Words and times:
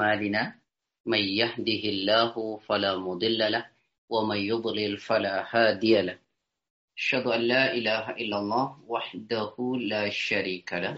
أعمالنا 0.00 0.54
من 1.06 1.18
يهده 1.18 1.82
الله 1.94 2.56
فلا 2.56 2.96
مضل 2.96 3.38
له 3.52 3.66
ومن 4.08 4.36
يضلل 4.36 4.98
فلا 4.98 5.46
هادي 5.50 6.02
له. 6.02 6.18
أشهد 6.98 7.26
أن 7.26 7.40
لا 7.40 7.74
إله 7.74 8.10
إلا 8.10 8.38
الله 8.38 8.78
وحده 8.86 9.54
لا 9.80 10.10
شريك 10.10 10.72
له 10.72 10.96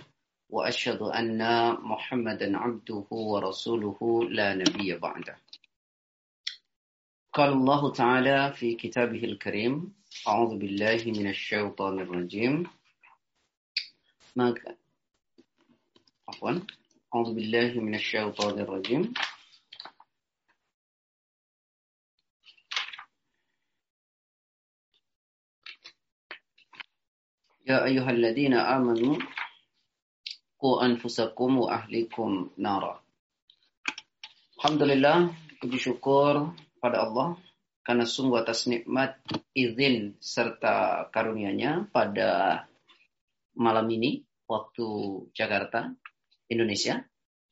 وأشهد 0.48 1.02
أن 1.02 1.40
محمدا 1.80 2.58
عبده 2.58 3.06
ورسوله 3.10 3.98
لا 4.30 4.54
نبي 4.54 4.96
بعده. 4.96 5.36
قال 7.32 7.52
الله 7.52 7.92
تعالى 7.92 8.52
في 8.52 8.74
كتابه 8.74 9.24
الكريم 9.24 9.94
أعوذ 10.28 10.58
بالله 10.58 11.00
من 11.06 11.26
الشيطان 11.30 12.00
الرجيم. 12.00 12.66
ما 14.36 14.54
عفوا. 16.28 16.79
أعوذ 17.15 17.29
بالله 17.31 17.71
من 17.79 17.95
الشيطان 17.95 18.59
الرجيم 18.59 19.03
يا 27.65 27.85
أيها 27.85 28.09
الذين 28.11 28.53
آمنوا 28.53 29.15
قوا 30.59 30.85
أنفسكم 30.85 31.49
وأهلكم 31.57 32.29
نارا 32.57 33.05
Alhamdulillah, 34.65 35.29
puji 35.61 35.77
syukur 35.77 36.57
pada 36.81 37.05
Allah 37.05 37.37
karena 37.85 38.01
sungguh 38.01 38.41
atas 38.41 38.65
nikmat, 38.65 39.21
izin 39.53 40.17
serta 40.17 41.05
karunia-Nya 41.13 41.93
pada 41.93 42.65
malam 43.53 43.85
ini 43.93 44.25
waktu 44.49 44.87
Jakarta, 45.37 45.93
Indonesia. 46.49 47.05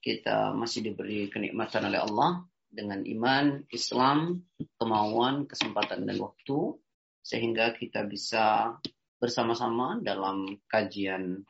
Kita 0.08 0.56
masih 0.56 0.88
diberi 0.88 1.28
kenikmatan 1.28 1.84
oleh 1.84 2.00
Allah 2.00 2.40
dengan 2.64 3.04
iman, 3.04 3.60
Islam, 3.68 4.40
kemauan, 4.80 5.45
kesempatan 5.45 6.09
dan 6.09 6.16
waktu 6.16 6.80
sehingga 7.20 7.76
kita 7.76 8.09
bisa 8.09 8.73
bersama-sama 9.20 10.00
dalam 10.00 10.65
kajian 10.65 11.45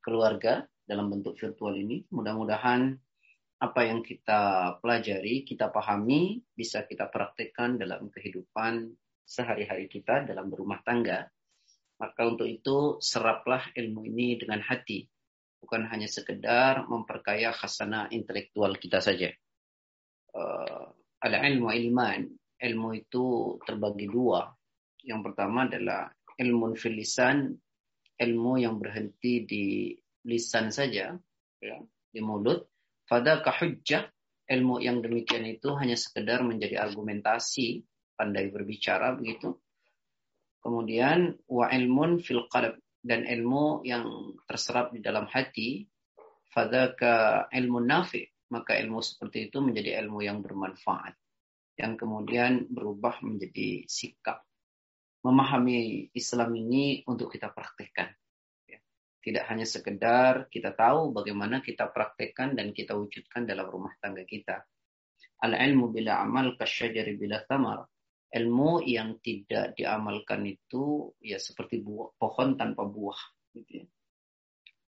keluarga 0.00 0.64
dalam 0.88 1.12
bentuk 1.12 1.36
virtual 1.36 1.76
ini. 1.76 2.08
Mudah-mudahan 2.08 2.96
apa 3.60 3.80
yang 3.84 4.00
kita 4.00 4.76
pelajari, 4.80 5.44
kita 5.44 5.68
pahami, 5.68 6.40
bisa 6.56 6.88
kita 6.88 7.12
praktekkan 7.12 7.76
dalam 7.76 8.08
kehidupan 8.08 8.96
sehari-hari 9.28 9.92
kita 9.92 10.24
dalam 10.24 10.48
berumah 10.48 10.80
tangga. 10.80 11.28
Maka 12.00 12.20
untuk 12.24 12.48
itu 12.48 12.96
seraplah 13.04 13.76
ilmu 13.76 14.08
ini 14.08 14.40
dengan 14.40 14.64
hati. 14.64 15.04
Bukan 15.64 15.88
hanya 15.88 16.04
sekedar 16.04 16.84
memperkaya 16.84 17.56
khasana 17.56 18.12
intelektual 18.12 18.76
kita 18.76 19.00
saja. 19.00 19.32
Uh, 20.36 20.92
Al-ilmu 21.24 21.72
ilman. 21.72 22.28
Ilmu 22.60 22.88
itu 22.92 23.56
terbagi 23.64 24.12
dua. 24.12 24.44
Yang 25.00 25.32
pertama 25.32 25.64
adalah 25.64 26.12
ilmu 26.36 26.76
fil 26.76 27.00
lisan. 27.00 27.56
Ilmu 28.20 28.60
yang 28.60 28.76
berhenti 28.76 29.48
di 29.48 29.96
lisan 30.28 30.68
saja. 30.68 31.16
Ya, 31.64 31.80
di 32.12 32.20
mulut 32.20 32.68
Fadaka 33.04 33.52
hujjah, 33.60 34.08
ilmu 34.48 34.80
yang 34.80 35.04
demikian 35.04 35.44
itu 35.44 35.76
hanya 35.76 35.92
sekedar 35.92 36.40
menjadi 36.40 36.80
argumentasi, 36.80 37.84
pandai 38.16 38.48
berbicara 38.48 39.12
begitu. 39.12 39.60
Kemudian 40.64 41.36
wa 41.44 41.68
ilmun 41.68 42.24
fil 42.24 42.48
qalb 42.48 42.80
dan 43.04 43.28
ilmu 43.28 43.84
yang 43.84 44.32
terserap 44.48 44.96
di 44.96 45.04
dalam 45.04 45.28
hati, 45.28 45.84
fadaka 46.48 47.46
ilmu 47.52 47.84
nafi, 47.84 48.24
maka 48.48 48.80
ilmu 48.80 49.04
seperti 49.04 49.52
itu 49.52 49.60
menjadi 49.60 50.00
ilmu 50.00 50.24
yang 50.24 50.40
bermanfaat 50.40 51.12
yang 51.74 51.98
kemudian 51.98 52.70
berubah 52.70 53.18
menjadi 53.20 53.84
sikap. 53.84 54.46
Memahami 55.26 56.08
Islam 56.14 56.54
ini 56.54 57.02
untuk 57.04 57.32
kita 57.32 57.50
praktekkan 57.50 58.14
tidak 59.24 59.48
hanya 59.48 59.64
sekedar 59.64 60.52
kita 60.52 60.76
tahu 60.76 61.16
bagaimana 61.16 61.64
kita 61.64 61.88
praktekkan 61.88 62.52
dan 62.52 62.76
kita 62.76 62.92
wujudkan 62.92 63.48
dalam 63.48 63.72
rumah 63.72 63.96
tangga 63.96 64.20
kita. 64.28 64.68
Al-ilmu 65.40 65.88
bila 65.88 66.20
amal 66.20 66.60
kasyajari 66.60 67.16
bila 67.16 67.40
tamar. 67.48 67.88
Ilmu 68.34 68.82
yang 68.82 69.22
tidak 69.22 69.78
diamalkan 69.78 70.42
itu 70.42 71.14
ya 71.22 71.38
seperti 71.38 71.78
buah, 71.78 72.18
pohon 72.18 72.58
tanpa 72.58 72.82
buah. 72.82 73.20
Gitu 73.54 73.82
ya. 73.82 73.86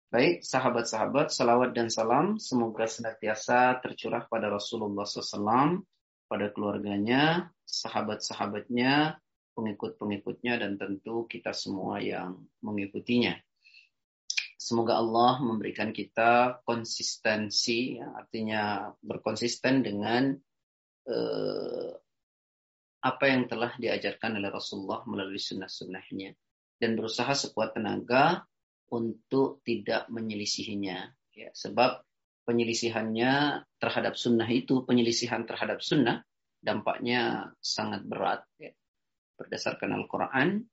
Baik, 0.09 0.41
sahabat-sahabat, 0.41 1.29
salawat 1.31 1.77
dan 1.77 1.93
salam 1.93 2.41
semoga 2.41 2.89
senantiasa 2.89 3.77
tercurah 3.85 4.25
pada 4.25 4.49
Rasulullah 4.49 5.05
SAW, 5.05 5.85
pada 6.25 6.49
keluarganya, 6.49 7.53
sahabat-sahabatnya, 7.69 9.21
pengikut-pengikutnya, 9.53 10.65
dan 10.65 10.81
tentu 10.81 11.29
kita 11.29 11.53
semua 11.53 12.01
yang 12.01 12.41
mengikutinya. 12.65 13.37
Semoga 14.57 14.97
Allah 14.97 15.45
memberikan 15.45 15.93
kita 15.93 16.65
konsistensi, 16.65 18.01
ya, 18.01 18.09
artinya 18.17 18.89
berkonsisten 19.05 19.85
dengan 19.85 20.33
eh, 21.05 21.93
apa 22.99 23.25
yang 23.31 23.47
telah 23.47 23.75
diajarkan 23.79 24.43
oleh 24.43 24.51
Rasulullah 24.51 25.07
melalui 25.07 25.39
sunnah-sunnahnya. 25.39 26.35
Dan 26.79 26.95
berusaha 26.95 27.31
sekuat 27.35 27.75
tenaga 27.79 28.47
untuk 28.91 29.63
tidak 29.63 30.07
menyelisihinya. 30.11 30.99
Ya, 31.35 31.51
sebab 31.55 32.03
penyelisihannya 32.47 33.63
terhadap 33.79 34.15
sunnah 34.19 34.47
itu, 34.51 34.83
penyelisihan 34.83 35.47
terhadap 35.47 35.83
sunnah, 35.83 36.27
dampaknya 36.59 37.55
sangat 37.63 38.03
berat. 38.07 38.43
Ya. 38.59 38.75
Berdasarkan 39.39 39.95
Al-Quran, 39.95 40.67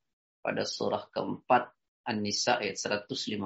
pada 0.46 0.62
surah 0.62 1.10
keempat 1.10 1.74
An-Nisa 2.06 2.62
ayat 2.62 2.78
115. 2.78 3.42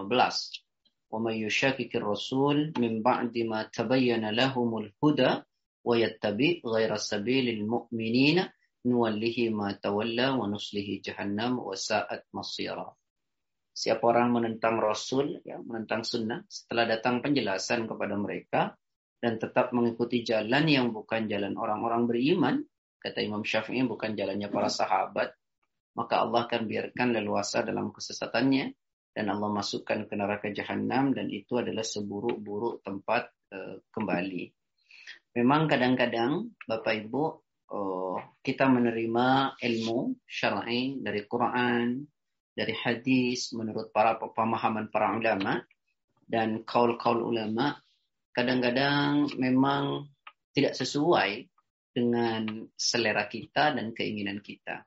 Wa 1.09 1.17
may 1.17 1.41
yushakkikir 1.41 2.03
rasul 2.03 2.75
min 2.75 2.99
ba'di 2.99 3.47
ma 3.47 3.63
tabayyana 3.65 4.35
lahumul 4.35 4.91
huda 4.99 5.41
wa 5.83 5.95
yattabi 5.95 6.59
ghaira 6.59 6.99
sabilil 6.99 7.63
mu'minina 7.63 8.51
nuwallihi 8.85 9.51
ma 9.51 9.75
tawalla 9.75 10.37
wa 10.39 10.45
nuslihi 10.47 11.03
jahannam 11.03 11.59
wa 11.59 11.75
sa'at 11.75 12.31
masira. 12.31 12.87
Siapa 13.75 14.03
orang 14.03 14.35
menentang 14.35 14.79
Rasul, 14.79 15.39
ya, 15.47 15.55
menentang 15.59 16.03
sunnah, 16.03 16.43
setelah 16.51 16.83
datang 16.83 17.23
penjelasan 17.23 17.87
kepada 17.87 18.15
mereka, 18.19 18.75
dan 19.19 19.39
tetap 19.39 19.71
mengikuti 19.75 20.23
jalan 20.23 20.67
yang 20.67 20.91
bukan 20.91 21.27
jalan 21.27 21.55
orang-orang 21.55 22.07
beriman, 22.07 22.55
kata 22.99 23.23
Imam 23.23 23.43
Syafi'i 23.43 23.83
bukan 23.87 24.15
jalannya 24.15 24.51
para 24.51 24.67
sahabat, 24.67 25.31
maka 25.95 26.23
Allah 26.23 26.47
akan 26.47 26.67
biarkan 26.67 27.15
leluasa 27.15 27.63
dalam 27.63 27.91
kesesatannya 27.91 28.71
dan 29.11 29.25
Allah 29.27 29.51
masukkan 29.51 30.07
ke 30.07 30.13
neraka 30.15 30.47
jahanam 30.55 31.11
dan 31.11 31.27
itu 31.27 31.59
adalah 31.59 31.83
seburuk-buruk 31.83 32.79
tempat 32.83 33.31
uh, 33.51 33.83
kembali. 33.91 34.47
Memang 35.35 35.67
kadang-kadang 35.67 36.55
Bapak 36.63 37.03
Ibu 37.03 37.23
kita 38.41 38.65
menerima 38.65 39.59
ilmu 39.61 40.25
syar'i 40.25 40.97
dari 40.97 41.21
Quran, 41.29 42.01
dari 42.55 42.73
hadis 42.73 43.53
menurut 43.53 43.93
para 43.93 44.17
pemahaman 44.17 44.89
para 44.89 45.13
ulama 45.13 45.61
dan 46.25 46.65
kaul-kaul 46.65 47.23
ulama 47.23 47.77
kadang-kadang 48.33 49.29
memang 49.37 50.09
tidak 50.53 50.73
sesuai 50.77 51.45
dengan 51.89 52.69
selera 52.77 53.25
kita 53.25 53.73
dan 53.73 53.91
keinginan 53.93 54.39
kita. 54.39 54.85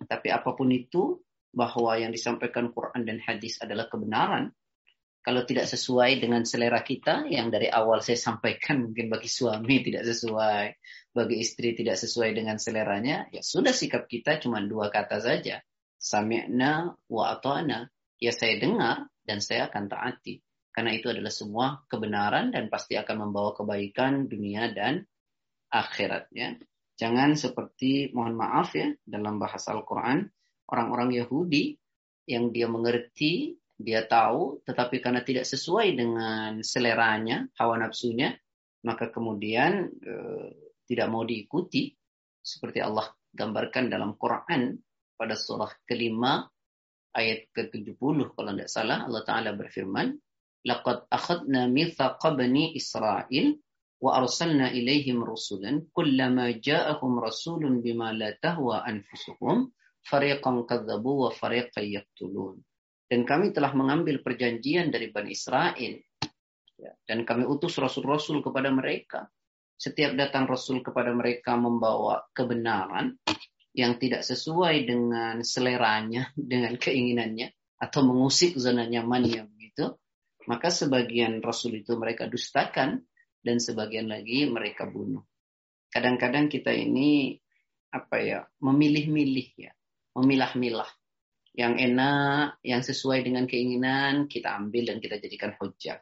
Tapi 0.00 0.28
apa 0.32 0.56
pun 0.56 0.72
itu, 0.72 1.20
bahwa 1.50 1.98
yang 1.98 2.14
disampaikan 2.14 2.70
Quran 2.70 3.02
dan 3.02 3.18
hadis 3.20 3.58
adalah 3.60 3.90
kebenaran. 3.90 4.54
Kalau 5.20 5.44
tidak 5.44 5.68
sesuai 5.68 6.16
dengan 6.16 6.48
selera 6.48 6.80
kita, 6.80 7.28
yang 7.28 7.52
dari 7.52 7.68
awal 7.68 8.00
saya 8.00 8.16
sampaikan 8.16 8.80
mungkin 8.88 9.12
bagi 9.12 9.28
suami 9.28 9.78
tidak 9.86 10.08
sesuai, 10.08 10.66
bagi 11.10 11.42
istri 11.42 11.74
tidak 11.74 11.98
sesuai 11.98 12.38
dengan 12.38 12.56
seleranya, 12.56 13.26
ya 13.34 13.42
sudah 13.42 13.74
sikap 13.74 14.06
kita 14.06 14.38
cuma 14.38 14.62
dua 14.62 14.94
kata 14.94 15.18
saja. 15.18 15.58
Sami'na 16.00 16.94
wa 17.10 17.24
ata'na. 17.34 17.90
Ya 18.20 18.32
saya 18.32 18.60
dengar 18.62 19.10
dan 19.26 19.42
saya 19.42 19.66
akan 19.68 19.90
taati. 19.90 20.40
Karena 20.70 20.94
itu 20.94 21.10
adalah 21.10 21.34
semua 21.34 21.82
kebenaran 21.90 22.54
dan 22.54 22.70
pasti 22.70 22.94
akan 22.94 23.28
membawa 23.28 23.52
kebaikan 23.58 24.30
dunia 24.30 24.70
dan 24.70 25.02
akhiratnya. 25.68 26.62
Jangan 26.94 27.34
seperti 27.34 28.14
mohon 28.14 28.36
maaf 28.38 28.76
ya 28.76 28.92
dalam 29.02 29.40
bahasa 29.40 29.72
Al-Qur'an 29.74 30.30
orang-orang 30.70 31.16
Yahudi 31.16 31.74
yang 32.30 32.54
dia 32.54 32.70
mengerti, 32.70 33.58
dia 33.74 34.06
tahu 34.06 34.62
tetapi 34.62 35.02
karena 35.02 35.24
tidak 35.26 35.48
sesuai 35.48 35.96
dengan 35.98 36.62
seleranya, 36.62 37.50
hawa 37.58 37.80
nafsunya, 37.80 38.36
maka 38.86 39.10
kemudian 39.10 39.90
eh, 39.90 40.69
tidak 40.90 41.06
mau 41.06 41.22
diikuti 41.22 41.94
seperti 42.42 42.82
Allah 42.82 43.06
gambarkan 43.30 43.86
dalam 43.86 44.18
Quran 44.18 44.74
pada 45.14 45.38
surah 45.38 45.70
kelima 45.86 46.42
ayat 47.14 47.46
ke-70 47.54 48.34
kalau 48.34 48.50
tidak 48.50 48.70
salah 48.70 49.06
Allah 49.06 49.22
taala 49.22 49.54
berfirman 49.54 50.18
laqad 50.66 51.06
akhadna 51.06 51.70
mithaqa 51.70 52.34
bani 52.34 52.74
Israil 52.74 53.54
wa 54.02 54.18
arsalna 54.18 54.74
ilaihim 54.74 55.22
rusulan 55.22 55.86
kullama 55.94 56.50
ja'ahum 56.58 57.22
rasulun 57.22 57.84
bima 57.84 58.10
la 58.10 58.34
tahwa 58.40 58.82
anfusuhum 58.82 59.70
fariqan 60.04 60.64
kadzabu 60.64 61.28
wa 61.28 61.30
fariqan 61.30 61.84
yaqtulun. 61.84 62.60
Dan 63.10 63.26
kami 63.26 63.50
telah 63.50 63.74
mengambil 63.74 64.22
perjanjian 64.22 64.88
dari 64.88 65.10
Bani 65.10 65.34
Israel. 65.34 65.98
Ya, 66.80 66.94
dan 67.04 67.26
kami 67.26 67.44
utus 67.44 67.76
rasul-rasul 67.76 68.40
kepada 68.40 68.70
mereka. 68.72 69.28
Setiap 69.80 70.12
datang 70.12 70.44
rasul 70.44 70.84
kepada 70.84 71.08
mereka 71.16 71.56
membawa 71.56 72.28
kebenaran 72.36 73.16
yang 73.72 73.96
tidak 73.96 74.20
sesuai 74.20 74.84
dengan 74.84 75.40
seleranya, 75.40 76.28
dengan 76.52 76.76
keinginannya, 76.76 77.48
atau 77.80 78.04
mengusik 78.04 78.60
zona 78.60 78.84
nyamannya 78.84 79.48
begitu, 79.48 79.96
maka 80.44 80.68
sebagian 80.68 81.40
rasul 81.40 81.80
itu 81.80 81.96
mereka 81.96 82.28
dustakan 82.28 83.00
dan 83.40 83.56
sebagian 83.56 84.12
lagi 84.12 84.44
mereka 84.44 84.84
bunuh. 84.84 85.24
Kadang-kadang 85.88 86.52
kita 86.52 86.76
ini 86.76 87.40
apa 87.88 88.20
ya, 88.20 88.44
memilih-milih 88.60 89.48
ya 89.56 89.72
memilah-milah. 90.16 90.90
Yang 91.50 91.74
enak, 91.90 92.62
yang 92.62 92.82
sesuai 92.82 93.26
dengan 93.26 93.44
keinginan, 93.50 94.30
kita 94.30 94.54
ambil 94.54 94.94
dan 94.94 94.98
kita 95.02 95.18
jadikan 95.18 95.58
hujah. 95.58 95.98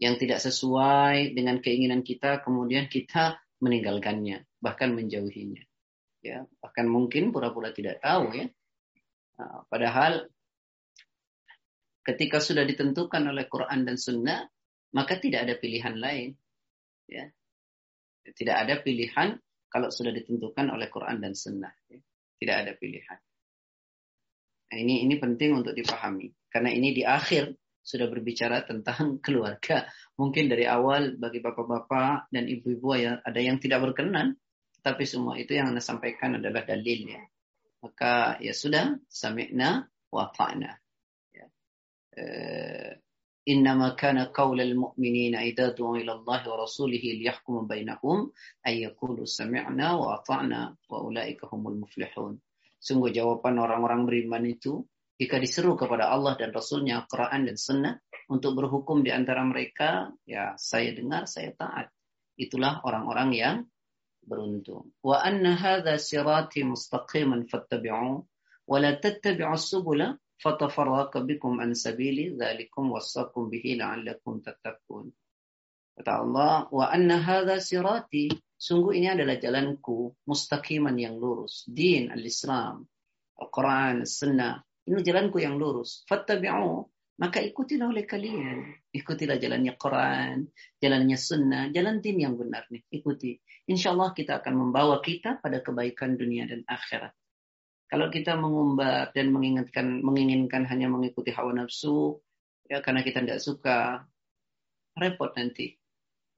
Yang 0.00 0.14
tidak 0.26 0.40
sesuai 0.40 1.36
dengan 1.36 1.60
keinginan 1.60 2.00
kita, 2.00 2.40
kemudian 2.40 2.88
kita 2.88 3.36
meninggalkannya, 3.60 4.48
bahkan 4.58 4.96
menjauhinya. 4.96 5.60
Ya, 6.20 6.44
bahkan 6.60 6.88
mungkin 6.88 7.32
pura-pura 7.32 7.72
tidak 7.72 8.00
tahu 8.00 8.32
ya. 8.36 8.48
Nah, 9.40 9.64
padahal 9.68 10.28
ketika 12.04 12.40
sudah 12.40 12.64
ditentukan 12.64 13.24
oleh 13.28 13.48
Quran 13.48 13.84
dan 13.84 13.96
Sunnah, 13.96 14.44
maka 14.96 15.20
tidak 15.20 15.48
ada 15.48 15.54
pilihan 15.56 15.96
lain. 15.96 16.36
Ya. 17.08 17.28
Tidak 18.20 18.56
ada 18.56 18.80
pilihan 18.80 19.36
kalau 19.72 19.88
sudah 19.88 20.12
ditentukan 20.12 20.68
oleh 20.68 20.88
Quran 20.92 21.24
dan 21.24 21.32
Sunnah. 21.32 21.72
Ya. 21.88 22.00
Tidak 22.40 22.56
ada 22.56 22.72
pilihan. 22.76 23.20
Nah, 24.70 24.76
ini 24.78 25.02
ini 25.02 25.18
penting 25.18 25.50
untuk 25.56 25.74
dipahami 25.74 26.30
karena 26.46 26.70
ini 26.70 26.94
di 26.94 27.02
akhir 27.02 27.58
sudah 27.85 28.09
berbicara 28.09 28.65
tentang 28.65 29.21
keluarga. 29.25 29.85
Mungkin 30.17 30.49
dari 30.49 30.65
awal 30.65 31.19
bagi 31.21 31.39
bapak-bapak 31.39 32.33
dan 32.33 32.49
ibu-ibu 32.49 32.97
ya 32.97 33.21
ada 33.21 33.39
yang 33.39 33.61
tidak 33.61 33.85
berkenan, 33.85 34.37
tapi 34.81 35.05
semua 35.05 35.37
itu 35.37 35.53
yang 35.53 35.73
anda 35.73 35.83
sampaikan 35.83 36.41
adalah 36.41 36.65
dalilnya. 36.65 37.21
Maka 37.85 38.41
ya 38.41 38.53
sudah, 38.53 38.97
sami'na 39.05 39.85
wa 40.09 40.25
ta'na. 40.33 40.71
Ya. 41.33 41.45
Uh, 42.15 42.97
إنما 43.45 43.89
كان 43.89 44.17
قول 44.33 44.61
المؤمنين 44.61 45.35
إذا 45.35 45.77
دعوا 45.77 45.97
إلى 45.97 46.11
الله 46.11 46.41
ورسوله 46.49 47.03
ليحكم 47.21 47.67
بينهم 47.67 48.31
أن 48.67 48.73
يقولوا 48.73 49.25
سمعنا 49.25 49.93
وأطعنا 49.93 50.75
وأولئك 50.89 51.45
هم 51.45 51.67
المفلحون 51.67 52.35
Sungguh 52.85 53.09
jawaban 53.09 53.57
orang-orang 53.57 54.05
beriman 54.05 54.45
itu 54.45 54.85
jika 55.20 55.36
diseru 55.36 55.76
kepada 55.76 56.08
Allah 56.08 56.32
dan 56.40 56.48
Rasulnya 56.48 57.04
Quran 57.04 57.44
dan 57.44 57.56
Sunnah 57.60 57.94
untuk 58.32 58.56
berhukum 58.56 59.04
di 59.04 59.12
antara 59.12 59.44
mereka, 59.44 60.08
ya 60.24 60.56
saya 60.56 60.96
dengar, 60.96 61.28
saya 61.28 61.52
taat. 61.52 61.92
Itulah 62.40 62.80
orang-orang 62.88 63.30
yang 63.36 63.56
beruntung. 64.24 64.96
Wa 65.04 65.20
anna 65.20 65.60
hadha 65.60 66.00
sirati 66.00 66.64
mustaqiman 66.64 67.44
fattabi'u 67.44 68.16
wa 68.64 68.76
la 68.80 68.96
tattabi'u 68.96 69.60
subula 69.60 70.16
fatafarraqa 70.40 71.20
bikum 71.20 71.60
an 71.60 71.76
sabili 71.76 72.32
dzalikum 72.32 72.88
wasaqum 72.88 73.52
bihi 73.52 73.76
la'allakum 73.76 74.40
tattaqun. 74.40 75.12
Kata 76.00 76.12
Allah, 76.16 76.64
wa 76.72 76.88
anna 76.88 77.20
hadha 77.20 77.60
sirati, 77.60 78.32
sungguh 78.56 78.96
ini 78.96 79.12
adalah 79.12 79.36
jalanku 79.36 80.16
mustaqiman 80.24 80.96
yang 80.96 81.20
lurus, 81.20 81.68
din 81.68 82.08
al-Islam, 82.08 82.88
Al-Quran, 83.36 84.08
Sunnah, 84.08 84.64
ini 84.88 85.00
jalanku 85.04 85.42
yang 85.42 85.60
lurus. 85.60 86.04
Fattabi'u, 86.08 86.88
maka 87.20 87.44
ikutilah 87.44 87.92
oleh 87.92 88.08
kalian. 88.08 88.80
Ikutilah 88.96 89.36
jalannya 89.36 89.76
Quran, 89.76 90.48
jalannya 90.80 91.18
Sunnah, 91.20 91.68
jalan 91.68 92.00
din 92.00 92.24
yang 92.24 92.40
benar 92.40 92.64
nih, 92.72 92.80
ikuti. 92.88 93.36
Insya 93.68 93.92
Allah 93.92 94.16
kita 94.16 94.40
akan 94.40 94.54
membawa 94.56 95.04
kita 95.04 95.36
pada 95.38 95.60
kebaikan 95.60 96.16
dunia 96.16 96.48
dan 96.48 96.64
akhirat. 96.64 97.12
Kalau 97.90 98.06
kita 98.08 98.38
mengumbar 98.38 99.12
dan 99.12 99.34
menginginkan 99.34 100.00
menginginkan 100.00 100.62
hanya 100.64 100.88
mengikuti 100.88 101.34
hawa 101.34 101.52
nafsu, 101.52 102.22
ya 102.70 102.80
karena 102.80 103.02
kita 103.02 103.20
tidak 103.20 103.42
suka, 103.42 104.06
repot 104.96 105.34
nanti, 105.36 105.76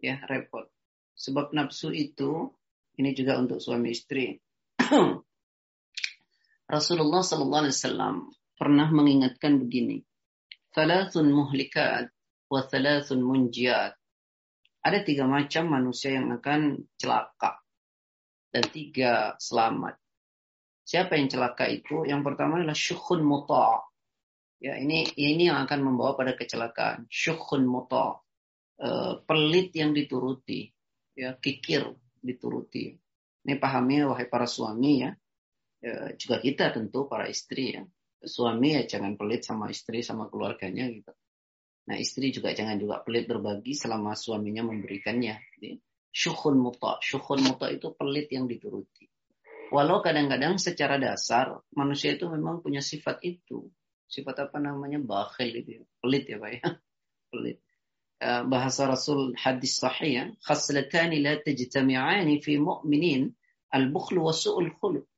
ya 0.00 0.18
repot. 0.26 0.66
Sebab 1.14 1.54
nafsu 1.54 1.92
itu 1.92 2.50
ini 2.98 3.14
juga 3.14 3.38
untuk 3.38 3.62
suami 3.62 3.92
istri. 3.94 4.34
Rasulullah 6.72 7.20
Sallallahu 7.20 7.68
Alaihi 7.68 7.76
Wasallam 7.76 8.16
pernah 8.56 8.88
mengingatkan 8.88 9.60
begini, 9.60 10.00
"Thalathun 10.72 11.28
muhlikat 11.28 12.08
wa 12.48 12.64
thalathun 12.64 13.20
munjiat." 13.20 13.92
Ada 14.80 15.04
tiga 15.04 15.28
macam 15.28 15.68
manusia 15.68 16.16
yang 16.16 16.32
akan 16.32 16.80
celaka 16.96 17.60
dan 18.56 18.64
tiga 18.72 19.36
selamat. 19.36 20.00
Siapa 20.88 21.20
yang 21.20 21.28
celaka 21.28 21.68
itu? 21.68 22.08
Yang 22.08 22.32
pertama 22.32 22.64
adalah 22.64 22.74
syukhun 22.74 23.20
muta. 23.20 23.84
Ya, 24.56 24.80
ini 24.80 25.12
ini 25.20 25.52
yang 25.52 25.60
akan 25.68 25.92
membawa 25.92 26.16
pada 26.16 26.32
kecelakaan. 26.32 27.04
Syukhun 27.12 27.68
muta. 27.68 28.16
Uh, 28.80 29.20
pelit 29.28 29.76
yang 29.76 29.92
dituruti. 29.92 30.72
Ya, 31.12 31.36
kikir 31.36 31.84
dituruti. 32.24 32.96
Ini 33.44 33.60
pahami 33.60 34.08
wahai 34.08 34.26
para 34.26 34.48
suami 34.48 35.04
ya. 35.04 35.12
Ya. 35.82 36.14
Juga 36.14 36.38
kita 36.38 36.70
tentu 36.70 37.10
para 37.10 37.26
istri 37.26 37.76
ya. 37.76 37.82
Suami 38.22 38.78
ya 38.78 38.86
jangan 38.86 39.18
pelit 39.18 39.42
sama 39.42 39.66
istri 39.68 40.00
sama 40.06 40.30
keluarganya 40.30 40.86
gitu. 40.86 41.10
Nah 41.90 41.98
istri 41.98 42.30
juga 42.30 42.54
jangan 42.54 42.78
juga 42.78 43.02
pelit 43.02 43.26
berbagi 43.26 43.74
selama 43.74 44.14
suaminya 44.14 44.62
memberikannya. 44.62 45.42
Syukhun 46.14 46.54
muta. 46.54 47.02
Syukhun 47.02 47.42
muta 47.42 47.66
itu 47.66 47.90
pelit 47.98 48.30
yang 48.30 48.46
dituruti. 48.46 49.10
Walau 49.72 50.04
kadang-kadang 50.04 50.60
secara 50.60 51.00
dasar 51.00 51.56
manusia 51.72 52.12
itu 52.12 52.28
memang 52.28 52.60
punya 52.60 52.84
sifat 52.84 53.24
itu. 53.24 53.72
Sifat 54.04 54.46
apa 54.46 54.60
namanya? 54.60 55.00
Bakhil 55.00 55.64
itu. 55.64 55.80
Ya. 55.80 55.82
Pelit 55.98 56.24
ya 56.28 56.36
Pak 56.36 56.50
ya. 56.52 56.62
Pelit. 57.32 57.58
Eh, 58.22 58.42
bahasa 58.46 58.84
Rasul 58.84 59.32
hadis 59.34 59.80
sahih 59.80 60.12
ya. 60.12 60.24
Khaslatani 60.44 61.24
la 61.24 61.40
tajtami'ani 61.40 62.38
fi 62.44 62.60
mu'minin. 62.60 63.32
Al-bukhlu 63.72 64.20
wa 64.28 64.36
su'ul 64.36 64.76
khuluq. 64.76 65.08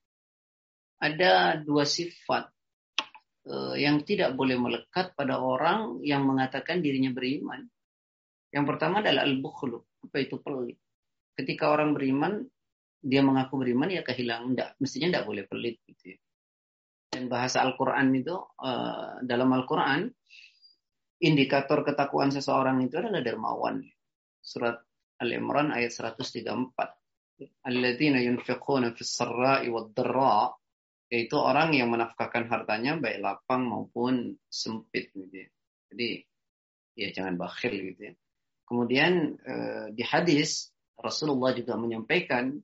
Ada 0.99 1.61
dua 1.61 1.85
sifat 1.85 2.49
uh, 3.49 3.75
yang 3.77 4.03
tidak 4.07 4.33
boleh 4.37 4.57
melekat 4.57 5.13
pada 5.13 5.41
orang 5.41 6.01
yang 6.01 6.25
mengatakan 6.25 6.81
dirinya 6.81 7.13
beriman. 7.13 7.67
Yang 8.55 8.65
pertama 8.71 9.03
adalah 9.03 9.27
al-bukhlu. 9.27 9.83
Apa 10.07 10.23
itu 10.23 10.39
pelit? 10.39 10.79
Ketika 11.35 11.75
orang 11.75 11.93
beriman, 11.93 12.47
dia 13.05 13.21
mengaku 13.21 13.61
beriman 13.61 13.91
ya 13.93 14.01
kehilangan 14.01 14.47
enggak 14.55 14.71
mestinya 14.81 15.13
enggak 15.13 15.27
boleh 15.29 15.45
pelit 15.45 15.77
gitu 15.85 16.17
ya. 16.17 16.19
Dan 17.13 17.29
bahasa 17.29 17.61
Al-Qur'an 17.63 18.11
itu 18.17 18.35
uh, 18.39 19.21
dalam 19.23 19.51
Al-Qur'an 19.53 20.09
indikator 21.21 21.85
ketakwaan 21.85 22.33
seseorang 22.33 22.81
itu 22.83 22.99
adalah 22.99 23.21
dermawan. 23.21 23.85
Surat 24.41 24.81
Al-Imran 25.21 25.71
ayat 25.71 25.95
134. 25.95 27.65
Alladzina 27.67 28.19
yunfiquna 28.23 28.95
fis 28.95 29.11
sarra'i 29.15 29.71
wad 29.71 29.95
dharra 29.95 30.53
yaitu 31.15 31.39
orang 31.39 31.71
yang 31.71 31.95
menafkahkan 31.95 32.51
hartanya 32.51 32.99
baik 32.99 33.23
lapang 33.23 33.71
maupun 33.71 34.35
sempit 34.51 35.15
gitu 35.15 35.31
ya. 35.31 35.47
Jadi 35.95 36.09
ya 36.99 37.09
jangan 37.15 37.39
bakhil 37.39 37.95
gitu 37.95 38.11
ya. 38.11 38.13
Kemudian 38.67 39.39
uh, 39.39 39.87
di 39.95 40.03
hadis 40.03 40.75
Rasulullah 40.99 41.55
juga 41.55 41.79
menyampaikan 41.79 42.59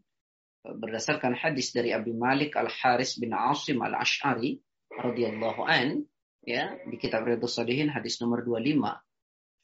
berdasarkan 0.67 1.39
hadis 1.39 1.71
dari 1.71 1.95
Abi 1.95 2.13
Malik 2.13 2.59
Al 2.59 2.69
Haris 2.69 3.17
bin 3.17 3.33
Asim 3.33 3.81
Al 3.81 3.97
Ash'ari 3.97 4.61
radhiyallahu 4.91 5.63
an 5.65 6.05
ya 6.45 6.75
di 6.85 6.97
kitab 6.99 7.25
Riyadhus 7.25 7.57
Shalihin 7.57 7.89
hadis 7.89 8.21
nomor 8.21 8.43
25 8.43 8.77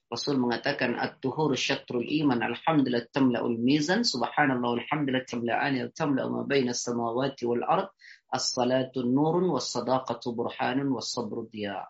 Rasul 0.06 0.38
mengatakan 0.38 0.94
at-tuhur 1.02 1.58
syatrul 1.58 2.06
iman 2.22 2.38
alhamdulillah 2.38 3.10
tamla'ul 3.10 3.58
mizan 3.58 4.06
subhanallah 4.06 4.78
alhamdulillah 4.78 5.26
tamla'ani 5.26 5.90
tamla'u 5.90 6.30
ma 6.30 6.42
baina 6.46 6.70
samawati 6.70 7.42
wal 7.42 7.66
ard 7.66 7.90
as-salatu 8.32 9.06
nurun 9.06 9.52
was 9.52 9.70
sadaqatu 9.70 10.34
burhanun 10.34 10.90
was 10.92 11.12
sabru 11.12 11.46
diya 11.50 11.86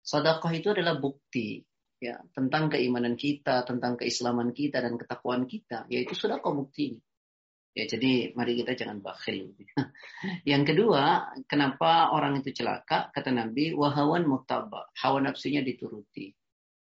Sedekah 0.00 0.52
itu 0.56 0.72
adalah 0.72 0.96
bukti 0.96 1.60
ya 2.00 2.16
tentang 2.32 2.72
keimanan 2.72 3.20
kita, 3.20 3.68
tentang 3.68 4.00
keislaman 4.00 4.56
kita 4.56 4.80
dan 4.80 4.96
ketakwaan 4.96 5.44
kita, 5.44 5.84
yaitu 5.92 6.16
sudah 6.16 6.40
bukti 6.40 6.96
Ya, 7.70 7.86
jadi 7.86 8.34
mari 8.34 8.58
kita 8.58 8.74
jangan 8.74 8.98
bakhil. 8.98 9.54
Yang 10.50 10.74
kedua, 10.74 11.30
kenapa 11.46 12.10
orang 12.10 12.42
itu 12.42 12.50
celaka? 12.50 13.14
Kata 13.14 13.30
Nabi, 13.30 13.70
wahawan 13.78 14.26
mutaba. 14.26 14.90
Hawa 14.98 15.22
nafsunya 15.22 15.62
dituruti. 15.62 16.34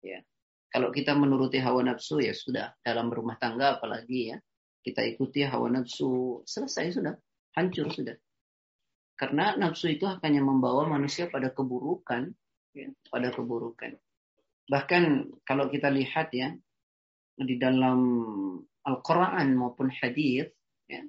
Ya. 0.02 0.26
Kalau 0.74 0.90
kita 0.90 1.14
menuruti 1.14 1.62
hawa 1.62 1.86
nafsu 1.86 2.18
ya 2.18 2.34
sudah 2.34 2.74
dalam 2.82 3.12
rumah 3.12 3.38
tangga 3.38 3.78
apalagi 3.78 4.34
ya 4.34 4.40
kita 4.82 5.04
ikuti 5.04 5.44
hawa 5.46 5.68
nafsu 5.68 6.42
selesai 6.48 6.98
sudah 6.98 7.14
hancur 7.54 7.92
sudah. 7.92 8.16
Karena 9.22 9.54
nafsu 9.54 9.86
itu 9.86 10.02
hanya 10.02 10.42
membawa 10.42 10.82
manusia 10.90 11.30
pada 11.30 11.54
keburukan, 11.54 12.34
ya, 12.74 12.90
pada 13.06 13.30
keburukan. 13.30 13.94
Bahkan 14.66 15.02
kalau 15.46 15.70
kita 15.70 15.94
lihat 15.94 16.34
ya 16.34 16.50
di 17.38 17.54
dalam 17.54 18.02
Al-Quran 18.82 19.54
maupun 19.54 19.94
hadis, 19.94 20.50
ya, 20.90 21.06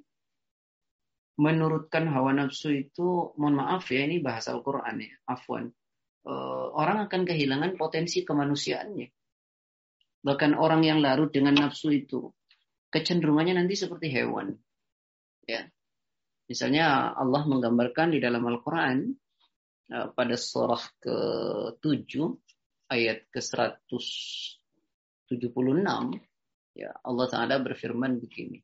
menurutkan 1.42 2.06
hawa 2.06 2.38
nafsu 2.38 2.86
itu, 2.86 3.34
mohon 3.34 3.58
maaf 3.58 3.90
ya 3.90 4.06
ini 4.06 4.22
bahasa 4.22 4.54
Al-Quran 4.54 5.10
ya, 5.10 5.14
afwan. 5.26 5.74
Uh, 6.22 6.70
orang 6.70 7.10
akan 7.10 7.26
kehilangan 7.26 7.74
potensi 7.74 8.22
kemanusiaannya. 8.22 9.10
Bahkan 10.22 10.54
orang 10.54 10.86
yang 10.86 11.02
larut 11.02 11.34
dengan 11.34 11.66
nafsu 11.66 11.90
itu 11.90 12.30
kecenderungannya 12.94 13.58
nanti 13.58 13.74
seperti 13.74 14.06
hewan. 14.06 14.54
Ya. 15.50 15.73
Misalnya 16.44 17.16
Allah 17.16 17.42
menggambarkan 17.48 18.12
di 18.12 18.20
dalam 18.20 18.44
Al-Qur'an 18.44 19.08
uh, 19.92 20.06
pada 20.12 20.36
surah 20.36 20.82
ke-7 21.00 22.12
ayat 22.92 23.24
ke-176 23.32 24.60
ya 26.74 26.90
Allah 27.06 27.26
taala 27.30 27.56
berfirman 27.62 28.18
begini. 28.20 28.60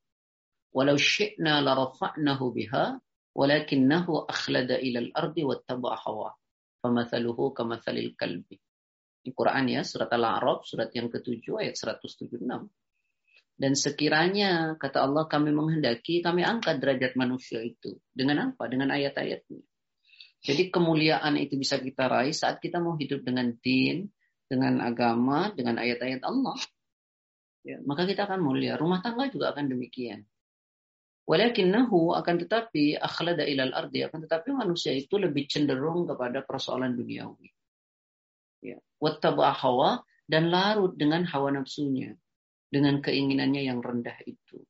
Walau 0.70 0.98
syi'na 0.98 1.62
la 1.62 1.74
rafa'nahu 1.74 2.44
biha 2.54 2.98
walakinnahu 3.34 4.26
akhlada 4.26 4.78
ila 4.78 4.98
al-ardi 5.02 5.42
wattaba'a 5.46 5.96
hawa. 6.04 6.30
Famathaluhu 6.82 7.52
kamathalil 7.54 8.14
kalbi. 8.16 8.58
Di 9.20 9.36
Quran 9.36 9.68
ya, 9.68 9.84
surat 9.84 10.08
Al-A'raf, 10.08 10.64
surat 10.64 10.88
yang 10.96 11.12
ketujuh 11.12 11.60
ayat 11.60 11.76
176. 11.76 12.40
Dan 13.60 13.76
sekiranya, 13.76 14.80
kata 14.80 15.04
Allah, 15.04 15.28
kami 15.28 15.52
menghendaki, 15.52 16.24
kami 16.24 16.40
angkat 16.40 16.80
derajat 16.80 17.12
manusia 17.12 17.60
itu. 17.60 18.00
Dengan 18.08 18.52
apa? 18.52 18.64
Dengan 18.72 18.88
ayat-ayatnya. 18.88 19.60
Jadi 20.40 20.72
kemuliaan 20.72 21.36
itu 21.36 21.60
bisa 21.60 21.76
kita 21.76 22.08
raih 22.08 22.32
saat 22.32 22.64
kita 22.64 22.80
mau 22.80 22.96
hidup 22.96 23.20
dengan 23.20 23.52
din, 23.60 24.08
dengan 24.48 24.80
agama, 24.80 25.52
dengan 25.52 25.76
ayat-ayat 25.76 26.24
Allah. 26.24 26.56
Ya, 27.60 27.76
maka 27.84 28.08
kita 28.08 28.24
akan 28.24 28.40
mulia. 28.40 28.80
Rumah 28.80 29.04
tangga 29.04 29.28
juga 29.28 29.52
akan 29.52 29.68
demikian. 29.68 30.24
Walakinnahu 31.28 32.16
akan 32.16 32.36
tetapi 32.48 32.96
akhlada 32.96 33.44
ilal 33.44 33.76
ardi 33.76 34.00
akan 34.08 34.24
tetapi 34.24 34.56
manusia 34.56 34.96
itu 34.96 35.20
lebih 35.20 35.44
cenderung 35.52 36.08
kepada 36.08 36.40
persoalan 36.42 36.96
duniawi 36.96 37.52
ya 38.60 38.78
wattaba 39.00 39.56
hawa 39.56 40.04
dan 40.28 40.52
larut 40.52 40.94
dengan 40.94 41.24
hawa 41.26 41.50
nafsunya 41.50 42.14
dengan 42.70 43.02
keinginannya 43.02 43.66
yang 43.66 43.82
rendah 43.82 44.16
itu. 44.24 44.62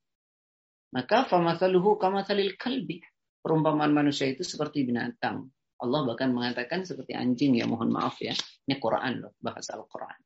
Maka 0.96 1.28
famathaluhu 1.28 2.00
kamathalil 2.00 2.56
kalbi. 2.56 3.04
Perumpamaan 3.40 3.92
manusia 3.92 4.28
itu 4.28 4.44
seperti 4.44 4.84
binatang. 4.84 5.48
Allah 5.80 6.00
bahkan 6.04 6.28
mengatakan 6.28 6.84
seperti 6.84 7.16
anjing 7.16 7.56
ya 7.56 7.64
mohon 7.64 7.88
maaf 7.88 8.20
ya. 8.20 8.36
Ini 8.68 8.76
Quran 8.76 9.24
loh 9.24 9.32
bahasa 9.40 9.80
Al-Quran. 9.80 10.18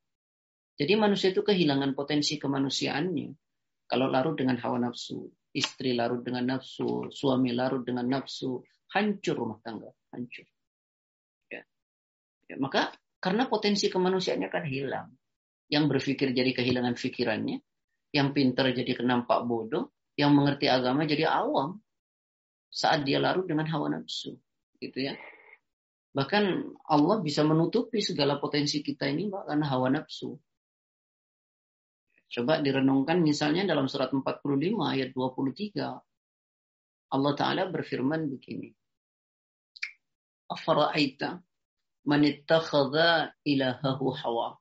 Jadi 0.75 0.93
manusia 0.99 1.31
itu 1.31 1.47
kehilangan 1.47 1.95
potensi 1.95 2.35
kemanusiaannya. 2.43 3.31
Kalau 3.87 4.11
larut 4.11 4.35
dengan 4.35 4.59
hawa 4.59 4.83
nafsu 4.83 5.31
istri 5.55 5.95
larut 5.95 6.27
dengan 6.27 6.59
nafsu 6.59 7.09
suami 7.15 7.55
larut 7.55 7.87
dengan 7.87 8.11
nafsu 8.11 8.59
hancur 8.91 9.39
rumah 9.39 9.63
tangga 9.63 9.95
hancur. 10.11 10.47
Ya, 11.47 11.63
ya 12.51 12.57
maka 12.59 12.91
karena 13.23 13.47
potensi 13.47 13.87
kemanusiaannya 13.87 14.51
kan 14.51 14.65
hilang. 14.67 15.09
Yang 15.69 15.85
berpikir 15.97 16.37
jadi 16.37 16.53
kehilangan 16.53 16.95
pikirannya. 16.97 17.59
Yang 18.15 18.29
pintar 18.37 18.71
jadi 18.73 18.93
kenampak 18.95 19.45
bodoh. 19.49 19.91
Yang 20.15 20.31
mengerti 20.33 20.67
agama 20.71 21.09
jadi 21.09 21.31
awam. 21.31 21.81
Saat 22.71 23.07
dia 23.07 23.23
larut 23.23 23.47
dengan 23.47 23.67
hawa 23.71 23.93
nafsu. 23.93 24.39
Gitu 24.79 25.11
ya. 25.11 25.15
Bahkan 26.15 26.45
Allah 26.87 27.19
bisa 27.19 27.43
menutupi 27.43 27.99
segala 27.99 28.39
potensi 28.39 28.87
kita 28.87 29.11
ini 29.11 29.27
Mbak, 29.27 29.51
karena 29.51 29.67
hawa 29.67 29.89
nafsu. 29.91 30.39
Coba 32.31 32.63
direnungkan 32.63 33.23
misalnya 33.23 33.67
dalam 33.67 33.91
surat 33.91 34.15
45 34.15 34.23
ayat 34.91 35.11
23. 35.15 36.03
Allah 37.15 37.33
Ta'ala 37.39 37.63
berfirman 37.71 38.27
begini. 38.27 38.75
Afara'aita 40.51 41.39
man 42.11 42.21
ittakhadha 42.27 43.39
ilahahu 43.47 44.11
hawa 44.19 44.59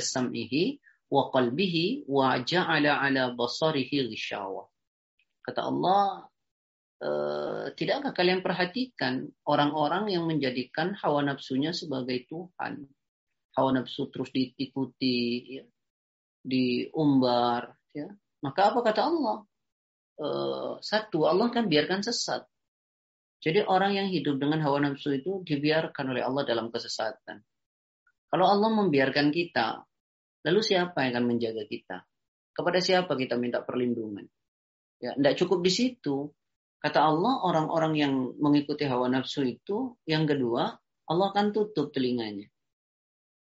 sam'ihi 0.00 0.80
wa 1.12 1.28
qalbihi 1.28 2.08
wa 2.08 2.40
ja'ala 2.40 2.96
ala 3.04 3.36
basarihi 3.36 4.08
ghishawa. 4.08 4.64
Kata 5.44 5.68
Allah, 5.68 6.24
e, 6.96 7.08
tidakkah 7.76 8.16
kalian 8.16 8.40
perhatikan 8.40 9.28
orang-orang 9.44 10.14
yang 10.14 10.24
menjadikan 10.24 10.96
hawa 10.96 11.20
nafsunya 11.26 11.76
sebagai 11.76 12.24
Tuhan? 12.24 12.88
Hawa 13.52 13.70
nafsu 13.76 14.08
terus 14.08 14.32
diikuti, 14.32 15.60
ya, 15.60 15.64
diumbar. 16.40 17.76
Ya. 17.92 18.08
Maka 18.40 18.72
apa 18.72 18.80
kata 18.80 19.02
Allah? 19.04 19.38
E, 20.16 20.26
satu, 20.80 21.28
Allah 21.28 21.52
kan 21.52 21.68
biarkan 21.68 22.00
sesat. 22.00 22.49
Jadi 23.40 23.64
orang 23.64 23.96
yang 23.96 24.08
hidup 24.12 24.36
dengan 24.36 24.60
hawa 24.60 24.84
nafsu 24.84 25.16
itu 25.16 25.40
dibiarkan 25.40 26.12
oleh 26.12 26.20
Allah 26.20 26.44
dalam 26.44 26.68
kesesatan. 26.68 27.40
Kalau 28.28 28.46
Allah 28.46 28.70
membiarkan 28.70 29.32
kita, 29.32 29.80
lalu 30.44 30.60
siapa 30.60 31.08
yang 31.08 31.16
akan 31.16 31.24
menjaga 31.24 31.64
kita? 31.64 32.04
Kepada 32.52 32.78
siapa 32.84 33.16
kita 33.16 33.40
minta 33.40 33.64
perlindungan? 33.64 34.28
Ya, 35.00 35.16
tidak 35.16 35.40
cukup 35.40 35.64
di 35.64 35.72
situ. 35.72 36.28
Kata 36.80 37.00
Allah, 37.00 37.40
orang-orang 37.40 37.92
yang 37.96 38.14
mengikuti 38.36 38.84
hawa 38.84 39.08
nafsu 39.08 39.44
itu, 39.48 39.96
yang 40.04 40.28
kedua, 40.28 40.76
Allah 41.08 41.26
akan 41.32 41.56
tutup 41.56 41.96
telinganya. 41.96 42.48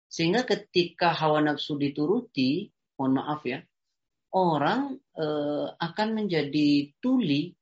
Sehingga 0.08 0.48
ketika 0.48 1.12
hawa 1.12 1.44
nafsu 1.44 1.76
dituruti, 1.76 2.72
mohon 2.96 3.20
maaf 3.20 3.44
ya, 3.44 3.60
orang 4.32 4.96
eh, 4.96 5.68
akan 5.76 6.08
menjadi 6.16 6.96
tuli 7.04 7.59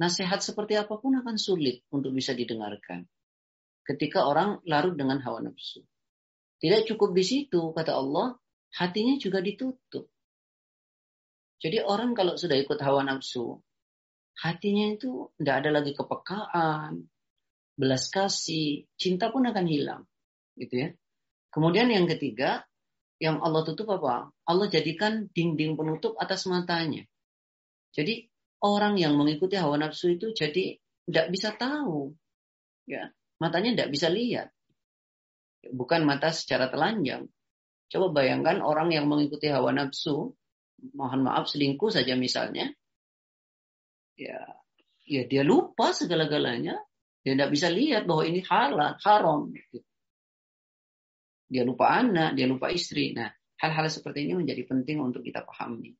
nasihat 0.00 0.40
seperti 0.40 0.80
apa 0.80 0.96
pun 0.96 1.12
akan 1.20 1.36
sulit 1.36 1.84
untuk 1.92 2.16
bisa 2.16 2.32
didengarkan. 2.32 3.04
Ketika 3.84 4.24
orang 4.24 4.64
larut 4.64 4.96
dengan 4.96 5.20
hawa 5.20 5.44
nafsu. 5.44 5.84
Tidak 6.60 6.88
cukup 6.88 7.12
di 7.12 7.24
situ, 7.24 7.76
kata 7.76 7.92
Allah, 7.92 8.36
hatinya 8.80 9.20
juga 9.20 9.44
ditutup. 9.44 10.08
Jadi 11.60 11.84
orang 11.84 12.16
kalau 12.16 12.40
sudah 12.40 12.56
ikut 12.56 12.80
hawa 12.80 13.04
nafsu, 13.04 13.60
hatinya 14.40 14.96
itu 14.96 15.28
tidak 15.36 15.54
ada 15.64 15.70
lagi 15.80 15.92
kepekaan, 15.92 17.04
belas 17.76 18.08
kasih, 18.08 18.88
cinta 18.96 19.28
pun 19.28 19.44
akan 19.44 19.66
hilang. 19.68 20.02
Gitu 20.56 20.74
ya. 20.80 20.88
Kemudian 21.52 21.92
yang 21.92 22.08
ketiga, 22.08 22.64
yang 23.20 23.44
Allah 23.44 23.68
tutup 23.68 23.92
apa? 23.92 24.32
Allah 24.48 24.66
jadikan 24.72 25.28
dinding 25.36 25.76
penutup 25.76 26.16
atas 26.16 26.48
matanya. 26.48 27.04
Jadi 27.92 28.29
orang 28.60 29.00
yang 29.00 29.16
mengikuti 29.16 29.56
hawa 29.56 29.80
nafsu 29.80 30.16
itu 30.16 30.32
jadi 30.36 30.76
tidak 31.08 31.26
bisa 31.32 31.56
tahu. 31.56 32.12
Ya, 32.84 33.12
matanya 33.40 33.76
tidak 33.76 33.90
bisa 33.92 34.08
lihat. 34.12 34.52
Bukan 35.60 36.04
mata 36.08 36.32
secara 36.32 36.72
telanjang. 36.72 37.28
Coba 37.90 38.22
bayangkan 38.22 38.62
orang 38.62 38.94
yang 38.94 39.10
mengikuti 39.10 39.50
hawa 39.50 39.74
nafsu, 39.74 40.32
mohon 40.94 41.20
maaf 41.26 41.50
selingkuh 41.50 41.90
saja 41.90 42.14
misalnya, 42.16 42.70
ya, 44.16 44.40
ya 45.04 45.22
dia 45.26 45.42
lupa 45.42 45.92
segala-galanya, 45.92 46.78
dia 47.20 47.32
tidak 47.36 47.50
bisa 47.52 47.68
lihat 47.68 48.08
bahwa 48.08 48.22
ini 48.24 48.40
halal, 48.46 48.96
haram. 49.02 49.52
Dia 51.50 51.66
lupa 51.66 51.90
anak, 51.90 52.38
dia 52.38 52.46
lupa 52.46 52.70
istri. 52.70 53.12
Nah, 53.12 53.28
hal-hal 53.58 53.90
seperti 53.90 54.24
ini 54.24 54.38
menjadi 54.38 54.64
penting 54.64 55.02
untuk 55.02 55.26
kita 55.26 55.44
pahami. 55.44 55.92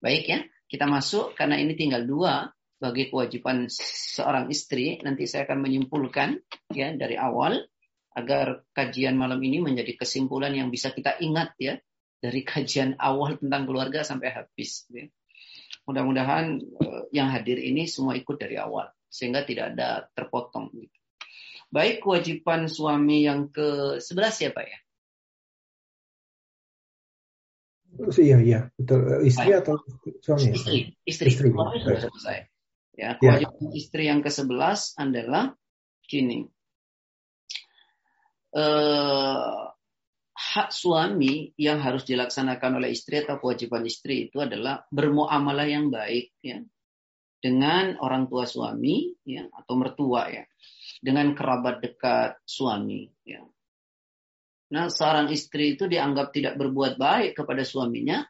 Baik 0.00 0.24
ya, 0.28 0.40
kita 0.68 0.84
masuk 0.84 1.32
karena 1.38 1.56
ini 1.56 1.72
tinggal 1.78 2.04
dua 2.04 2.50
bagi 2.76 3.08
kewajiban 3.08 3.66
seorang 3.72 4.52
istri. 4.52 5.00
Nanti 5.00 5.24
saya 5.24 5.48
akan 5.48 5.64
menyimpulkan 5.64 6.36
ya 6.72 6.92
dari 6.92 7.16
awal 7.16 7.64
agar 8.16 8.64
kajian 8.72 9.16
malam 9.16 9.40
ini 9.44 9.60
menjadi 9.60 9.92
kesimpulan 9.96 10.56
yang 10.56 10.72
bisa 10.72 10.92
kita 10.92 11.20
ingat 11.20 11.52
ya 11.60 11.76
dari 12.16 12.40
kajian 12.44 12.96
awal 12.96 13.36
tentang 13.36 13.68
keluarga 13.68 14.00
sampai 14.04 14.32
habis. 14.32 14.88
Ya. 14.88 15.08
Mudah-mudahan 15.84 16.58
uh, 16.80 17.02
yang 17.12 17.28
hadir 17.30 17.60
ini 17.60 17.84
semua 17.86 18.16
ikut 18.16 18.36
dari 18.40 18.56
awal 18.56 18.88
sehingga 19.06 19.44
tidak 19.44 19.76
ada 19.76 20.08
terpotong. 20.16 20.72
Gitu. 20.74 20.98
Baik 21.68 22.02
kewajiban 22.02 22.66
suami 22.66 23.26
yang 23.26 23.52
ke 23.52 23.98
sebelas 24.00 24.38
siapa 24.38 24.64
ya? 24.64 24.78
Iya, 27.96 28.38
iya, 28.42 28.60
betul. 28.76 29.00
Istri 29.24 29.50
Baik. 29.52 29.60
atau 29.64 29.74
suami? 30.20 30.48
Istri, 30.52 30.78
istri. 31.06 31.28
istri. 31.32 31.48
Suami 31.52 31.78
sudah 31.80 32.00
selesai. 32.04 32.36
Ya, 32.96 33.16
ya. 33.16 33.20
kewajiban 33.20 33.64
ya. 33.68 33.72
istri 33.76 34.02
yang 34.08 34.20
ke-11 34.24 34.80
adalah 34.96 35.44
gini. 36.08 36.48
eh, 38.56 39.62
hak 40.36 40.68
suami 40.72 41.52
yang 41.60 41.80
harus 41.80 42.04
dilaksanakan 42.04 42.80
oleh 42.80 42.92
istri 42.92 43.24
atau 43.24 43.40
kewajiban 43.40 43.84
istri 43.84 44.28
itu 44.28 44.40
adalah 44.40 44.84
bermuamalah 44.92 45.68
yang 45.68 45.88
baik 45.88 46.32
ya 46.44 46.60
dengan 47.40 47.96
orang 48.00 48.28
tua 48.28 48.48
suami 48.48 49.16
ya 49.24 49.48
atau 49.48 49.74
mertua 49.76 50.28
ya 50.32 50.44
dengan 51.00 51.32
kerabat 51.32 51.84
dekat 51.84 52.40
suami 52.44 53.08
ya 53.24 53.44
Nah, 54.66 54.90
seorang 54.90 55.30
istri 55.30 55.78
itu 55.78 55.86
dianggap 55.86 56.34
tidak 56.34 56.58
berbuat 56.58 56.98
baik 56.98 57.38
kepada 57.38 57.62
suaminya 57.62 58.26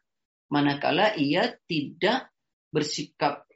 manakala 0.52 1.16
ia 1.16 1.48
tidak 1.64 2.28
bersikap 2.68 3.48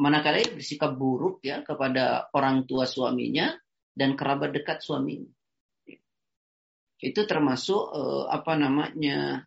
manakala 0.00 0.40
ia 0.40 0.56
bersikap 0.56 0.96
buruk 0.96 1.44
ya 1.44 1.60
kepada 1.60 2.32
orang 2.32 2.64
tua 2.64 2.88
suaminya 2.88 3.52
dan 3.92 4.16
kerabat 4.16 4.56
dekat 4.56 4.80
suaminya. 4.80 5.28
Itu 6.96 7.28
termasuk 7.28 7.82
eh, 7.92 8.24
apa 8.32 8.52
namanya 8.56 9.44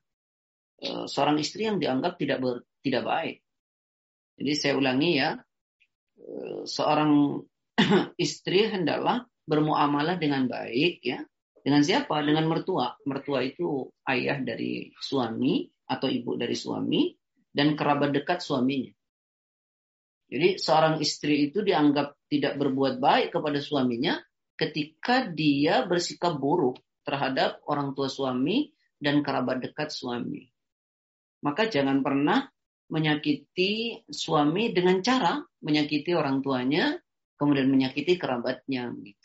eh, 0.85 1.05
seorang 1.09 1.41
istri 1.41 1.65
yang 1.65 1.81
dianggap 1.81 2.21
tidak 2.21 2.37
ber, 2.45 2.61
tidak 2.85 3.03
baik. 3.09 3.37
Jadi 4.37 4.51
saya 4.53 4.73
ulangi 4.77 5.11
ya, 5.17 5.33
eh, 6.21 6.61
seorang 6.69 7.41
istri 8.21 8.69
hendaklah 8.69 9.25
bermuamalah 9.49 10.21
dengan 10.21 10.45
baik 10.45 11.01
ya 11.01 11.25
dengan 11.65 11.81
siapa? 11.81 12.21
Dengan 12.21 12.45
mertua. 12.45 12.93
Mertua 13.09 13.41
itu 13.41 13.89
ayah 14.05 14.37
dari 14.37 14.93
suami 15.01 15.65
atau 15.89 16.05
ibu 16.05 16.37
dari 16.37 16.53
suami 16.53 17.09
dan 17.49 17.73
kerabat 17.73 18.13
dekat 18.13 18.45
suaminya. 18.45 18.93
Jadi 20.29 20.61
seorang 20.61 21.01
istri 21.01 21.49
itu 21.49 21.65
dianggap 21.65 22.29
tidak 22.29 22.61
berbuat 22.61 23.01
baik 23.01 23.33
kepada 23.33 23.57
suaminya 23.57 24.13
ketika 24.53 25.25
dia 25.25 25.81
bersikap 25.89 26.37
buruk 26.37 26.77
terhadap 27.01 27.61
orang 27.65 27.97
tua 27.97 28.13
suami 28.13 28.69
dan 29.01 29.25
kerabat 29.25 29.61
dekat 29.65 29.89
suami. 29.89 30.45
Maka 31.45 31.65
jangan 31.69 32.05
pernah 32.05 32.45
menyakiti 32.89 34.05
suami 34.05 34.69
dengan 34.69 35.01
cara 35.01 35.41
menyakiti 35.65 36.13
orang 36.13 36.45
tuanya, 36.45 36.93
kemudian 37.37 37.69
menyakiti 37.69 38.17
kerabatnya. 38.17 38.89
Gitu. 38.93 39.24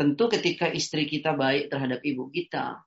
Tentu 0.00 0.32
ketika 0.32 0.72
istri 0.72 1.04
kita 1.04 1.36
baik 1.36 1.68
terhadap 1.68 2.00
ibu 2.00 2.32
kita 2.32 2.80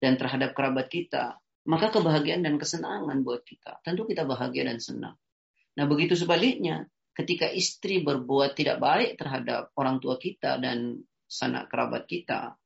dan 0.00 0.16
terhadap 0.16 0.56
kerabat 0.56 0.88
kita, 0.88 1.36
maka 1.68 1.92
kebahagiaan 1.92 2.40
dan 2.40 2.56
kesenangan 2.56 3.20
buat 3.20 3.44
kita. 3.44 3.84
Tentu 3.84 4.08
kita 4.08 4.24
bahagia 4.24 4.64
dan 4.64 4.80
senang. 4.80 5.20
Nah 5.76 5.84
begitu 5.84 6.16
sebaliknya, 6.16 6.88
ketika 7.12 7.52
istri 7.52 8.00
berbuat 8.00 8.56
tidak 8.56 8.80
baik 8.80 9.20
terhadap 9.20 9.76
orang 9.76 10.00
tua 10.00 10.16
kita 10.16 10.56
dan 10.56 11.04
sanak 11.28 11.68
kerabat 11.68 12.08
kita, 12.08 12.56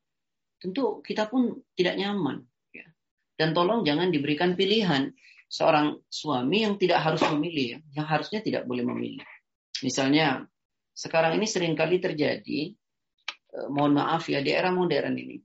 tentu 0.62 1.02
kita 1.02 1.26
pun 1.26 1.58
tidak 1.74 1.98
nyaman. 1.98 2.46
Ya. 2.70 2.86
Dan 3.34 3.50
tolong 3.50 3.82
jangan 3.82 4.14
diberikan 4.14 4.54
pilihan 4.54 5.10
seorang 5.50 5.98
suami 6.06 6.62
yang 6.62 6.78
tidak 6.78 7.02
harus 7.02 7.26
memilih, 7.34 7.82
ya. 7.82 7.98
yang 7.98 8.06
harusnya 8.06 8.46
tidak 8.46 8.62
boleh 8.62 8.86
memilih. 8.86 9.26
Misalnya, 9.82 10.46
sekarang 10.94 11.34
ini 11.34 11.50
sering 11.50 11.74
kali 11.74 11.98
terjadi 11.98 12.78
mohon 13.72 13.96
maaf 13.96 14.28
ya 14.28 14.44
di 14.44 14.52
era 14.52 14.68
modern 14.72 15.14
ini. 15.16 15.36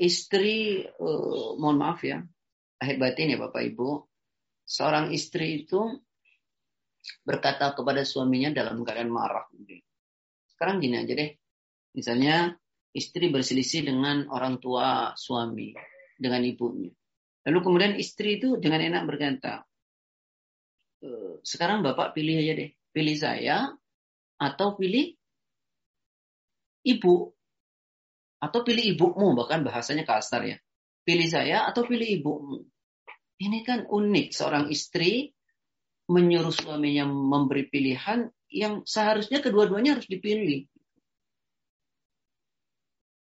Istri 0.00 0.88
uh, 0.96 1.60
mohon 1.60 1.76
maaf 1.76 2.00
ya 2.04 2.24
lahir 2.80 2.96
batin 2.96 3.36
ya 3.36 3.38
Bapak 3.38 3.60
Ibu. 3.60 3.88
Seorang 4.64 5.12
istri 5.12 5.66
itu 5.66 6.00
berkata 7.26 7.76
kepada 7.76 8.06
suaminya 8.06 8.54
dalam 8.54 8.80
keadaan 8.80 9.12
marah. 9.12 9.44
Sekarang 10.48 10.80
gini 10.80 10.96
aja 10.96 11.12
deh. 11.12 11.30
Misalnya 11.92 12.54
istri 12.96 13.28
berselisih 13.28 13.84
dengan 13.84 14.30
orang 14.32 14.62
tua 14.62 15.12
suami 15.18 15.74
dengan 16.16 16.40
ibunya. 16.46 16.90
Lalu 17.44 17.58
kemudian 17.64 17.92
istri 17.96 18.38
itu 18.38 18.60
dengan 18.60 18.84
enak 18.84 19.02
berkata 19.08 19.64
e, 21.00 21.40
sekarang 21.42 21.80
bapak 21.82 22.14
pilih 22.14 22.36
aja 22.40 22.52
deh. 22.56 22.70
Pilih 22.90 23.16
saya 23.16 23.70
atau 24.38 24.78
pilih 24.78 25.19
ibu. 26.84 27.32
Atau 28.40 28.64
pilih 28.64 28.96
ibumu 28.96 29.36
bahkan 29.36 29.60
bahasanya 29.60 30.08
kasar 30.08 30.48
ya. 30.48 30.56
Pilih 31.04 31.28
saya 31.28 31.68
atau 31.68 31.84
pilih 31.84 32.08
ibumu. 32.08 32.64
Ini 33.40 33.64
kan 33.64 33.84
unik 33.88 34.32
seorang 34.32 34.68
istri 34.72 35.32
menyuruh 36.08 36.52
suaminya 36.52 37.08
memberi 37.08 37.68
pilihan 37.68 38.28
yang 38.50 38.82
seharusnya 38.84 39.44
kedua-duanya 39.44 39.96
harus 39.96 40.08
dipilih. 40.08 40.66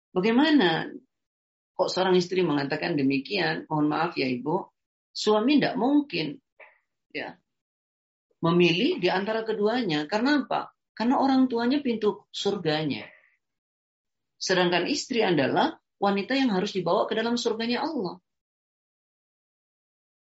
Bagaimana 0.09 0.89
kok 1.75 1.89
seorang 1.91 2.17
istri 2.17 2.41
mengatakan 2.41 2.97
demikian? 2.97 3.67
Mohon 3.69 3.87
maaf 3.87 4.11
ya 4.15 4.27
ibu. 4.27 4.67
Suami 5.13 5.59
tidak 5.59 5.75
mungkin 5.75 6.39
ya 7.11 7.35
memilih 8.39 9.03
di 9.03 9.07
antara 9.11 9.43
keduanya. 9.43 10.07
Karena 10.07 10.43
apa? 10.47 10.71
Karena 10.95 11.19
orang 11.19 11.47
tuanya 11.47 11.79
pintu 11.79 12.27
surganya 12.31 13.07
Sedangkan 14.39 14.87
istri 14.87 15.19
adalah 15.19 15.75
wanita 15.99 16.31
yang 16.33 16.55
harus 16.55 16.71
dibawa 16.71 17.03
ke 17.05 17.13
dalam 17.13 17.35
surganya 17.35 17.83
Allah. 17.83 18.23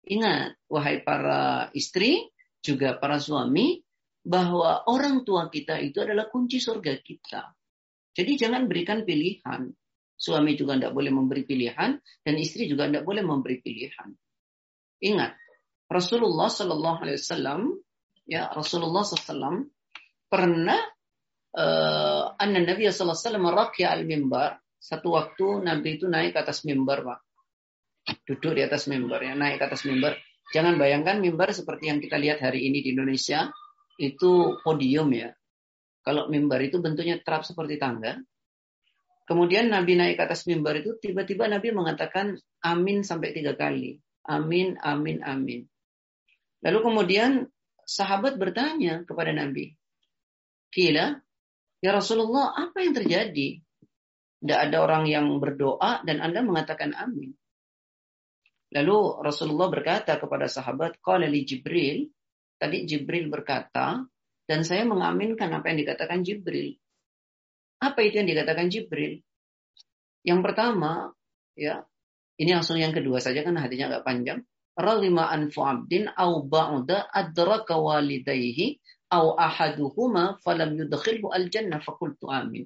Ingat, 0.10 0.56
wahai 0.72 1.04
para 1.04 1.70
istri, 1.76 2.32
juga 2.64 2.96
para 2.96 3.20
suami, 3.20 3.84
bahwa 4.24 4.88
orang 4.88 5.28
tua 5.28 5.52
kita 5.52 5.78
itu 5.84 6.00
adalah 6.00 6.32
kunci 6.32 6.58
surga 6.58 6.98
kita. 7.04 7.54
Jadi 8.16 8.32
jangan 8.40 8.66
berikan 8.66 9.04
pilihan. 9.04 9.70
Suami 10.20 10.60
juga 10.60 10.76
tidak 10.76 10.92
boleh 10.92 11.12
memberi 11.16 11.48
pilihan 11.48 11.96
dan 12.00 12.34
istri 12.36 12.68
juga 12.68 12.92
tidak 12.92 13.08
boleh 13.08 13.24
memberi 13.24 13.64
pilihan. 13.64 14.12
Ingat, 15.00 15.32
Rasulullah 15.88 16.52
Shallallahu 16.52 17.00
Alaihi 17.00 17.20
Wasallam, 17.24 17.62
ya 18.28 18.52
Rasulullah 18.52 19.08
SAW 19.08 19.72
pernah 20.28 20.78
uh, 21.56 22.36
anna 22.38 22.60
Nabi 22.62 22.90
sallallahu 22.90 23.50
alaihi 23.50 23.86
al-mimbar. 23.86 24.60
Satu 24.80 25.12
waktu 25.12 25.64
Nabi 25.66 26.00
itu 26.00 26.08
naik 26.08 26.36
ke 26.36 26.40
atas 26.40 26.64
mimbar, 26.64 27.04
Pak. 27.04 27.20
Duduk 28.24 28.56
di 28.56 28.64
atas 28.64 28.88
mimbar 28.88 29.20
ya, 29.20 29.36
naik 29.36 29.60
ke 29.60 29.66
atas 29.68 29.84
mimbar. 29.84 30.16
Jangan 30.50 30.80
bayangkan 30.80 31.22
mimbar 31.22 31.52
seperti 31.54 31.92
yang 31.92 32.00
kita 32.02 32.18
lihat 32.18 32.42
hari 32.42 32.66
ini 32.66 32.82
di 32.82 32.96
Indonesia, 32.96 33.52
itu 34.00 34.58
podium 34.64 35.12
ya. 35.14 35.30
Kalau 36.02 36.32
mimbar 36.32 36.64
itu 36.64 36.80
bentuknya 36.80 37.20
terap 37.22 37.44
seperti 37.44 37.76
tangga. 37.76 38.18
Kemudian 39.30 39.70
Nabi 39.70 39.94
naik 39.94 40.18
ke 40.18 40.24
atas 40.26 40.50
mimbar 40.50 40.82
itu, 40.82 40.98
tiba-tiba 40.98 41.46
Nabi 41.46 41.70
mengatakan 41.70 42.40
amin 42.66 43.06
sampai 43.06 43.30
tiga 43.30 43.54
kali. 43.54 44.02
Amin, 44.26 44.80
amin, 44.82 45.22
amin. 45.22 45.70
Lalu 46.66 46.80
kemudian 46.82 47.46
sahabat 47.86 48.42
bertanya 48.42 49.06
kepada 49.06 49.30
Nabi. 49.30 49.78
Kila, 50.74 51.18
Ya 51.80 51.96
Rasulullah, 51.96 52.56
apa 52.56 52.84
yang 52.84 52.92
terjadi? 52.92 53.64
Tidak 54.40 54.60
ada 54.60 54.78
orang 54.84 55.08
yang 55.08 55.28
berdoa 55.40 56.04
dan 56.04 56.20
Anda 56.24 56.44
mengatakan 56.44 56.96
amin. 56.96 57.36
Lalu 58.70 58.98
Rasulullah 59.26 59.68
berkata 59.72 60.20
kepada 60.22 60.46
sahabat, 60.46 61.02
Qala 61.02 61.26
Jibril, 61.28 62.12
tadi 62.62 62.86
Jibril 62.86 63.28
berkata, 63.28 64.06
dan 64.46 64.60
saya 64.62 64.86
mengaminkan 64.86 65.50
apa 65.50 65.74
yang 65.74 65.80
dikatakan 65.82 66.22
Jibril. 66.22 66.78
Apa 67.82 68.04
itu 68.06 68.22
yang 68.22 68.30
dikatakan 68.30 68.68
Jibril? 68.68 69.24
Yang 70.22 70.40
pertama, 70.44 71.16
ya, 71.56 71.88
ini 72.40 72.52
langsung 72.56 72.80
yang 72.80 72.92
kedua 72.92 73.24
saja 73.24 73.42
kan 73.42 73.56
hatinya 73.56 73.92
agak 73.92 74.04
panjang. 74.06 74.40
Ralima 74.80 75.28
anfu 75.28 75.60
abdin 75.60 76.08
au 76.16 76.48
ba'uda 76.48 77.12
adraka 77.12 77.76
walidayhi 77.76 78.80
au 79.10 79.34
falam 80.42 80.70
yudkhilhu 80.78 81.34
al-jannah 81.34 81.82
fakultu 81.82 82.30
amin. 82.30 82.66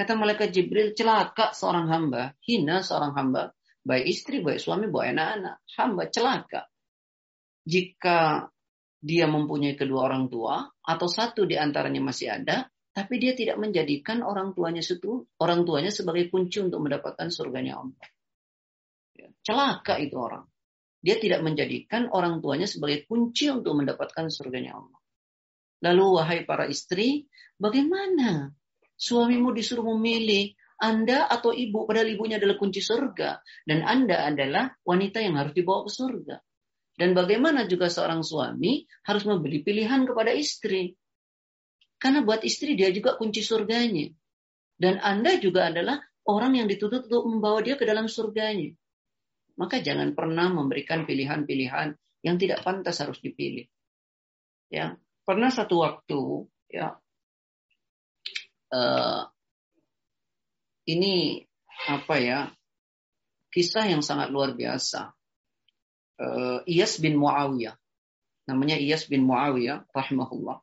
Kata 0.00 0.16
malaikat 0.16 0.48
Jibril, 0.56 0.96
celaka 0.96 1.52
seorang 1.52 1.92
hamba, 1.92 2.32
hina 2.48 2.80
seorang 2.80 3.12
hamba, 3.12 3.52
baik 3.84 4.08
istri, 4.08 4.40
baik 4.40 4.56
suami, 4.56 4.88
baik 4.88 5.12
anak-anak. 5.12 5.56
Hamba 5.76 6.02
celaka. 6.08 6.60
Jika 7.68 8.48
dia 8.96 9.28
mempunyai 9.28 9.76
kedua 9.76 10.08
orang 10.08 10.32
tua, 10.32 10.64
atau 10.64 11.04
satu 11.04 11.44
di 11.44 11.56
antaranya 11.60 12.00
masih 12.00 12.32
ada, 12.32 12.68
tapi 12.96 13.20
dia 13.20 13.36
tidak 13.36 13.60
menjadikan 13.60 14.24
orang 14.24 14.52
tuanya 14.56 14.80
itu, 14.80 15.24
orang 15.40 15.64
tuanya 15.68 15.92
sebagai 15.92 16.32
kunci 16.32 16.64
untuk 16.64 16.80
mendapatkan 16.80 17.28
surganya 17.28 17.80
Allah. 17.80 18.08
Ya, 19.16 19.28
celaka 19.44 20.00
itu 20.00 20.16
orang. 20.16 20.48
Dia 21.00 21.16
tidak 21.16 21.40
menjadikan 21.40 22.12
orang 22.12 22.44
tuanya 22.44 22.68
sebagai 22.68 23.08
kunci 23.08 23.48
untuk 23.48 23.72
mendapatkan 23.76 24.28
surganya 24.28 24.76
Allah. 24.76 24.99
Lalu 25.80 26.04
wahai 26.20 26.40
para 26.44 26.68
istri, 26.68 27.28
bagaimana 27.56 28.52
suamimu 29.00 29.56
disuruh 29.56 29.84
memilih 29.96 30.52
Anda 30.80 31.28
atau 31.28 31.52
ibu, 31.52 31.84
padahal 31.84 32.08
ibunya 32.12 32.36
adalah 32.40 32.56
kunci 32.56 32.80
surga. 32.80 33.40
Dan 33.64 33.84
Anda 33.84 34.28
adalah 34.28 34.72
wanita 34.84 35.20
yang 35.20 35.36
harus 35.40 35.52
dibawa 35.52 35.84
ke 35.88 35.92
surga. 35.92 36.36
Dan 37.00 37.16
bagaimana 37.16 37.64
juga 37.64 37.88
seorang 37.88 38.20
suami 38.20 38.84
harus 39.08 39.24
membeli 39.24 39.64
pilihan 39.64 40.04
kepada 40.04 40.36
istri. 40.36 40.96
Karena 41.96 42.24
buat 42.24 42.44
istri 42.44 42.76
dia 42.76 42.92
juga 42.92 43.16
kunci 43.16 43.40
surganya. 43.40 44.08
Dan 44.76 45.00
Anda 45.00 45.36
juga 45.36 45.68
adalah 45.68 46.00
orang 46.28 46.60
yang 46.60 46.68
dituntut 46.68 47.08
untuk 47.08 47.24
membawa 47.28 47.60
dia 47.64 47.76
ke 47.80 47.84
dalam 47.88 48.08
surganya. 48.08 48.72
Maka 49.60 49.84
jangan 49.84 50.16
pernah 50.16 50.48
memberikan 50.48 51.04
pilihan-pilihan 51.04 51.92
yang 52.24 52.36
tidak 52.40 52.64
pantas 52.64 53.00
harus 53.00 53.20
dipilih. 53.20 53.68
Ya, 54.72 54.96
pernah 55.30 55.54
satu 55.54 55.86
waktu 55.86 56.22
ya 56.74 56.98
uh, 58.74 59.22
ini 60.90 61.46
apa 61.86 62.14
ya 62.18 62.50
kisah 63.50 63.86
yang 63.90 64.02
sangat 64.02 64.30
luar 64.30 64.54
biasa. 64.54 65.14
Uh, 66.20 66.60
Iyas 66.68 67.00
bin 67.00 67.16
Muawiyah, 67.16 67.74
namanya 68.46 68.76
Iyas 68.76 69.08
bin 69.08 69.24
Muawiyah, 69.26 69.88
rahimahullah. 69.90 70.60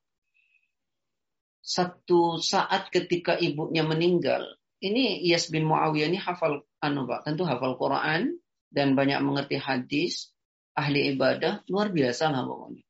Satu 1.66 2.40
saat 2.40 2.94
ketika 2.94 3.36
ibunya 3.36 3.84
meninggal, 3.84 4.46
ini 4.80 5.20
Iyas 5.28 5.50
bin 5.52 5.68
Muawiyah 5.68 6.08
ini 6.08 6.20
hafal 6.22 6.64
anu 6.80 7.10
Pak, 7.10 7.26
tentu 7.28 7.44
hafal 7.44 7.76
Quran 7.76 8.38
dan 8.70 8.94
banyak 8.94 9.20
mengerti 9.26 9.58
hadis, 9.58 10.30
ahli 10.78 11.12
ibadah, 11.18 11.66
luar 11.68 11.90
biasa 11.90 12.30
lah 12.30 12.46
pokoknya. 12.46 12.87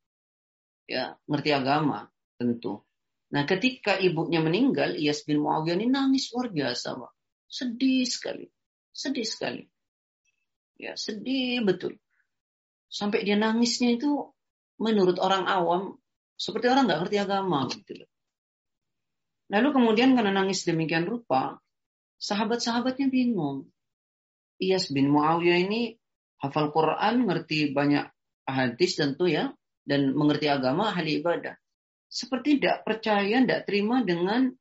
Ya, 0.87 1.19
ngerti 1.27 1.51
agama 1.51 2.07
tentu. 2.39 2.87
Nah, 3.27 3.43
ketika 3.43 3.99
ibunya 3.99 4.39
meninggal, 4.39 4.95
Iyas 4.95 5.27
bin 5.27 5.43
Muawiyah 5.43 5.75
ini 5.75 5.91
nangis 5.91 6.31
luar 6.31 6.47
biasa, 6.47 6.95
Pak. 6.95 7.11
Sedih 7.51 8.07
sekali. 8.07 8.47
Sedih 8.95 9.27
sekali. 9.27 9.67
Ya, 10.79 10.95
sedih 10.95 11.59
betul. 11.67 11.99
Sampai 12.87 13.27
dia 13.27 13.35
nangisnya 13.35 13.99
itu 13.99 14.31
menurut 14.79 15.19
orang 15.19 15.43
awam 15.43 15.99
seperti 16.37 16.71
orang 16.71 16.87
nggak 16.87 16.99
ngerti 17.03 17.17
agama 17.19 17.67
gitu 17.67 17.91
loh. 17.99 18.09
Lalu 19.51 19.67
kemudian 19.73 20.13
karena 20.13 20.31
nangis 20.31 20.63
demikian 20.63 21.03
rupa, 21.09 21.59
sahabat-sahabatnya 22.21 23.09
bingung. 23.09 23.67
Iyas 24.61 24.87
bin 24.93 25.09
Muawiyah 25.11 25.67
ini 25.67 25.97
hafal 26.39 26.69
Quran, 26.69 27.25
ngerti 27.25 27.73
banyak 27.73 28.05
hadis 28.47 28.95
tentu 28.95 29.25
ya, 29.27 29.56
dan 29.87 30.11
mengerti 30.11 30.51
agama, 30.51 30.91
ahli 30.91 31.23
ibadah. 31.23 31.55
Seperti 32.11 32.59
tidak 32.59 32.83
percaya, 32.83 33.39
tidak 33.39 33.63
terima 33.63 34.03
dengan 34.03 34.51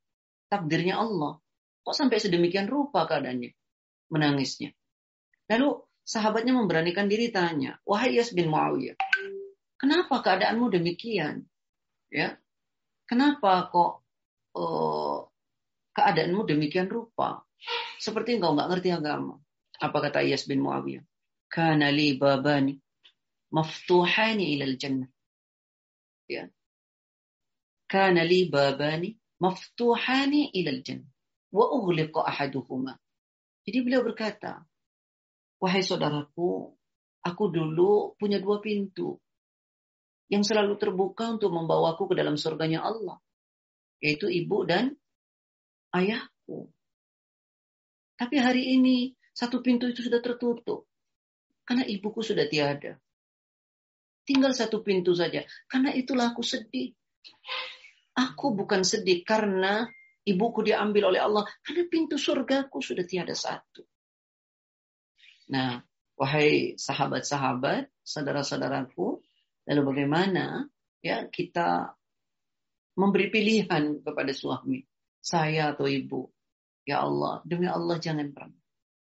takdirnya 0.46 1.02
Allah. 1.02 1.42
Kok 1.82 1.94
sampai 1.94 2.22
sedemikian 2.22 2.70
rupa 2.70 3.10
keadaannya? 3.10 3.50
Menangisnya. 4.14 4.70
Lalu 5.50 5.82
sahabatnya 6.06 6.54
memberanikan 6.54 7.10
diri 7.10 7.34
tanya, 7.34 7.82
wahai 7.82 8.14
Iyas 8.14 8.30
bin 8.30 8.50
Muawiyah, 8.50 8.94
kenapa 9.78 10.22
keadaanmu 10.22 10.70
demikian? 10.70 11.42
Ya, 12.10 12.38
kenapa 13.10 13.66
kok 13.70 14.06
uh, 14.54 15.26
keadaanmu 15.94 16.46
demikian 16.46 16.86
rupa? 16.86 17.42
Seperti 17.98 18.38
engkau 18.38 18.54
nggak 18.54 18.70
ngerti 18.70 18.90
agama. 18.94 19.38
Apa 19.82 19.98
kata 20.10 20.22
Iyas 20.22 20.46
bin 20.46 20.62
Muawiyah? 20.62 21.02
Kana 21.50 21.90
li 21.94 22.18
babani 22.18 22.78
maftuhani 23.54 24.58
ilal 24.58 24.74
jannah. 24.78 25.10
Ya. 26.26 26.50
Kana 27.86 28.26
li 28.26 28.50
babani 28.50 29.14
maftuhani 29.38 30.50
ilal 30.52 30.82
jannah. 30.82 31.10
Wa 31.54 31.70
ughliqa 31.70 32.26
ahaduhuma. 32.26 32.98
Jadi 33.66 33.78
beliau 33.82 34.02
berkata, 34.02 34.66
Wahai 35.56 35.80
saudaraku, 35.80 36.76
aku 37.24 37.44
dulu 37.48 38.12
punya 38.20 38.36
dua 38.36 38.60
pintu 38.60 39.16
yang 40.28 40.44
selalu 40.44 40.76
terbuka 40.76 41.32
untuk 41.38 41.54
membawaku 41.54 42.12
ke 42.12 42.14
dalam 42.18 42.36
surganya 42.36 42.84
Allah, 42.84 43.16
yaitu 44.02 44.28
ibu 44.28 44.66
dan 44.68 44.92
ayahku. 45.96 46.68
Tapi 48.20 48.36
hari 48.36 48.76
ini 48.76 49.16
satu 49.32 49.60
pintu 49.64 49.88
itu 49.88 50.04
sudah 50.04 50.20
tertutup. 50.20 50.88
Karena 51.66 51.82
ibuku 51.84 52.22
sudah 52.22 52.46
tiada. 52.46 52.96
Tinggal 54.26 54.52
satu 54.52 54.82
pintu 54.82 55.14
saja. 55.14 55.46
Karena 55.70 55.94
itulah 55.94 56.34
aku 56.34 56.42
sedih. 56.42 56.90
Aku 58.18 58.52
bukan 58.58 58.82
sedih 58.82 59.22
karena 59.22 59.86
ibuku 60.26 60.66
diambil 60.66 61.14
oleh 61.14 61.22
Allah. 61.22 61.46
Karena 61.62 61.86
pintu 61.86 62.18
surgaku 62.18 62.82
sudah 62.82 63.06
tiada 63.06 63.38
satu. 63.38 63.86
Nah, 65.46 65.78
wahai 66.18 66.74
sahabat-sahabat, 66.74 67.86
saudara-saudaraku, 68.02 69.22
lalu 69.70 69.82
bagaimana 69.86 70.66
ya 70.98 71.30
kita 71.30 71.94
memberi 72.98 73.30
pilihan 73.30 74.02
kepada 74.02 74.32
suami, 74.34 74.82
saya 75.22 75.70
atau 75.76 75.86
ibu. 75.86 76.26
Ya 76.82 77.02
Allah, 77.02 77.42
demi 77.46 77.70
Allah 77.70 77.98
jangan 78.02 78.30
pernah. 78.34 78.58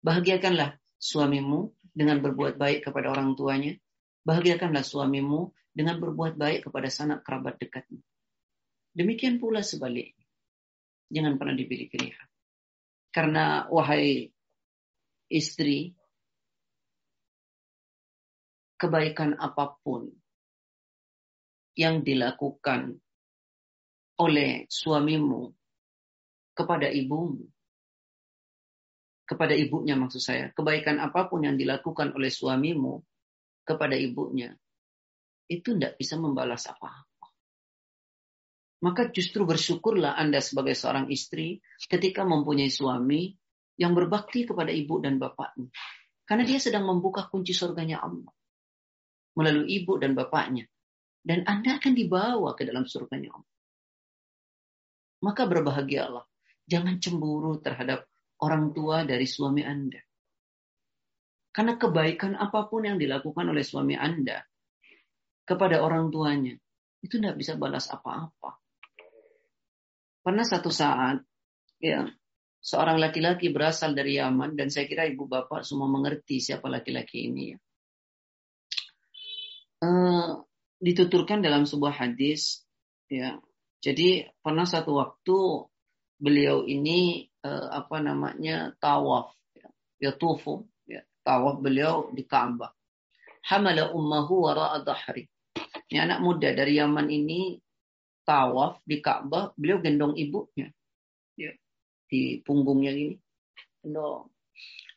Bahagiakanlah 0.07 0.79
suamimu 1.01 1.75
dengan 1.91 2.21
berbuat 2.23 2.61
baik 2.61 2.87
kepada 2.87 3.11
orang 3.11 3.35
tuanya. 3.35 3.75
Bahagiakanlah 4.25 4.85
suamimu 4.85 5.53
dengan 5.73 5.97
berbuat 5.97 6.37
baik 6.37 6.69
kepada 6.69 6.89
sanak 6.93 7.25
kerabat 7.25 7.57
dekatnya. 7.57 8.03
Demikian 8.93 9.39
pula 9.39 9.63
sebaliknya. 9.63 10.27
Jangan 11.11 11.39
pernah 11.39 11.55
dipilih 11.57 11.89
pilihan. 11.91 12.29
Karena 13.11 13.67
wahai 13.67 14.31
istri, 15.31 15.95
kebaikan 18.79 19.35
apa 19.39 19.79
pun 19.83 20.07
yang 21.75 22.03
dilakukan 22.07 22.99
oleh 24.21 24.69
suamimu 24.69 25.51
kepada 26.55 26.93
ibumu, 26.93 27.47
kepada 29.25 29.57
ibunya 29.57 29.97
maksud 29.97 30.21
saya, 30.21 30.53
kebaikan 30.53 31.01
apa 31.01 31.31
pun 31.31 31.47
yang 31.47 31.57
dilakukan 31.57 32.13
oleh 32.13 32.29
suamimu 32.29 33.01
kepada 33.71 33.95
ibunya, 33.95 34.51
itu 35.47 35.79
tidak 35.79 35.95
bisa 35.95 36.19
membalas 36.19 36.67
apa-apa. 36.67 37.27
Maka 38.81 39.13
justru 39.15 39.47
bersyukurlah 39.47 40.19
Anda 40.19 40.43
sebagai 40.43 40.75
seorang 40.75 41.07
istri 41.13 41.63
ketika 41.87 42.27
mempunyai 42.27 42.73
suami 42.73 43.31
yang 43.79 43.95
berbakti 43.95 44.49
kepada 44.49 44.75
ibu 44.75 44.99
dan 44.99 45.23
bapaknya. 45.23 45.71
Karena 46.25 46.45
dia 46.47 46.59
sedang 46.63 46.87
membuka 46.89 47.27
kunci 47.31 47.55
surganya 47.55 48.01
Allah. 48.03 48.33
Melalui 49.37 49.69
ibu 49.83 50.01
dan 50.01 50.17
bapaknya. 50.19 50.67
Dan 51.21 51.45
Anda 51.45 51.77
akan 51.77 51.93
dibawa 51.93 52.57
ke 52.57 52.65
dalam 52.65 52.89
surganya 52.89 53.37
Allah. 53.37 53.57
Maka 55.21 55.45
berbahagialah. 55.45 56.25
Jangan 56.65 56.97
cemburu 57.03 57.61
terhadap 57.61 58.09
orang 58.41 58.73
tua 58.73 59.05
dari 59.05 59.29
suami 59.29 59.61
Anda. 59.61 60.01
Karena 61.51 61.75
kebaikan 61.75 62.39
apa 62.39 62.71
pun 62.71 62.87
yang 62.87 62.97
dilakukan 62.97 63.51
oleh 63.51 63.67
suami 63.67 63.99
Anda 63.99 64.39
kepada 65.43 65.83
orang 65.83 66.15
tuanya, 66.15 66.55
itu 67.03 67.19
tidak 67.19 67.35
bisa 67.35 67.59
balas 67.59 67.91
apa-apa. 67.91 68.55
Pernah 70.23 70.47
satu 70.47 70.71
saat, 70.71 71.19
ya, 71.83 72.07
seorang 72.63 73.03
laki-laki 73.03 73.51
berasal 73.51 73.99
dari 73.99 74.21
Yaman 74.21 74.55
dan 74.55 74.71
saya 74.71 74.87
kira 74.87 75.09
ibu 75.11 75.27
bapak 75.27 75.67
semua 75.67 75.91
mengerti 75.91 76.39
siapa 76.39 76.71
laki-laki 76.71 77.27
ini 77.27 77.43
ya. 77.51 77.59
Uh, 79.81 80.45
dituturkan 80.79 81.41
dalam 81.41 81.65
sebuah 81.65 81.99
hadis, 82.05 82.63
ya. 83.09 83.41
Jadi 83.81 84.29
pernah 84.45 84.69
satu 84.69 85.01
waktu 85.01 85.67
beliau 86.21 86.69
ini 86.69 87.25
uh, 87.41 87.81
apa 87.81 87.97
namanya 88.05 88.77
tawaf 88.77 89.33
ya, 89.57 89.73
ya 89.97 90.13
tufu 90.13 90.69
tawaf 91.25 91.61
beliau 91.61 92.09
di 92.13 92.25
Ka'bah. 92.25 92.73
Hamala 93.49 93.93
ummahu 93.93 94.49
wara'a 94.49 94.85
dhahri. 94.85 95.25
Ini 95.91 95.99
anak 96.07 96.21
muda 96.23 96.53
dari 96.55 96.79
Yaman 96.79 97.09
ini 97.09 97.59
tawaf 98.23 98.79
di 98.87 99.03
Ka'bah, 99.03 99.51
beliau 99.57 99.81
gendong 99.83 100.15
ibunya. 100.15 100.69
Ya, 101.35 101.53
di 102.07 102.45
punggungnya 102.45 102.93
ini. 102.95 103.17
Gendong. 103.81 104.29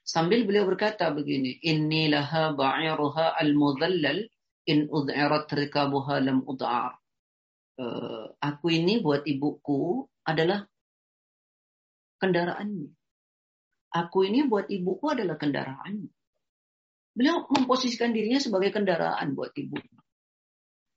Sambil 0.04 0.44
beliau 0.44 0.68
berkata 0.68 1.10
begini, 1.16 1.64
Inni 1.64 2.12
laha 2.12 2.52
ba'iruha 2.52 3.40
al-mudhallal 3.40 4.28
in 4.68 4.92
ud'irat 4.92 5.48
rikabuha 5.48 6.20
lam 6.20 6.44
ud'ar. 6.44 7.00
Uh, 7.74 8.30
aku 8.38 8.70
ini 8.70 9.02
buat 9.02 9.26
ibuku 9.26 10.06
adalah 10.28 10.68
kendaraannya. 12.22 12.94
Aku 13.94 14.26
ini 14.26 14.50
buat 14.50 14.74
ibuku 14.74 15.14
adalah 15.14 15.38
kendaraan. 15.38 16.10
Beliau 17.14 17.46
memposisikan 17.46 18.10
dirinya 18.10 18.42
sebagai 18.42 18.74
kendaraan 18.74 19.38
buat 19.38 19.54
ibu. 19.54 19.78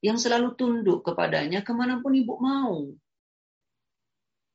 Yang 0.00 0.28
selalu 0.28 0.56
tunduk 0.56 1.04
kepadanya 1.04 1.61
ke 1.61 1.76
mana 1.76 2.00
pun 2.00 2.16
ibu 2.16 2.40
mau. 2.40 2.88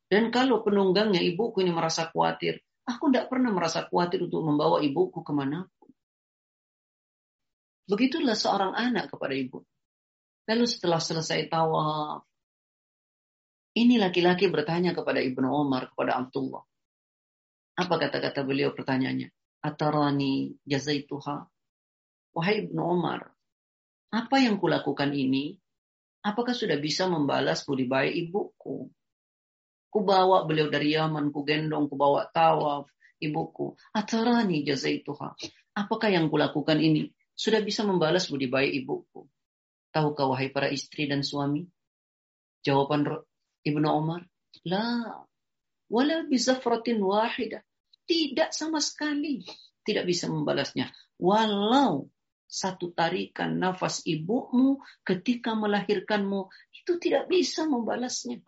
Dan 0.09 0.33
kalau 0.33 0.65
penunggangnya 0.65 1.21
ibuku 1.21 1.61
ini 1.61 1.69
merasa 1.69 2.09
khawatir, 2.09 2.59
aku 2.89 3.13
tidak 3.13 3.29
pernah 3.29 3.53
merasa 3.53 3.85
khawatir 3.85 4.25
untuk 4.25 4.41
membawa 4.41 4.81
ibuku 4.81 5.21
ke 5.21 5.31
mana 5.31 5.69
pun. 5.77 5.93
Begitulah 7.85 8.33
seorang 8.33 8.73
anak 8.73 9.13
kepada 9.13 9.37
ibu. 9.37 9.61
Lalu 10.49 10.65
setelah 10.65 10.97
selesai 10.97 11.45
tawaf, 11.45 12.25
ini 13.77 14.01
laki-laki 14.01 14.51
bertanya 14.51 14.91
kepada 14.91 15.23
Ibnu 15.23 15.47
Umar, 15.47 15.93
kepada 15.93 16.19
Abdullah. 16.19 16.70
Apa 17.81 17.97
kata-kata 17.97 18.45
beliau 18.45 18.77
pertanyaannya? 18.77 19.33
Atarani 19.65 20.53
jazaituha. 20.69 21.49
Wahai 22.37 22.69
Ibnu 22.69 22.77
Umar, 22.77 23.33
apa 24.13 24.37
yang 24.37 24.61
kulakukan 24.61 25.15
ini? 25.17 25.57
Apakah 26.21 26.53
sudah 26.53 26.77
bisa 26.77 27.09
membalas 27.09 27.65
budi 27.65 27.89
baik 27.89 28.29
ibuku? 28.29 28.85
Ku 29.91 29.99
bawa 30.05 30.45
beliau 30.45 30.69
dari 30.69 30.93
Yaman, 30.93 31.33
ku 31.33 31.41
gendong, 31.41 31.89
ku 31.89 31.97
bawa 31.97 32.29
tawaf 32.29 32.85
ibuku. 33.17 33.73
Atarani 33.97 34.61
jazaituha. 34.61 35.33
Apakah 35.73 36.13
yang 36.13 36.29
kulakukan 36.29 36.77
ini? 36.77 37.09
Sudah 37.33 37.65
bisa 37.65 37.81
membalas 37.81 38.29
budi 38.29 38.45
baik 38.45 38.85
ibuku. 38.85 39.25
Tahukah 39.89 40.29
wahai 40.29 40.53
para 40.53 40.69
istri 40.69 41.09
dan 41.09 41.25
suami? 41.25 41.65
Jawaban 42.61 43.09
Ibnu 43.65 43.87
Umar, 43.89 44.21
La, 44.67 45.25
wala 45.89 46.17
bizafratin 46.29 47.01
wahidah. 47.01 47.63
Tidak 48.11 48.51
sama 48.51 48.83
sekali. 48.83 49.39
Tidak 49.87 50.03
bisa 50.03 50.27
membalasnya. 50.27 50.91
Walau 51.15 52.11
satu 52.51 52.91
tarikan 52.91 53.55
nafas 53.55 54.03
ibumu 54.03 54.83
ketika 55.07 55.55
melahirkanmu, 55.55 56.51
itu 56.75 56.99
tidak 56.99 57.31
bisa 57.31 57.63
membalasnya. 57.63 58.43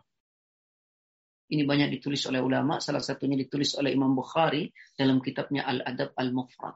Ini 1.48 1.64
banyak 1.64 1.96
ditulis 1.96 2.20
oleh 2.28 2.44
ulama, 2.44 2.84
salah 2.84 3.00
satunya 3.00 3.40
ditulis 3.40 3.80
oleh 3.80 3.96
Imam 3.96 4.12
Bukhari 4.12 4.68
dalam 5.00 5.24
kitabnya 5.24 5.64
Al-Adab 5.64 6.12
Al-Mufrad. 6.20 6.76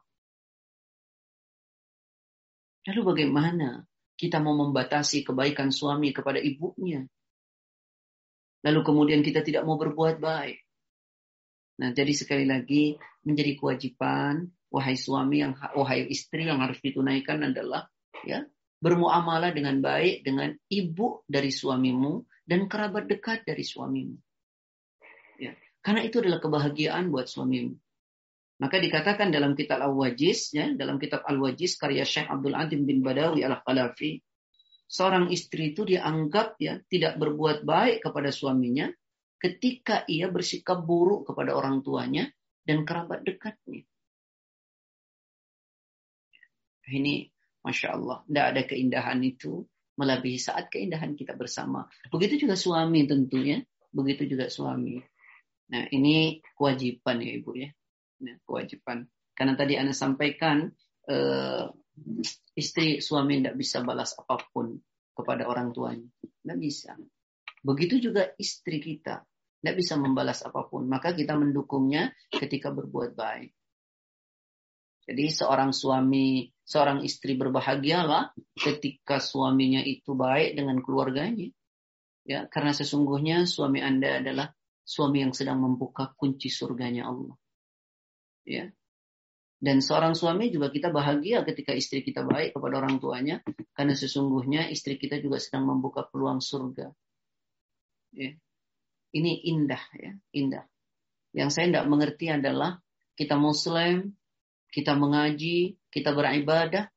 Lalu 2.87 3.01
bagaimana 3.03 3.83
kita 4.15 4.39
mau 4.39 4.55
membatasi 4.55 5.27
kebaikan 5.27 5.75
suami 5.75 6.15
kepada 6.15 6.39
ibunya? 6.39 7.03
Lalu 8.63 8.79
kemudian 8.79 9.19
kita 9.19 9.43
tidak 9.43 9.67
mau 9.67 9.75
berbuat 9.75 10.23
baik. 10.23 10.66
Nah, 11.77 11.93
jadi 11.93 12.13
sekali 12.13 12.45
lagi 12.49 12.97
menjadi 13.21 13.53
kewajiban 13.57 14.49
wahai 14.73 14.97
suami 14.97 15.45
yang 15.45 15.53
wahai 15.77 16.09
istri 16.09 16.43
yang 16.43 16.59
harus 16.59 16.81
ditunaikan 16.81 17.39
adalah 17.47 17.87
ya 18.25 18.43
bermuamalah 18.81 19.53
dengan 19.53 19.81
baik 19.81 20.25
dengan 20.25 20.53
ibu 20.69 21.23
dari 21.25 21.49
suamimu 21.49 22.25
dan 22.45 22.65
kerabat 22.69 23.09
dekat 23.09 23.45
dari 23.45 23.61
suamimu. 23.65 24.17
Ya. 25.37 25.53
Karena 25.81 26.01
itu 26.05 26.21
adalah 26.21 26.41
kebahagiaan 26.41 27.09
buat 27.13 27.29
suamimu. 27.29 27.73
Maka 28.57 28.81
dikatakan 28.81 29.29
dalam 29.29 29.53
kitab 29.53 29.85
Al-Wajiz, 29.85 30.57
ya, 30.57 30.73
dalam 30.73 30.97
kitab 30.97 31.21
Al-Wajiz 31.29 31.77
karya 31.77 32.01
Syekh 32.01 32.25
Abdul 32.25 32.57
Adim 32.57 32.89
bin 32.89 33.05
Badawi 33.05 33.45
Al-Qalafi, 33.45 34.17
seorang 34.89 35.29
istri 35.29 35.77
itu 35.77 35.85
dianggap 35.85 36.57
ya 36.57 36.81
tidak 36.89 37.21
berbuat 37.21 37.61
baik 37.67 38.01
kepada 38.01 38.33
suaminya 38.33 38.89
ketika 39.37 40.03
ia 40.09 40.29
bersikap 40.29 40.81
buruk 40.81 41.29
kepada 41.29 41.53
orang 41.53 41.85
tuanya 41.85 42.29
dan 42.65 42.83
kerabat 42.83 43.23
dekatnya. 43.23 43.85
Ini 46.87 47.27
Masya 47.67 47.87
Allah, 47.99 48.23
tidak 48.23 48.45
ada 48.47 48.61
keindahan 48.63 49.19
itu 49.19 49.67
melebihi 49.99 50.39
saat 50.39 50.71
keindahan 50.71 51.17
kita 51.19 51.35
bersama. 51.35 51.83
Begitu 52.07 52.47
juga 52.47 52.55
suami 52.55 53.03
tentunya, 53.03 53.59
begitu 53.91 54.23
juga 54.29 54.47
suami. 54.47 55.01
Nah, 55.67 55.83
ini 55.91 56.39
kewajiban 56.55 57.19
ya 57.19 57.31
Ibu 57.43 57.51
ya. 57.59 57.69
Nah, 58.23 58.35
kewajiban. 58.47 59.03
Karena 59.35 59.53
tadi 59.59 59.75
Anda 59.75 59.91
sampaikan 59.91 60.71
uh, 61.11 61.65
istri 62.55 63.03
suami 63.03 63.43
tidak 63.43 63.59
bisa 63.59 63.83
balas 63.83 64.15
apa 64.15 64.47
pun 64.47 64.79
kepada 65.11 65.43
orang 65.43 65.75
tuanya. 65.75 66.07
Tidak 66.23 66.57
bisa. 66.61 66.95
Begitu 67.67 67.99
juga 67.99 68.31
istri 68.39 68.79
kita. 68.79 69.27
Tidak 69.59 69.75
bisa 69.75 69.99
membalas 69.99 70.39
apa 70.47 70.63
pun. 70.71 70.87
Maka 70.87 71.11
kita 71.11 71.35
mendukungnya 71.35 72.15
ketika 72.31 72.71
berbuat 72.71 73.11
baik. 73.19 73.51
Jadi 75.07 75.25
seorang 75.31 75.75
suami, 75.75 76.47
seorang 76.63 77.03
istri 77.03 77.35
berbahagialah 77.35 78.31
ketika 78.55 79.19
suaminya 79.19 79.83
itu 79.83 80.15
baik 80.15 80.55
dengan 80.55 80.79
keluarganya. 80.79 81.51
Ya, 82.27 82.47
karena 82.51 82.75
sesungguhnya 82.75 83.47
suami 83.47 83.79
Anda 83.79 84.19
adalah 84.19 84.47
suami 84.83 85.23
yang 85.23 85.31
sedang 85.31 85.63
membuka 85.63 86.11
kunci 86.15 86.51
surganya 86.51 87.07
Allah. 87.07 87.35
Ya. 88.43 88.71
Dan 89.59 89.79
seorang 89.79 90.11
suami 90.15 90.51
juga 90.51 90.71
kita 90.71 90.91
bahagia 90.91 91.43
ketika 91.47 91.71
istri 91.71 92.03
kita 92.03 92.23
baik 92.23 92.55
kepada 92.55 92.83
orang 92.83 92.99
tuanya 93.01 93.41
karena 93.73 93.95
sesungguhnya 93.95 94.69
istri 94.69 94.99
kita 95.01 95.17
juga 95.23 95.39
sedang 95.39 95.71
membuka 95.71 96.03
peluang 96.07 96.43
surga. 96.43 96.91
Ya. 98.17 98.33
Ini 99.13 99.31
indah 99.53 99.83
ya, 99.93 100.11
indah. 100.33 100.65
Yang 101.37 101.49
saya 101.53 101.65
tidak 101.69 101.85
mengerti 101.85 102.33
adalah 102.33 102.81
kita 103.13 103.37
muslim, 103.37 104.17
kita 104.73 104.97
mengaji, 104.97 105.77
kita 105.93 106.11
beribadah, 106.17 106.89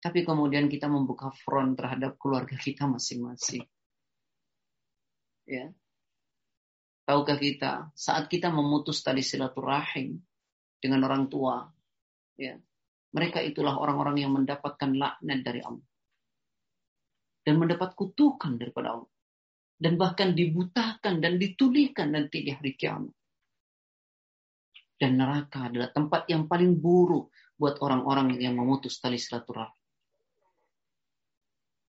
tapi 0.00 0.24
kemudian 0.24 0.72
kita 0.72 0.88
membuka 0.88 1.28
front 1.44 1.76
terhadap 1.76 2.16
keluarga 2.16 2.56
kita 2.56 2.88
masing-masing. 2.88 3.68
Ya, 5.44 5.68
Tahukah 7.04 7.36
kita 7.36 7.92
saat 7.92 8.32
kita 8.32 8.48
memutus 8.48 9.04
tali 9.04 9.20
silaturahim 9.20 10.16
dengan 10.80 11.04
orang 11.04 11.28
tua, 11.28 11.68
ya, 12.40 12.56
mereka 13.12 13.44
itulah 13.44 13.76
orang-orang 13.76 14.24
yang 14.24 14.32
mendapatkan 14.32 14.88
laknat 14.96 15.40
dari 15.44 15.60
Allah 15.60 15.84
dan 17.44 17.60
mendapat 17.60 17.92
kutukan 17.92 18.56
daripada 18.56 18.96
Allah 18.96 19.13
dan 19.74 19.98
bahkan 19.98 20.32
dibutakan 20.32 21.18
dan 21.18 21.36
ditulikan 21.36 22.14
nanti 22.14 22.46
di 22.46 22.50
hari 22.54 22.72
kiamat. 22.78 23.14
Dan 24.94 25.18
neraka 25.18 25.68
adalah 25.68 25.90
tempat 25.90 26.30
yang 26.30 26.46
paling 26.46 26.78
buruk 26.78 27.34
buat 27.58 27.82
orang-orang 27.82 28.38
yang 28.38 28.54
memutus 28.54 29.02
tali 29.02 29.18
silaturahim. 29.18 29.74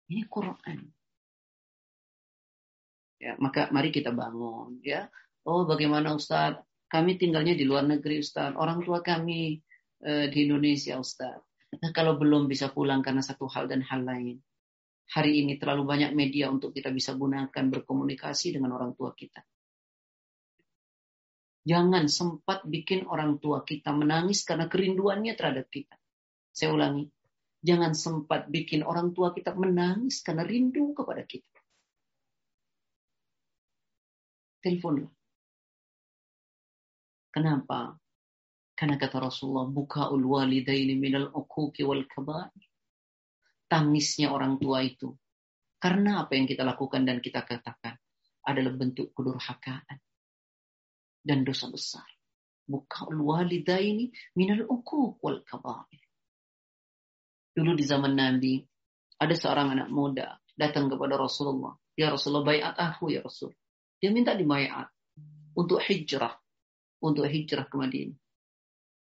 Ini 0.09 0.25
Quran. 0.25 0.79
Ya, 3.19 3.35
maka 3.37 3.67
mari 3.69 3.91
kita 3.91 4.15
bangun 4.15 4.79
ya. 4.81 5.11
Oh, 5.43 5.67
bagaimana 5.67 6.15
Ustaz? 6.15 6.59
Kami 6.89 7.19
tinggalnya 7.19 7.53
di 7.53 7.67
luar 7.67 7.85
negeri 7.85 8.23
Ustaz. 8.23 8.55
Orang 8.55 8.81
tua 8.81 9.03
kami 9.05 9.59
uh, 10.01 10.25
di 10.31 10.49
Indonesia 10.49 10.97
Ustaz. 10.97 11.37
Nah, 11.69 11.91
kalau 11.93 12.17
belum 12.17 12.49
bisa 12.49 12.73
pulang 12.73 13.05
karena 13.05 13.21
satu 13.21 13.45
hal 13.45 13.69
dan 13.69 13.85
hal 13.85 14.01
lain. 14.01 14.41
Hari 15.09 15.41
ini 15.41 15.57
terlalu 15.57 15.89
banyak 15.89 16.11
media 16.13 16.53
untuk 16.53 16.69
kita 16.69 16.93
bisa 16.93 17.17
gunakan 17.17 17.49
berkomunikasi 17.49 18.53
dengan 18.53 18.77
orang 18.77 18.93
tua 18.93 19.17
kita. 19.17 19.41
Jangan 21.65 22.05
sempat 22.05 22.65
bikin 22.69 23.09
orang 23.09 23.41
tua 23.41 23.65
kita 23.65 23.89
menangis 23.89 24.45
karena 24.45 24.69
kerinduannya 24.69 25.33
terhadap 25.33 25.65
kita. 25.73 25.97
Saya 26.53 26.77
ulangi, 26.77 27.09
jangan 27.65 27.97
sempat 27.97 28.53
bikin 28.53 28.85
orang 28.85 29.09
tua 29.17 29.33
kita 29.33 29.57
menangis 29.57 30.21
karena 30.21 30.45
rindu 30.45 30.93
kepada 30.93 31.25
kita. 31.25 31.57
Teleponlah. 34.61 35.09
Kenapa? 37.33 37.97
Karena 38.77 38.95
kata 38.95 39.25
Rasulullah, 39.25 39.65
buka 39.65 40.13
walidaini 40.13 40.95
minal 40.95 41.33
uquqi 41.33 41.81
wal 41.81 42.05
kabair. 42.05 42.68
Tangisnya 43.69 44.33
orang 44.33 44.57
tua 44.57 44.81
itu. 44.81 45.13
Karena 45.79 46.25
apa 46.25 46.35
yang 46.35 46.49
kita 46.49 46.65
lakukan 46.65 47.05
dan 47.05 47.21
kita 47.21 47.45
katakan 47.45 47.95
adalah 48.43 48.73
bentuk 48.73 49.13
kedurhakaan 49.13 50.01
dan 51.23 51.45
dosa 51.45 51.69
besar. 51.69 52.07
Buka 52.65 53.07
walidaini 53.13 54.09
minal 54.35 54.65
uquq 54.65 55.21
wal 55.21 55.45
kabair. 55.45 56.01
Dulu 57.53 57.71
di 57.77 57.85
zaman 57.85 58.13
Nabi, 58.17 58.61
ada 59.19 59.35
seorang 59.35 59.77
anak 59.77 59.89
muda 59.93 60.37
datang 60.57 60.89
kepada 60.89 61.15
Rasulullah. 61.19 61.75
Ya 61.93 62.09
Rasulullah, 62.09 62.47
bayat 62.47 62.75
aku 62.79 63.11
ya 63.11 63.21
Rasul. 63.21 63.51
Dia 63.99 64.09
minta 64.15 64.31
dibayar 64.35 64.87
untuk 65.55 65.83
hijrah, 65.83 66.35
untuk 67.03 67.27
hijrah 67.27 67.67
ke 67.67 67.75
Madinah. 67.75 68.19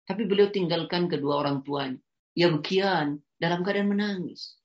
Tapi 0.04 0.21
beliau 0.28 0.52
tinggalkan 0.54 1.10
kedua 1.10 1.41
orang 1.41 1.65
tuanya. 1.65 1.97
Ya 2.38 2.49
bukian 2.49 3.21
dalam 3.43 3.60
keadaan 3.60 3.91
menangis. 3.91 4.56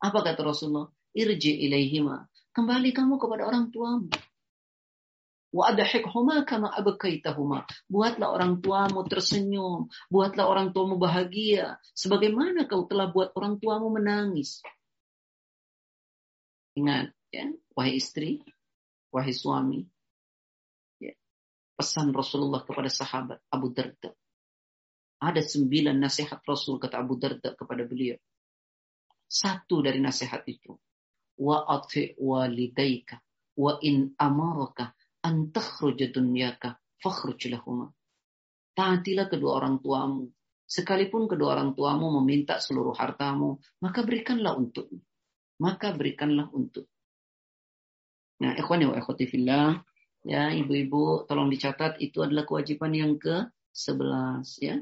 Apa 0.00 0.24
kata 0.24 0.40
Rasulullah? 0.40 0.88
Irji 1.12 1.52
ilaihima. 1.68 2.24
Kembali 2.56 2.96
kamu 2.96 3.20
kepada 3.20 3.44
orang 3.44 3.68
tuamu. 3.68 4.08
Wa 5.52 5.72
adhikhuma 5.72 6.48
kama 6.48 6.72
abkaitahuma. 6.72 7.68
Buatlah 7.88 8.28
orang 8.32 8.64
tuamu 8.64 9.04
tersenyum, 9.04 9.92
buatlah 10.08 10.48
orang 10.48 10.72
tuamu 10.72 10.96
bahagia 10.96 11.76
sebagaimana 11.92 12.64
kau 12.64 12.88
telah 12.88 13.12
buat 13.12 13.36
orang 13.36 13.60
tuamu 13.60 13.92
menangis. 13.92 14.64
Ingat 16.76 17.12
ya, 17.32 17.52
wahai 17.72 17.96
istri, 17.96 18.44
wahai 19.12 19.32
suami. 19.32 19.84
Ya. 21.00 21.16
Pesan 21.76 22.12
Rasulullah 22.12 22.64
kepada 22.64 22.88
sahabat 22.92 23.40
Abu 23.48 23.72
Darda. 23.72 24.12
Ada 25.16 25.40
sembilan 25.40 25.96
nasihat 25.96 26.44
Rasul 26.44 26.76
kata 26.76 27.00
Abu 27.00 27.16
Darda 27.16 27.56
kepada 27.56 27.88
beliau. 27.88 28.16
Satu 29.26 29.80
dari 29.80 29.98
nasihat 29.98 30.44
itu. 30.44 30.76
Wa 31.36 31.68
ati 31.68 32.16
walidaika 32.16 33.20
wa 33.56 33.80
in 33.80 34.12
amaraka 34.16 34.92
an 35.24 35.52
dunyaka 35.52 36.76
fakhruj 37.00 37.48
taatilah 38.76 39.26
kedua 39.32 39.56
orang 39.56 39.80
tuamu. 39.80 40.28
Sekalipun 40.66 41.30
kedua 41.30 41.56
orang 41.56 41.72
tuamu 41.72 42.12
meminta 42.20 42.60
seluruh 42.60 42.92
hartamu, 42.92 43.56
maka 43.80 44.04
berikanlah 44.04 44.58
untuknya. 44.58 45.00
Maka 45.56 45.96
berikanlah 45.96 46.52
untuk. 46.52 46.84
Nah, 48.44 48.52
ikhwani 48.52 48.84
wa 48.92 49.00
ikhwati 49.00 49.24
fillah, 49.24 49.80
ya 50.20 50.52
ibu-ibu 50.52 51.24
tolong 51.24 51.48
dicatat 51.48 51.96
itu 52.04 52.20
adalah 52.20 52.44
kewajiban 52.44 52.92
yang 52.92 53.16
ke-11 53.16 54.44
ya. 54.60 54.76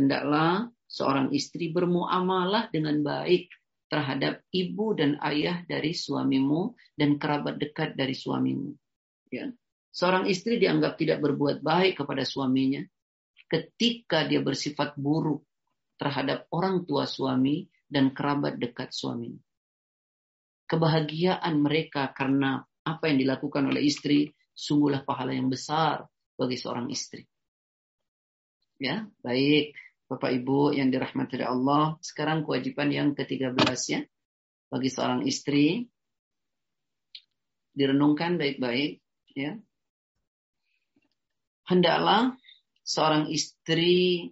Hendaklah 0.00 0.72
seorang 0.88 1.28
istri 1.36 1.68
bermuamalah 1.68 2.72
dengan 2.72 3.04
baik 3.04 3.52
terhadap 3.92 4.40
ibu 4.48 4.96
dan 4.96 5.20
ayah 5.20 5.60
dari 5.68 5.92
suamimu 5.92 6.72
dan 6.96 7.20
kerabat 7.20 7.60
dekat 7.60 8.00
dari 8.00 8.16
suamimu. 8.16 8.72
Ya. 9.28 9.52
Seorang 9.92 10.24
istri 10.24 10.56
dianggap 10.56 10.96
tidak 10.96 11.20
berbuat 11.20 11.60
baik 11.60 12.00
kepada 12.00 12.24
suaminya 12.24 12.80
ketika 13.44 14.24
dia 14.24 14.40
bersifat 14.40 14.96
buruk 14.96 15.44
terhadap 16.00 16.48
orang 16.48 16.88
tua 16.88 17.04
suami 17.04 17.68
dan 17.84 18.16
kerabat 18.16 18.56
dekat 18.56 18.94
suami. 18.94 19.36
Kebahagiaan 20.64 21.60
mereka 21.60 22.08
karena 22.16 22.62
apa 22.88 23.04
yang 23.12 23.20
dilakukan 23.20 23.68
oleh 23.68 23.84
istri 23.84 24.32
sungguhlah 24.54 25.04
pahala 25.04 25.36
yang 25.36 25.52
besar 25.52 26.08
bagi 26.38 26.56
seorang 26.56 26.88
istri. 26.88 27.26
Ya, 28.80 29.04
baik 29.20 29.76
Bapak 30.10 30.34
Ibu 30.34 30.74
yang 30.74 30.90
dirahmati 30.90 31.38
oleh 31.38 31.48
Allah. 31.54 31.84
Sekarang 32.02 32.42
kewajiban 32.42 32.90
yang 32.90 33.14
ke-13 33.14 33.78
ya. 33.94 34.02
Bagi 34.66 34.90
seorang 34.90 35.22
istri 35.22 35.86
direnungkan 37.70 38.34
baik-baik 38.34 38.98
ya. 39.38 39.54
Hendaklah 41.70 42.34
seorang 42.82 43.30
istri, 43.30 44.26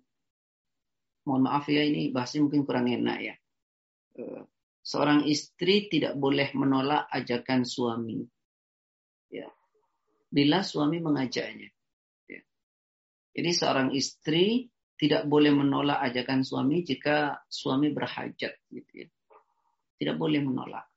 mohon 1.22 1.46
maaf 1.46 1.70
ya 1.70 1.86
ini 1.86 2.10
bahasnya 2.10 2.42
mungkin 2.42 2.66
kurang 2.66 2.90
enak 2.90 3.18
ya. 3.22 3.34
Eh, 4.18 4.42
seorang 4.82 5.30
istri 5.30 5.86
tidak 5.86 6.18
boleh 6.18 6.50
menolak 6.58 7.06
ajakan 7.14 7.62
suami. 7.62 8.26
Ya. 9.30 9.46
Bila 10.26 10.66
suami 10.66 10.98
mengajaknya. 10.98 11.70
Ya. 12.26 12.42
Jadi 13.38 13.50
seorang 13.54 13.94
istri 13.94 14.66
tidak 14.98 15.30
boleh 15.30 15.54
menolak 15.54 16.02
ajakan 16.10 16.42
suami 16.42 16.82
jika 16.82 17.46
suami 17.46 17.94
berhajat 17.94 18.58
gitu 18.66 19.06
ya. 19.06 19.08
Tidak 19.98 20.14
boleh 20.18 20.42
menolak. 20.42 20.90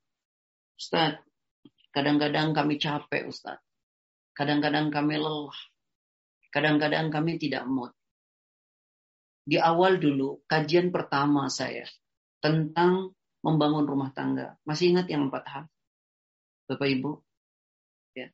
Ustaz, 0.73 1.21
kadang-kadang 1.93 2.57
kami 2.57 2.81
capek 2.81 3.29
Ustaz. 3.29 3.61
Kadang-kadang 4.33 4.89
kami 4.89 5.21
lelah. 5.21 5.53
Kadang-kadang 6.49 7.13
kami 7.13 7.37
tidak 7.37 7.69
mood. 7.69 7.93
Di 9.45 9.61
awal 9.61 10.01
dulu, 10.01 10.41
kajian 10.49 10.89
pertama 10.89 11.49
saya 11.49 11.85
tentang 12.41 13.13
membangun 13.45 13.85
rumah 13.85 14.09
tangga. 14.13 14.57
Masih 14.65 14.93
ingat 14.93 15.09
yang 15.09 15.29
empat 15.29 15.45
hal? 15.49 15.63
Bapak 16.69 16.89
Ibu? 16.89 17.11
Ya. 18.17 18.29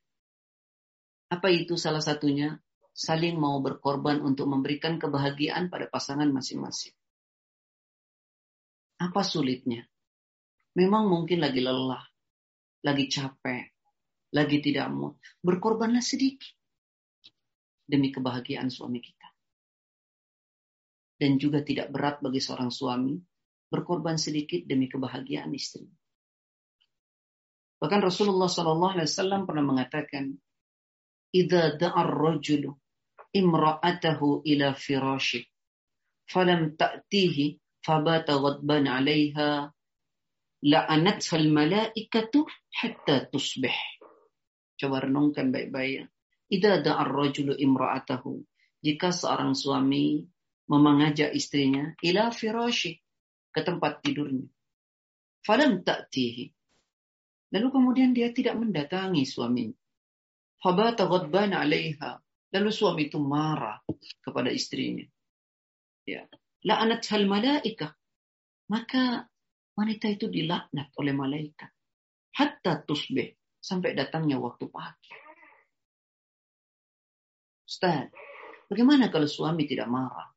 Apa 1.31 1.51
itu 1.51 1.75
salah 1.79 2.03
satunya? 2.03 2.59
Saling 2.97 3.37
mau 3.37 3.61
berkorban 3.61 4.25
untuk 4.25 4.49
memberikan 4.49 4.97
kebahagiaan 4.97 5.69
pada 5.69 5.85
pasangan 5.85 6.25
masing-masing. 6.33 6.97
Apa 8.97 9.21
sulitnya? 9.21 9.85
Memang 10.73 11.05
mungkin 11.05 11.37
lagi 11.37 11.61
lelah, 11.61 12.01
lagi 12.81 13.05
capek, 13.05 13.69
lagi 14.33 14.57
tidak 14.65 14.89
mood. 14.89 15.13
Berkorbanlah 15.45 16.01
sedikit 16.01 16.57
demi 17.85 18.09
kebahagiaan 18.09 18.73
suami 18.73 18.97
kita. 18.97 19.29
Dan 21.21 21.37
juga 21.37 21.61
tidak 21.61 21.93
berat 21.93 22.17
bagi 22.25 22.41
seorang 22.41 22.73
suami 22.73 23.13
berkorban 23.69 24.17
sedikit 24.17 24.65
demi 24.65 24.89
kebahagiaan 24.89 25.53
istri. 25.53 25.85
Bahkan 27.77 28.01
Rasulullah 28.01 28.49
SAW 28.49 29.45
pernah 29.45 29.61
mengatakan, 29.61 30.33
"Idza 31.29 31.77
da'ar 31.77 32.09
rajulu 32.09 32.86
imra'atahu 33.37 34.43
ila 34.43 34.73
firashik, 34.73 35.47
falam 36.25 36.73
ta'tihi, 36.73 37.61
fabata 37.85 38.41
ghadban 38.41 38.89
'alayha, 38.89 39.69
la'anatha 40.65 41.35
al-malaikatu 41.37 42.43
hatta 42.73 43.29
tusbih." 43.29 43.77
Coba 44.77 45.05
renungkan 45.05 45.49
baik-baik 45.49 45.93
ya. 45.93 46.05
Ida 46.47 46.79
da'ar 46.79 47.09
rajulu 47.09 47.57
imra'atahu. 47.57 48.39
Jika 48.77 49.09
seorang 49.09 49.57
suami 49.57 50.21
memengajak 50.69 51.33
istrinya 51.33 51.97
ila 52.03 52.29
firashi 52.29 53.01
ke 53.49 53.65
tempat 53.65 54.05
tidurnya. 54.05 54.45
Falam 55.41 55.81
ta'tihi. 55.81 56.45
Lalu 57.55 57.67
kemudian 57.71 58.11
dia 58.13 58.29
tidak 58.35 58.59
mendatangi 58.59 59.23
suaminya. 59.23 59.75
Fabata 60.61 61.07
ghadban 61.07 61.55
'alaiha. 61.57 62.19
Lalu 62.47 62.69
suami 62.71 63.11
itu 63.11 63.19
marah 63.19 63.83
kepada 64.23 64.47
istrinya. 64.47 65.03
Ya. 66.07 66.23
La'anat 66.63 67.03
hal 67.11 67.27
malaika. 67.27 67.91
Maka 68.71 69.27
wanita 69.75 70.07
itu 70.07 70.31
dilaknat 70.31 70.95
oleh 70.95 71.11
malaikat. 71.11 71.71
Hatta 72.39 72.87
tusbih. 72.87 73.35
Sampai 73.59 73.91
datangnya 73.91 74.39
waktu 74.39 74.71
pagi. 74.71 75.11
Ustaz, 77.67 78.07
bagaimana 78.71 79.11
kalau 79.11 79.27
suami 79.27 79.67
tidak 79.67 79.91
marah? 79.91 80.31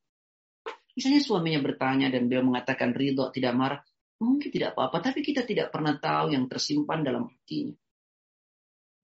Misalnya 0.98 1.22
suaminya 1.22 1.62
bertanya 1.62 2.10
dan 2.10 2.26
beliau 2.26 2.42
mengatakan 2.42 2.90
ridho 2.90 3.30
tidak 3.30 3.54
marah, 3.54 3.80
mungkin 4.18 4.50
tidak 4.50 4.74
apa-apa, 4.74 4.98
tapi 4.98 5.22
kita 5.22 5.46
tidak 5.46 5.70
pernah 5.70 5.94
tahu 5.94 6.34
yang 6.34 6.50
tersimpan 6.50 7.06
dalam 7.06 7.30
hatinya. 7.30 7.78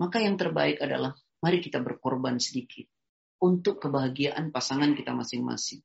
Maka 0.02 0.18
yang 0.26 0.34
terbaik 0.34 0.82
adalah 0.82 1.14
mari 1.38 1.62
kita 1.62 1.78
berkorban 1.78 2.42
sedikit 2.42 2.95
untuk 3.42 3.82
kebahagiaan 3.82 4.48
pasangan 4.54 4.96
kita 4.96 5.12
masing-masing. 5.12 5.80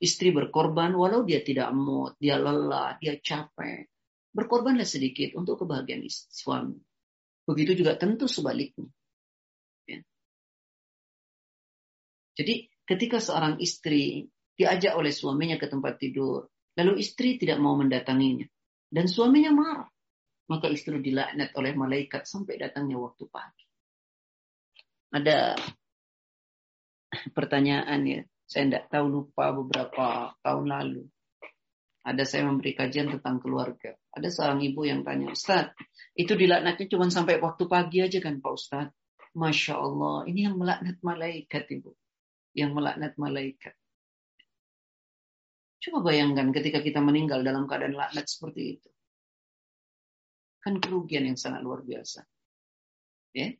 Istri 0.00 0.32
berkorban 0.32 0.96
walau 0.96 1.24
dia 1.24 1.44
tidak 1.44 1.72
mood, 1.76 2.16
dia 2.16 2.40
lelah, 2.40 2.96
dia 3.00 3.20
capek. 3.20 3.88
Berkorbanlah 4.34 4.88
sedikit 4.88 5.36
untuk 5.38 5.64
kebahagiaan 5.64 6.04
suami. 6.10 6.80
Begitu 7.44 7.84
juga 7.84 7.94
tentu 7.94 8.24
sebaliknya. 8.26 8.88
Jadi 12.34 12.66
ketika 12.82 13.22
seorang 13.22 13.62
istri 13.62 14.26
diajak 14.58 14.98
oleh 14.98 15.14
suaminya 15.14 15.54
ke 15.54 15.70
tempat 15.70 16.02
tidur, 16.02 16.50
lalu 16.74 16.98
istri 16.98 17.38
tidak 17.38 17.62
mau 17.62 17.78
mendatanginya, 17.78 18.46
dan 18.90 19.06
suaminya 19.06 19.54
marah, 19.54 19.90
maka 20.50 20.66
istri 20.66 20.98
dilaknat 20.98 21.54
oleh 21.54 21.72
malaikat 21.78 22.26
sampai 22.26 22.58
datangnya 22.58 22.98
waktu 22.98 23.24
pagi. 23.30 23.64
Ada 25.14 25.54
pertanyaan 27.32 28.00
ya, 28.04 28.20
saya 28.44 28.68
tidak 28.68 28.84
tahu 28.92 29.06
lupa 29.08 29.54
beberapa 29.56 30.36
tahun 30.44 30.66
lalu. 30.68 31.02
Ada 32.04 32.28
saya 32.28 32.44
memberi 32.44 32.76
kajian 32.76 33.08
tentang 33.16 33.40
keluarga. 33.40 33.96
Ada 34.12 34.28
seorang 34.28 34.60
ibu 34.60 34.84
yang 34.84 35.00
tanya, 35.00 35.32
Ustaz, 35.32 35.72
itu 36.12 36.36
dilaknatnya 36.36 36.84
cuma 36.92 37.08
sampai 37.08 37.40
waktu 37.40 37.64
pagi 37.64 38.04
aja 38.04 38.20
kan 38.20 38.44
Pak 38.44 38.52
Ustaz? 38.52 38.92
Masya 39.32 39.74
Allah, 39.80 40.28
ini 40.28 40.44
yang 40.44 40.60
melaknat 40.60 41.00
malaikat 41.00 41.64
ibu 41.72 41.96
yang 42.54 42.70
melaknat 42.72 43.18
malaikat. 43.18 43.74
Coba 45.82 46.00
bayangkan 46.00 46.48
ketika 46.54 46.80
kita 46.80 47.02
meninggal 47.02 47.44
dalam 47.44 47.68
keadaan 47.68 47.98
laknat 47.98 48.24
seperti 48.24 48.78
itu. 48.78 48.88
Kan 50.64 50.80
kerugian 50.80 51.28
yang 51.28 51.36
sangat 51.36 51.60
luar 51.60 51.84
biasa. 51.84 52.24
Ya? 53.36 53.52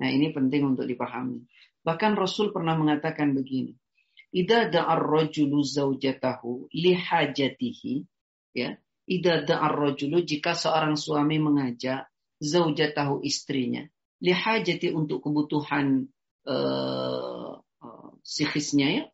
Nah 0.00 0.08
ini 0.08 0.32
penting 0.32 0.72
untuk 0.72 0.88
dipahami. 0.88 1.44
Bahkan 1.86 2.18
Rasul 2.18 2.50
pernah 2.50 2.74
mengatakan 2.74 3.30
begini. 3.30 3.70
Ida 4.34 4.66
da'ar 4.66 4.98
rajulu 4.98 5.62
zaujatahu 5.62 6.74
lihajatihi. 6.74 8.02
Ya. 8.58 8.74
Ida 9.06 9.46
da'ar 9.46 9.70
rajulu 9.70 10.26
jika 10.26 10.58
seorang 10.58 10.98
suami 10.98 11.38
mengajak 11.38 12.10
zaujatahu 12.42 13.22
istrinya. 13.22 13.86
Lihajati 14.18 14.90
untuk 14.90 15.22
kebutuhan 15.22 16.10
uh, 16.48 17.54
sikhisnya 18.26 18.88
ya, 18.90 19.04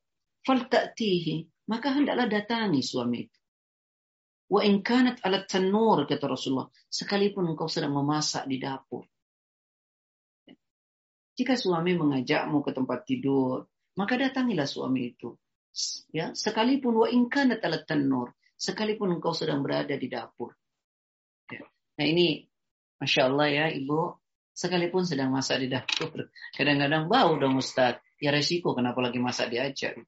falta'tihi, 0.49 1.68
maka 1.68 1.93
hendaklah 1.93 2.25
datangi 2.25 2.81
suami 2.81 3.29
itu. 3.29 3.39
Wa 4.49 4.64
in 4.64 4.81
kanat 4.81 5.20
alat 5.20 5.49
tanur 5.49 6.09
kata 6.09 6.25
Rasulullah, 6.29 6.68
sekalipun 6.89 7.53
engkau 7.53 7.68
sedang 7.68 7.93
memasak 7.93 8.49
di 8.49 8.57
dapur. 8.57 9.05
Jika 11.33 11.57
suami 11.57 11.97
mengajakmu 11.97 12.61
ke 12.61 12.70
tempat 12.76 13.09
tidur, 13.09 13.68
maka 13.97 14.20
datangilah 14.20 14.68
suami 14.68 15.16
itu. 15.16 15.33
Ya, 16.12 16.37
sekalipun 16.37 16.93
wa 16.93 17.09
in 17.09 17.33
kanat 17.33 17.64
alat 17.64 17.89
tanur, 17.89 18.37
sekalipun 18.61 19.16
engkau 19.16 19.33
sedang 19.33 19.64
berada 19.64 19.97
di 19.97 20.09
dapur. 20.12 20.53
Ya. 21.49 21.64
Nah 21.97 22.05
ini, 22.05 22.45
masya 23.01 23.33
Allah 23.33 23.49
ya 23.49 23.66
ibu, 23.72 24.20
sekalipun 24.53 25.09
sedang 25.09 25.33
masak 25.33 25.64
di 25.64 25.72
dapur, 25.72 26.28
kadang-kadang 26.57 27.09
bau 27.09 27.41
dong 27.41 27.57
Ustadz 27.57 28.05
ya 28.22 28.30
resiko 28.30 28.76
kenapa 28.76 29.03
lagi 29.03 29.18
masak 29.18 29.51
diajak 29.51 29.99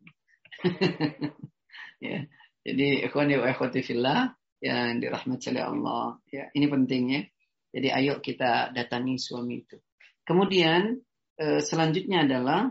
ya. 2.07 2.22
Jadi 2.64 3.05
ikhwani 3.05 3.37
wa 3.37 3.51
ikhwati 3.51 3.85
fillah 3.85 4.33
yang 4.64 4.97
dirahmati 4.97 5.53
oleh 5.53 5.64
Allah. 5.68 6.16
Ya, 6.33 6.49
ini 6.57 6.64
pentingnya. 6.64 7.29
Jadi 7.68 7.89
ayo 7.93 8.25
kita 8.25 8.72
datangi 8.72 9.20
suami 9.20 9.61
itu. 9.61 9.77
Kemudian 10.25 10.97
selanjutnya 11.39 12.22
adalah 12.26 12.70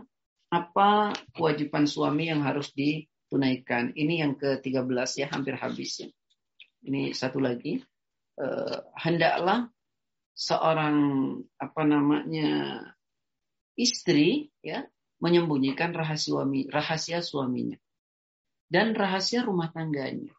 apa 0.54 1.12
kewajiban 1.34 1.84
suami 1.84 2.30
yang 2.30 2.46
harus 2.46 2.70
ditunaikan. 2.72 3.92
Ini 3.92 4.24
yang 4.24 4.32
ke-13 4.38 5.10
ya, 5.20 5.26
hampir 5.34 5.58
habis 5.58 6.00
ya. 6.00 6.08
Ini 6.84 7.10
satu 7.16 7.42
lagi. 7.42 7.80
Eh, 8.34 8.78
hendaklah 8.98 9.70
seorang 10.34 10.96
apa 11.54 11.82
namanya 11.86 12.82
istri 13.78 14.50
ya 14.58 14.82
menyembunyikan 15.22 15.94
rahasia 15.94 16.34
suami 16.34 16.66
rahasia 16.66 17.22
suaminya 17.22 17.78
dan 18.66 18.90
rahasia 18.98 19.46
rumah 19.46 19.70
tangganya. 19.70 20.34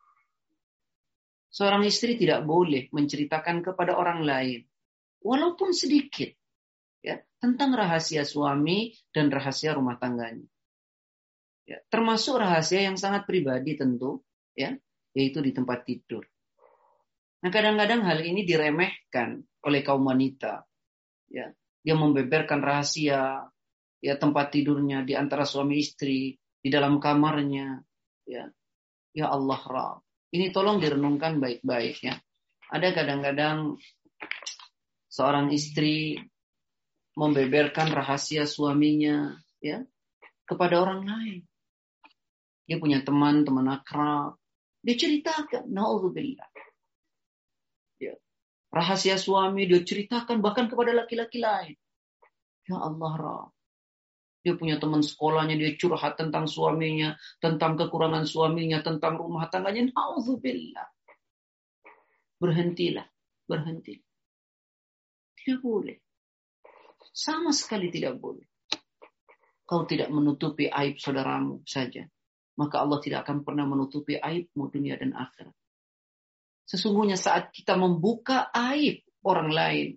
Seorang 1.56 1.88
istri 1.88 2.20
tidak 2.20 2.44
boleh 2.44 2.92
menceritakan 2.92 3.64
kepada 3.64 3.96
orang 3.96 4.28
lain 4.28 4.68
walaupun 5.24 5.72
sedikit 5.72 6.36
tentang 7.46 7.78
rahasia 7.78 8.26
suami 8.26 8.98
dan 9.14 9.30
rahasia 9.30 9.78
rumah 9.78 10.02
tangganya. 10.02 10.50
Ya, 11.70 11.78
termasuk 11.94 12.42
rahasia 12.42 12.82
yang 12.82 12.98
sangat 12.98 13.30
pribadi 13.30 13.78
tentu 13.78 14.26
ya 14.58 14.74
yaitu 15.14 15.46
di 15.46 15.54
tempat 15.54 15.86
tidur. 15.86 16.26
Nah, 17.46 17.54
kadang-kadang 17.54 18.02
hal 18.02 18.26
ini 18.26 18.42
diremehkan 18.42 19.46
oleh 19.62 19.86
kaum 19.86 20.02
wanita. 20.10 20.66
Ya, 21.30 21.54
dia 21.86 21.96
membeberkan 21.96 22.66
rahasia 22.66 23.46
ya 24.02 24.14
tempat 24.18 24.50
tidurnya 24.50 25.06
di 25.06 25.14
antara 25.14 25.46
suami 25.46 25.78
istri, 25.78 26.34
di 26.58 26.70
dalam 26.74 26.98
kamarnya, 26.98 27.78
ya. 28.26 28.50
Ya 29.16 29.32
Allah 29.32 29.62
Rabb. 29.62 30.04
Ini 30.36 30.52
tolong 30.52 30.84
direnungkan 30.84 31.40
baik-baik 31.40 32.04
ya. 32.04 32.20
Ada 32.68 32.92
kadang-kadang 32.92 33.80
seorang 35.08 35.56
istri 35.56 36.20
membeberkan 37.16 37.92
rahasia 37.96 38.44
suaminya 38.44 39.40
ya 39.64 39.84
kepada 40.46 40.84
orang 40.84 41.02
lain. 41.08 41.42
Dia 42.68 42.78
punya 42.78 43.02
teman, 43.02 43.48
teman 43.48 43.72
akrab. 43.72 44.36
Dia 44.86 44.96
ceritakan, 45.00 45.72
naudzubillah 45.72 46.50
rahasia 48.76 49.16
suami 49.16 49.64
dia 49.72 49.80
ceritakan 49.80 50.44
bahkan 50.44 50.68
kepada 50.68 50.92
laki-laki 50.92 51.40
lain. 51.40 51.80
Ya 52.68 52.84
Allah, 52.84 53.14
Ra. 53.16 53.40
Dia 54.44 54.54
punya 54.60 54.78
teman 54.78 55.02
sekolahnya, 55.02 55.58
dia 55.58 55.74
curhat 55.74 56.20
tentang 56.22 56.46
suaminya, 56.46 57.18
tentang 57.42 57.80
kekurangan 57.80 58.30
suaminya, 58.30 58.84
tentang 58.84 59.18
rumah 59.18 59.50
tangganya. 59.50 59.90
Nauzubillah. 59.90 60.86
Berhentilah, 62.38 63.08
berhenti. 63.50 63.98
Tidak 65.40 65.66
boleh. 65.66 65.98
Sama 67.16 67.56
sekali 67.56 67.88
tidak 67.88 68.20
boleh. 68.20 68.44
Kau 69.64 69.88
tidak 69.88 70.12
menutupi 70.12 70.68
aib 70.68 71.00
saudaramu 71.00 71.64
saja. 71.64 72.04
Maka 72.60 72.84
Allah 72.84 73.00
tidak 73.00 73.24
akan 73.24 73.48
pernah 73.48 73.64
menutupi 73.64 74.20
aibmu 74.20 74.68
dunia 74.68 75.00
dan 75.00 75.16
akhirat. 75.16 75.56
Sesungguhnya 76.68 77.16
saat 77.16 77.56
kita 77.56 77.80
membuka 77.80 78.52
aib 78.52 79.00
orang 79.24 79.50
lain, 79.50 79.88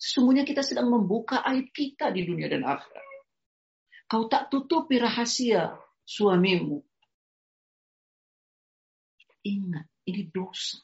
sesungguhnya 0.00 0.48
kita 0.48 0.64
sedang 0.64 0.88
membuka 0.88 1.44
aib 1.44 1.68
kita 1.76 2.08
di 2.08 2.24
dunia 2.24 2.48
dan 2.48 2.64
akhirat. 2.64 3.08
Kau 4.08 4.26
tak 4.26 4.48
tutupi 4.48 4.96
rahasia 4.96 5.76
suamimu. 6.08 6.80
Ingat, 9.44 9.86
ini 10.08 10.24
dosa. 10.28 10.80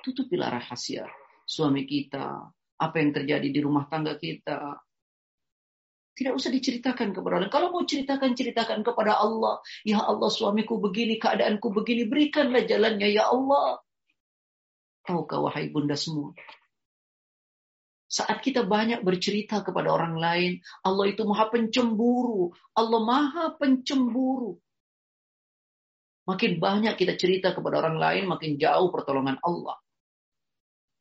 Tutupilah 0.00 0.48
rahasia 0.48 1.04
suami 1.44 1.84
kita, 1.84 2.54
apa 2.80 2.96
yang 2.96 3.12
terjadi 3.12 3.48
di 3.52 3.60
rumah 3.60 3.84
tangga 3.92 4.16
kita, 4.16 4.80
tidak 6.20 6.36
usah 6.36 6.52
diceritakan 6.52 7.16
kepada 7.16 7.40
orang. 7.40 7.48
Kalau 7.48 7.72
mau 7.72 7.80
ceritakan, 7.80 8.36
ceritakan 8.36 8.84
kepada 8.84 9.16
Allah. 9.16 9.56
Ya 9.88 10.04
Allah, 10.04 10.28
suamiku 10.28 10.76
begini, 10.76 11.16
keadaanku 11.16 11.72
begini. 11.72 12.04
Berikanlah 12.04 12.68
jalannya, 12.68 13.08
ya 13.08 13.32
Allah. 13.32 13.80
Tahukah 15.08 15.40
wahai 15.40 15.72
bunda 15.72 15.96
semua? 15.96 16.36
Saat 18.04 18.44
kita 18.44 18.68
banyak 18.68 19.00
bercerita 19.00 19.64
kepada 19.64 19.96
orang 19.96 20.20
lain, 20.20 20.60
Allah 20.84 21.08
itu 21.08 21.24
maha 21.24 21.48
pencemburu. 21.48 22.52
Allah 22.76 23.00
maha 23.00 23.44
pencemburu. 23.56 24.60
Makin 26.28 26.60
banyak 26.60 27.00
kita 27.00 27.16
cerita 27.16 27.56
kepada 27.56 27.80
orang 27.80 27.96
lain, 27.96 28.28
makin 28.28 28.60
jauh 28.60 28.92
pertolongan 28.92 29.40
Allah. 29.40 29.80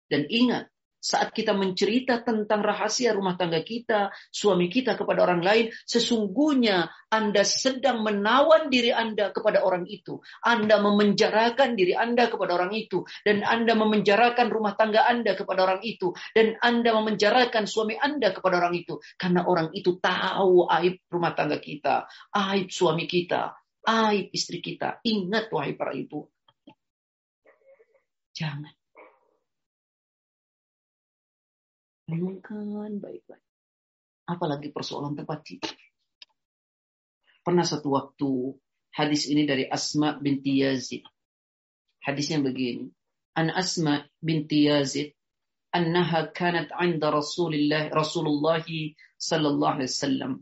Dan 0.07 0.31
ingat, 0.31 0.71
saat 0.99 1.31
kita 1.31 1.55
mencerita 1.55 2.19
tentang 2.21 2.59
rahasia 2.59 3.15
rumah 3.15 3.39
tangga 3.39 3.63
kita, 3.63 4.11
suami 4.29 4.67
kita 4.67 4.99
kepada 4.99 5.23
orang 5.23 5.39
lain, 5.39 5.65
sesungguhnya 5.87 6.91
Anda 7.09 7.47
sedang 7.47 8.03
menawan 8.03 8.67
diri 8.67 8.91
Anda 8.91 9.31
kepada 9.31 9.63
orang 9.63 9.87
itu. 9.87 10.19
Anda 10.43 10.83
memenjarakan 10.83 11.79
diri 11.79 11.95
Anda 11.95 12.27
kepada 12.27 12.59
orang 12.59 12.75
itu. 12.75 13.07
Dan 13.23 13.41
Anda 13.47 13.73
memenjarakan 13.79 14.47
rumah 14.51 14.75
tangga 14.75 15.07
Anda 15.07 15.33
kepada 15.33 15.65
orang 15.65 15.81
itu. 15.87 16.11
Dan 16.35 16.59
Anda 16.59 16.93
memenjarakan 16.93 17.63
suami 17.65 17.95
Anda 17.95 18.35
kepada 18.35 18.59
orang 18.59 18.75
itu. 18.75 18.99
Karena 19.15 19.47
orang 19.47 19.71
itu 19.71 19.97
tahu 19.97 20.67
aib 20.67 20.99
rumah 21.07 21.33
tangga 21.33 21.57
kita, 21.57 22.05
aib 22.35 22.67
suami 22.69 23.07
kita, 23.07 23.55
aib 23.87 24.29
istri 24.35 24.59
kita. 24.59 24.99
Ingat 25.07 25.47
wahai 25.49 25.73
para 25.79 25.95
ibu. 25.95 26.27
Jangan 28.35 28.78
Renungkan 32.09 32.97
baik-baik. 32.97 33.45
Apalagi 34.25 34.73
persoalan 34.73 35.13
tempat 35.13 35.45
tidur. 35.45 35.77
Pernah 37.45 37.61
satu 37.61 37.93
waktu 37.93 38.29
hadis 38.97 39.29
ini 39.29 39.45
dari 39.45 39.69
Asma 39.69 40.17
binti 40.17 40.57
Yazid. 40.57 41.05
Hadisnya 42.01 42.41
begini. 42.41 42.89
An 43.37 43.53
Asma 43.53 44.01
binti 44.17 44.65
Yazid 44.65 45.13
annaha 45.69 46.33
kanat 46.33 46.73
'inda 46.73 47.13
Rasulillah 47.13 47.93
Rasulullah 47.93 48.65
sallallahu 49.21 49.73
alaihi 49.77 49.93
wasallam. 49.93 50.33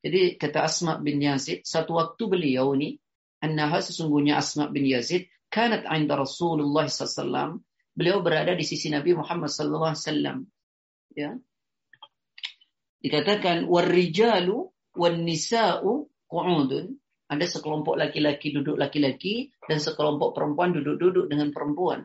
Jadi 0.00 0.40
kata 0.40 0.64
Asma 0.64 0.96
bin 0.96 1.20
Yazid, 1.20 1.60
satu 1.68 2.00
waktu 2.00 2.24
beliau 2.24 2.72
ini 2.72 2.96
annaha 3.44 3.84
sesungguhnya 3.84 4.40
Asma 4.40 4.72
bin 4.72 4.88
Yazid 4.88 5.28
kanat 5.52 5.84
'inda 5.84 6.16
Rasulullah 6.16 6.88
sallallahu 6.88 7.04
alaihi 7.04 7.20
wasallam. 7.20 7.50
Beliau 7.92 8.24
berada 8.24 8.56
di 8.56 8.64
sisi 8.64 8.88
Nabi 8.88 9.12
Muhammad 9.12 9.52
sallallahu 9.52 9.92
alaihi 9.92 10.04
wasallam 10.08 10.38
ya. 11.14 11.36
Dikatakan 13.00 13.64
warrijalu 13.64 14.68
wan 14.96 15.24
nisa'u 15.24 16.08
qu'udun. 16.28 17.00
Ada 17.30 17.46
sekelompok 17.46 17.94
laki-laki 17.94 18.50
duduk 18.50 18.74
laki-laki 18.74 19.54
dan 19.70 19.78
sekelompok 19.78 20.34
perempuan 20.34 20.74
duduk-duduk 20.74 21.30
dengan 21.30 21.54
perempuan. 21.54 22.02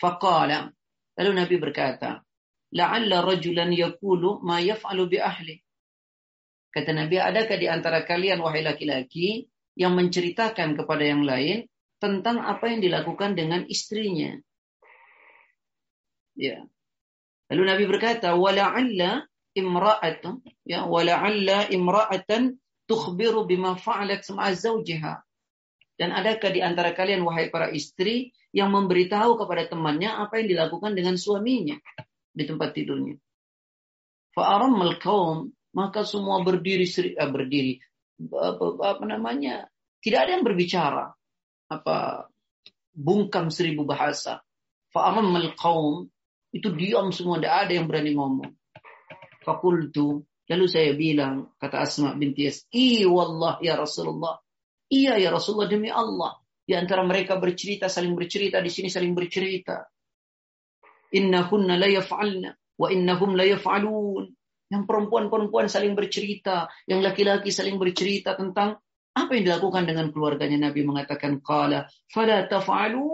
Faqala 0.00 0.72
lalu 1.20 1.32
nabi 1.36 1.56
berkata 1.60 2.24
la'alla 2.72 3.20
rajulan 3.20 3.68
yaqulu 3.76 4.40
ma 4.40 4.56
yaf'alu 4.64 5.04
bi 5.12 5.18
ahli. 5.20 5.56
Kata 6.72 6.96
nabi 6.96 7.20
adakah 7.20 7.56
di 7.60 7.68
antara 7.68 8.08
kalian 8.08 8.40
wahai 8.40 8.64
laki-laki 8.64 9.52
yang 9.76 9.92
menceritakan 9.92 10.80
kepada 10.80 11.04
yang 11.04 11.20
lain 11.20 11.68
tentang 12.00 12.40
apa 12.40 12.72
yang 12.72 12.80
dilakukan 12.80 13.36
dengan 13.36 13.68
istrinya? 13.68 14.32
Ya 16.40 16.64
Lalu 17.52 17.62
Nabi 17.62 17.84
berkata, 17.86 18.34
"Wala'alla 18.34 19.22
imra'atan 19.54 20.42
ya 20.66 20.84
wala'alla 20.84 21.70
imra'atan 21.70 22.58
tukhbiru 22.90 23.46
bima 23.46 23.78
fa'alat 23.78 24.26
ma'a 24.34 24.52
zawjiha." 24.52 25.14
Dan 25.96 26.12
adakah 26.12 26.52
di 26.52 26.60
antara 26.60 26.92
kalian 26.92 27.24
wahai 27.24 27.48
para 27.48 27.72
istri 27.72 28.36
yang 28.52 28.68
memberitahu 28.68 29.40
kepada 29.40 29.72
temannya 29.72 30.12
apa 30.12 30.42
yang 30.42 30.52
dilakukan 30.52 30.92
dengan 30.92 31.16
suaminya 31.16 31.80
di 32.36 32.44
tempat 32.44 32.76
tidurnya? 32.76 33.16
Fa'arammal 34.36 35.00
kaum 35.00 35.48
maka 35.72 36.04
semua 36.04 36.44
berdiri 36.44 36.84
eh, 36.88 37.30
berdiri 37.30 37.80
apa, 38.32 38.96
apa 38.96 39.04
namanya? 39.08 39.68
Tidak 40.00 40.20
ada 40.20 40.36
yang 40.36 40.44
berbicara. 40.44 41.12
Apa 41.72 42.28
bungkam 42.92 43.48
seribu 43.48 43.84
bahasa. 43.84 44.44
Fa'arammal 44.92 45.56
kaum 45.56 46.08
itu 46.56 46.72
diam 46.72 47.12
semua, 47.12 47.36
tidak 47.36 47.68
ada 47.68 47.72
yang 47.76 47.86
berani 47.86 48.16
ngomong. 48.16 48.50
Fakultu, 49.44 50.24
lalu 50.48 50.66
saya 50.66 50.96
bilang, 50.96 51.52
kata 51.60 51.84
Asma 51.84 52.16
binti 52.16 52.48
Yas, 52.48 52.64
I 52.72 53.04
wallah 53.04 53.60
ya 53.60 53.76
Rasulullah. 53.76 54.40
Iya 54.88 55.20
ya 55.20 55.28
Rasulullah 55.34 55.68
demi 55.68 55.92
Allah. 55.92 56.38
Di 56.66 56.74
antara 56.74 57.06
mereka 57.06 57.38
bercerita, 57.38 57.86
saling 57.86 58.16
bercerita, 58.18 58.58
di 58.58 58.70
sini 58.72 58.90
saling 58.90 59.14
bercerita. 59.14 59.86
Innahunna 61.14 61.78
la 61.78 61.86
yaf'alna 61.86 62.50
wa 62.54 62.86
innahum 62.90 63.38
la 63.38 63.46
yaf'alun. 63.46 64.26
Yang 64.66 64.82
perempuan-perempuan 64.82 65.70
saling 65.70 65.94
bercerita, 65.94 66.66
yang 66.90 66.98
laki-laki 66.98 67.54
saling 67.54 67.78
bercerita 67.78 68.34
tentang 68.34 68.82
apa 69.16 69.30
yang 69.32 69.46
dilakukan 69.46 69.86
dengan 69.86 70.10
keluarganya 70.10 70.68
Nabi 70.68 70.84
mengatakan 70.84 71.40
qala 71.40 71.88
fala 72.12 72.44
taf'alu 72.44 73.06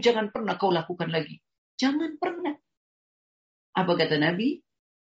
jangan 0.00 0.30
pernah 0.30 0.54
kau 0.56 0.70
lakukan 0.70 1.10
lagi. 1.10 1.42
Jangan 1.76 2.16
pernah. 2.22 2.61
Apa 3.72 3.92
kata 3.96 4.20
Nabi? 4.20 4.60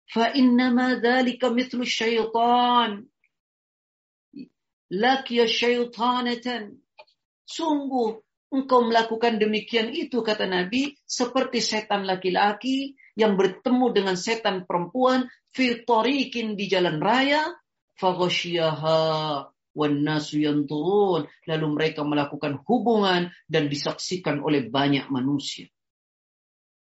Fa 0.10 0.30
innama 0.34 1.00
dzalika 1.02 1.50
mithlu 1.50 1.86
syaitan. 1.86 3.10
Lakiya 4.94 5.50
syaitanatan. 5.50 6.78
Sungguh 7.44 8.22
engkau 8.54 8.86
melakukan 8.86 9.42
demikian 9.42 9.90
itu 9.90 10.22
kata 10.22 10.46
Nabi 10.46 10.94
seperti 11.02 11.58
setan 11.58 12.06
laki-laki 12.06 12.94
yang 13.18 13.34
bertemu 13.34 13.90
dengan 13.90 14.14
setan 14.14 14.70
perempuan 14.70 15.26
fi 15.50 15.82
di 16.54 16.66
jalan 16.70 17.02
raya 17.02 17.42
faghasyiyaha 17.98 18.98
wannasu 19.74 20.46
yanturun 20.46 21.26
lalu 21.50 21.68
mereka 21.74 22.06
melakukan 22.06 22.62
hubungan 22.66 23.34
dan 23.50 23.70
disaksikan 23.70 24.42
oleh 24.42 24.70
banyak 24.70 25.10
manusia 25.10 25.66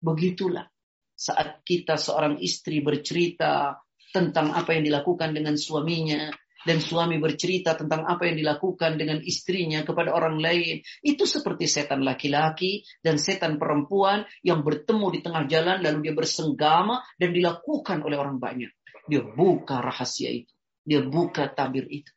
begitulah 0.05 0.69
saat 1.15 1.62
kita 1.62 1.95
seorang 1.95 2.43
istri 2.43 2.83
bercerita 2.83 3.79
tentang 4.15 4.55
apa 4.55 4.75
yang 4.75 4.87
dilakukan 4.87 5.35
dengan 5.35 5.59
suaminya 5.59 6.31
dan 6.65 6.81
suami 6.81 7.21
bercerita 7.21 7.77
tentang 7.77 8.09
apa 8.09 8.25
yang 8.25 8.41
dilakukan 8.41 8.97
dengan 8.97 9.21
istrinya 9.21 9.85
kepada 9.85 10.11
orang 10.11 10.41
lain. 10.41 10.81
Itu 11.05 11.29
seperti 11.29 11.69
setan 11.69 12.03
laki-laki 12.03 12.83
dan 13.05 13.21
setan 13.21 13.61
perempuan 13.61 14.25
yang 14.41 14.65
bertemu 14.65 15.07
di 15.12 15.21
tengah 15.21 15.45
jalan 15.45 15.85
lalu 15.85 16.11
dia 16.11 16.15
bersenggama 16.17 17.05
dan 17.21 17.31
dilakukan 17.37 18.01
oleh 18.01 18.17
orang 18.17 18.41
banyak. 18.41 18.73
Dia 19.05 19.21
buka 19.21 19.85
rahasia 19.85 20.33
itu. 20.33 20.53
Dia 20.85 21.05
buka 21.05 21.53
tabir 21.53 21.85
itu. 21.93 22.12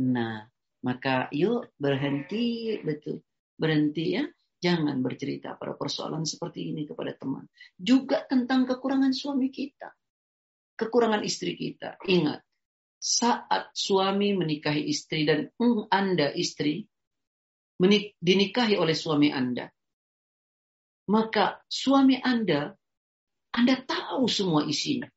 Nah, 0.00 0.48
maka 0.80 1.28
yuk 1.36 1.68
berhenti 1.76 2.80
betul. 2.80 3.20
Berhenti 3.60 4.16
ya. 4.16 4.24
Jangan 4.62 5.02
bercerita 5.02 5.58
pada 5.58 5.74
persoalan 5.74 6.22
seperti 6.22 6.70
ini 6.70 6.86
kepada 6.86 7.18
teman. 7.18 7.50
Juga 7.74 8.22
tentang 8.22 8.62
kekurangan 8.62 9.10
suami 9.10 9.50
kita. 9.50 9.90
Kekurangan 10.78 11.26
istri 11.26 11.58
kita. 11.58 11.98
Ingat, 12.06 12.46
saat 13.02 13.74
suami 13.74 14.38
menikahi 14.38 14.86
istri 14.86 15.26
dan 15.26 15.50
Anda 15.90 16.30
istri 16.30 16.86
dinikahi 18.22 18.78
oleh 18.78 18.94
suami 18.94 19.34
Anda. 19.34 19.66
Maka 21.10 21.66
suami 21.66 22.22
Anda, 22.22 22.70
Anda 23.50 23.74
tahu 23.82 24.30
semua 24.30 24.62
isinya. 24.62 25.10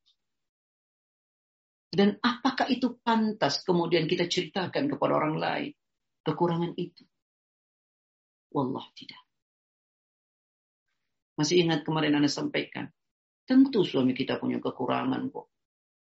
Dan 1.93 2.17
apakah 2.19 2.67
itu 2.73 2.97
pantas 3.05 3.61
kemudian 3.61 4.09
kita 4.09 4.25
ceritakan 4.25 4.89
kepada 4.89 5.13
orang 5.15 5.37
lain 5.37 5.71
kekurangan 6.25 6.73
itu? 6.75 7.05
Wallah 8.51 8.89
tidak. 8.97 9.24
Masih 11.35 11.67
ingat 11.67 11.83
kemarin 11.83 12.15
Anda 12.15 12.31
sampaikan. 12.31 12.87
Tentu 13.45 13.83
suami 13.83 14.15
kita 14.15 14.39
punya 14.39 14.57
kekurangan 14.63 15.29
kok. 15.29 15.47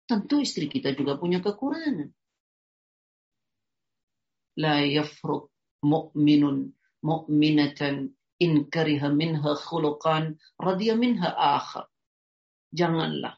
Tentu 0.09 0.41
istri 0.41 0.71
kita 0.71 0.95
juga 0.97 1.19
punya 1.21 1.43
kekurangan. 1.45 2.09
La 4.59 4.81
yafruq 4.81 5.53
mu'minun 5.85 6.73
mu'minatan 7.05 8.11
in 8.39 8.53
kariha 8.71 9.11
minha 9.11 9.53
khuluqan 9.59 10.39
radhiya 10.57 10.95
minha 10.95 11.29
akhar. 11.35 11.91
Janganlah 12.71 13.37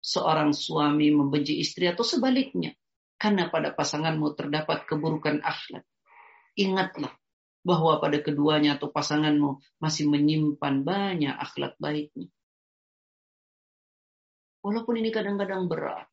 seorang 0.00 0.56
suami 0.56 1.12
membenci 1.12 1.60
istri 1.60 1.86
atau 1.86 2.02
sebaliknya. 2.02 2.72
Karena 3.20 3.52
pada 3.52 3.76
pasanganmu 3.76 4.32
terdapat 4.32 4.88
keburukan 4.88 5.44
akhlak. 5.44 5.84
Ingatlah 6.56 7.19
bahwa 7.60 8.00
pada 8.00 8.18
keduanya 8.24 8.80
atau 8.80 8.88
pasanganmu 8.88 9.60
masih 9.80 10.08
menyimpan 10.08 10.80
banyak 10.80 11.34
akhlak 11.36 11.76
baiknya. 11.76 12.28
Walaupun 14.60 15.00
ini 15.00 15.08
kadang-kadang 15.08 15.68
berat. 15.68 16.08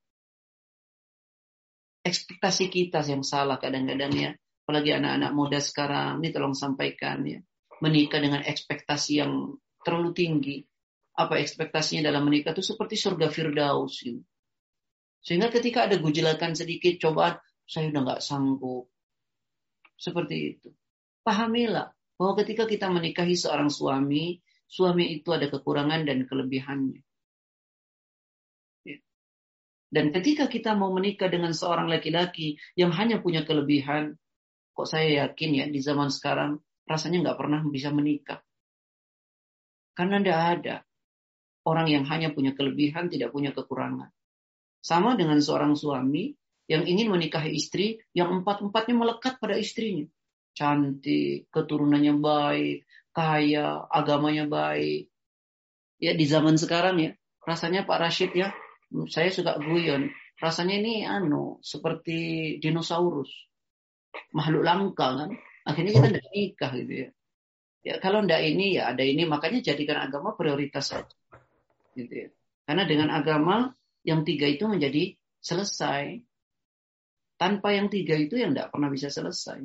Ekspektasi 2.03 2.71
kita 2.71 3.03
yang 3.03 3.23
salah 3.23 3.59
kadang-kadang 3.59 4.11
ya. 4.15 4.31
Apalagi 4.63 4.95
anak-anak 4.95 5.31
muda 5.35 5.59
sekarang, 5.59 6.23
ini 6.23 6.31
tolong 6.31 6.55
sampaikan 6.55 7.23
ya. 7.27 7.39
Menikah 7.83 8.19
dengan 8.23 8.43
ekspektasi 8.43 9.19
yang 9.19 9.55
terlalu 9.83 10.11
tinggi 10.15 10.57
apa 11.17 11.41
ekspektasinya 11.41 12.13
dalam 12.13 12.29
menikah 12.29 12.53
itu 12.53 12.61
seperti 12.61 12.93
surga 12.93 13.27
Firdaus. 13.33 14.05
Gitu. 14.05 14.21
Sehingga 15.25 15.49
ketika 15.49 15.89
ada 15.89 15.97
gujelakan 15.97 16.53
sedikit 16.53 16.93
cobaan, 17.01 17.41
saya 17.65 17.89
udah 17.89 18.01
nggak 18.05 18.21
sanggup. 18.23 18.87
Seperti 19.97 20.35
itu. 20.55 20.69
Pahamilah 21.27 21.91
bahwa 22.15 22.33
ketika 22.39 22.63
kita 22.63 22.87
menikahi 22.87 23.35
seorang 23.35 23.67
suami, 23.67 24.39
suami 24.63 25.11
itu 25.11 25.27
ada 25.35 25.51
kekurangan 25.51 26.07
dan 26.07 26.23
kelebihannya. 26.23 27.03
Ya. 28.87 28.97
Dan 29.91 30.15
ketika 30.15 30.47
kita 30.47 30.71
mau 30.79 30.95
menikah 30.95 31.27
dengan 31.27 31.51
seorang 31.51 31.91
laki-laki 31.91 32.55
yang 32.79 32.95
hanya 32.95 33.19
punya 33.19 33.43
kelebihan, 33.43 34.15
kok 34.71 34.87
saya 34.87 35.27
yakin 35.27 35.51
ya 35.51 35.65
di 35.67 35.83
zaman 35.83 36.07
sekarang 36.07 36.63
rasanya 36.87 37.27
nggak 37.27 37.39
pernah 37.43 37.59
bisa 37.67 37.91
menikah. 37.91 38.39
Karena 39.91 40.23
tidak 40.23 40.39
ada 40.39 40.75
orang 41.67 41.91
yang 41.91 42.07
hanya 42.07 42.31
punya 42.31 42.55
kelebihan, 42.55 43.11
tidak 43.11 43.35
punya 43.35 43.51
kekurangan. 43.51 44.15
Sama 44.79 45.19
dengan 45.19 45.43
seorang 45.43 45.75
suami 45.75 46.31
yang 46.71 46.87
ingin 46.87 47.11
menikahi 47.11 47.51
istri 47.51 47.99
yang 48.15 48.31
empat-empatnya 48.31 48.95
melekat 48.95 49.43
pada 49.43 49.59
istrinya. 49.59 50.07
Cantik, 50.57 51.53
keturunannya 51.53 52.17
baik, 52.17 52.89
kaya, 53.13 53.85
agamanya 53.93 54.49
baik. 54.49 55.13
Ya 56.01 56.17
di 56.17 56.25
zaman 56.25 56.57
sekarang 56.57 56.97
ya, 56.97 57.11
rasanya 57.45 57.85
Pak 57.85 58.01
Rashid 58.01 58.33
ya, 58.33 58.49
saya 59.13 59.29
suka 59.29 59.61
guyon. 59.61 60.09
Rasanya 60.37 60.81
ini 60.81 61.05
anu 61.05 61.61
seperti 61.65 62.17
dinosaurus. 62.61 63.29
Makhluk 64.33 64.65
langka 64.65 65.07
kan. 65.25 65.29
Akhirnya 65.65 65.91
kita 65.97 66.07
tidak 66.13 66.27
nikah 66.29 66.71
gitu 66.77 66.93
ya. 66.93 67.09
Ya 67.81 67.95
kalau 67.97 68.21
ndak 68.21 68.41
ini 68.45 68.77
ya 68.77 68.93
ada 68.93 69.01
ini 69.01 69.25
makanya 69.25 69.73
jadikan 69.73 69.97
agama 69.97 70.37
prioritas 70.37 70.93
saja. 70.93 71.15
Gitu 71.97 72.13
ya. 72.13 72.29
Karena 72.69 72.83
dengan 72.85 73.09
agama 73.09 73.73
yang 74.05 74.21
tiga 74.21 74.45
itu 74.45 74.69
menjadi 74.69 75.17
selesai. 75.41 76.21
Tanpa 77.37 77.73
yang 77.73 77.89
tiga 77.89 78.17
itu 78.17 78.37
yang 78.37 78.53
tidak 78.53 78.73
pernah 78.73 78.89
bisa 78.89 79.09
selesai. 79.09 79.61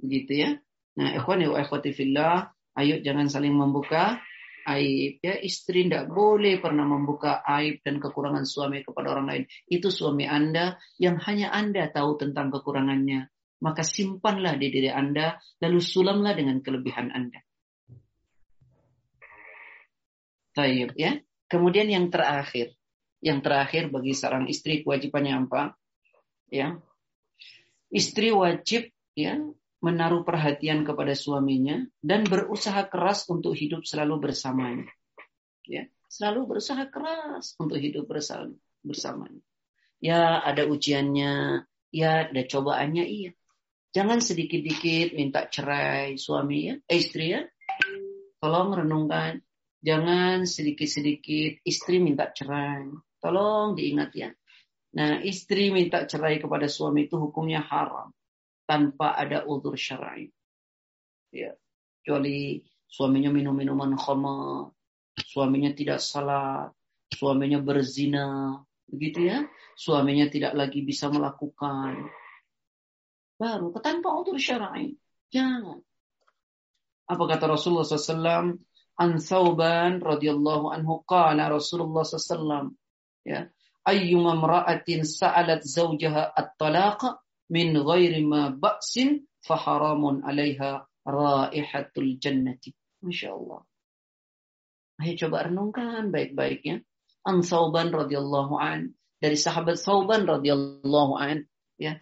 Begitu 0.00 0.32
ya. 0.32 0.50
Nah, 0.96 1.14
ikhwan 1.14 1.44
wa 1.46 1.60
ikhwati 1.60 1.92
fillah, 1.92 2.50
ayo 2.76 2.98
jangan 3.04 3.28
saling 3.28 3.54
membuka 3.54 4.18
aib 4.66 5.20
ya. 5.22 5.36
Istri 5.38 5.88
tidak 5.88 6.10
boleh 6.10 6.58
pernah 6.60 6.84
membuka 6.88 7.44
aib 7.44 7.84
dan 7.84 8.00
kekurangan 8.00 8.44
suami 8.44 8.82
kepada 8.82 9.12
orang 9.12 9.26
lain. 9.28 9.44
Itu 9.68 9.92
suami 9.92 10.26
anda 10.26 10.80
yang 10.96 11.20
hanya 11.22 11.52
anda 11.52 11.88
tahu 11.88 12.20
tentang 12.20 12.50
kekurangannya. 12.50 13.28
Maka 13.60 13.84
simpanlah 13.84 14.56
di 14.56 14.72
diri 14.72 14.88
anda 14.88 15.36
lalu 15.60 15.80
sulamlah 15.84 16.32
dengan 16.32 16.64
kelebihan 16.64 17.12
anda. 17.12 17.44
Taib 20.56 20.96
ya. 20.96 21.20
Kemudian 21.50 21.90
yang 21.90 22.08
terakhir, 22.14 22.78
yang 23.18 23.42
terakhir 23.42 23.90
bagi 23.90 24.14
seorang 24.14 24.46
istri 24.46 24.86
kewajibannya 24.86 25.34
apa? 25.50 25.74
Ya, 26.50 26.78
istri 27.90 28.30
wajib 28.30 28.90
ya 29.18 29.38
menaruh 29.80 30.22
perhatian 30.24 30.84
kepada 30.84 31.16
suaminya 31.16 31.84
dan 32.04 32.28
berusaha 32.28 32.84
keras 32.88 33.24
untuk 33.32 33.56
hidup 33.56 33.88
selalu 33.88 34.28
bersamanya. 34.28 34.88
Ya, 35.64 35.88
selalu 36.08 36.56
berusaha 36.56 36.84
keras 36.92 37.56
untuk 37.56 37.80
hidup 37.80 38.08
bersama 38.08 38.52
bersamanya. 38.84 39.40
Ya, 40.00 40.40
ada 40.40 40.64
ujiannya, 40.68 41.64
ya 41.92 42.10
ada 42.28 42.42
cobaannya 42.44 43.04
iya. 43.04 43.32
Jangan 43.90 44.22
sedikit-dikit 44.22 45.18
minta 45.18 45.48
cerai 45.50 46.14
suami 46.14 46.70
ya, 46.70 46.74
eh, 46.86 46.98
istri 47.00 47.34
ya. 47.34 47.42
Tolong 48.40 48.84
renungkan 48.84 49.42
Jangan 49.80 50.44
sedikit-sedikit 50.44 51.64
istri 51.64 52.04
minta 52.04 52.28
cerai. 52.28 52.84
Tolong 53.16 53.72
diingat 53.72 54.12
ya. 54.12 54.28
Nah, 54.92 55.24
istri 55.24 55.72
minta 55.72 56.04
cerai 56.04 56.36
kepada 56.36 56.68
suami 56.68 57.08
itu 57.08 57.16
hukumnya 57.16 57.64
haram 57.64 58.12
tanpa 58.70 59.18
ada 59.18 59.42
udur 59.42 59.74
syar'i. 59.74 60.30
Ya, 61.34 61.58
kecuali 61.98 62.62
suaminya 62.86 63.34
minum 63.34 63.58
minuman 63.58 63.98
khamar, 63.98 64.70
suaminya 65.18 65.74
tidak 65.74 65.98
salat, 65.98 66.70
suaminya 67.10 67.58
berzina, 67.58 68.62
begitu 68.86 69.26
ya. 69.26 69.42
Suaminya 69.74 70.30
tidak 70.30 70.54
lagi 70.54 70.86
bisa 70.86 71.10
melakukan. 71.10 72.06
Baru 73.34 73.74
tanpa 73.82 74.14
udur 74.14 74.38
syar'i. 74.38 74.94
Jangan. 75.34 75.82
Apa 77.10 77.24
kata 77.26 77.50
Rasulullah 77.50 77.82
SAW? 77.82 78.54
an 79.00 79.16
Thauban 79.16 80.04
radhiyallahu 80.04 80.76
anhu 80.76 81.00
qala 81.08 81.48
Rasulullah 81.48 82.04
sallallahu 82.04 82.76
ya 83.24 83.48
ayyuma 83.88 84.36
imra'atin 84.36 85.08
sa'alat 85.08 85.64
zawjaha 85.64 86.36
at-talaqa 86.36 87.16
min 87.50 87.74
ghairi 87.74 88.22
ma 88.22 88.54
ba'sin 88.54 89.26
faharamun 89.42 90.22
'alaiha 90.22 90.86
raihatul 91.02 92.16
jannati. 92.22 92.72
Masya 93.02 93.34
Allah. 93.34 93.60
Ayo 95.00 95.16
coba 95.16 95.48
renungkan 95.48 96.12
baik-baiknya. 96.12 96.84
An 97.24 97.40
Sauban 97.44 97.92
radhiyallahu 97.92 98.56
an 98.60 98.96
dari 99.20 99.36
sahabat 99.36 99.76
Sauban 99.80 100.28
radhiyallahu 100.28 101.16
an 101.16 101.48
ya. 101.80 102.00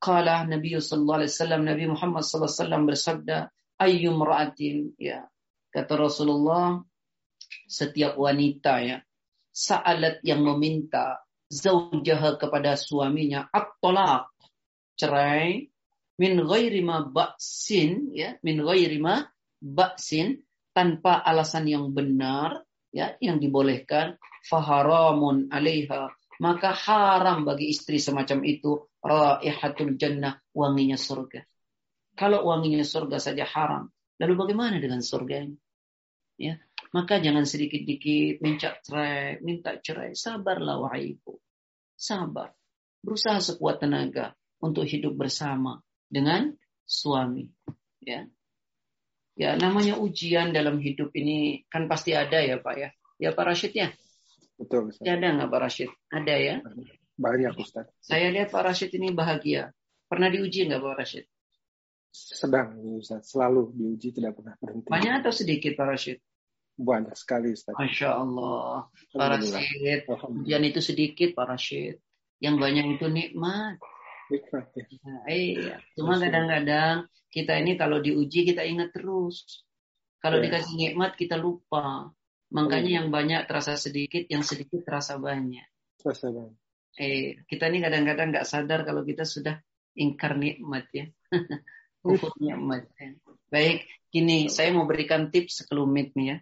Qala 0.00 0.46
Nabi 0.48 0.78
sallallahu 0.78 1.24
alaihi 1.24 1.32
wasallam 1.34 1.62
Nabi 1.66 1.84
Muhammad 1.90 2.22
sallallahu 2.24 2.48
alaihi 2.48 2.60
wasallam 2.62 2.82
bersabda 2.88 3.36
ayyum 3.80 4.16
ra'atin 4.20 4.76
ya. 4.96 5.28
Kata 5.68 6.00
Rasulullah 6.00 6.80
setiap 7.68 8.16
wanita 8.16 8.80
ya 8.80 8.96
sa'alat 9.52 10.22
yang 10.24 10.46
meminta 10.46 11.20
zaujaha 11.50 12.38
kepada 12.40 12.78
suaminya 12.78 13.50
at-talaq 13.50 14.30
cerai 14.98 15.70
min 16.18 16.34
ghairi 16.42 16.82
ma 16.82 17.06
ba'sin 17.06 18.10
ya 18.10 18.34
min 18.42 18.58
ghairi 18.58 18.98
ma 18.98 19.22
ba'sin 19.62 20.42
tanpa 20.74 21.22
alasan 21.22 21.70
yang 21.70 21.94
benar 21.94 22.66
ya 22.90 23.14
yang 23.22 23.38
dibolehkan 23.38 24.18
faharamun 24.50 25.46
alaiha 25.54 26.10
maka 26.38 26.70
haram 26.74 27.42
bagi 27.42 27.70
istri 27.74 27.98
semacam 27.98 28.46
itu 28.46 28.78
raihatul 29.02 29.98
jannah 29.98 30.38
wanginya 30.54 30.94
surga. 30.94 31.42
Kalau 32.14 32.46
wanginya 32.46 32.82
surga 32.82 33.18
saja 33.18 33.46
haram 33.46 33.90
lalu 34.18 34.34
bagaimana 34.34 34.82
dengan 34.82 35.02
surga 35.02 35.46
ini? 35.46 35.58
Ya 36.38 36.58
maka 36.94 37.18
jangan 37.18 37.44
sedikit-dikit 37.44 38.40
minta 38.40 38.78
cerai 38.80 39.42
minta 39.42 39.76
cerai 39.82 40.14
sabarlah 40.14 40.78
wahai 40.78 41.18
ibu. 41.18 41.38
Sabar 41.98 42.54
berusaha 43.02 43.42
sekuat 43.42 43.82
tenaga 43.82 44.34
untuk 44.62 44.84
hidup 44.84 45.14
bersama 45.14 45.78
dengan 46.10 46.54
suami 46.86 47.46
ya 48.02 48.26
Ya, 49.38 49.54
namanya 49.54 49.94
ujian 50.02 50.50
dalam 50.50 50.82
hidup 50.82 51.14
ini 51.14 51.62
kan 51.70 51.86
pasti 51.86 52.10
ada 52.10 52.42
ya 52.42 52.58
Pak 52.58 52.74
ya. 52.74 52.90
Ya 53.22 53.30
Pak 53.30 53.54
Rashid 53.54 53.70
ya? 53.70 53.94
Betul. 54.58 54.90
Ustaz. 54.90 55.06
Ya, 55.06 55.14
ada 55.14 55.30
nggak 55.30 55.46
Pak 55.54 55.60
Rashid? 55.62 55.90
Ada 56.10 56.34
ya? 56.34 56.56
Banyak 57.14 57.54
Ustaz. 57.54 57.86
Saya 58.02 58.34
lihat 58.34 58.50
Pak 58.50 58.66
Rashid 58.66 58.90
ini 58.98 59.14
bahagia. 59.14 59.70
Pernah 60.10 60.34
diuji 60.34 60.66
nggak 60.66 60.82
Pak 60.82 60.94
Rashid? 60.98 61.24
Sedang 62.10 62.82
Ustaz. 62.98 63.30
Selalu 63.30 63.78
diuji 63.78 64.10
tidak 64.10 64.42
pernah 64.42 64.58
berhenti. 64.58 64.90
Banyak 64.90 65.22
atau 65.22 65.30
sedikit 65.30 65.78
Pak 65.78 65.86
Rashid? 65.86 66.18
Banyak 66.74 67.14
sekali 67.14 67.54
Ustaz. 67.54 67.78
Masya 67.78 68.10
Allah. 68.10 68.90
Pak 69.14 69.28
Rashid, 69.38 70.02
ujian 70.34 70.62
itu 70.66 70.82
sedikit 70.82 71.38
Pak 71.38 71.46
Rashid. 71.46 72.02
Yang 72.42 72.54
banyak 72.58 72.86
itu 72.98 73.06
nikmat. 73.06 73.78
Nikmat 74.28 74.66
ya. 74.76 74.84
Nah, 75.04 75.20
iya. 75.28 75.76
Cuma 75.96 76.20
kadang-kadang 76.20 76.96
kita 77.28 77.56
ini 77.60 77.76
kalau 77.76 78.00
diuji 78.00 78.44
kita 78.44 78.64
ingat 78.64 78.92
terus. 78.92 79.64
Kalau 80.18 80.42
Ya. 80.42 80.50
dikasih 80.50 80.74
nikmat 80.76 81.14
kita 81.14 81.38
lupa. 81.38 82.10
Makanya 82.48 83.04
yang 83.04 83.08
banyak 83.12 83.44
terasa 83.44 83.76
sedikit, 83.76 84.24
yang 84.28 84.40
sedikit 84.40 84.80
terasa 84.84 85.20
banyak. 85.20 85.64
Selesai 86.00 86.32
Bang. 86.32 86.52
Eh, 86.96 87.44
kita 87.44 87.68
ini 87.68 87.78
kadang-kadang 87.84 88.32
nggak 88.32 88.48
sadar 88.48 88.82
kalau 88.88 89.04
kita 89.04 89.22
sudah 89.28 89.60
ingkar 89.94 90.34
nikmat 90.40 90.88
ya. 90.90 91.06
Kufur 92.02 92.32
nikmat. 92.40 92.88
ya. 92.96 93.12
Baik, 93.52 93.84
gini 94.08 94.48
saya 94.48 94.72
mau 94.72 94.88
berikan 94.88 95.28
tips 95.28 95.62
sekelumit 95.64 96.16
nih 96.16 96.26
ya. 96.32 96.36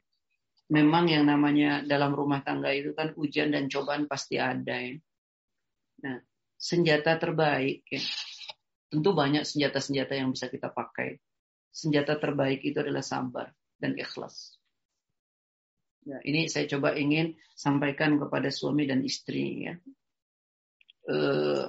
Memang 0.66 1.06
yang 1.06 1.26
namanya 1.26 1.82
dalam 1.86 2.10
rumah 2.14 2.42
tangga 2.42 2.70
itu 2.74 2.90
kan 2.94 3.14
ujian 3.18 3.50
dan 3.54 3.66
cobaan 3.70 4.06
pasti 4.10 4.38
ada 4.38 4.78
ya. 4.78 4.94
Nah, 6.06 6.16
senjata 6.56 7.20
terbaik 7.20 7.84
ya. 7.88 8.02
Tentu 8.86 9.12
banyak 9.12 9.44
senjata-senjata 9.44 10.16
yang 10.16 10.32
bisa 10.32 10.48
kita 10.48 10.72
pakai. 10.72 11.20
Senjata 11.68 12.16
terbaik 12.16 12.64
itu 12.64 12.80
adalah 12.80 13.04
sabar 13.04 13.52
dan 13.76 13.92
ikhlas. 13.98 14.56
Ya, 16.06 16.22
ini 16.22 16.46
saya 16.46 16.70
coba 16.70 16.94
ingin 16.94 17.34
sampaikan 17.52 18.16
kepada 18.16 18.48
suami 18.48 18.86
dan 18.86 19.02
istri 19.02 19.66
ya. 19.66 19.74
Eh, 21.06 21.66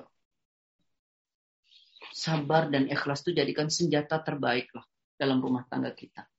sabar 2.13 2.69
dan 2.69 2.85
ikhlas 2.89 3.25
itu 3.25 3.33
jadikan 3.33 3.69
senjata 3.69 4.21
terbaik 4.21 4.69
lah 4.77 4.85
dalam 5.17 5.41
rumah 5.41 5.65
tangga 5.65 5.91
kita. 5.93 6.29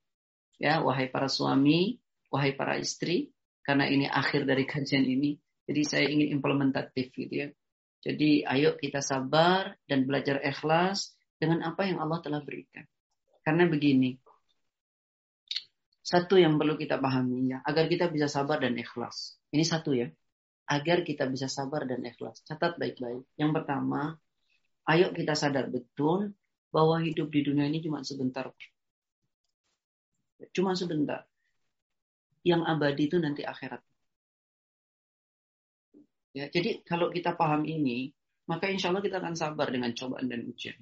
Ya, 0.58 0.82
wahai 0.82 1.10
para 1.10 1.26
suami, 1.26 1.98
wahai 2.30 2.54
para 2.54 2.78
istri, 2.78 3.30
karena 3.62 3.86
ini 3.86 4.06
akhir 4.10 4.46
dari 4.46 4.66
kajian 4.66 5.06
ini, 5.06 5.38
jadi 5.66 5.82
saya 5.86 6.06
ingin 6.10 6.34
implementatif 6.34 7.14
gitu 7.14 7.34
ya. 7.34 7.48
Jadi 7.98 8.46
ayo 8.46 8.78
kita 8.78 9.02
sabar 9.02 9.74
dan 9.90 10.06
belajar 10.06 10.38
ikhlas 10.42 11.18
dengan 11.38 11.66
apa 11.66 11.86
yang 11.86 11.98
Allah 11.98 12.22
telah 12.22 12.40
berikan. 12.42 12.86
Karena 13.42 13.66
begini, 13.66 14.14
satu 16.02 16.40
yang 16.40 16.56
perlu 16.56 16.78
kita 16.78 16.96
pahami 16.96 17.52
ya, 17.52 17.58
agar 17.66 17.84
kita 17.90 18.08
bisa 18.08 18.30
sabar 18.30 18.62
dan 18.62 18.78
ikhlas. 18.78 19.36
Ini 19.50 19.64
satu 19.64 19.92
ya, 19.92 20.08
agar 20.68 21.00
kita 21.02 21.24
bisa 21.26 21.48
sabar 21.48 21.88
dan 21.88 22.04
ikhlas. 22.04 22.44
Catat 22.44 22.76
baik-baik. 22.76 23.24
Yang 23.40 23.50
pertama, 23.56 24.16
ayo 24.88 25.10
kita 25.16 25.32
sadar 25.32 25.72
betul 25.72 26.32
bahwa 26.68 27.00
hidup 27.00 27.32
di 27.32 27.40
dunia 27.40 27.64
ini 27.68 27.80
cuma 27.80 28.04
sebentar. 28.04 28.52
Cuma 30.52 30.76
sebentar. 30.76 31.24
Yang 32.44 32.62
abadi 32.68 33.02
itu 33.08 33.16
nanti 33.16 33.42
akhirat. 33.42 33.82
Ya, 36.36 36.46
jadi 36.52 36.84
kalau 36.84 37.08
kita 37.08 37.34
paham 37.34 37.64
ini, 37.64 38.12
maka 38.48 38.68
insya 38.68 38.92
Allah 38.92 39.04
kita 39.04 39.20
akan 39.20 39.34
sabar 39.36 39.68
dengan 39.72 39.92
cobaan 39.92 40.28
dan 40.28 40.44
ujian. 40.44 40.76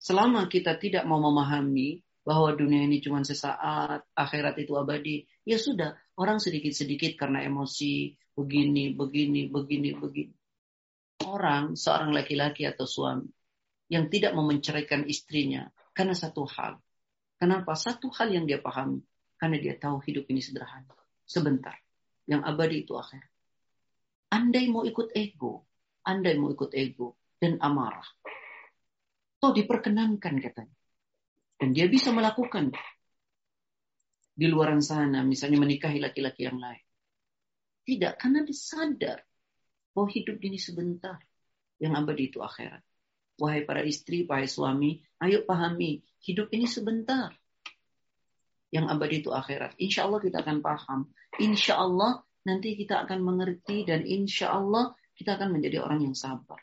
Selama 0.00 0.48
kita 0.48 0.80
tidak 0.80 1.04
mau 1.04 1.20
memahami 1.20 2.00
bahwa 2.24 2.56
dunia 2.56 2.88
ini 2.88 3.04
cuma 3.04 3.20
sesaat, 3.20 4.06
akhirat 4.16 4.56
itu 4.60 4.72
abadi, 4.76 5.28
ya 5.44 5.60
sudah, 5.60 5.92
orang 6.16 6.40
sedikit-sedikit 6.40 7.16
karena 7.20 7.44
emosi, 7.44 8.16
begini, 8.32 8.96
begini, 8.96 9.50
begini, 9.52 9.90
begini. 9.96 10.34
Orang, 11.28 11.76
seorang 11.76 12.16
laki-laki 12.16 12.64
atau 12.64 12.88
suami, 12.88 13.28
yang 13.92 14.08
tidak 14.08 14.32
mau 14.32 14.48
istrinya 15.04 15.68
karena 15.92 16.14
satu 16.16 16.46
hal. 16.48 16.80
Kenapa? 17.40 17.72
Satu 17.72 18.12
hal 18.14 18.30
yang 18.30 18.44
dia 18.44 18.60
pahami. 18.60 19.00
Karena 19.40 19.56
dia 19.56 19.74
tahu 19.80 20.04
hidup 20.04 20.28
ini 20.28 20.44
sederhana. 20.44 20.92
Sebentar. 21.24 21.76
Yang 22.30 22.42
abadi 22.46 22.76
itu 22.86 22.94
akhir. 22.94 23.26
Andai 24.30 24.70
mau 24.70 24.86
ikut 24.86 25.10
ego, 25.18 25.66
andai 26.06 26.38
mau 26.38 26.54
ikut 26.54 26.70
ego 26.78 27.18
dan 27.42 27.58
amarah. 27.58 28.06
Toh 29.42 29.50
diperkenankan 29.50 30.38
katanya. 30.38 30.76
Dan 31.58 31.74
dia 31.74 31.90
bisa 31.90 32.14
melakukan 32.14 32.70
di 34.30 34.46
luar 34.46 34.72
sana, 34.80 35.26
misalnya 35.26 35.58
menikahi 35.60 35.98
laki-laki 35.98 36.46
yang 36.46 36.56
lain. 36.56 36.80
Tidak, 37.84 38.14
karena 38.16 38.46
dia 38.46 38.56
sadar 38.56 39.18
bahwa 39.90 40.08
hidup 40.14 40.38
ini 40.40 40.56
sebentar. 40.56 41.18
Yang 41.80 41.92
abadi 41.98 42.24
itu 42.30 42.38
akhirat. 42.38 42.84
Wahai 43.40 43.64
para 43.64 43.82
istri, 43.82 44.28
wahai 44.28 44.46
suami, 44.46 45.00
ayo 45.18 45.42
pahami, 45.48 46.04
hidup 46.22 46.52
ini 46.52 46.68
sebentar. 46.68 47.39
Yang 48.70 48.86
abadi 48.86 49.16
itu 49.22 49.30
akhirat. 49.34 49.74
Insya 49.82 50.06
Allah 50.06 50.20
kita 50.22 50.46
akan 50.46 50.56
paham. 50.62 51.00
Insya 51.42 51.74
Allah 51.78 52.22
nanti 52.46 52.78
kita 52.78 53.02
akan 53.02 53.18
mengerti 53.20 53.82
dan 53.82 54.06
insya 54.06 54.54
Allah 54.54 54.94
kita 55.18 55.36
akan 55.36 55.58
menjadi 55.58 55.82
orang 55.82 56.06
yang 56.06 56.14
sabar. 56.14 56.56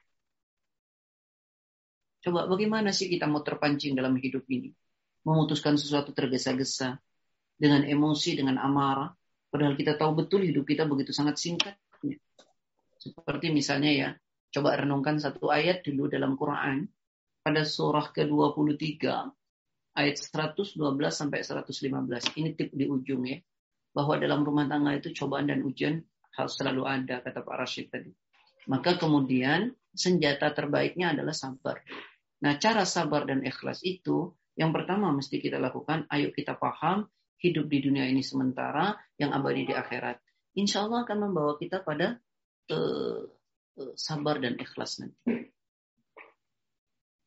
Coba 2.23 2.49
bagaimana 2.49 2.89
sih 2.95 3.07
kita 3.07 3.29
mau 3.29 3.45
terpancing 3.45 3.93
dalam 3.93 4.17
hidup 4.17 4.47
ini? 4.49 4.73
Memutuskan 5.27 5.75
sesuatu 5.75 6.15
tergesa-gesa. 6.15 6.97
Dengan 7.57 7.85
emosi, 7.85 8.37
dengan 8.37 8.61
amarah. 8.61 9.09
Padahal 9.47 9.73
kita 9.73 9.97
tahu 9.97 10.25
betul 10.25 10.45
hidup 10.45 10.67
kita 10.67 10.85
begitu 10.85 11.15
sangat 11.15 11.39
singkatnya. 11.39 12.17
Seperti 12.97 13.53
misalnya 13.53 13.91
ya, 13.93 14.09
coba 14.51 14.75
renungkan 14.77 15.17
satu 15.17 15.49
ayat 15.49 15.85
dulu 15.85 16.11
dalam 16.11 16.35
Quran. 16.35 16.85
Pada 17.41 17.63
surah 17.63 18.11
ke-23, 18.11 19.07
ayat 19.97 20.21
112 20.21 20.77
sampai 21.09 21.41
115. 21.41 22.37
Ini 22.37 22.49
tip 22.53 22.69
di 22.71 22.85
ujung 22.85 23.25
ya. 23.25 23.41
Bahwa 23.91 24.21
dalam 24.21 24.45
rumah 24.45 24.69
tangga 24.69 24.93
itu 24.93 25.09
cobaan 25.17 25.49
dan 25.49 25.65
ujian 25.65 26.05
harus 26.37 26.53
selalu 26.53 26.85
ada, 26.85 27.25
kata 27.25 27.41
Pak 27.41 27.55
Rashid 27.57 27.89
tadi. 27.89 28.13
Maka 28.69 29.01
kemudian 29.01 29.73
senjata 29.89 30.53
terbaiknya 30.53 31.17
adalah 31.17 31.33
sabar. 31.33 31.81
Nah, 32.45 32.61
cara 32.61 32.85
sabar 32.85 33.25
dan 33.25 33.41
ikhlas 33.41 33.81
itu 33.81 34.37
yang 34.57 34.73
pertama 34.73 35.13
mesti 35.13 35.37
kita 35.37 35.61
lakukan, 35.61 36.09
ayo 36.09 36.33
kita 36.33 36.57
paham 36.57 37.05
hidup 37.37 37.69
di 37.69 37.77
dunia 37.85 38.09
ini 38.09 38.25
sementara, 38.25 38.97
yang 39.21 39.29
abadi 39.29 39.69
di 39.69 39.73
akhirat. 39.77 40.17
Insya 40.57 40.89
Allah 40.89 41.05
akan 41.05 41.17
membawa 41.29 41.53
kita 41.61 41.85
pada 41.85 42.17
uh, 42.73 43.21
uh, 43.77 43.93
sabar 43.93 44.41
dan 44.41 44.57
ikhlas 44.57 44.97
nanti. 44.97 45.53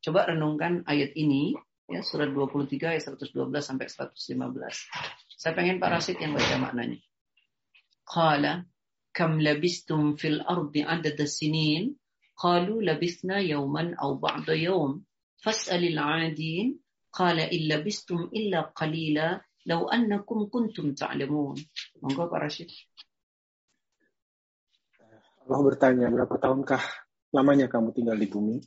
Coba 0.03 0.27
renungkan 0.27 0.83
ayat 0.91 1.15
ini, 1.15 1.55
ya 1.91 2.01
surat 2.07 2.31
23 2.31 2.79
ayat 2.97 3.03
112 3.11 3.35
sampai 3.59 3.87
115. 3.91 5.35
Saya 5.35 5.53
pengen 5.59 5.83
Pak 5.83 5.91
Rasid 5.91 6.17
yang 6.23 6.39
baca 6.39 6.57
maknanya. 6.63 7.03
Qala 8.07 8.63
kam 9.11 9.43
labistum 9.43 10.15
fil 10.15 10.39
ardi 10.47 10.87
adada 10.87 11.27
sinin? 11.27 11.99
Qalu 12.39 12.81
labisna 12.81 13.43
yawman 13.43 13.99
aw 13.99 14.17
ba'da 14.17 14.55
yawm. 14.55 15.03
Fas'alil 15.43 15.99
'adin. 15.99 16.79
Qala 17.11 17.51
illa 17.51 17.83
bistum 17.83 18.31
illa 18.31 18.71
qalila. 18.71 19.43
Law 19.67 19.91
annakum 19.91 20.49
kuntum 20.49 20.95
ta'lamun. 20.95 21.59
Monggo 22.01 22.31
Pak 22.31 22.41
Rashid 22.41 22.71
Allah 25.51 25.67
bertanya 25.67 26.07
berapa 26.07 26.39
tahunkah 26.39 26.79
lamanya 27.35 27.67
kamu 27.67 27.91
tinggal 27.91 28.15
di 28.15 28.31
bumi 28.31 28.63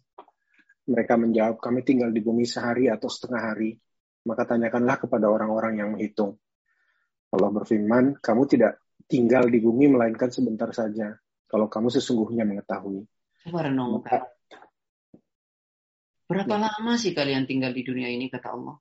mereka 0.89 1.15
menjawab 1.15 1.59
kami 1.59 1.85
tinggal 1.85 2.11
di 2.11 2.19
bumi 2.19 2.43
sehari 2.43 2.91
atau 2.91 3.07
setengah 3.07 3.41
hari 3.53 3.75
maka 4.23 4.47
tanyakanlah 4.47 4.99
kepada 4.99 5.27
orang-orang 5.27 5.79
yang 5.79 5.89
menghitung 5.95 6.39
Allah 7.33 7.49
berfirman 7.49 8.21
kamu 8.21 8.43
tidak 8.45 8.83
tinggal 9.09 9.49
di 9.49 9.59
bumi 9.59 9.89
melainkan 9.89 10.29
sebentar 10.29 10.69
saja 10.69 11.17
kalau 11.53 11.69
kamu 11.69 11.93
sesungguhnya 11.93 12.49
mengetahui. 12.49 13.05
Coba 13.45 13.69
renungkan. 13.69 14.25
Berapa 16.25 16.55
ya. 16.57 16.61
lama 16.65 16.93
sih 16.97 17.13
kalian 17.13 17.45
tinggal 17.45 17.77
di 17.77 17.85
dunia 17.85 18.09
ini 18.09 18.25
kata 18.25 18.57
Allah? 18.57 18.77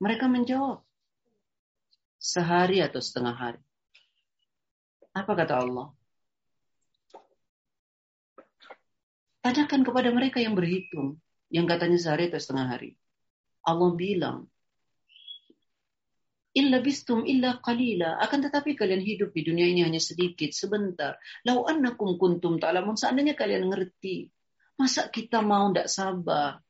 Mereka 0.00 0.24
menjawab 0.32 0.80
sehari 2.16 2.80
atau 2.80 3.04
setengah 3.04 3.36
hari. 3.36 3.60
Apa 5.12 5.32
kata 5.36 5.60
Allah? 5.60 5.92
Tanyakan 9.44 9.84
kepada 9.84 10.08
mereka 10.08 10.40
yang 10.40 10.56
berhitung, 10.56 11.20
yang 11.52 11.68
katanya 11.68 12.00
sehari 12.00 12.32
atau 12.32 12.40
setengah 12.40 12.66
hari. 12.72 12.96
Allah 13.60 13.92
bilang, 13.92 14.48
illa 16.56 16.78
bistum 16.80 17.26
illa 17.28 17.60
qalila. 17.60 18.16
Akan 18.22 18.40
tetapi 18.40 18.72
kalian 18.78 19.04
hidup 19.04 19.36
di 19.36 19.42
dunia 19.44 19.68
ini 19.68 19.84
hanya 19.84 20.00
sedikit, 20.00 20.54
sebentar. 20.54 21.20
Lau 21.44 21.66
annakum 21.68 22.16
kuntum 22.16 22.56
ta'lamun. 22.56 22.96
Seandainya 22.96 23.36
kalian 23.36 23.68
ngerti. 23.68 24.32
Masa 24.80 25.12
kita 25.12 25.42
mau 25.42 25.68
ndak 25.68 25.92
sabar? 25.92 26.62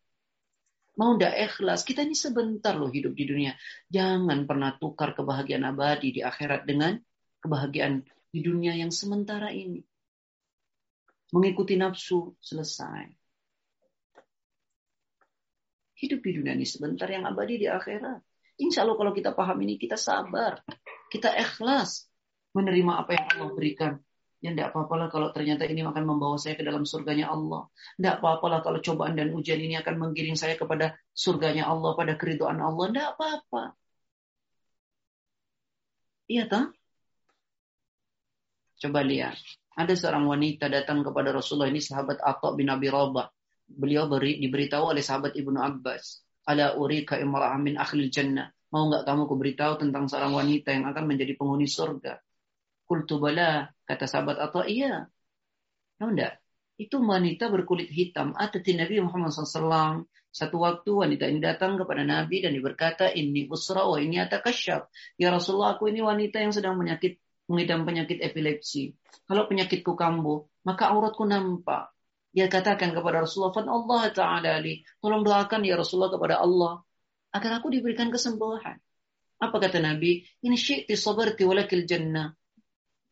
Mau 0.99 1.15
ndak 1.15 1.35
ikhlas? 1.37 1.87
Kita 1.87 2.03
ini 2.03 2.17
sebentar 2.17 2.75
loh 2.75 2.91
hidup 2.91 3.15
di 3.15 3.25
dunia. 3.29 3.53
Jangan 3.87 4.51
pernah 4.51 4.75
tukar 4.81 5.15
kebahagiaan 5.15 5.63
abadi 5.69 6.11
di 6.17 6.21
akhirat 6.25 6.67
dengan 6.67 6.99
kebahagiaan 7.39 8.03
di 8.35 8.41
dunia 8.43 8.75
yang 8.75 8.91
sementara 8.91 9.53
ini. 9.53 9.85
Mengikuti 11.35 11.75
nafsu, 11.75 12.39
selesai. 12.39 13.11
Hidup 15.99 16.23
di 16.23 16.31
dunia 16.31 16.55
ini 16.55 16.63
sebentar 16.63 17.11
yang 17.11 17.27
abadi 17.27 17.59
di 17.59 17.67
akhirat. 17.67 18.23
Insya 18.63 18.87
Allah 18.87 18.95
kalau 18.95 19.11
kita 19.11 19.35
paham 19.35 19.59
ini, 19.67 19.75
kita 19.75 19.99
sabar. 19.99 20.63
Kita 21.11 21.35
ikhlas 21.35 22.07
menerima 22.55 22.93
apa 23.03 23.11
yang 23.19 23.27
Allah 23.35 23.51
berikan. 23.51 23.93
Ya 24.45 24.53
tidak 24.53 24.77
apa-apalah 24.77 25.09
kalau 25.09 25.33
ternyata 25.33 25.65
ini 25.65 25.81
akan 25.83 26.05
membawa 26.05 26.37
saya 26.37 26.55
ke 26.55 26.63
dalam 26.63 26.85
surganya 26.85 27.33
Allah. 27.33 27.67
Tidak 27.97 28.21
apa-apalah 28.21 28.61
kalau 28.61 28.79
cobaan 28.79 29.17
dan 29.17 29.33
ujian 29.33 29.57
ini 29.59 29.75
akan 29.81 29.95
menggiring 29.97 30.37
saya 30.37 30.55
kepada 30.55 30.95
surganya 31.17 31.65
Allah, 31.67 31.97
pada 31.99 32.15
keriduan 32.15 32.61
Allah. 32.61 32.93
Tidak 32.93 33.07
apa-apa. 33.17 33.63
Iya 36.29 36.45
tak? 36.47 36.67
Coba 38.85 39.01
lihat. 39.01 39.64
Ada 39.75 39.95
seorang 39.99 40.31
wanita 40.31 40.71
datang 40.71 41.03
kepada 41.03 41.35
Rasulullah 41.35 41.67
ini 41.67 41.83
sahabat 41.83 42.23
Atta 42.23 42.55
bin 42.55 42.71
Abi 42.71 42.87
Rabah. 42.87 43.27
Beliau 43.67 44.07
beri, 44.07 44.39
diberitahu 44.39 44.95
oleh 44.95 45.03
sahabat 45.03 45.35
Ibnu 45.35 45.59
Abbas. 45.59 46.23
Ala 46.47 46.79
urika 46.79 47.19
imra'ah 47.19 47.59
min 47.59 47.75
akhlil 47.75 48.13
jannah. 48.13 48.53
Mau 48.71 48.87
nggak 48.91 49.03
kamu 49.03 49.23
kuberitahu 49.27 49.83
tentang 49.83 50.07
seorang 50.07 50.35
wanita 50.35 50.71
yang 50.75 50.87
akan 50.87 51.05
menjadi 51.11 51.35
penghuni 51.35 51.67
surga? 51.67 52.23
Kultu 52.85 53.19
bala, 53.19 53.71
kata 53.89 54.05
sahabat 54.07 54.39
atau 54.39 54.63
iya. 54.63 55.09
Tahu 55.99 56.11
enggak? 56.11 56.39
Itu 56.75 56.99
wanita 57.01 57.49
berkulit 57.55 57.89
hitam. 57.91 58.35
Atati 58.35 58.75
Nabi 58.75 58.99
Muhammad 58.99 59.31
SAW. 59.31 60.05
Satu 60.35 60.59
waktu 60.59 60.91
wanita 60.91 61.31
ini 61.31 61.39
datang 61.39 61.79
kepada 61.79 62.03
Nabi 62.03 62.43
dan 62.43 62.59
berkata, 62.59 63.07
ini 63.15 63.47
usra 63.47 63.87
wa 63.87 64.03
ini 64.03 64.19
atakasyaf. 64.19 64.91
Ya 65.15 65.31
Rasulullah, 65.31 65.79
aku 65.79 65.87
ini 65.95 66.03
wanita 66.03 66.43
yang 66.43 66.51
sedang 66.51 66.75
menyakit, 66.75 67.23
mengidam 67.49 67.85
penyakit 67.85 68.21
epilepsi. 68.21 68.97
Kalau 69.29 69.49
penyakitku 69.49 69.93
kambuh, 69.97 70.45
maka 70.65 70.93
auratku 70.93 71.29
nampak. 71.29 71.93
Dia 72.35 72.51
katakan 72.51 72.91
kepada 72.91 73.23
Rasulullah, 73.23 73.55
Fan 73.55 73.71
Allah 73.71 74.03
Ta'ala 74.11 74.49
Ali, 74.59 74.83
tolong 74.99 75.23
doakan 75.23 75.63
ya 75.63 75.79
Rasulullah 75.79 76.11
kepada 76.11 76.43
Allah, 76.43 76.83
agar 77.31 77.63
aku 77.63 77.71
diberikan 77.71 78.11
kesembuhan. 78.11 78.75
Apa 79.39 79.57
kata 79.61 79.79
Nabi? 79.79 80.25
Ini 80.43 80.57
syi'ti 80.57 80.95
sabarti 80.99 81.47
walakil 81.47 81.87
jannah. 81.87 82.35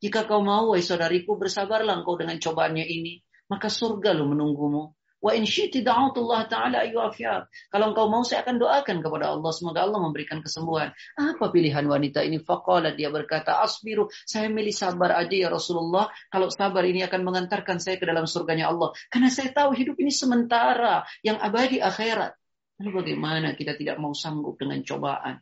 Jika 0.02 0.26
kau 0.26 0.42
mau, 0.42 0.74
wahai 0.74 0.82
saudariku, 0.82 1.38
bersabarlah 1.38 2.02
engkau 2.02 2.18
dengan 2.18 2.34
cobaannya 2.34 2.82
ini. 2.82 3.22
Maka 3.46 3.70
surga 3.70 4.10
lu 4.16 4.26
menunggumu. 4.26 4.90
Wa 5.22 5.38
in 5.38 5.46
syi'ti 5.46 5.86
da'atullah 5.86 6.50
ta'ala 6.50 6.82
ayyuafiyat. 6.82 7.70
Kalau 7.70 7.94
engkau 7.94 8.10
mau, 8.10 8.26
saya 8.26 8.42
akan 8.42 8.58
doakan 8.58 8.98
kepada 9.06 9.30
Allah. 9.30 9.50
Semoga 9.54 9.86
Allah 9.86 10.02
memberikan 10.02 10.42
kesembuhan. 10.42 10.90
Apa 11.14 11.54
pilihan 11.54 11.86
wanita 11.86 12.26
ini? 12.26 12.42
Faqala 12.42 12.90
dia 12.90 13.06
berkata, 13.14 13.62
asbiru. 13.62 14.10
Saya 14.26 14.50
milih 14.50 14.74
sabar 14.74 15.14
aja 15.14 15.30
ya 15.30 15.46
Rasulullah. 15.46 16.10
Kalau 16.26 16.50
sabar 16.50 16.82
ini 16.82 17.06
akan 17.06 17.22
mengantarkan 17.22 17.78
saya 17.78 18.02
ke 18.02 18.04
dalam 18.10 18.26
surganya 18.26 18.74
Allah. 18.74 18.90
Karena 19.06 19.30
saya 19.30 19.54
tahu 19.54 19.78
hidup 19.78 19.94
ini 20.02 20.10
sementara. 20.10 21.06
Yang 21.22 21.38
abadi 21.38 21.78
akhirat. 21.78 22.34
Lalu 22.82 22.90
bagaimana 22.98 23.54
kita 23.54 23.78
tidak 23.78 24.02
mau 24.02 24.10
sanggup 24.10 24.58
dengan 24.58 24.82
cobaan? 24.82 25.38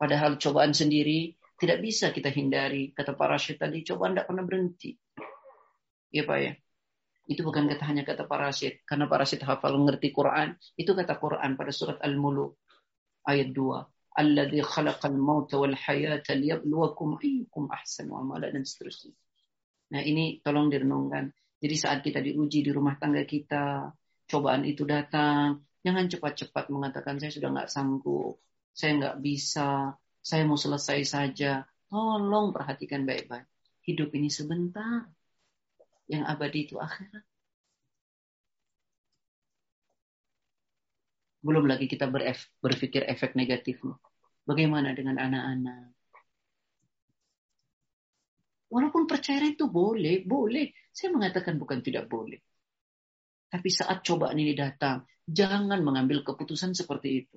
Padahal 0.00 0.40
cobaan 0.40 0.72
sendiri 0.72 1.36
tidak 1.60 1.84
bisa 1.84 2.16
kita 2.16 2.32
hindari. 2.32 2.96
Kata 2.96 3.12
para 3.12 3.36
syaitan 3.36 3.76
cobaan 3.84 4.16
tidak 4.16 4.26
pernah 4.32 4.44
berhenti. 4.48 4.96
Ya 6.08 6.24
Pak 6.24 6.38
ya. 6.40 6.52
Itu 7.26 7.46
bukan 7.46 7.70
kata 7.70 7.84
hanya 7.86 8.02
kata 8.02 8.26
parasit. 8.26 8.82
Karena 8.82 9.06
parasit 9.06 9.42
hafal 9.46 9.78
ngerti 9.78 10.10
Quran. 10.10 10.58
Itu 10.74 10.92
kata 10.92 11.16
Quran 11.18 11.54
pada 11.54 11.70
surat 11.70 11.98
Al-Muluk. 12.02 12.58
Ayat 13.26 13.54
2. 13.54 14.18
Alladhi 14.18 14.60
khalaqal 14.60 15.16
mauta 15.16 15.56
wal 15.56 15.72
hayata 15.72 16.36
liyabluwakum 16.36 17.16
ayyukum 17.22 17.72
ahsanu 17.72 18.20
amala 18.20 18.52
dan 18.52 18.66
seterusnya. 18.66 19.16
Nah 19.96 20.02
ini 20.04 20.44
tolong 20.44 20.68
direnungkan. 20.68 21.32
Jadi 21.62 21.74
saat 21.78 22.04
kita 22.04 22.20
diuji 22.20 22.60
di 22.60 22.70
rumah 22.74 22.98
tangga 23.00 23.22
kita, 23.24 23.88
cobaan 24.26 24.66
itu 24.66 24.82
datang, 24.82 25.62
jangan 25.80 26.10
cepat-cepat 26.10 26.68
mengatakan 26.68 27.22
saya 27.22 27.30
sudah 27.30 27.48
nggak 27.54 27.70
sanggup, 27.70 28.42
saya 28.74 28.98
nggak 28.98 29.16
bisa, 29.22 29.94
saya 30.20 30.42
mau 30.42 30.58
selesai 30.58 31.00
saja. 31.06 31.64
Tolong 31.86 32.50
perhatikan 32.50 33.04
baik-baik. 33.04 33.46
Hidup 33.84 34.10
ini 34.16 34.28
sebentar. 34.28 35.06
Yang 36.10 36.22
abadi 36.26 36.58
itu 36.66 36.76
akhirat. 36.78 37.24
Belum 41.42 41.66
lagi 41.66 41.90
kita 41.90 42.06
berpikir 42.62 43.02
efek 43.06 43.34
negatifnya. 43.34 43.98
Bagaimana 44.46 44.94
dengan 44.94 45.18
anak-anak? 45.18 45.90
Walaupun 48.72 49.04
percaya 49.04 49.42
itu 49.44 49.68
boleh, 49.68 50.22
boleh. 50.24 50.70
Saya 50.94 51.12
mengatakan 51.12 51.58
bukan 51.58 51.82
tidak 51.82 52.08
boleh. 52.08 52.40
Tapi 53.52 53.68
saat 53.68 54.00
cobaan 54.00 54.38
ini 54.38 54.56
datang, 54.56 55.04
jangan 55.28 55.82
mengambil 55.84 56.24
keputusan 56.24 56.72
seperti 56.72 57.26
itu. 57.26 57.36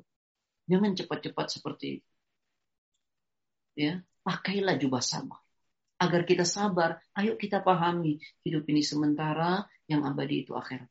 Jangan 0.70 0.96
cepat-cepat 0.96 1.48
seperti 1.52 2.00
itu. 2.00 2.12
Ya, 3.76 4.00
pakailah 4.24 4.80
jubah 4.80 5.04
sabar 5.04 5.45
agar 5.96 6.22
kita 6.28 6.44
sabar, 6.44 7.00
ayo 7.16 7.40
kita 7.40 7.64
pahami 7.64 8.20
hidup 8.44 8.68
ini 8.68 8.84
sementara, 8.84 9.64
yang 9.88 10.04
abadi 10.04 10.44
itu 10.44 10.52
akhirat. 10.58 10.90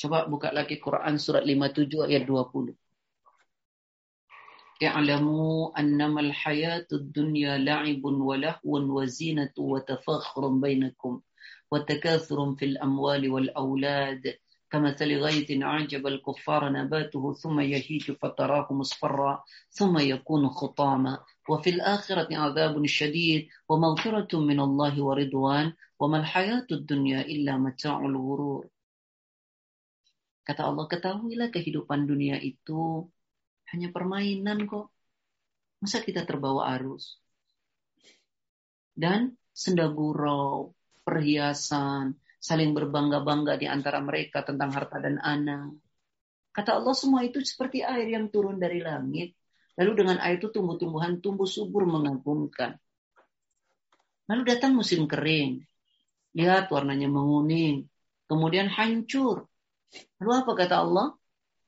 Coba 0.00 0.24
buka 0.24 0.48
lagi 0.48 0.80
Quran 0.80 1.20
surat 1.20 1.44
57 1.44 2.08
ayat 2.08 2.24
20. 2.24 2.72
Ya'lamu 4.80 5.76
annamal 5.76 6.32
hayatud 6.32 7.12
dunya 7.12 7.60
la'ibun 7.60 8.16
wa 8.16 8.32
lahwun 8.40 8.88
wa 8.88 9.04
zinatu 9.04 9.76
wa 9.76 9.84
tafakhurun 9.84 10.56
bainakum 10.56 11.20
wa 11.68 11.84
takathurun 11.84 12.56
fil 12.56 12.80
amwali 12.80 13.28
wal 13.28 13.52
awlad 13.52 14.24
كمثل 14.69 15.17
غيث 15.17 15.61
أعجب 15.61 16.07
الكفار 16.07 16.69
نباته 16.69 17.33
ثم 17.33 17.59
يهيج 17.59 18.11
فتراه 18.11 18.67
مصفرا 18.73 19.43
ثم 19.69 19.97
يكون 19.97 20.49
خطاما 20.49 21.23
وفي 21.49 21.69
الآخرة 21.69 22.37
عذاب 22.37 22.85
شديد 22.85 23.47
ومغفرة 23.69 24.39
من 24.39 24.59
الله 24.59 25.03
ورضوان 25.03 25.73
وما 25.99 26.17
الحياة 26.19 26.67
الدنيا 26.71 27.21
إلا 27.21 27.57
متاع 27.57 27.99
الغرور 27.99 28.69
Kata 30.45 30.69
Allah, 30.69 30.85
ketahuilah 30.85 31.49
kehidupan 31.49 32.05
dunia 32.05 32.37
itu 32.37 33.09
hanya 33.73 33.89
permainan 33.89 34.69
kok. 34.69 34.93
Masa 35.81 36.05
kita 36.05 36.21
terbawa 36.21 36.69
arus? 36.77 37.17
Dan 38.93 39.33
senda 39.49 39.89
gurau, 39.89 40.77
perhiasan, 41.01 42.13
saling 42.40 42.72
berbangga-bangga 42.72 43.60
di 43.60 43.68
antara 43.68 44.00
mereka 44.00 44.40
tentang 44.40 44.72
harta 44.72 44.96
dan 44.96 45.20
anak. 45.20 45.76
Kata 46.50 46.80
Allah 46.80 46.96
semua 46.96 47.20
itu 47.22 47.38
seperti 47.44 47.84
air 47.84 48.08
yang 48.08 48.32
turun 48.32 48.56
dari 48.56 48.80
langit. 48.80 49.36
Lalu 49.76 49.92
dengan 50.02 50.16
air 50.24 50.40
itu 50.40 50.48
tumbuh-tumbuhan 50.50 51.20
tumbuh 51.20 51.46
subur 51.46 51.84
mengagumkan. 51.86 52.80
Lalu 54.26 54.42
datang 54.48 54.74
musim 54.74 55.04
kering. 55.04 55.62
Lihat 56.34 56.72
warnanya 56.72 57.06
menguning. 57.06 57.86
Kemudian 58.26 58.72
hancur. 58.72 59.46
Lalu 60.18 60.30
apa 60.32 60.52
kata 60.56 60.76
Allah? 60.80 61.06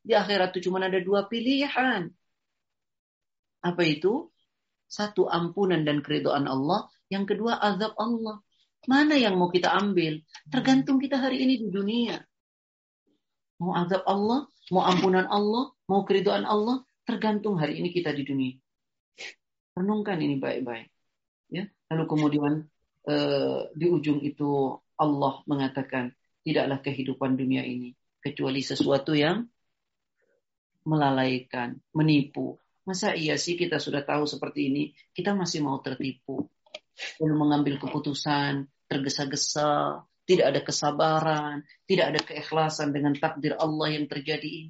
Di 0.02 0.18
akhirat 0.18 0.56
itu 0.56 0.70
cuma 0.70 0.82
ada 0.82 0.98
dua 0.98 1.30
pilihan. 1.30 2.10
Apa 3.62 3.82
itu? 3.86 4.30
Satu 4.90 5.30
ampunan 5.30 5.86
dan 5.86 6.02
keridoan 6.02 6.50
Allah. 6.50 6.90
Yang 7.06 7.36
kedua 7.36 7.60
azab 7.60 7.94
Allah. 7.98 8.42
Mana 8.90 9.14
yang 9.14 9.38
mau 9.38 9.46
kita 9.46 9.70
ambil? 9.70 10.18
Tergantung 10.50 10.98
kita 10.98 11.18
hari 11.22 11.42
ini 11.42 11.54
di 11.62 11.68
dunia. 11.70 12.18
Mau 13.62 13.78
azab 13.78 14.02
Allah, 14.10 14.50
mau 14.74 14.82
ampunan 14.82 15.26
Allah, 15.30 15.70
mau 15.86 16.02
keridoan 16.02 16.42
Allah, 16.42 16.82
tergantung 17.06 17.62
hari 17.62 17.78
ini 17.78 17.94
kita 17.94 18.10
di 18.10 18.26
dunia. 18.26 18.54
Renungkan 19.78 20.18
ini 20.18 20.34
baik-baik. 20.42 20.90
Ya, 21.52 21.70
lalu 21.92 22.04
kemudian 22.10 22.52
eh, 23.06 23.60
di 23.76 23.86
ujung 23.86 24.18
itu 24.24 24.74
Allah 24.98 25.46
mengatakan 25.46 26.10
tidaklah 26.42 26.82
kehidupan 26.82 27.38
dunia 27.38 27.62
ini 27.62 27.94
kecuali 28.18 28.62
sesuatu 28.62 29.14
yang 29.14 29.46
melalaikan, 30.82 31.78
menipu. 31.94 32.58
Masa 32.82 33.14
iya 33.14 33.38
sih 33.38 33.54
kita 33.54 33.78
sudah 33.78 34.02
tahu 34.02 34.26
seperti 34.26 34.66
ini, 34.66 34.82
kita 35.14 35.38
masih 35.38 35.62
mau 35.62 35.78
tertipu. 35.78 36.50
Lalu 37.22 37.34
mengambil 37.38 37.74
keputusan, 37.78 38.66
tergesa-gesa, 38.92 40.04
tidak 40.28 40.46
ada 40.52 40.60
kesabaran, 40.60 41.64
tidak 41.88 42.06
ada 42.12 42.20
keikhlasan 42.20 42.92
dengan 42.92 43.16
takdir 43.16 43.56
Allah 43.56 43.88
yang 43.96 44.04
terjadi. 44.04 44.68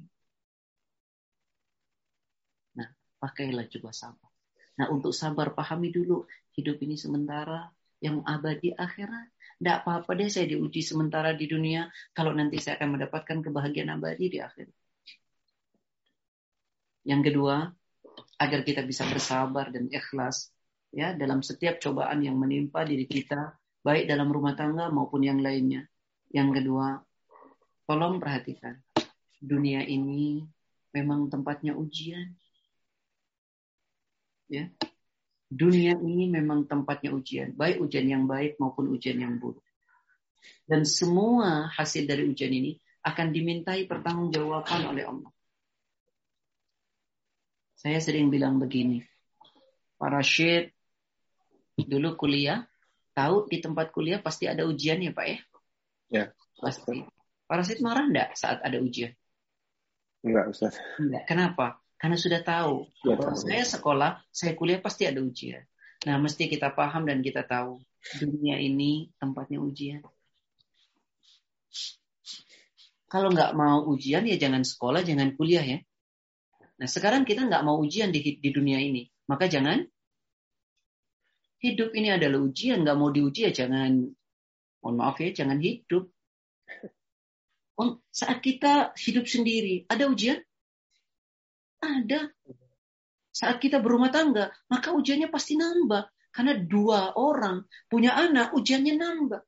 Nah, 2.79 2.87
pakailah 3.19 3.67
juga 3.67 3.91
sabar. 3.91 4.31
Nah, 4.79 4.87
untuk 4.89 5.11
sabar 5.11 5.51
pahami 5.51 5.91
dulu 5.91 6.23
hidup 6.55 6.79
ini 6.81 6.95
sementara, 6.95 7.67
yang 8.03 8.19
abadi 8.27 8.75
akhirat. 8.75 9.31
Tidak 9.63 9.75
apa-apa 9.79 10.11
deh 10.19 10.27
saya 10.27 10.43
diuji 10.43 10.83
sementara 10.83 11.31
di 11.31 11.47
dunia, 11.47 11.87
kalau 12.11 12.35
nanti 12.35 12.59
saya 12.59 12.75
akan 12.75 12.99
mendapatkan 12.99 13.39
kebahagiaan 13.39 13.95
abadi 13.95 14.27
di 14.27 14.39
akhirat. 14.43 14.75
Yang 17.07 17.21
kedua, 17.31 17.71
agar 18.43 18.59
kita 18.67 18.83
bisa 18.83 19.07
bersabar 19.07 19.71
dan 19.71 19.87
ikhlas 19.87 20.51
ya 20.91 21.15
dalam 21.15 21.39
setiap 21.39 21.79
cobaan 21.79 22.21
yang 22.21 22.35
menimpa 22.35 22.83
diri 22.83 23.07
kita 23.07 23.55
baik 23.83 24.07
dalam 24.07 24.31
rumah 24.31 24.55
tangga 24.55 24.87
maupun 24.87 25.21
yang 25.21 25.43
lainnya. 25.43 25.85
Yang 26.31 26.63
kedua, 26.63 27.03
tolong 27.85 28.17
perhatikan. 28.17 28.79
Dunia 29.43 29.83
ini 29.83 30.41
memang 30.95 31.27
tempatnya 31.27 31.75
ujian. 31.75 32.31
Ya. 34.47 34.71
Dunia 35.53 35.99
ini 36.01 36.31
memang 36.33 36.65
tempatnya 36.65 37.13
ujian, 37.13 37.53
baik 37.53 37.77
ujian 37.77 38.09
yang 38.09 38.25
baik 38.25 38.57
maupun 38.57 38.89
ujian 38.89 39.21
yang 39.21 39.37
buruk. 39.37 39.61
Dan 40.65 40.81
semua 40.81 41.69
hasil 41.69 42.09
dari 42.09 42.25
ujian 42.25 42.49
ini 42.49 42.73
akan 43.05 43.29
dimintai 43.29 43.85
pertanggungjawaban 43.85 44.81
oleh 44.89 45.05
Allah. 45.05 45.31
Saya 47.77 47.99
sering 48.01 48.33
bilang 48.33 48.57
begini, 48.57 49.03
para 49.99 50.23
syed 50.25 50.73
dulu 51.77 52.17
kuliah 52.17 52.65
tahu 53.13 53.47
di 53.47 53.61
tempat 53.61 53.93
kuliah 53.93 54.19
pasti 54.19 54.49
ada 54.49 54.65
ujian 54.65 54.99
ya 54.99 55.13
Pak 55.13 55.25
ya? 55.29 55.37
Ya. 56.09 56.25
Pasti. 56.59 57.05
Parasit 57.45 57.79
marah 57.79 58.05
enggak 58.09 58.33
saat 58.37 58.59
ada 58.65 58.77
ujian? 58.81 59.13
Enggak, 60.23 60.45
Ustaz. 60.49 60.75
Enggak. 60.97 61.23
Kenapa? 61.29 61.83
Karena 61.99 62.17
sudah 62.19 62.41
tahu. 62.43 62.89
Ya, 63.07 63.15
Kalau 63.15 63.35
saya 63.37 63.63
sekolah, 63.63 64.11
saya 64.27 64.53
kuliah 64.57 64.79
pasti 64.83 65.07
ada 65.07 65.23
ujian. 65.23 65.63
Nah, 66.03 66.19
mesti 66.19 66.51
kita 66.51 66.75
paham 66.75 67.07
dan 67.07 67.23
kita 67.23 67.47
tahu. 67.47 67.79
Dunia 68.19 68.59
ini 68.59 69.07
tempatnya 69.15 69.63
ujian. 69.63 70.03
Kalau 73.07 73.29
nggak 73.31 73.55
mau 73.55 73.87
ujian, 73.87 74.27
ya 74.27 74.35
jangan 74.35 74.67
sekolah, 74.67 75.05
jangan 75.05 75.37
kuliah 75.39 75.63
ya. 75.63 75.79
Nah, 76.81 76.89
sekarang 76.89 77.23
kita 77.23 77.47
nggak 77.47 77.63
mau 77.63 77.79
ujian 77.79 78.11
di, 78.11 78.41
di 78.41 78.49
dunia 78.51 78.81
ini. 78.81 79.07
Maka 79.29 79.47
jangan 79.47 79.79
Hidup 81.63 81.95
ini 81.95 82.11
adalah 82.11 82.43
ujian, 82.43 82.83
nggak 82.83 82.97
mau 82.99 83.07
diuji 83.07 83.47
ya 83.47 83.51
jangan, 83.55 84.03
mohon 84.83 84.95
maaf 84.99 85.15
ya, 85.23 85.31
jangan 85.31 85.63
hidup. 85.63 86.11
Oh, 87.79 88.03
saat 88.11 88.43
kita 88.43 88.91
hidup 88.99 89.25
sendiri, 89.25 89.87
ada 89.87 90.11
ujian? 90.11 90.43
Ada. 91.79 92.29
Saat 93.33 93.57
kita 93.63 93.79
berumah 93.79 94.11
tangga, 94.11 94.51
maka 94.69 94.91
ujiannya 94.93 95.31
pasti 95.31 95.57
nambah. 95.57 96.05
Karena 96.33 96.57
dua 96.57 97.15
orang 97.15 97.63
punya 97.87 98.13
anak, 98.13 98.53
ujiannya 98.53 98.93
nambah. 98.99 99.41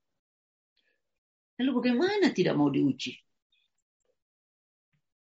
Lalu 1.61 1.72
bagaimana 1.82 2.32
tidak 2.32 2.55
mau 2.55 2.72
diuji? 2.72 3.13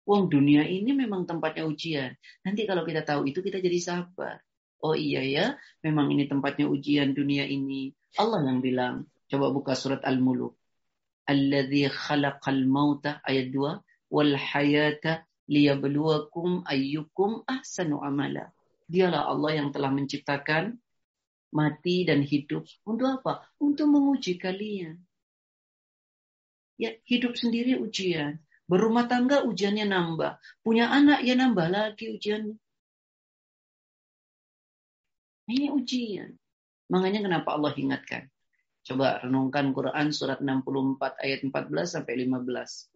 Wong 0.03 0.27
dunia 0.27 0.67
ini 0.67 0.91
memang 0.91 1.23
tempatnya 1.23 1.63
ujian. 1.63 2.11
Nanti 2.43 2.67
kalau 2.67 2.83
kita 2.83 3.07
tahu 3.07 3.23
itu 3.29 3.39
kita 3.39 3.63
jadi 3.63 3.79
sabar. 3.79 4.35
Oh 4.83 4.99
iya 4.99 5.23
ya, 5.23 5.45
memang 5.79 6.11
ini 6.11 6.27
tempatnya 6.27 6.67
ujian 6.67 7.15
dunia 7.15 7.47
ini. 7.47 7.95
Allah 8.19 8.43
yang 8.43 8.59
bilang, 8.59 9.07
coba 9.31 9.47
buka 9.55 9.79
surat 9.79 10.03
Al-Muluk. 10.03 10.59
Alladhi 11.23 11.87
khalaqal 11.87 12.67
mauta 12.67 13.23
ayat 13.23 13.47
2 13.55 13.79
wal 14.11 14.35
hayata 14.35 15.23
liyabluwakum 15.47 16.67
ayyukum 16.67 17.47
ahsanu 17.47 18.03
amala. 18.03 18.51
Dialah 18.91 19.31
Allah 19.31 19.63
yang 19.63 19.71
telah 19.71 19.87
menciptakan 19.87 20.75
mati 21.55 22.03
dan 22.03 22.19
hidup. 22.19 22.67
Untuk 22.83 23.23
apa? 23.23 23.47
Untuk 23.63 23.87
menguji 23.87 24.35
kalian. 24.35 24.99
Ya, 26.75 26.91
hidup 27.07 27.39
sendiri 27.39 27.79
ujian. 27.79 28.43
Berumah 28.67 29.07
tangga 29.07 29.47
ujiannya 29.47 29.87
nambah. 29.87 30.43
Punya 30.59 30.91
anak 30.91 31.23
ya 31.23 31.39
nambah 31.39 31.67
lagi 31.71 32.11
ujiannya. 32.11 32.59
Ini 35.53 35.69
ujian. 35.69 36.33
Makanya 36.89 37.21
kenapa 37.21 37.53
Allah 37.53 37.77
ingatkan. 37.77 38.25
Coba 38.81 39.21
renungkan 39.21 39.69
Quran 39.69 40.09
surat 40.09 40.41
64 40.41 40.97
ayat 41.21 41.45
14 41.45 41.93
sampai 41.93 42.25
15. 42.25 42.89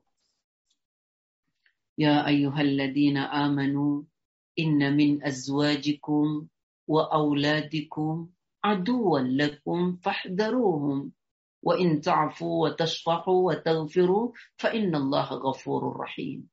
Ya 2.01 2.25
ayyuhalladzina 2.25 3.29
amanu 3.29 4.09
inna 4.57 4.89
min 4.89 5.21
azwajikum 5.21 6.49
wa 6.89 7.03
auladikum 7.13 8.33
aduwan 8.65 9.37
lakum 9.37 10.01
fahdharuhum 10.01 11.13
wa 11.61 11.73
in 11.77 12.01
ta'fu 12.01 12.65
wa 12.65 12.73
tasfahu 12.73 13.53
wa 13.53 13.55
taghfiru 13.61 14.33
fa 14.57 14.73
inna 14.73 14.97
Allah 14.97 15.29
ghafurur 15.29 15.93
rahim. 15.93 16.49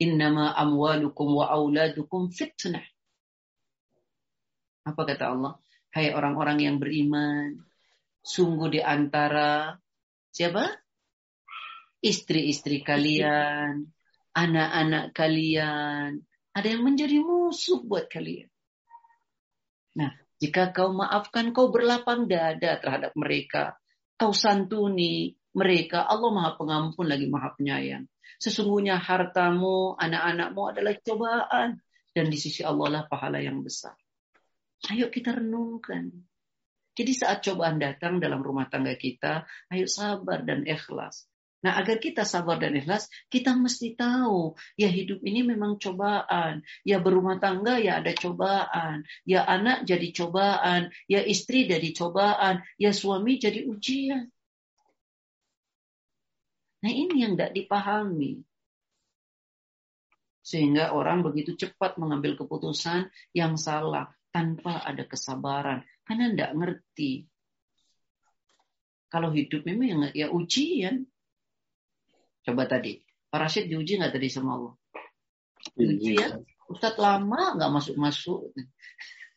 Innama 0.00 0.56
amwalukum 0.56 1.36
wa 1.36 1.52
auladukum 1.52 2.32
fitnah 2.32 2.84
apa 4.86 5.02
kata 5.02 5.34
Allah? 5.34 5.58
Hai 5.90 6.14
orang-orang 6.14 6.62
yang 6.62 6.76
beriman, 6.78 7.58
sungguh 8.22 8.78
di 8.78 8.80
antara 8.80 9.74
siapa? 10.30 10.70
Istri-istri 11.98 12.86
kalian, 12.86 13.90
anak-anak 14.30 15.10
kalian, 15.10 16.22
ada 16.54 16.68
yang 16.70 16.86
menjadi 16.86 17.18
musuh 17.18 17.82
buat 17.82 18.06
kalian. 18.06 18.46
Nah, 19.96 20.12
jika 20.38 20.70
kau 20.70 20.92
maafkan, 20.92 21.50
kau 21.50 21.72
berlapang 21.72 22.28
dada 22.30 22.78
terhadap 22.78 23.16
mereka. 23.16 23.80
Kau 24.20 24.36
santuni 24.36 25.34
mereka. 25.56 26.04
Allah 26.04 26.30
maha 26.30 26.50
pengampun 26.54 27.08
lagi 27.08 27.26
maha 27.26 27.56
penyayang. 27.56 28.04
Sesungguhnya 28.36 29.00
hartamu, 29.00 29.96
anak-anakmu 29.96 30.62
adalah 30.76 30.94
cobaan. 31.00 31.80
Dan 32.12 32.32
di 32.32 32.38
sisi 32.40 32.64
Allah 32.64 32.88
lah 32.88 33.02
pahala 33.08 33.40
yang 33.40 33.60
besar. 33.64 33.96
Ayo 34.92 35.08
kita 35.08 35.32
renungkan. 35.32 36.12
Jadi 36.96 37.12
saat 37.12 37.44
cobaan 37.44 37.76
datang 37.76 38.20
dalam 38.20 38.40
rumah 38.40 38.68
tangga 38.72 38.96
kita, 38.96 39.44
ayo 39.72 39.84
sabar 39.84 40.44
dan 40.44 40.64
ikhlas. 40.64 41.28
Nah, 41.64 41.76
agar 41.82 41.98
kita 41.98 42.22
sabar 42.22 42.62
dan 42.62 42.76
ikhlas, 42.76 43.08
kita 43.32 43.56
mesti 43.56 43.96
tahu, 43.96 44.54
ya 44.78 44.86
hidup 44.86 45.18
ini 45.24 45.42
memang 45.42 45.80
cobaan. 45.80 46.62
Ya 46.86 47.00
berumah 47.00 47.42
tangga 47.42 47.80
ya 47.80 47.98
ada 48.00 48.12
cobaan. 48.12 49.02
Ya 49.26 49.42
anak 49.42 49.88
jadi 49.88 50.08
cobaan. 50.12 50.94
Ya 51.10 51.26
istri 51.26 51.66
jadi 51.66 51.90
cobaan. 51.96 52.62
Ya 52.78 52.94
suami 52.94 53.40
jadi 53.40 53.66
ujian. 53.66 54.30
Nah, 56.86 56.92
ini 56.92 57.24
yang 57.26 57.34
tidak 57.34 57.56
dipahami. 57.56 58.46
Sehingga 60.46 60.94
orang 60.94 61.26
begitu 61.26 61.58
cepat 61.58 61.98
mengambil 61.98 62.38
keputusan 62.38 63.10
yang 63.34 63.58
salah 63.58 64.14
tanpa 64.36 64.84
ada 64.84 65.08
kesabaran. 65.08 65.80
Karena 66.04 66.28
tidak 66.28 66.52
ngerti. 66.52 67.12
Kalau 69.08 69.32
hidup 69.32 69.64
memang 69.64 70.12
ya 70.12 70.28
ujian. 70.28 71.08
Coba 72.44 72.68
tadi 72.68 73.00
para 73.32 73.48
syed 73.48 73.72
diuji 73.72 73.96
nggak 73.96 74.12
tadi 74.12 74.28
sama 74.28 74.60
Allah? 74.60 74.74
Diuji 75.72 76.20
ya 76.20 76.36
Ustadz 76.68 77.00
lama 77.00 77.56
nggak 77.58 77.72
masuk 77.72 77.96
masuk 77.96 78.40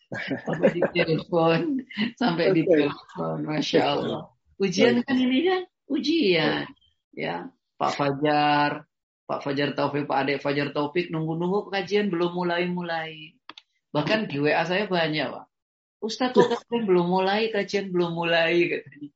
sampai 0.49 0.73
di 0.73 0.81
telepon, 0.89 1.85
sampai 2.17 2.49
di 2.49 2.65
telepon, 2.65 3.45
masya 3.45 3.81
Allah. 3.93 4.21
Ujian 4.57 5.05
kan 5.05 5.13
ini 5.13 5.45
kan 5.45 5.61
ujian, 5.85 6.65
ya 7.13 7.45
Pak 7.77 7.93
Fajar, 7.93 8.89
Pak 9.29 9.39
Fajar 9.45 9.77
Taufik, 9.77 10.09
Pak 10.09 10.25
Adek 10.25 10.41
Fajar 10.41 10.73
Taufik 10.73 11.13
nunggu-nunggu 11.13 11.69
kajian 11.69 12.09
belum 12.09 12.33
mulai-mulai. 12.33 13.37
Bahkan 13.89 14.29
di 14.29 14.37
WA 14.37 14.63
saya 14.65 14.85
banyak, 14.85 15.27
Pak. 15.29 15.45
Ustaz 15.99 16.31
kok 16.31 16.47
kajian 16.47 16.87
belum 16.87 17.11
mulai, 17.11 17.51
kajian 17.51 17.91
belum 17.91 18.15
mulai 18.15 18.55
katanya. 18.71 19.09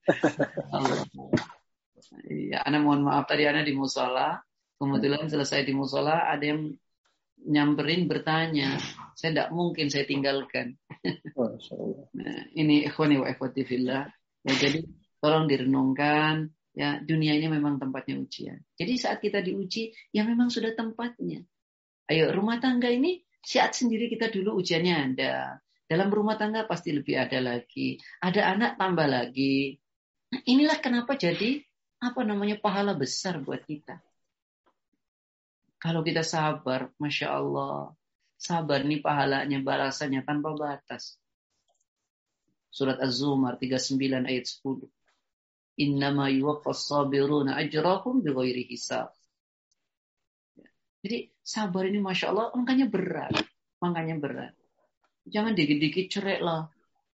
Iya, 2.28 2.60
Ana 2.60 2.84
mohon 2.84 3.08
maaf 3.08 3.24
tadi 3.26 3.48
Ana 3.48 3.64
di 3.64 3.72
musola. 3.72 4.44
Kebetulan 4.76 5.32
selesai 5.32 5.64
di 5.64 5.72
musola 5.72 6.28
ada 6.28 6.44
yang 6.44 6.76
nyamperin 7.48 8.04
bertanya. 8.12 8.76
Saya 9.16 9.32
tidak 9.32 9.50
mungkin 9.56 9.88
saya 9.88 10.04
tinggalkan. 10.04 10.76
nah, 12.20 12.42
ini 12.52 12.84
ikhwani 12.84 13.24
wa 13.24 13.32
ikhwati 13.32 13.64
fillah. 13.64 14.04
Ya, 14.44 14.54
jadi 14.60 14.84
tolong 15.24 15.48
direnungkan 15.48 16.52
ya 16.76 17.00
dunia 17.00 17.38
ini 17.38 17.48
memang 17.48 17.80
tempatnya 17.80 18.20
ujian. 18.20 18.60
Jadi 18.76 18.94
saat 19.00 19.24
kita 19.24 19.40
diuji 19.40 19.96
ya 20.12 20.28
memang 20.28 20.52
sudah 20.52 20.76
tempatnya. 20.76 21.40
Ayo 22.12 22.36
rumah 22.36 22.60
tangga 22.60 22.92
ini 22.92 23.24
saat 23.44 23.76
sendiri 23.76 24.08
kita 24.08 24.32
dulu 24.32 24.56
ujiannya 24.64 24.96
ada. 24.96 25.60
Dalam 25.84 26.10
rumah 26.10 26.40
tangga 26.40 26.64
pasti 26.64 26.96
lebih 26.96 27.20
ada 27.20 27.44
lagi. 27.44 28.00
Ada 28.24 28.56
anak 28.56 28.80
tambah 28.80 29.06
lagi. 29.06 29.76
Inilah 30.48 30.80
kenapa 30.80 31.20
jadi 31.20 31.60
apa 32.00 32.24
namanya 32.24 32.58
pahala 32.58 32.96
besar 32.96 33.44
buat 33.44 33.62
kita. 33.68 34.00
Kalau 35.84 36.00
kita 36.00 36.24
sabar, 36.24 36.96
masya 36.96 37.36
Allah, 37.36 37.92
sabar 38.40 38.88
nih 38.88 39.04
pahalanya 39.04 39.60
balasannya 39.60 40.24
tanpa 40.24 40.56
batas. 40.56 41.20
Surat 42.72 42.98
Az-Zumar 43.04 43.60
39 43.60 44.24
ayat 44.24 44.48
10. 44.48 44.88
Innama 45.84 46.32
yuwaffas 46.32 46.88
sabiruna 46.88 47.60
ajrahum 47.60 48.24
bighairi 48.24 48.64
hisab. 48.72 49.12
Jadi 51.04 51.33
sabar 51.44 51.84
ini 51.86 52.00
masya 52.00 52.32
Allah 52.32 52.50
makanya 52.56 52.88
berat, 52.88 53.36
makanya 53.84 54.16
berat. 54.18 54.54
Jangan 55.28 55.54
dikit-dikit 55.54 56.08
cerai 56.08 56.40
lah, 56.40 56.72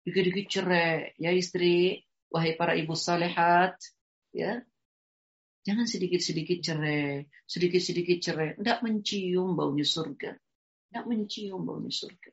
dikit-dikit 0.05 0.47
cerai 0.49 1.13
ya 1.21 1.31
istri, 1.31 2.01
wahai 2.33 2.57
para 2.57 2.75
ibu 2.75 2.97
salehat, 2.97 3.77
ya 4.33 4.65
Jangan 5.65 5.89
sedikit-sedikit 5.89 6.61
cerai, 6.61 7.25
sedikit-sedikit 7.49 8.21
cerai. 8.21 8.53
Tidak 8.61 8.85
mencium 8.85 9.57
baunya 9.57 9.89
surga. 9.89 10.37
Tidak 10.37 11.05
mencium 11.09 11.65
baunya 11.65 11.89
surga. 11.89 12.31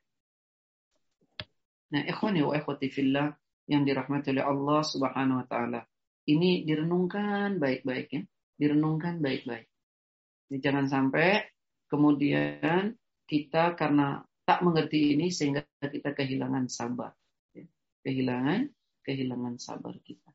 Nah, 1.95 2.03
ikhwani 2.11 2.43
wa 2.43 2.51
ikhwati 2.59 2.91
fillah 2.91 3.31
yang 3.71 3.87
dirahmati 3.87 4.35
oleh 4.35 4.43
Allah 4.43 4.83
Subhanahu 4.83 5.39
wa 5.39 5.47
taala. 5.47 5.79
Ini 6.27 6.67
direnungkan 6.67 7.55
baik-baik 7.55 8.07
ya. 8.11 8.21
Direnungkan 8.59 9.23
baik-baik. 9.23 9.67
Jangan 10.51 10.91
sampai 10.91 11.39
kemudian 11.91 12.95
kita 13.27 13.75
karena 13.75 14.23
tak 14.47 14.63
mengerti 14.63 15.15
ini 15.15 15.27
sehingga 15.27 15.67
kita 15.83 16.15
kehilangan 16.15 16.71
sabar. 16.71 17.11
Ya. 17.51 17.67
Kehilangan 18.07 18.71
kehilangan 19.03 19.59
sabar 19.59 19.99
kita. 19.99 20.31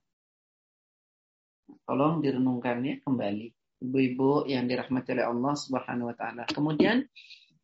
Tolong 1.88 2.20
direnungkan 2.20 2.84
ya 2.84 2.96
kembali. 3.00 3.48
Ibu-ibu 3.82 4.48
yang 4.48 4.68
dirahmati 4.68 5.16
oleh 5.16 5.26
Allah 5.26 5.54
Subhanahu 5.56 6.08
wa 6.12 6.16
taala. 6.16 6.44
Kemudian 6.48 7.04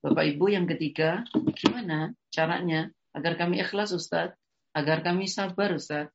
Bapak 0.02 0.26
Ibu 0.34 0.50
yang 0.50 0.66
ketiga, 0.66 1.22
gimana 1.54 2.10
caranya 2.34 2.90
agar 3.14 3.38
kami 3.38 3.62
ikhlas 3.62 3.94
Ustaz? 3.94 4.34
Agar 4.74 5.06
kami 5.06 5.30
sabar 5.30 5.70
Ustaz? 5.78 6.10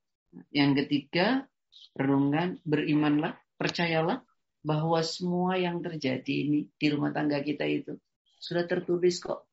Yang 0.52 0.86
ketiga, 0.86 1.48
renungan, 1.96 2.60
berimanlah, 2.68 3.40
percayalah 3.56 4.27
bahwa 4.68 5.00
semua 5.00 5.56
yang 5.56 5.80
terjadi 5.80 6.34
ini 6.44 6.68
di 6.76 6.88
rumah 6.92 7.16
tangga 7.16 7.40
kita 7.40 7.64
itu 7.64 7.96
sudah 8.36 8.68
tertulis 8.68 9.24
kok 9.24 9.48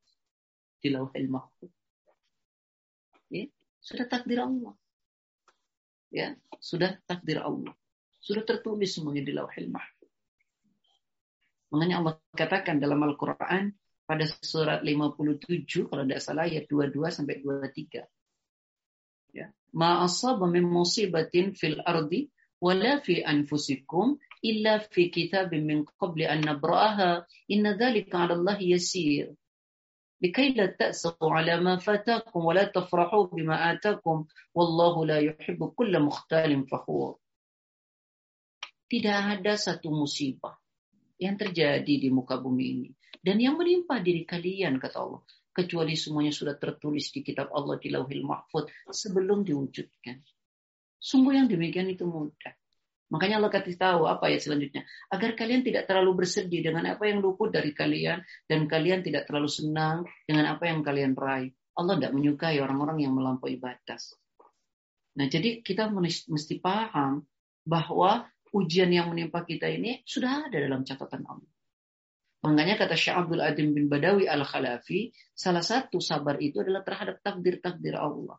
di 0.83 0.91
lauhil 0.91 1.31
mahfuz. 1.31 1.71
Ya, 3.31 3.47
sudah 3.79 4.11
takdir 4.11 4.43
Allah. 4.43 4.75
Ya, 6.11 6.35
sudah 6.59 6.99
takdir 7.07 7.39
Allah. 7.39 7.79
Sudah 8.19 8.43
tertulis 8.43 8.91
semuanya 8.91 9.23
di 9.23 9.31
lauhil 9.31 9.71
mahfuz. 9.71 10.11
Makanya 11.71 12.03
Allah 12.03 12.15
katakan 12.35 12.83
dalam 12.83 12.99
Al-Quran 13.07 13.71
pada 14.03 14.25
surat 14.27 14.83
57 14.83 15.87
kalau 15.87 16.03
tidak 16.03 16.23
salah 16.27 16.51
ayat 16.51 16.67
22 16.67 16.91
sampai 17.15 17.39
23. 17.39 18.03
Ya. 19.35 19.51
Ma 19.75 20.07
min 20.51 20.65
musibatin 20.67 21.55
fil 21.55 21.79
ardi 21.83 22.31
wala 22.63 23.03
fi 23.03 23.23
anfusikum 23.27 24.21
illa 24.44 24.80
fi 24.80 25.12
kitabin 25.12 25.66
min 25.66 25.80
qabli 26.00 26.26
an 26.26 26.42
nabra'aha 26.42 27.26
inna 27.54 27.76
dhalika 27.76 28.26
'ala 28.26 28.34
Allah 28.40 28.58
yasir. 28.60 29.36
لكي 30.20 30.52
لا 30.52 30.76
تأسوا 30.76 31.32
على 31.32 31.64
ما 31.64 31.80
فاتاكم 31.80 32.44
ولا 32.44 32.68
تفرحوا 32.68 33.40
بما 33.40 33.72
آتاكم 33.72 34.28
والله 34.52 34.96
لا 35.06 35.20
يحب 35.20 35.72
كل 35.80 35.96
مختال 35.96 36.68
فخور 36.68 37.16
tidak 38.90 39.40
ada 39.40 39.54
satu 39.54 39.94
musibah 39.94 40.58
yang 41.22 41.38
terjadi 41.38 41.94
di 42.02 42.10
muka 42.10 42.42
bumi 42.42 42.66
ini. 42.66 42.90
Dan 43.22 43.38
yang 43.38 43.54
menimpa 43.60 44.02
diri 44.02 44.26
kalian, 44.26 44.82
kata 44.82 44.98
Allah. 44.98 45.22
Kecuali 45.54 45.94
semuanya 45.94 46.34
sudah 46.34 46.58
tertulis 46.58 47.14
di 47.14 47.22
kitab 47.22 47.54
Allah 47.54 47.78
di 47.78 47.94
lauhil 47.94 48.26
mahfud 48.26 48.66
sebelum 48.90 49.46
diwujudkan. 49.46 50.24
Sungguh 50.98 51.38
yang 51.38 51.46
demikian 51.46 51.92
itu 51.92 52.10
mudah. 52.10 52.56
Makanya 53.13 53.43
Allah 53.43 53.53
kasih 53.53 53.77
tahu 53.77 54.09
apa 54.09 54.33
ya 54.33 54.41
selanjutnya. 54.41 54.89
Agar 55.13 55.37
kalian 55.37 55.61
tidak 55.61 55.85
terlalu 55.85 56.25
bersedih 56.25 56.65
dengan 56.65 56.89
apa 56.89 57.05
yang 57.05 57.21
luput 57.21 57.53
dari 57.53 57.77
kalian. 57.77 58.25
Dan 58.49 58.65
kalian 58.65 59.05
tidak 59.05 59.29
terlalu 59.29 59.51
senang 59.51 60.09
dengan 60.25 60.57
apa 60.57 60.67
yang 60.69 60.81
kalian 60.81 61.13
raih. 61.13 61.53
Allah 61.75 61.95
tidak 62.01 62.13
menyukai 62.15 62.57
orang-orang 62.63 63.03
yang 63.03 63.13
melampaui 63.13 63.61
batas. 63.61 64.15
Nah 65.15 65.27
jadi 65.31 65.63
kita 65.63 65.91
mesti 65.95 66.59
paham 66.59 67.23
bahwa 67.63 68.27
ujian 68.55 68.91
yang 68.91 69.11
menimpa 69.11 69.43
kita 69.43 69.67
ini 69.67 70.03
sudah 70.07 70.47
ada 70.51 70.59
dalam 70.59 70.87
catatan 70.87 71.27
Allah. 71.27 71.51
Makanya 72.45 72.77
kata 72.77 72.95
Syekh 72.95 73.17
Abdul 73.17 73.41
Adim 73.41 73.73
bin 73.73 73.89
Badawi 73.89 74.29
Al-Khalafi, 74.29 75.11
salah 75.33 75.65
satu 75.65 75.97
sabar 75.97 76.37
itu 76.45 76.61
adalah 76.61 76.85
terhadap 76.85 77.25
takdir-takdir 77.25 77.97
Allah. 77.97 78.37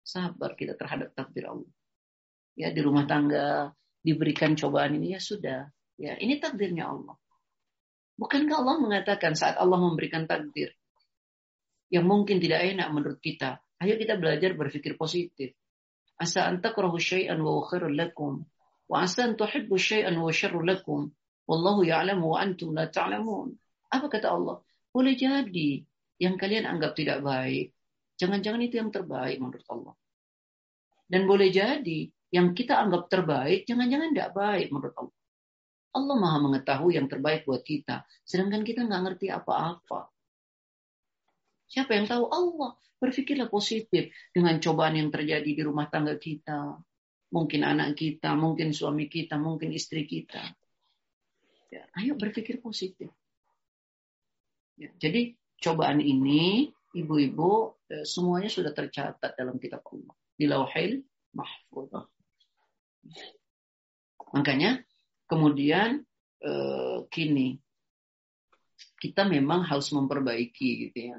Sabar 0.00 0.56
kita 0.56 0.80
terhadap 0.80 1.12
takdir 1.12 1.44
Allah. 1.46 1.68
Ya 2.60 2.68
di 2.68 2.80
rumah 2.84 3.08
tangga 3.08 3.72
diberikan 4.04 4.52
cobaan 4.52 5.00
ini 5.00 5.16
ya 5.16 5.20
sudah. 5.20 5.64
Ya 5.96 6.20
ini 6.20 6.36
takdirnya 6.36 6.92
Allah. 6.92 7.16
Bukankah 8.20 8.60
Allah 8.60 8.76
mengatakan 8.76 9.32
saat 9.32 9.56
Allah 9.56 9.80
memberikan 9.80 10.28
takdir 10.28 10.76
yang 11.88 12.04
mungkin 12.04 12.36
tidak 12.36 12.68
enak 12.68 12.88
menurut 12.92 13.18
kita, 13.18 13.58
ayo 13.80 13.96
kita 13.96 14.20
belajar 14.20 14.52
berpikir 14.52 15.00
positif. 15.00 15.56
Asa 16.20 16.44
an 16.44 16.60
takrahu 16.60 17.00
syai'an 17.00 17.40
wa 17.40 17.64
khairul 17.64 17.96
lakum. 17.96 18.44
Wa 18.84 19.08
asa 19.08 19.24
an 19.24 19.40
tuhibbu 19.40 19.74
syai'an 19.80 20.20
wa 20.20 20.28
syarrul 20.28 20.68
lakum. 20.68 21.08
Wallahu 21.48 21.80
ya'lamu 21.82 22.36
wa 22.36 22.38
antum 22.44 22.76
la 22.76 22.92
ta'lamun. 22.92 23.56
Apa 23.88 24.06
kata 24.12 24.36
Allah? 24.36 24.60
Boleh 24.92 25.16
jadi 25.16 25.80
yang 26.20 26.36
kalian 26.36 26.68
anggap 26.68 26.92
tidak 26.92 27.24
baik. 27.24 27.72
Jangan-jangan 28.20 28.60
itu 28.62 28.76
yang 28.76 28.92
terbaik 28.92 29.40
menurut 29.40 29.64
Allah. 29.72 29.96
Dan 31.08 31.24
boleh 31.24 31.48
jadi 31.48 32.06
yang 32.30 32.54
kita 32.54 32.78
anggap 32.78 33.10
terbaik, 33.10 33.66
jangan-jangan 33.66 34.14
tidak 34.14 34.30
baik 34.34 34.70
menurut 34.70 34.94
Allah. 34.94 35.18
Allah 35.90 36.16
maha 36.22 36.38
mengetahui 36.38 36.94
yang 36.94 37.10
terbaik 37.10 37.42
buat 37.42 37.66
kita. 37.66 38.06
Sedangkan 38.22 38.62
kita 38.62 38.86
nggak 38.86 39.02
ngerti 39.10 39.26
apa-apa. 39.34 40.06
Siapa 41.66 41.98
yang 41.98 42.06
tahu? 42.06 42.24
Allah. 42.30 42.78
Berpikirlah 43.00 43.50
positif 43.50 44.12
dengan 44.30 44.60
cobaan 44.62 44.94
yang 44.94 45.10
terjadi 45.10 45.50
di 45.50 45.62
rumah 45.66 45.90
tangga 45.90 46.14
kita. 46.14 46.78
Mungkin 47.30 47.62
anak 47.62 47.98
kita, 47.98 48.34
mungkin 48.38 48.74
suami 48.74 49.10
kita, 49.10 49.38
mungkin 49.38 49.74
istri 49.74 50.06
kita. 50.06 50.42
Ya, 51.70 51.86
ayo 51.98 52.18
berpikir 52.18 52.58
positif. 52.58 53.10
Ya, 54.74 54.90
jadi 54.98 55.38
cobaan 55.62 56.02
ini, 56.02 56.70
ibu-ibu, 56.94 57.78
eh, 57.86 58.02
semuanya 58.02 58.50
sudah 58.50 58.74
tercatat 58.74 59.38
dalam 59.38 59.62
kitab 59.62 59.86
Allah. 59.86 60.14
Di 60.34 60.46
lauhil 60.50 61.06
mahfud. 61.34 62.19
Makanya 64.36 64.82
kemudian 65.26 66.04
eh, 66.42 66.98
kini 67.10 67.58
kita 69.00 69.24
memang 69.28 69.64
harus 69.64 69.92
memperbaiki 69.92 70.88
gitu 70.88 70.98
ya 71.14 71.18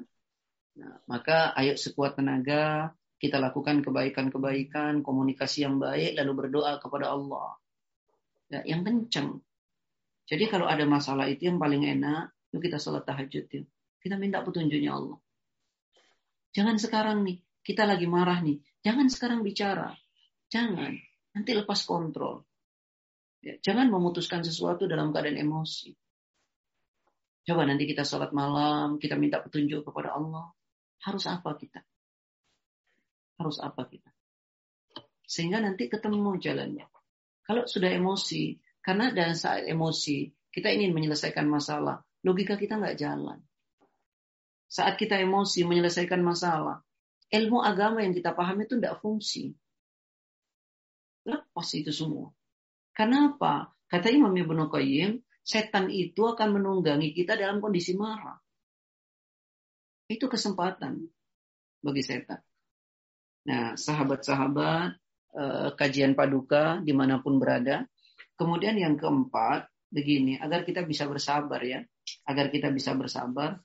Nah, 0.72 1.04
maka 1.04 1.52
ayo 1.60 1.76
sekuat 1.76 2.16
tenaga 2.16 2.96
kita 3.20 3.38
lakukan 3.38 3.86
kebaikan-kebaikan, 3.86 5.04
komunikasi 5.04 5.62
yang 5.62 5.78
baik, 5.78 6.18
lalu 6.18 6.32
berdoa 6.34 6.80
kepada 6.82 7.12
Allah. 7.14 7.54
Ya, 8.50 8.66
yang 8.66 8.82
kencang. 8.82 9.38
Jadi 10.26 10.44
kalau 10.50 10.66
ada 10.66 10.82
masalah 10.88 11.30
itu 11.30 11.46
yang 11.46 11.62
paling 11.62 11.86
enak, 11.86 12.34
yuk 12.50 12.62
kita 12.64 12.82
sholat 12.82 13.06
tahajud 13.06 13.46
yuk. 13.46 13.68
Kita 14.02 14.18
minta 14.18 14.42
petunjuknya 14.42 14.90
Allah. 14.90 15.18
Jangan 16.50 16.76
sekarang 16.82 17.22
nih, 17.22 17.38
kita 17.62 17.86
lagi 17.86 18.10
marah 18.10 18.42
nih. 18.42 18.58
Jangan 18.82 19.06
sekarang 19.06 19.46
bicara. 19.46 19.94
Jangan. 20.50 20.98
Nanti 21.32 21.50
lepas 21.56 21.80
kontrol. 21.88 22.44
Ya, 23.42 23.58
jangan 23.58 23.90
memutuskan 23.90 24.46
sesuatu 24.46 24.86
dalam 24.86 25.10
keadaan 25.10 25.40
emosi. 25.40 25.90
Coba 27.42 27.66
nanti 27.66 27.90
kita 27.90 28.06
sholat 28.06 28.30
malam, 28.30 29.02
kita 29.02 29.18
minta 29.18 29.42
petunjuk 29.42 29.82
kepada 29.82 30.14
Allah. 30.14 30.54
Harus 31.02 31.26
apa 31.26 31.58
kita? 31.58 31.82
Harus 33.42 33.58
apa 33.58 33.82
kita? 33.90 34.14
Sehingga 35.26 35.58
nanti 35.58 35.90
ketemu 35.90 36.38
jalannya. 36.38 36.86
Kalau 37.42 37.66
sudah 37.66 37.90
emosi, 37.90 38.62
karena 38.78 39.10
dalam 39.10 39.34
saat 39.34 39.66
emosi, 39.66 40.30
kita 40.54 40.70
ingin 40.70 40.94
menyelesaikan 40.94 41.50
masalah, 41.50 42.06
logika 42.22 42.54
kita 42.54 42.78
nggak 42.78 42.94
jalan. 42.94 43.42
Saat 44.70 44.94
kita 44.94 45.18
emosi 45.18 45.66
menyelesaikan 45.66 46.22
masalah, 46.22 46.86
ilmu 47.32 47.58
agama 47.58 48.06
yang 48.06 48.14
kita 48.14 48.36
pahami 48.36 48.70
itu 48.70 48.78
tidak 48.78 49.02
fungsi. 49.02 49.56
Lepas 51.22 51.68
itu 51.78 51.94
semua. 51.94 52.30
Kenapa? 52.92 53.72
Kata 53.88 54.08
Imam 54.12 54.32
Ibnu 54.32 54.68
Qayyim, 54.68 55.20
setan 55.42 55.88
itu 55.88 56.22
akan 56.24 56.60
menunggangi 56.60 57.12
kita 57.16 57.34
dalam 57.38 57.58
kondisi 57.58 57.96
marah. 57.96 58.38
Itu 60.06 60.28
kesempatan 60.28 61.02
bagi 61.82 62.02
setan. 62.04 62.40
Nah, 63.48 63.74
sahabat-sahabat, 63.74 64.90
eh, 65.34 65.70
kajian 65.74 66.14
paduka 66.14 66.78
di 66.84 66.94
mana 66.94 67.18
pun 67.18 67.40
berada. 67.40 67.88
Kemudian 68.38 68.78
yang 68.78 68.94
keempat, 69.00 69.66
begini, 69.92 70.40
agar 70.40 70.64
kita 70.64 70.84
bisa 70.86 71.04
bersabar 71.08 71.60
ya. 71.64 71.82
Agar 72.26 72.48
kita 72.48 72.70
bisa 72.70 72.94
bersabar, 72.94 73.60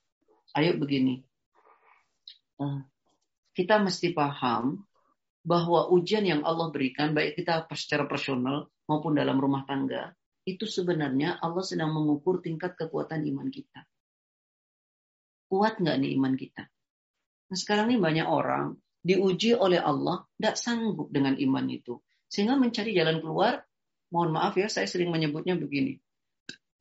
ayo 0.57 0.71
begini. 0.79 1.21
Eh, 2.57 2.79
kita 3.53 3.77
mesti 3.77 4.13
paham 4.13 4.86
bahwa 5.47 5.87
ujian 5.95 6.27
yang 6.27 6.43
Allah 6.43 6.67
berikan, 6.75 7.15
baik 7.15 7.39
kita 7.39 7.63
secara 7.71 8.03
personal 8.03 8.67
maupun 8.83 9.15
dalam 9.15 9.39
rumah 9.39 9.63
tangga, 9.63 10.11
itu 10.43 10.67
sebenarnya 10.67 11.39
Allah 11.39 11.63
sedang 11.63 11.95
mengukur 11.95 12.43
tingkat 12.43 12.75
kekuatan 12.75 13.23
iman 13.31 13.47
kita. 13.47 13.87
Kuat 15.47 15.79
nggak 15.79 15.97
nih 16.03 16.19
iman 16.19 16.35
kita? 16.35 16.67
Nah 17.47 17.55
sekarang 17.55 17.87
ini 17.87 18.03
banyak 18.03 18.27
orang 18.27 18.75
diuji 18.99 19.55
oleh 19.55 19.79
Allah 19.79 20.27
tidak 20.35 20.59
sanggup 20.59 21.07
dengan 21.15 21.39
iman 21.39 21.63
itu. 21.71 21.95
Sehingga 22.27 22.59
mencari 22.59 22.91
jalan 22.91 23.23
keluar, 23.23 23.63
mohon 24.11 24.35
maaf 24.35 24.59
ya 24.59 24.67
saya 24.67 24.83
sering 24.83 25.07
menyebutnya 25.07 25.55
begini. 25.55 25.95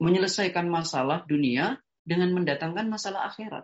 Menyelesaikan 0.02 0.66
masalah 0.66 1.22
dunia 1.22 1.78
dengan 2.02 2.34
mendatangkan 2.34 2.90
masalah 2.90 3.30
akhirat. 3.30 3.62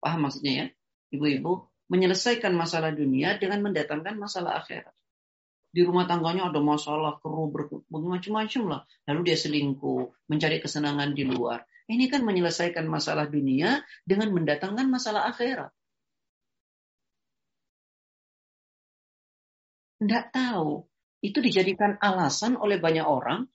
Paham 0.00 0.24
maksudnya 0.24 0.52
ya? 0.56 0.66
Ibu-ibu, 1.12 1.68
menyelesaikan 1.88 2.52
masalah 2.52 2.92
dunia 2.92 3.40
dengan 3.40 3.64
mendatangkan 3.64 4.14
masalah 4.20 4.60
akhirat. 4.60 4.92
Di 5.68 5.84
rumah 5.84 6.08
tangganya 6.08 6.48
ada 6.48 6.60
masalah 6.64 7.20
keruh 7.20 7.52
bermacam-macam 7.92 8.62
lah. 8.68 8.80
Lalu 9.04 9.20
dia 9.32 9.36
selingkuh 9.36 10.28
mencari 10.32 10.64
kesenangan 10.64 11.12
di 11.12 11.28
luar. 11.28 11.64
Ini 11.88 12.08
kan 12.08 12.24
menyelesaikan 12.24 12.84
masalah 12.88 13.28
dunia 13.28 13.80
dengan 14.04 14.32
mendatangkan 14.32 14.88
masalah 14.88 15.28
akhirat. 15.28 15.72
Tidak 19.98 20.24
tahu. 20.32 20.84
Itu 21.20 21.42
dijadikan 21.42 21.98
alasan 21.98 22.54
oleh 22.56 22.78
banyak 22.78 23.04
orang. 23.04 23.48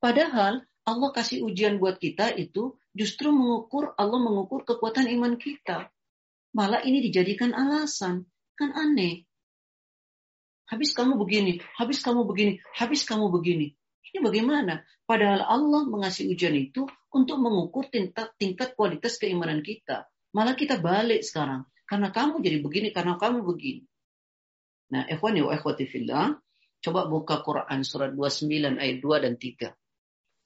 Padahal 0.00 0.64
Allah 0.88 1.10
kasih 1.12 1.44
ujian 1.44 1.76
buat 1.76 2.00
kita 2.00 2.34
itu 2.34 2.74
justru 2.96 3.30
mengukur 3.30 3.94
Allah 3.94 4.18
mengukur 4.18 4.66
kekuatan 4.66 5.06
iman 5.12 5.36
kita 5.36 5.92
malah 6.56 6.82
ini 6.82 7.04
dijadikan 7.04 7.54
alasan 7.54 8.26
kan 8.58 8.70
aneh 8.76 9.24
habis 10.70 10.94
kamu 10.94 11.18
begini, 11.18 11.58
habis 11.74 11.98
kamu 11.98 12.22
begini, 12.30 12.62
habis 12.78 13.02
kamu 13.02 13.26
begini. 13.34 13.74
Ini 14.10 14.22
bagaimana? 14.22 14.86
Padahal 15.02 15.42
Allah 15.42 15.82
mengasih 15.90 16.30
ujian 16.30 16.54
itu 16.54 16.86
untuk 17.10 17.42
mengukur 17.42 17.90
tingkat, 17.90 18.30
tingkat 18.38 18.78
kualitas 18.78 19.18
keimanan 19.18 19.66
kita. 19.66 20.06
Malah 20.30 20.54
kita 20.54 20.78
balik 20.78 21.26
sekarang. 21.26 21.66
Karena 21.82 22.14
kamu 22.14 22.38
jadi 22.38 22.62
begini, 22.62 22.94
karena 22.94 23.18
kamu 23.18 23.42
begini. 23.42 23.82
Nah, 24.94 25.10
ikhwani 25.10 25.42
wa 25.42 25.50
ikhwati 25.54 25.90
fillah, 25.90 26.38
coba 26.78 27.10
buka 27.10 27.42
Quran 27.42 27.82
surat 27.82 28.14
29 28.14 28.78
ayat 28.78 29.02
2 29.02 29.24
dan 29.26 29.34
3. 29.38 29.74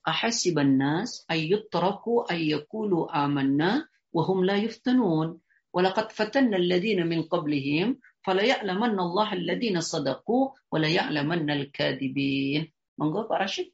Ahasiban 0.05 0.81
nas 0.81 1.25
ayyutraku 1.29 2.29
ayyakulu 2.29 3.09
amanna 3.13 3.85
wa 4.09 4.23
hum 4.25 4.41
la 4.45 4.57
yuftanun. 4.61 5.41
Min 5.75 7.21
qablihim 7.27 7.99
Fala 8.25 8.41
ya'lamanna 8.41 9.05
Allah 9.05 9.37
alladhina 9.37 9.85
sadaqu 9.85 10.57
wa 10.73 10.77
la 10.81 10.89
ya'lamanna 10.89 11.61
al-kadibin. 11.61 12.65
Monggo 12.97 13.29
Pak 13.29 13.37
Rashid. 13.37 13.69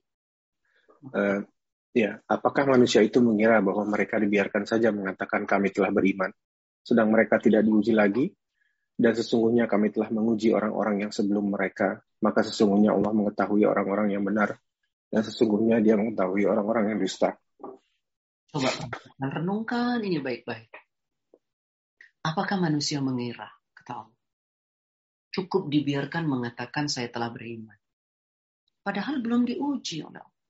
Uh, 1.14 1.46
ya, 1.94 2.18
apakah 2.26 2.66
manusia 2.66 2.98
itu 2.98 3.22
mengira 3.22 3.62
bahwa 3.62 3.86
mereka 3.86 4.18
dibiarkan 4.18 4.66
saja 4.66 4.90
mengatakan 4.90 5.46
kami 5.46 5.70
telah 5.70 5.94
beriman, 5.94 6.34
sedang 6.82 7.14
mereka 7.14 7.38
tidak 7.38 7.62
diuji 7.62 7.94
lagi? 7.94 8.26
Dan 9.01 9.14
sesungguhnya 9.16 9.70
kami 9.70 9.94
telah 9.94 10.11
menguji 10.12 10.51
orang-orang 10.53 11.09
yang 11.09 11.12
sebelum 11.14 11.55
mereka, 11.55 12.03
maka 12.20 12.42
sesungguhnya 12.44 12.90
Allah 12.92 13.16
mengetahui 13.16 13.64
orang-orang 13.64 14.12
yang 14.12 14.26
benar, 14.26 14.59
dan 15.09 15.22
sesungguhnya 15.24 15.78
dia 15.80 15.94
mengetahui 15.96 16.44
orang-orang 16.44 16.92
yang 16.92 16.98
dusta. 17.01 17.38
Coba 18.51 18.68
renungkan 19.16 20.03
ini 20.05 20.20
baik-baik. 20.20 20.80
Apakah 22.20 22.60
manusia 22.60 23.00
mengira, 23.00 23.48
kata 23.72 24.04
Allah, 24.04 24.20
cukup 25.32 25.72
dibiarkan 25.72 26.28
mengatakan 26.28 26.86
saya 26.86 27.08
telah 27.08 27.32
beriman. 27.32 27.76
Padahal 28.84 29.24
belum 29.24 29.48
diuji 29.48 30.04
oleh 30.04 30.20
Allah. 30.20 30.40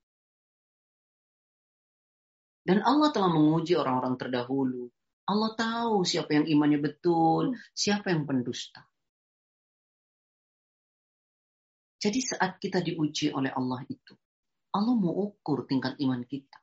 Dan 2.60 2.78
Allah 2.84 3.10
telah 3.10 3.30
menguji 3.32 3.74
orang-orang 3.74 4.14
terdahulu. 4.20 4.86
Allah 5.26 5.50
tahu 5.54 6.02
siapa 6.02 6.38
yang 6.38 6.46
imannya 6.46 6.82
betul, 6.82 7.54
siapa 7.74 8.10
yang 8.10 8.26
pendusta. 8.26 8.82
Jadi 12.00 12.20
saat 12.24 12.56
kita 12.58 12.80
diuji 12.80 13.30
oleh 13.34 13.52
Allah 13.52 13.84
itu, 13.86 14.16
Allah 14.72 14.94
mau 14.96 15.12
ukur 15.30 15.66
tingkat 15.68 15.98
iman 16.00 16.22
kita. 16.24 16.59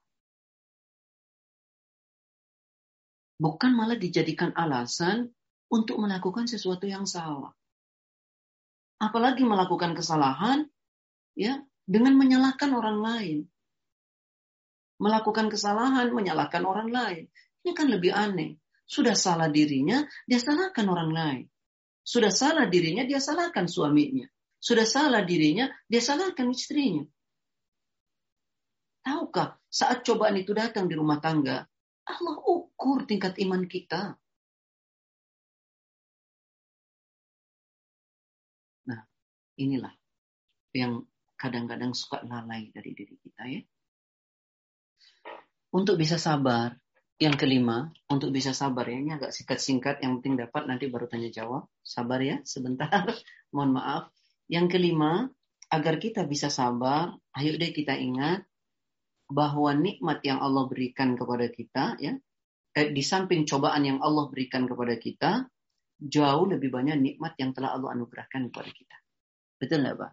Bukan 3.37 3.73
malah 3.77 3.97
dijadikan 3.97 4.53
alasan 4.57 5.29
untuk 5.69 6.01
melakukan 6.01 6.49
sesuatu 6.49 6.89
yang 6.89 7.05
salah 7.05 7.53
apalagi 8.97 9.45
melakukan 9.45 9.93
kesalahan 9.93 10.65
ya 11.37 11.61
dengan 11.85 12.17
menyalahkan 12.17 12.73
orang 12.73 12.99
lain. 12.99 13.37
Melakukan 14.97 15.53
kesalahan, 15.53 16.09
menyalahkan 16.09 16.65
orang 16.65 16.89
lain. 16.89 17.23
Ini 17.61 17.71
kan 17.77 17.85
lebih 17.85 18.09
aneh. 18.09 18.57
Sudah 18.89 19.13
salah 19.13 19.45
dirinya, 19.45 20.01
dia 20.25 20.41
salahkan 20.41 20.85
orang 20.89 21.11
lain. 21.13 21.43
Sudah 22.01 22.33
salah 22.33 22.65
dirinya, 22.65 23.05
dia 23.05 23.21
salahkan 23.21 23.69
suaminya. 23.69 24.25
Sudah 24.57 24.89
salah 24.89 25.21
dirinya, 25.21 25.69
dia 25.85 26.01
salahkan 26.01 26.49
istrinya. 26.49 27.05
Tahukah, 29.05 29.61
saat 29.69 30.01
cobaan 30.01 30.41
itu 30.41 30.57
datang 30.57 30.89
di 30.89 30.97
rumah 30.97 31.21
tangga, 31.21 31.69
Allah 32.07 32.35
ukur 32.39 33.03
tingkat 33.03 33.35
iman 33.43 33.67
kita. 33.67 34.15
Inilah 39.57 39.89
yang 40.77 41.01
kadang-kadang 41.33 41.97
suka 41.97 42.21
lalai 42.21 42.69
dari 42.69 42.93
diri 42.93 43.17
kita 43.17 43.43
ya. 43.49 43.61
Untuk 45.73 45.97
bisa 45.97 46.21
sabar, 46.21 46.77
yang 47.17 47.33
kelima, 47.33 47.89
untuk 48.05 48.29
bisa 48.29 48.53
sabar 48.53 48.85
ya, 48.85 49.01
ini 49.01 49.17
agak 49.17 49.33
singkat-singkat, 49.33 50.05
yang 50.05 50.21
penting 50.21 50.37
dapat 50.37 50.69
nanti 50.69 50.85
baru 50.85 51.09
tanya 51.09 51.33
jawab. 51.33 51.65
Sabar 51.81 52.21
ya, 52.21 52.37
sebentar, 52.45 53.09
mohon 53.53 53.81
maaf. 53.81 54.13
Yang 54.45 54.77
kelima, 54.77 55.25
agar 55.73 55.97
kita 55.97 56.23
bisa 56.29 56.53
sabar, 56.53 57.17
ayo 57.33 57.57
deh 57.57 57.73
kita 57.73 57.97
ingat 57.97 58.45
bahwa 59.27 59.75
nikmat 59.75 60.23
yang 60.23 60.39
Allah 60.39 60.65
berikan 60.65 61.19
kepada 61.19 61.51
kita, 61.51 61.99
ya, 61.99 62.15
eh, 62.75 62.87
di 62.91 63.03
samping 63.03 63.43
cobaan 63.43 63.83
yang 63.83 63.99
Allah 63.99 64.31
berikan 64.31 64.63
kepada 64.63 64.95
kita, 64.95 65.31
jauh 65.99 66.45
lebih 66.47 66.71
banyak 66.71 66.95
nikmat 66.95 67.35
yang 67.41 67.51
telah 67.51 67.75
Allah 67.75 67.97
anugerahkan 67.97 68.47
kepada 68.51 68.69
kita. 68.71 68.97
Betul 69.57 69.83
nggak 69.83 69.97
Pak? 69.99 70.11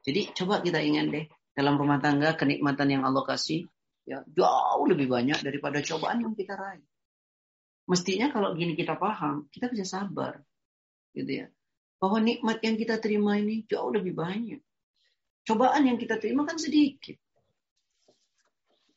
Jadi 0.00 0.20
coba 0.32 0.64
kita 0.64 0.80
ingat 0.80 1.06
deh, 1.12 1.26
dalam 1.52 1.76
rumah 1.76 2.00
tangga 2.00 2.32
kenikmatan 2.34 2.88
yang 2.88 3.02
Allah 3.04 3.20
kasih 3.26 3.68
ya 4.08 4.24
jauh 4.32 4.84
lebih 4.88 5.06
banyak 5.06 5.44
daripada 5.44 5.84
cobaan 5.84 6.24
yang 6.24 6.34
kita 6.34 6.56
raih. 6.56 6.82
Mestinya 7.90 8.30
kalau 8.30 8.54
gini 8.54 8.78
kita 8.78 8.94
paham, 8.96 9.50
kita 9.50 9.66
bisa 9.68 9.84
sabar. 9.84 10.40
Gitu 11.10 11.44
ya. 11.44 11.46
Bahwa 12.00 12.22
nikmat 12.22 12.62
yang 12.64 12.78
kita 12.78 12.96
terima 13.02 13.36
ini 13.36 13.66
jauh 13.66 13.90
lebih 13.90 14.14
banyak. 14.14 14.62
Cobaan 15.44 15.82
yang 15.84 15.98
kita 15.98 16.16
terima 16.22 16.46
kan 16.46 16.56
sedikit. 16.56 17.18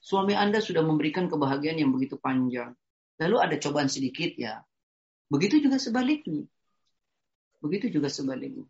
Suami 0.03 0.35
Anda 0.35 0.59
sudah 0.59 0.84
memberikan 0.84 1.31
kebahagiaan 1.31 1.80
yang 1.80 1.95
begitu 1.95 2.19
panjang. 2.19 2.75
Lalu 3.23 3.35
ada 3.39 3.55
cobaan 3.55 3.88
sedikit 3.88 4.35
ya. 4.35 4.59
Begitu 5.31 5.63
juga 5.63 5.80
sebaliknya. 5.80 6.43
Begitu 7.63 7.88
juga 7.88 8.11
sebaliknya. 8.11 8.67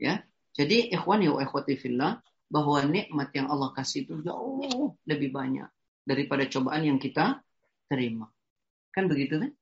Ya. 0.00 0.24
Jadi 0.56 0.88
ikhwan 0.88 1.20
ya 1.20 1.36
ikhwati 1.36 1.76
fillah 1.76 2.24
bahwa 2.48 2.80
nikmat 2.88 3.28
yang 3.36 3.52
Allah 3.52 3.76
kasih 3.76 4.08
itu 4.08 4.24
jauh 4.24 4.96
lebih 5.04 5.30
banyak 5.30 5.68
daripada 6.02 6.48
cobaan 6.48 6.82
yang 6.82 6.98
kita 6.98 7.44
terima. 7.86 8.26
Kan 8.90 9.06
begitu 9.06 9.36
kan? 9.36 9.52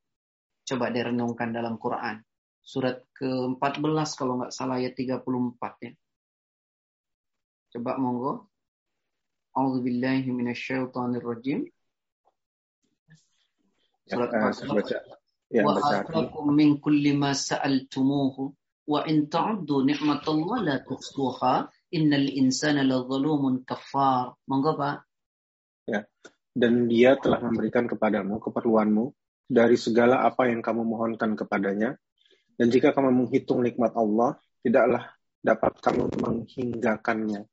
Coba 0.64 0.94
direnungkan 0.94 1.50
dalam 1.50 1.76
Quran. 1.76 2.22
Surat 2.62 3.02
ke-14 3.18 4.08
kalau 4.14 4.40
nggak 4.40 4.54
salah 4.54 4.78
ayat 4.78 4.94
34 4.94 5.84
ya. 5.84 5.92
Coba 7.74 7.98
monggo. 8.00 8.48
A'udzu 9.58 9.82
billahi 9.82 10.30
minasyaitonir 10.30 11.26
rajim. 11.26 11.66
Ya, 14.06 14.14
Surat 14.14 14.30
ya, 14.30 14.38
uh, 14.38 14.74
baca. 14.78 14.98
Ya, 15.48 15.62
wa 15.66 15.72
atakum 15.82 16.54
min 16.54 16.78
kulli 16.78 17.16
ma 17.18 17.34
sa'altumuhu 17.34 18.54
wa 18.86 19.00
in 19.10 19.26
ta'uddu 19.26 19.82
ni'matallahi 19.82 20.62
la 20.62 20.76
tuhsuha 20.86 21.66
innal 21.90 22.28
insana 22.30 22.86
ladzalumun 22.86 23.66
kafar. 23.66 24.38
Monggo 24.46 24.78
Pak. 24.78 24.96
Ya. 25.90 26.06
Dan 26.54 26.86
dia 26.86 27.18
telah 27.18 27.42
memberikan 27.42 27.90
kepadamu 27.90 28.38
keperluanmu 28.38 29.10
dari 29.48 29.74
segala 29.74 30.22
apa 30.22 30.46
yang 30.46 30.62
kamu 30.62 30.86
mohonkan 30.86 31.34
kepadanya. 31.34 31.98
Dan 32.58 32.70
jika 32.70 32.94
kamu 32.94 33.14
menghitung 33.14 33.62
nikmat 33.62 33.94
Allah, 33.94 34.36
tidaklah 34.62 35.10
dapat 35.42 35.72
kamu 35.78 36.02
menghinggakannya. 36.18 37.46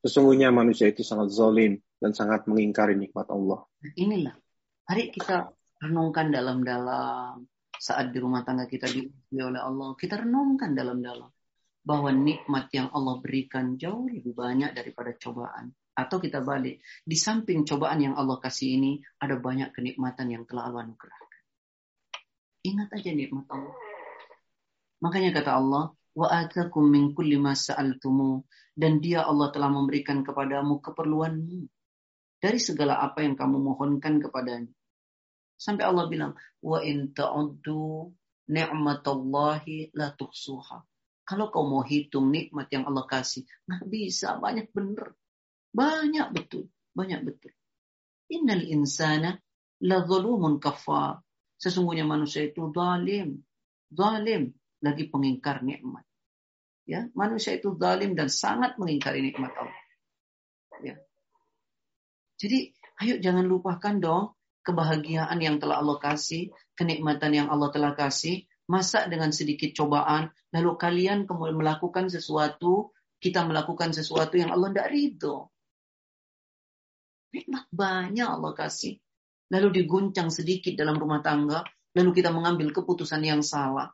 Sesungguhnya 0.00 0.48
manusia 0.48 0.88
itu 0.88 1.04
sangat 1.04 1.28
zalim 1.32 1.76
dan 2.00 2.16
sangat 2.16 2.48
mengingkari 2.48 2.96
nikmat 2.96 3.28
Allah. 3.28 3.68
Inilah. 4.00 4.32
Hari 4.88 5.12
kita 5.12 5.52
renungkan 5.80 6.32
dalam-dalam 6.32 7.44
saat 7.80 8.12
di 8.12 8.18
rumah 8.20 8.44
tangga 8.44 8.68
kita 8.68 8.88
diuji 8.88 9.40
oleh 9.40 9.60
Allah. 9.60 9.96
Kita 9.96 10.20
renungkan 10.20 10.72
dalam-dalam 10.72 11.28
bahwa 11.80 12.10
nikmat 12.12 12.68
yang 12.76 12.92
Allah 12.92 13.16
berikan 13.24 13.80
jauh 13.80 14.04
lebih 14.08 14.36
banyak 14.36 14.76
daripada 14.76 15.16
cobaan. 15.16 15.72
Atau 15.96 16.20
kita 16.20 16.40
balik, 16.40 16.80
di 17.04 17.16
samping 17.16 17.64
cobaan 17.64 18.00
yang 18.00 18.14
Allah 18.16 18.40
kasih 18.40 18.80
ini, 18.80 19.00
ada 19.20 19.36
banyak 19.36 19.72
kenikmatan 19.76 20.32
yang 20.32 20.44
telah 20.48 20.72
Allah 20.72 20.88
anugerahkan. 20.88 21.42
Ingat 22.64 22.88
aja 22.92 23.10
nikmat 23.12 23.44
Allah. 23.52 23.76
Makanya 25.00 25.30
kata 25.32 25.50
Allah, 25.56 25.92
wa 26.16 26.26
atakum 26.28 26.90
min 26.90 27.14
kulli 27.14 27.38
ma 27.38 27.54
sa'altumu 27.54 28.42
dan 28.74 28.98
dia 28.98 29.26
Allah 29.26 29.52
telah 29.52 29.70
memberikan 29.70 30.24
kepadamu 30.24 30.80
keperluanmu 30.82 31.68
dari 32.40 32.56
segala 32.56 32.98
apa 33.04 33.20
yang 33.20 33.36
kamu 33.36 33.60
mohonkan 33.60 34.16
kepadanya. 34.18 34.72
Sampai 35.60 35.84
Allah 35.84 36.08
bilang, 36.08 36.32
wa 36.64 36.80
in 36.80 37.12
ta'uddu 37.12 38.08
ni'matallahi 38.48 39.92
la 39.92 40.08
tuhsuha. 40.16 40.80
Kalau 41.28 41.46
kau 41.52 41.68
mau 41.68 41.84
hitung 41.84 42.32
nikmat 42.32 42.72
yang 42.72 42.88
Allah 42.88 43.04
kasih, 43.04 43.44
nggak 43.68 43.84
bisa. 43.86 44.40
Banyak 44.40 44.72
bener. 44.72 45.14
Banyak 45.70 46.32
betul. 46.34 46.66
Banyak 46.96 47.20
betul. 47.22 47.54
Innal 48.32 48.66
insana 48.66 49.38
la 49.84 50.02
zalumun 50.02 50.58
kafar. 50.58 51.22
Sesungguhnya 51.60 52.08
manusia 52.08 52.48
itu 52.48 52.72
zalim. 52.74 53.44
Zalim. 53.92 54.56
Lagi 54.80 55.08
pengingkar 55.08 55.60
nikmat. 55.64 56.04
Ya, 56.88 57.06
manusia 57.14 57.54
itu 57.54 57.76
zalim 57.78 58.18
dan 58.18 58.26
sangat 58.26 58.74
mengingkari 58.80 59.22
nikmat 59.22 59.52
Allah. 59.54 59.80
Ya. 60.82 60.96
Jadi, 62.40 62.72
ayo 63.04 63.20
jangan 63.20 63.44
lupakan 63.46 63.94
dong 64.00 64.24
kebahagiaan 64.64 65.38
yang 65.40 65.56
telah 65.60 65.80
Allah 65.80 65.96
kasih, 66.00 66.52
kenikmatan 66.76 67.32
yang 67.32 67.48
Allah 67.48 67.72
telah 67.72 67.92
kasih, 67.96 68.44
masa 68.70 69.08
dengan 69.10 69.34
sedikit 69.34 69.72
cobaan, 69.74 70.30
lalu 70.54 70.76
kalian 70.76 71.26
kemudian 71.26 71.58
melakukan 71.58 72.06
sesuatu, 72.06 72.94
kita 73.20 73.44
melakukan 73.44 73.92
sesuatu 73.92 74.38
yang 74.38 74.54
Allah 74.54 74.72
tidak 74.72 74.88
ridho. 74.94 75.36
Nikmat 77.34 77.64
banyak 77.70 78.26
Allah 78.26 78.52
kasih. 78.54 78.98
Lalu 79.50 79.82
diguncang 79.82 80.30
sedikit 80.30 80.78
dalam 80.78 80.94
rumah 80.94 81.18
tangga, 81.18 81.66
lalu 81.98 82.10
kita 82.14 82.30
mengambil 82.30 82.70
keputusan 82.70 83.22
yang 83.26 83.42
salah. 83.42 83.90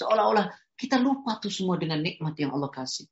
Seolah-olah 0.00 0.48
kita 0.80 0.96
lupa 0.96 1.36
tuh 1.36 1.52
semua 1.52 1.76
dengan 1.76 2.00
nikmat 2.00 2.32
yang 2.40 2.56
Allah 2.56 2.72
kasih. 2.72 3.04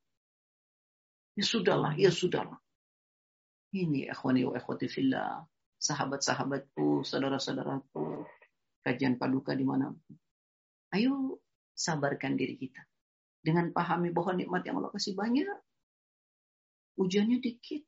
Ya 1.36 1.44
sudahlah, 1.44 1.92
ya 2.00 2.08
sudahlah. 2.08 2.56
Ini 3.76 4.08
akhwani 4.08 4.48
wa 4.48 4.56
akhwati 4.56 4.88
fillah 4.88 5.44
sahabat-sahabatku, 5.76 7.04
saudara-saudaraku, 7.04 8.24
kajian 8.80 9.20
paduka 9.20 9.52
di 9.52 9.68
mana. 9.68 9.92
Ayo 10.96 11.44
sabarkan 11.76 12.40
diri 12.40 12.56
kita. 12.56 12.80
Dengan 13.44 13.70
pahami 13.70 14.08
bahwa 14.08 14.34
nikmat 14.34 14.64
yang 14.64 14.80
Allah 14.80 14.90
kasih 14.96 15.12
banyak. 15.12 15.60
Ujiannya 16.98 17.38
dikit. 17.38 17.84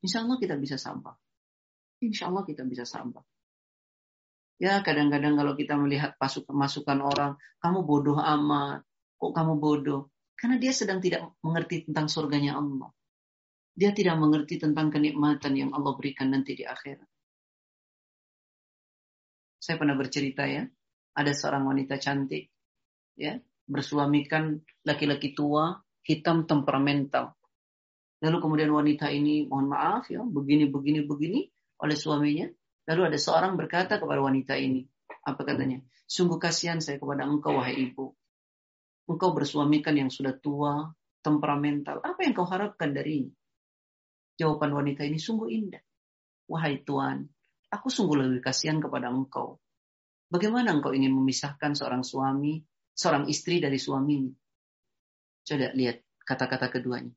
Insya 0.00 0.24
Allah 0.24 0.40
kita 0.40 0.56
bisa 0.56 0.80
sabar. 0.80 1.14
Insya 2.00 2.32
Allah 2.32 2.42
kita 2.42 2.64
bisa 2.64 2.82
sabar. 2.88 3.22
Ya 4.58 4.82
kadang-kadang 4.82 5.38
kalau 5.38 5.54
kita 5.54 5.78
melihat 5.78 6.18
masukan 6.50 6.98
orang, 6.98 7.38
kamu 7.62 7.86
bodoh 7.86 8.18
amat. 8.18 8.82
Kok 9.18 9.30
kamu 9.30 9.54
bodoh? 9.62 10.10
Karena 10.34 10.58
dia 10.58 10.74
sedang 10.74 10.98
tidak 10.98 11.34
mengerti 11.42 11.86
tentang 11.86 12.10
surganya 12.10 12.58
Allah. 12.58 12.90
Dia 13.78 13.94
tidak 13.94 14.18
mengerti 14.18 14.58
tentang 14.58 14.90
kenikmatan 14.90 15.54
yang 15.54 15.70
Allah 15.70 15.94
berikan 15.94 16.34
nanti 16.34 16.58
di 16.58 16.66
akhirat. 16.66 17.06
Saya 19.62 19.78
pernah 19.78 19.94
bercerita 19.94 20.46
ya, 20.46 20.66
ada 21.14 21.32
seorang 21.34 21.66
wanita 21.66 21.98
cantik, 21.98 22.50
ya, 23.14 23.38
bersuamikan 23.66 24.58
laki-laki 24.82 25.34
tua, 25.34 25.78
hitam 26.02 26.46
temperamental. 26.46 27.34
Lalu 28.18 28.38
kemudian 28.42 28.70
wanita 28.74 29.10
ini, 29.14 29.46
mohon 29.46 29.70
maaf 29.70 30.10
ya, 30.10 30.22
begini, 30.26 30.66
begini, 30.66 31.06
begini 31.06 31.40
oleh 31.78 31.94
suaminya. 31.94 32.46
Lalu 32.88 33.12
ada 33.12 33.18
seorang 33.20 33.52
berkata 33.60 34.00
kepada 34.00 34.24
wanita 34.24 34.56
ini, 34.56 34.88
apa 35.28 35.44
katanya? 35.44 35.84
Sungguh 36.08 36.40
kasihan 36.40 36.80
saya 36.80 36.96
kepada 36.96 37.28
engkau, 37.28 37.52
wahai 37.52 37.76
ibu. 37.76 38.16
Engkau 39.04 39.36
bersuamikan 39.36 39.92
yang 39.92 40.08
sudah 40.08 40.32
tua, 40.40 40.88
temperamental. 41.20 42.00
Apa 42.00 42.24
yang 42.24 42.32
kau 42.32 42.48
harapkan 42.48 42.96
darinya? 42.96 43.28
Jawaban 44.40 44.72
wanita 44.72 45.04
ini 45.04 45.20
sungguh 45.20 45.52
indah. 45.52 45.84
Wahai 46.48 46.80
Tuhan, 46.80 47.28
aku 47.68 47.92
sungguh 47.92 48.24
lebih 48.24 48.40
kasihan 48.40 48.80
kepada 48.80 49.12
engkau. 49.12 49.60
Bagaimana 50.32 50.72
engkau 50.72 50.96
ingin 50.96 51.12
memisahkan 51.12 51.76
seorang 51.76 52.00
suami, 52.00 52.64
seorang 52.96 53.28
istri 53.28 53.60
dari 53.60 53.76
suaminya? 53.76 54.32
Coba 55.44 55.72
lihat 55.76 56.04
kata-kata 56.24 56.72
keduanya. 56.72 57.12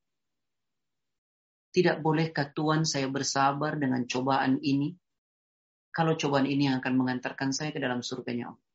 Tidak 1.71 2.03
bolehkah 2.03 2.51
Tuhan 2.51 2.83
saya 2.83 3.07
bersabar 3.07 3.79
dengan 3.79 4.03
cobaan 4.03 4.59
ini? 4.59 4.91
Kalau 5.91 6.15
cobaan 6.15 6.47
ini 6.47 6.71
yang 6.71 6.79
akan 6.79 6.95
mengantarkan 6.95 7.51
saya 7.51 7.75
ke 7.75 7.79
dalam 7.83 7.99
surganya 7.99 8.55
Allah. 8.55 8.67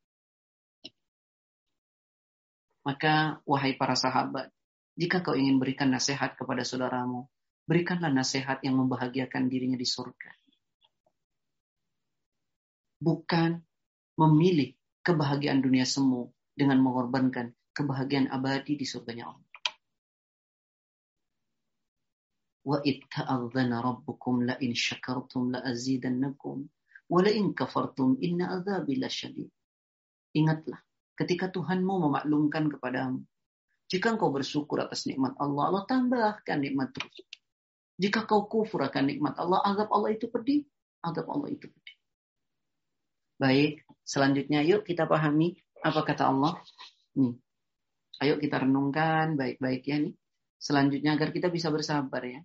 Maka, 2.87 3.43
wahai 3.43 3.75
para 3.75 3.97
sahabat, 3.97 4.47
jika 4.95 5.19
kau 5.19 5.35
ingin 5.35 5.59
berikan 5.59 5.91
nasihat 5.91 6.39
kepada 6.39 6.63
saudaramu, 6.63 7.27
Berikanlah 7.67 8.07
nasihat 8.07 8.63
yang 8.63 8.79
membahagiakan 8.79 9.51
dirinya 9.51 9.75
di 9.75 9.83
surga. 9.83 10.31
Bukan 13.03 13.59
memilih 14.15 14.71
kebahagiaan 15.03 15.59
dunia 15.59 15.83
semu 15.83 16.31
dengan 16.55 16.79
mengorbankan 16.79 17.51
kebahagiaan 17.75 18.31
abadi 18.31 18.79
di 18.79 18.87
surganya 18.87 19.35
Allah. 19.35 19.51
Wa 22.63 22.79
itta'adzana 22.79 23.83
rabbukum 23.83 24.47
la 24.47 24.55
syakartum 24.63 25.51
la 25.51 25.59
wa 27.07 27.19
la 27.23 27.31
in 27.31 27.55
kafartum 27.55 28.19
inna 28.19 28.59
azabi 28.59 28.99
lasyadid. 28.99 29.49
Ingatlah 30.35 30.79
ketika 31.17 31.49
Tuhanmu 31.49 32.07
memaklumkan 32.07 32.69
kepadamu 32.69 33.25
jika 33.87 34.11
engkau 34.11 34.35
bersyukur 34.35 34.83
atas 34.83 35.07
nikmat 35.07 35.39
Allah, 35.39 35.71
Allah 35.71 35.83
tambahkan 35.87 36.59
nikmat 36.59 36.91
tersebut. 36.91 37.39
Jika 37.97 38.27
kau 38.27 38.45
kufur 38.45 38.83
akan 38.83 39.03
nikmat 39.07 39.39
Allah, 39.39 39.63
azab 39.63 39.89
Allah 39.89 40.11
itu 40.11 40.27
pedih. 40.27 40.67
Azab 41.01 41.25
Allah 41.31 41.49
itu 41.49 41.71
pedih. 41.71 41.95
Baik, 43.39 43.87
selanjutnya 44.03 44.61
yuk 44.67 44.83
kita 44.83 45.07
pahami 45.07 45.55
apa 45.81 46.03
kata 46.03 46.29
Allah. 46.29 46.59
Nih. 47.15 47.39
Ayo 48.17 48.41
kita 48.41 48.65
renungkan 48.65 49.39
baik-baik 49.39 49.87
ya 49.87 49.97
nih. 50.03 50.13
Selanjutnya 50.57 51.15
agar 51.15 51.31
kita 51.31 51.47
bisa 51.47 51.71
bersabar 51.71 52.21
ya. 52.27 52.41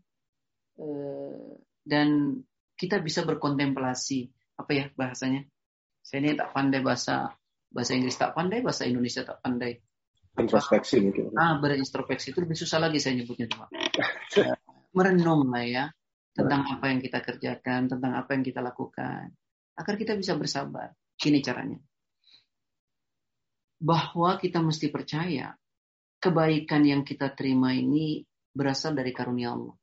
Eh, 0.78 1.52
dan 1.82 2.38
kita 2.78 3.02
bisa 3.02 3.26
berkontemplasi. 3.26 4.30
Apa 4.62 4.70
ya 4.70 4.86
bahasanya? 4.94 5.44
Saya 6.02 6.18
ini 6.22 6.38
tak 6.38 6.54
pandai 6.54 6.82
bahasa 6.82 7.34
bahasa 7.72 7.96
Inggris 7.96 8.20
tak 8.20 8.36
pandai, 8.36 8.60
bahasa 8.60 8.84
Indonesia 8.84 9.24
tak 9.24 9.40
pandai. 9.40 9.80
Introspeksi 10.36 11.00
mungkin. 11.04 11.32
Ah, 11.36 11.60
berintrospeksi 11.60 12.32
itu 12.32 12.40
lebih 12.40 12.56
susah 12.56 12.80
lagi 12.80 13.00
saya 13.00 13.20
nyebutnya 13.20 13.48
cuma. 13.48 13.66
merenung 14.96 15.48
lah 15.48 15.64
ya. 15.64 15.84
tentang 16.32 16.64
apa 16.64 16.88
yang 16.88 17.04
kita 17.04 17.20
kerjakan, 17.20 17.92
tentang 17.92 18.16
apa 18.16 18.32
yang 18.32 18.40
kita 18.40 18.64
lakukan, 18.64 19.36
agar 19.76 19.94
kita 20.00 20.16
bisa 20.16 20.32
bersabar. 20.32 20.96
Ini 21.20 21.44
caranya. 21.44 21.76
Bahwa 23.76 24.40
kita 24.40 24.64
mesti 24.64 24.88
percaya 24.88 25.52
kebaikan 26.16 26.88
yang 26.88 27.04
kita 27.04 27.36
terima 27.36 27.76
ini 27.76 28.24
berasal 28.48 28.96
dari 28.96 29.12
karunia 29.12 29.52
Allah. 29.52 29.76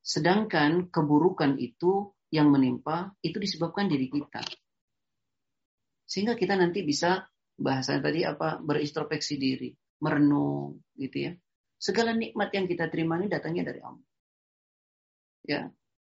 Sedangkan 0.00 0.88
keburukan 0.88 1.60
itu 1.60 2.16
yang 2.34 2.50
menimpa 2.50 3.14
itu 3.22 3.38
disebabkan 3.38 3.86
diri 3.86 4.10
kita. 4.10 4.42
Sehingga 6.02 6.34
kita 6.34 6.58
nanti 6.58 6.82
bisa 6.82 7.22
bahasa 7.54 8.02
tadi 8.02 8.26
apa 8.26 8.58
berintrospeksi 8.58 9.38
diri, 9.38 9.70
merenung 10.02 10.82
gitu 10.98 11.30
ya. 11.30 11.32
Segala 11.78 12.10
nikmat 12.10 12.50
yang 12.50 12.66
kita 12.66 12.90
terima 12.90 13.22
ini 13.22 13.30
datangnya 13.30 13.70
dari 13.70 13.80
Allah. 13.86 14.06
Ya. 15.46 15.62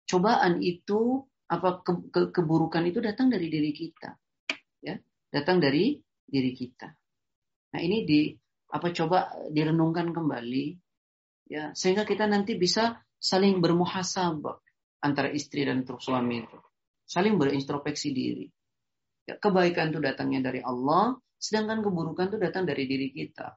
Cobaan 0.06 0.62
itu 0.64 1.20
apa 1.50 1.82
ke, 1.84 1.92
ke, 2.08 2.20
keburukan 2.32 2.86
itu 2.88 3.04
datang 3.04 3.28
dari 3.28 3.52
diri 3.52 3.74
kita. 3.76 4.16
Ya, 4.80 4.96
datang 5.28 5.60
dari 5.60 5.98
diri 6.24 6.54
kita. 6.54 6.88
Nah, 7.74 7.80
ini 7.82 8.06
di 8.06 8.30
apa 8.70 8.90
coba 8.90 9.30
direnungkan 9.50 10.10
kembali 10.10 10.66
ya 11.46 11.70
sehingga 11.70 12.02
kita 12.02 12.26
nanti 12.26 12.58
bisa 12.58 12.98
saling 13.14 13.62
bermuhasabah 13.62 14.65
antara 15.06 15.30
istri 15.30 15.62
dan 15.62 15.86
suami 15.86 16.42
itu. 16.42 16.58
Saling 17.06 17.38
berintrospeksi 17.38 18.10
diri. 18.10 18.46
Ya, 19.26 19.38
kebaikan 19.38 19.94
itu 19.94 20.02
datangnya 20.02 20.50
dari 20.50 20.62
Allah, 20.62 21.14
sedangkan 21.38 21.82
keburukan 21.82 22.30
itu 22.34 22.38
datang 22.42 22.66
dari 22.66 22.86
diri 22.90 23.14
kita. 23.14 23.54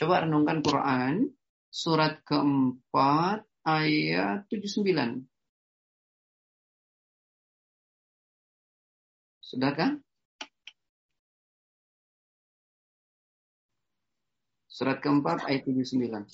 Coba 0.00 0.24
renungkan 0.24 0.64
Quran 0.64 1.28
surat 1.68 2.24
keempat 2.24 3.44
ayat 3.64 4.48
79. 4.48 5.28
Sudah 9.40 9.72
kan? 9.76 9.92
Surat 14.70 15.02
keempat 15.04 15.44
ayat 15.44 15.68
79. 15.68 16.24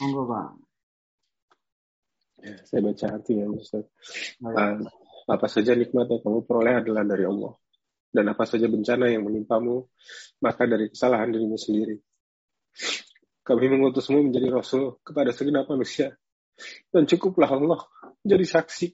Monggo, 0.00 0.22
Pak. 0.30 0.67
Ya, 2.38 2.54
saya 2.62 2.80
baca 2.86 3.06
artinya, 3.18 3.44
Ustaz. 3.50 3.84
Uh, 4.38 4.86
apa 5.28 5.46
saja 5.50 5.74
nikmat 5.74 6.08
yang 6.08 6.22
kamu 6.22 6.40
peroleh 6.46 6.74
adalah 6.80 7.04
dari 7.04 7.26
Allah. 7.26 7.52
Dan 8.08 8.24
apa 8.32 8.48
saja 8.48 8.64
bencana 8.70 9.12
yang 9.12 9.28
menimpamu, 9.28 9.84
maka 10.40 10.64
dari 10.64 10.88
kesalahan 10.88 11.28
dirimu 11.28 11.60
sendiri. 11.60 12.00
Kami 13.44 13.64
mengutusmu 13.68 14.28
menjadi 14.28 14.48
Rasul 14.48 14.96
kepada 15.04 15.32
segenap 15.32 15.68
manusia. 15.68 16.16
Dan 16.88 17.04
cukuplah 17.04 17.48
Allah 17.48 17.80
jadi 18.24 18.44
saksi. 18.44 18.86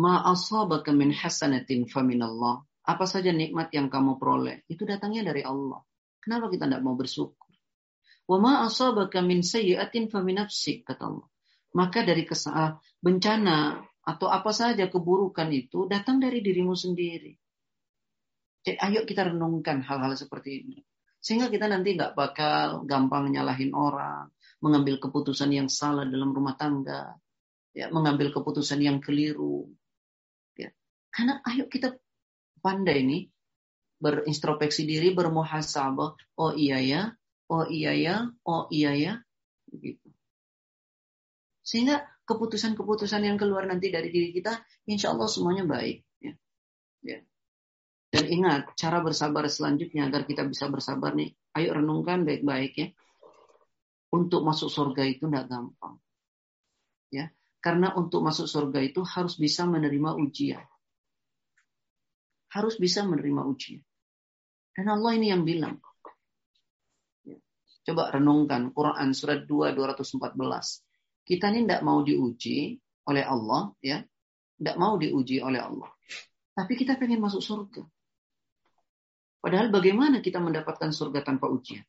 Ma 0.00 0.26
asabaka 0.28 0.92
min 0.92 1.14
hasanatin 1.14 1.88
Allah. 2.20 2.64
Apa 2.84 3.08
saja 3.08 3.32
nikmat 3.32 3.72
yang 3.72 3.88
kamu 3.88 4.20
peroleh, 4.20 4.60
itu 4.68 4.84
datangnya 4.84 5.32
dari 5.32 5.40
Allah. 5.40 5.80
Kenapa 6.20 6.52
kita 6.52 6.68
tidak 6.68 6.84
mau 6.84 6.92
bersyukur? 6.92 7.52
Wa 8.28 8.36
ma 8.36 8.68
asabaka 8.68 9.24
min 9.24 9.40
sayyi'atin 9.40 10.12
faminafsik, 10.12 10.84
kata 10.84 11.08
Allah. 11.08 11.28
Maka 11.74 12.06
dari 12.06 12.22
kesal, 12.22 12.78
bencana 13.02 13.82
atau 14.04 14.28
apa 14.30 14.52
saja 14.54 14.86
keburukan 14.86 15.50
itu 15.50 15.90
datang 15.90 16.22
dari 16.22 16.38
dirimu 16.44 16.76
sendiri. 16.76 17.34
Jadi 18.64 18.78
ayo 18.80 19.04
kita 19.04 19.28
renungkan 19.28 19.84
hal-hal 19.84 20.16
seperti 20.16 20.64
ini. 20.64 20.78
Sehingga 21.24 21.48
kita 21.48 21.68
nanti 21.68 21.96
nggak 21.96 22.12
bakal 22.12 22.84
gampang 22.84 23.32
nyalahin 23.32 23.72
orang, 23.72 24.28
mengambil 24.60 25.00
keputusan 25.00 25.52
yang 25.52 25.68
salah 25.72 26.04
dalam 26.04 26.36
rumah 26.36 26.52
tangga, 26.56 27.16
ya, 27.72 27.88
mengambil 27.88 28.28
keputusan 28.28 28.80
yang 28.84 29.00
keliru. 29.00 29.68
Ya. 30.56 30.68
Karena 31.08 31.40
ayo 31.48 31.64
kita 31.68 31.96
pandai 32.60 33.04
nih 33.08 33.22
berintrospeksi 34.04 34.84
diri, 34.84 35.16
bermuhasabah. 35.16 36.36
Oh 36.36 36.52
iya 36.52 36.76
ya, 36.84 37.02
oh 37.48 37.64
iya 37.72 37.92
ya, 37.96 38.14
oh 38.44 38.68
iya 38.68 38.92
ya, 38.92 39.12
begitu. 39.68 40.03
Sehingga 41.64 42.04
keputusan-keputusan 42.28 43.24
yang 43.24 43.40
keluar 43.40 43.64
nanti 43.64 43.88
dari 43.88 44.12
diri 44.12 44.36
kita, 44.36 44.52
insya 44.84 45.16
Allah 45.16 45.26
semuanya 45.32 45.64
baik. 45.64 46.04
Ya. 46.20 46.36
Ya. 47.00 47.18
Dan 48.12 48.24
ingat, 48.28 48.76
cara 48.76 49.00
bersabar 49.00 49.48
selanjutnya 49.48 50.06
agar 50.06 50.28
kita 50.28 50.44
bisa 50.44 50.68
bersabar 50.68 51.16
nih, 51.16 51.32
ayo 51.56 51.74
renungkan 51.74 52.22
baik-baik 52.22 52.72
ya. 52.76 52.88
Untuk 54.12 54.46
masuk 54.46 54.70
surga 54.70 55.02
itu 55.08 55.26
tidak 55.26 55.50
gampang. 55.50 55.98
Ya, 57.10 57.34
karena 57.58 57.90
untuk 57.98 58.22
masuk 58.22 58.46
surga 58.46 58.78
itu 58.84 59.02
harus 59.02 59.34
bisa 59.40 59.66
menerima 59.66 60.14
ujian. 60.20 60.62
Harus 62.54 62.78
bisa 62.78 63.02
menerima 63.02 63.42
ujian. 63.50 63.82
Dan 64.70 64.86
Allah 64.94 65.18
ini 65.18 65.34
yang 65.34 65.42
bilang. 65.42 65.82
Ya. 67.26 67.34
Coba 67.82 68.14
renungkan 68.14 68.70
Quran 68.70 69.10
surat 69.10 69.42
2 69.42 69.74
214. 69.74 70.93
Kita 71.23 71.53
ini 71.53 71.65
tidak 71.65 71.85
mau 71.85 72.01
diuji 72.01 72.77
oleh 73.05 73.23
Allah, 73.25 73.69
ya, 73.81 74.01
tidak 74.57 74.75
mau 74.81 74.97
diuji 74.97 75.39
oleh 75.39 75.61
Allah. 75.61 75.89
Tapi 76.57 76.73
kita 76.73 76.97
pengen 76.97 77.21
masuk 77.21 77.39
surga. 77.39 77.85
Padahal 79.39 79.71
bagaimana 79.71 80.19
kita 80.19 80.43
mendapatkan 80.43 80.91
surga 80.91 81.23
tanpa 81.23 81.47
ujian? 81.47 81.85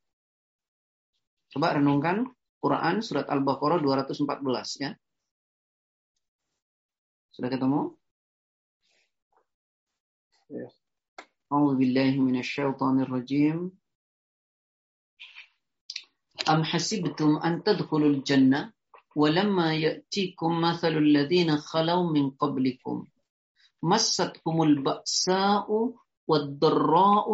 Coba 1.51 1.74
renungkan 1.74 2.31
Quran 2.62 3.02
surat 3.02 3.27
Al-Baqarah 3.27 3.82
214 3.82 4.85
ya. 4.86 4.90
Sudah 7.35 7.48
ketemu? 7.51 7.98
Ya. 10.52 10.70
أعوذ 11.51 11.82
بالله 11.82 12.14
من 12.22 12.39
الشيطان 12.39 13.10
الرجيم 13.10 13.59
أم 16.47 16.60
حسبتم 16.62 17.43
أن 17.43 17.66
تدخلوا 17.66 18.10
الجنة 18.14 18.70
ولما 19.16 19.74
يأتيكم 19.74 20.51
مثل 20.60 20.94
الذين 20.97 21.56
خلوا 21.56 22.05
من 22.12 22.31
قبلكم 22.31 23.06
مستهم 23.82 24.56
البأساء 24.62 25.68
والضراء 26.28 27.27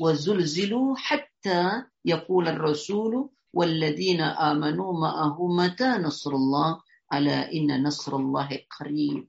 وزلزلوا 0.00 0.88
حتى 0.96 1.62
يقول 2.04 2.44
الرسول 2.48 3.30
والذين 3.52 4.20
آمنوا 4.20 4.90
معه 5.00 5.36
متى 5.46 5.90
نصر 5.98 6.30
الله 6.30 6.70
على 7.12 7.36
إن 7.54 7.82
نصر 7.82 8.12
الله 8.16 8.48
قريب 8.80 9.26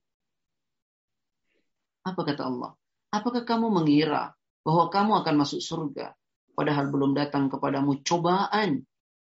Apa 2.06 2.22
kata 2.22 2.46
Allah? 2.46 2.78
Apakah 3.10 3.42
kamu 3.50 3.74
mengira 3.74 4.38
bahwa 4.62 4.94
kamu 4.94 5.26
akan 5.26 5.36
masuk 5.42 5.58
surga 5.58 6.14
padahal 6.54 6.94
belum 6.94 7.18
datang 7.18 7.50
kepadamu 7.50 8.06
cobaan 8.06 8.86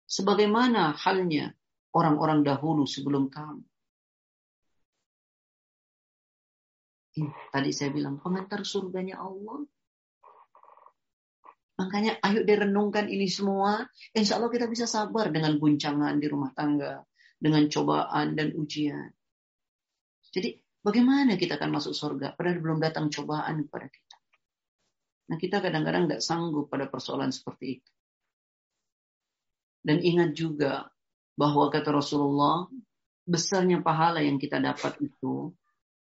sebagaimana 0.06 0.94
halnya 0.94 1.50
orang-orang 1.95 2.43
dahulu 2.43 2.83
sebelum 2.83 3.31
kamu? 3.31 3.63
Tadi 7.23 7.71
saya 7.71 7.95
bilang 7.95 8.19
komentar 8.19 8.67
surganya 8.67 9.23
Allah. 9.23 9.63
Makanya 11.79 12.19
ayo 12.23 12.43
direnungkan 12.43 13.07
ini 13.07 13.31
semua. 13.31 13.87
Insya 14.11 14.35
Allah 14.35 14.51
kita 14.51 14.67
bisa 14.67 14.83
sabar 14.83 15.31
dengan 15.31 15.55
guncangan 15.55 16.19
di 16.19 16.27
rumah 16.27 16.51
tangga. 16.51 17.07
Dengan 17.39 17.67
cobaan 17.71 18.35
dan 18.35 18.51
ujian. 18.55 19.11
Jadi 20.31 20.55
bagaimana 20.83 21.39
kita 21.39 21.55
akan 21.55 21.79
masuk 21.79 21.95
surga 21.95 22.35
padahal 22.35 22.59
belum 22.59 22.79
datang 22.83 23.07
cobaan 23.11 23.63
kepada 23.67 23.87
kita. 23.91 24.15
Nah 25.31 25.37
kita 25.39 25.57
kadang-kadang 25.63 26.11
nggak 26.11 26.23
sanggup 26.23 26.67
pada 26.67 26.87
persoalan 26.91 27.31
seperti 27.31 27.79
itu. 27.79 27.91
Dan 29.85 30.01
ingat 30.01 30.33
juga 30.33 30.89
bahwa 31.35 31.67
kata 31.67 31.91
Rasulullah, 31.91 32.67
besarnya 33.27 33.83
pahala 33.83 34.23
yang 34.23 34.39
kita 34.39 34.59
dapat 34.63 34.95
itu 35.03 35.51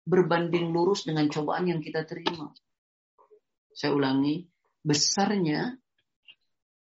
berbanding 0.03 0.76
lurus 0.76 1.08
dengan 1.08 1.32
cobaan 1.32 1.72
yang 1.72 1.80
kita 1.80 2.03
terima. 2.03 2.52
Saya 3.72 3.95
ulangi, 3.95 4.44
besarnya 4.84 5.80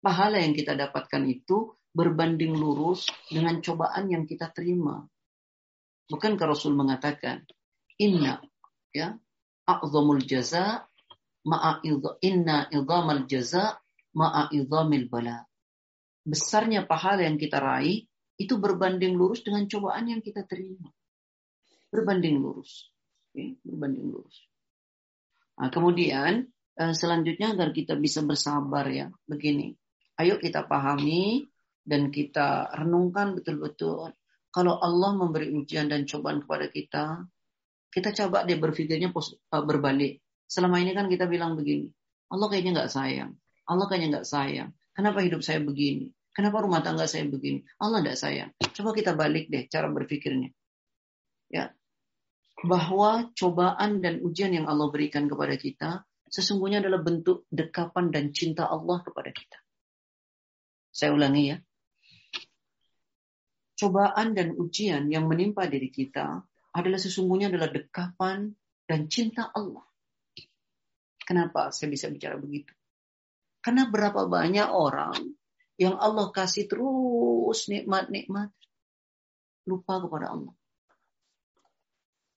pahala 0.03 0.43
yang 0.43 0.51
kita 0.51 0.75
dapatkan 0.75 1.23
itu 1.31 1.71
berbanding 1.95 2.57
lurus 2.57 3.07
dengan 3.31 3.63
cobaan 3.63 4.11
yang 4.11 4.27
kita 4.27 4.51
terima. 4.51 5.05
Bukankah 6.11 6.51
Rasul 6.51 6.75
mengatakan, 6.75 7.47
inna 7.95 8.43
ya 8.91 9.15
a'zamul 9.63 10.25
jaza 10.27 10.83
ma'a 11.47 11.79
inna 12.19 12.67
idhamal 12.73 13.23
jaza 13.29 13.79
ma'a 14.11 14.51
idhamil 14.51 15.07
bala. 15.07 15.47
Besarnya 16.27 16.83
pahala 16.83 17.23
yang 17.23 17.39
kita 17.39 17.63
raih 17.63 18.03
itu 18.43 18.59
berbanding 18.59 19.15
lurus 19.15 19.41
dengan 19.41 19.65
cobaan 19.65 20.11
yang 20.11 20.19
kita 20.19 20.43
terima. 20.43 20.91
Berbanding 21.89 22.41
lurus 22.41 22.93
okay, 23.33 23.57
berbanding 23.65 24.13
lurus. 24.13 24.37
Nah, 25.57 25.73
kemudian 25.73 26.45
eh, 26.77 26.93
selanjutnya 26.93 27.57
agar 27.57 27.73
kita 27.73 27.97
bisa 27.97 28.21
bersabar 28.21 28.85
ya, 28.93 29.09
begini. 29.25 29.73
Ayo 30.21 30.37
kita 30.37 30.69
pahami 30.69 31.49
dan 31.81 32.13
kita 32.13 32.69
renungkan 32.77 33.33
betul-betul 33.33 34.13
kalau 34.53 34.77
Allah 34.77 35.17
memberi 35.17 35.49
ujian 35.49 35.89
dan 35.89 36.05
cobaan 36.05 36.45
kepada 36.45 36.69
kita, 36.69 37.25
kita 37.89 38.13
coba 38.13 38.45
deh 38.45 38.61
berpikirnya 38.61 39.09
eh, 39.09 39.63
berbalik. 39.65 40.21
Selama 40.45 40.77
ini 40.77 40.93
kan 40.93 41.09
kita 41.09 41.25
bilang 41.25 41.57
begini, 41.57 41.89
Allah 42.29 42.47
kayaknya 42.53 42.85
nggak 42.85 42.93
sayang, 42.93 43.33
Allah 43.65 43.85
kayaknya 43.89 44.21
nggak 44.21 44.29
sayang. 44.29 44.69
Kenapa 44.93 45.25
hidup 45.25 45.41
saya 45.41 45.57
begini? 45.57 46.13
Kenapa 46.33 46.65
rumah 46.65 46.81
tangga 46.81 47.05
saya 47.05 47.29
begini? 47.29 47.61
Allah 47.77 48.01
nggak 48.01 48.17
sayang. 48.17 48.49
Coba 48.57 48.97
kita 48.97 49.13
balik 49.13 49.53
deh 49.53 49.69
cara 49.69 49.87
berpikirnya. 49.93 50.49
Ya, 51.53 51.69
bahwa 52.65 53.29
cobaan 53.37 54.01
dan 54.01 54.25
ujian 54.25 54.49
yang 54.49 54.65
Allah 54.65 54.89
berikan 54.89 55.29
kepada 55.29 55.53
kita 55.53 55.89
sesungguhnya 56.33 56.81
adalah 56.81 57.05
bentuk 57.05 57.45
dekapan 57.53 58.09
dan 58.09 58.33
cinta 58.33 58.65
Allah 58.65 59.05
kepada 59.05 59.29
kita. 59.29 59.57
Saya 60.89 61.13
ulangi 61.13 61.53
ya 61.53 61.57
cobaan 63.83 64.31
dan 64.31 64.55
ujian 64.55 65.11
yang 65.11 65.27
menimpa 65.27 65.67
diri 65.67 65.91
kita 65.91 66.39
adalah 66.71 66.99
sesungguhnya 66.99 67.51
adalah 67.51 67.67
dekapan 67.67 68.55
dan 68.87 69.11
cinta 69.11 69.51
Allah. 69.51 69.83
Kenapa 71.23 71.71
saya 71.75 71.91
bisa 71.91 72.07
bicara 72.07 72.39
begitu? 72.39 72.71
Karena 73.59 73.87
berapa 73.87 74.27
banyak 74.27 74.67
orang 74.71 75.15
yang 75.79 75.97
Allah 75.97 76.29
kasih 76.29 76.69
terus 76.69 77.65
nikmat-nikmat 77.69 78.53
lupa 79.65 80.03
kepada 80.03 80.33
Allah. 80.35 80.53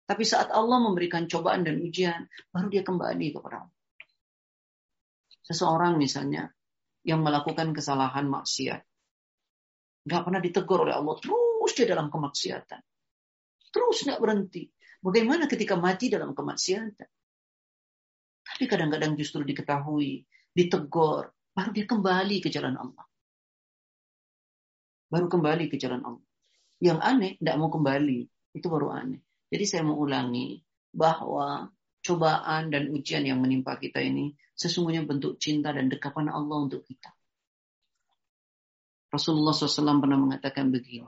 Tapi 0.06 0.22
saat 0.22 0.54
Allah 0.54 0.78
memberikan 0.78 1.26
cobaan 1.26 1.66
dan 1.66 1.82
ujian, 1.82 2.30
baru 2.54 2.70
dia 2.70 2.86
kembali 2.86 3.26
kepada 3.34 3.66
Allah. 3.66 3.76
Seseorang 5.42 5.98
misalnya 5.98 6.50
yang 7.02 7.22
melakukan 7.22 7.74
kesalahan 7.74 8.30
maksiat, 8.30 8.86
Nggak 10.06 10.22
pernah 10.22 10.40
ditegur 10.40 10.86
oleh 10.86 10.94
Allah. 10.94 11.18
Terus 11.18 11.70
dia 11.74 11.86
dalam 11.90 12.06
kemaksiatan. 12.06 12.80
Terus 13.74 14.06
nggak 14.06 14.22
berhenti. 14.22 14.70
Bagaimana 15.02 15.50
ketika 15.50 15.74
mati 15.74 16.06
dalam 16.06 16.30
kemaksiatan? 16.30 17.10
Tapi 18.46 18.64
kadang-kadang 18.70 19.18
justru 19.18 19.42
diketahui, 19.42 20.22
ditegur, 20.54 21.34
baru 21.50 21.70
dia 21.74 21.84
kembali 21.90 22.36
ke 22.38 22.48
jalan 22.48 22.78
Allah. 22.78 23.04
Baru 25.06 25.26
kembali 25.30 25.70
ke 25.70 25.76
jalan 25.78 26.02
Allah. 26.02 26.24
Yang 26.82 26.98
aneh, 27.00 27.32
tidak 27.38 27.56
mau 27.56 27.70
kembali. 27.72 28.18
Itu 28.52 28.66
baru 28.68 28.92
aneh. 28.92 29.22
Jadi 29.48 29.64
saya 29.64 29.82
mau 29.86 29.96
ulangi 29.96 30.58
bahwa 30.90 31.70
cobaan 32.02 32.70
dan 32.70 32.90
ujian 32.90 33.26
yang 33.26 33.38
menimpa 33.42 33.78
kita 33.78 34.02
ini 34.02 34.34
sesungguhnya 34.56 35.04
bentuk 35.04 35.36
cinta 35.36 35.70
dan 35.70 35.86
dekapan 35.86 36.30
Allah 36.32 36.66
untuk 36.66 36.82
kita. 36.82 37.12
Rasulullah 39.10 39.54
SAW 39.54 40.02
pernah 40.02 40.18
mengatakan 40.18 40.70
begini. 40.74 41.06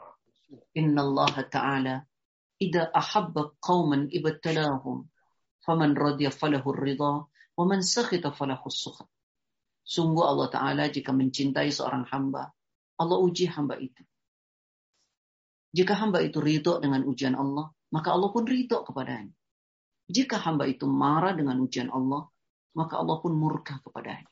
Inna 0.78 1.02
Allah 1.04 1.34
Ta'ala 1.44 1.96
Ida 2.58 2.90
ahabba 2.90 3.54
qawman 3.62 4.10
ibtalahum 4.10 5.06
faman 5.62 5.94
radiyah 5.94 6.34
falahu 6.34 6.74
ridha 6.74 7.22
wa 7.30 7.64
man 7.64 7.86
sakhita 7.86 8.34
falahu 8.34 8.66
sukhat. 8.66 9.06
Sungguh 9.86 10.26
Allah 10.26 10.50
Ta'ala 10.50 10.84
jika 10.90 11.14
mencintai 11.14 11.70
seorang 11.70 12.10
hamba, 12.10 12.50
Allah 12.98 13.18
uji 13.22 13.46
hamba 13.46 13.78
itu. 13.78 14.02
Jika 15.72 15.94
hamba 15.94 16.24
itu 16.24 16.42
ridho 16.42 16.82
dengan 16.82 17.04
ujian 17.06 17.38
Allah, 17.38 17.70
maka 17.94 18.12
Allah 18.12 18.30
pun 18.34 18.44
ridho 18.44 18.82
kepadanya. 18.82 19.32
Jika 20.08 20.40
hamba 20.40 20.64
itu 20.64 20.88
marah 20.88 21.36
dengan 21.36 21.60
ujian 21.60 21.92
Allah, 21.92 22.26
maka 22.72 22.96
Allah 22.96 23.20
pun 23.20 23.36
murka 23.36 23.78
kepadanya. 23.84 24.26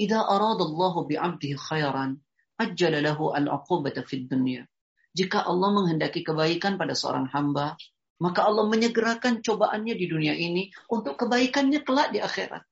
Idza 0.00 0.20
arada 0.20 0.64
Allah 0.64 0.94
bi 1.04 1.14
'abdihi 1.16 1.56
khairan, 1.56 2.20
ajjala 2.60 3.00
al-'uqubata 3.16 4.04
fid 4.04 4.28
dunya. 4.28 4.64
Jika 5.10 5.42
Allah 5.42 5.74
menghendaki 5.74 6.22
kebaikan 6.22 6.78
pada 6.78 6.94
seorang 6.94 7.26
hamba, 7.34 7.74
maka 8.20 8.46
Allah 8.46 8.68
menyegerakan 8.68 9.40
cobaannya 9.40 9.96
di 9.96 10.06
dunia 10.06 10.36
ini 10.36 10.70
untuk 10.92 11.18
kebaikannya 11.18 11.82
kelak 11.82 12.14
di 12.14 12.20
akhirat. 12.20 12.62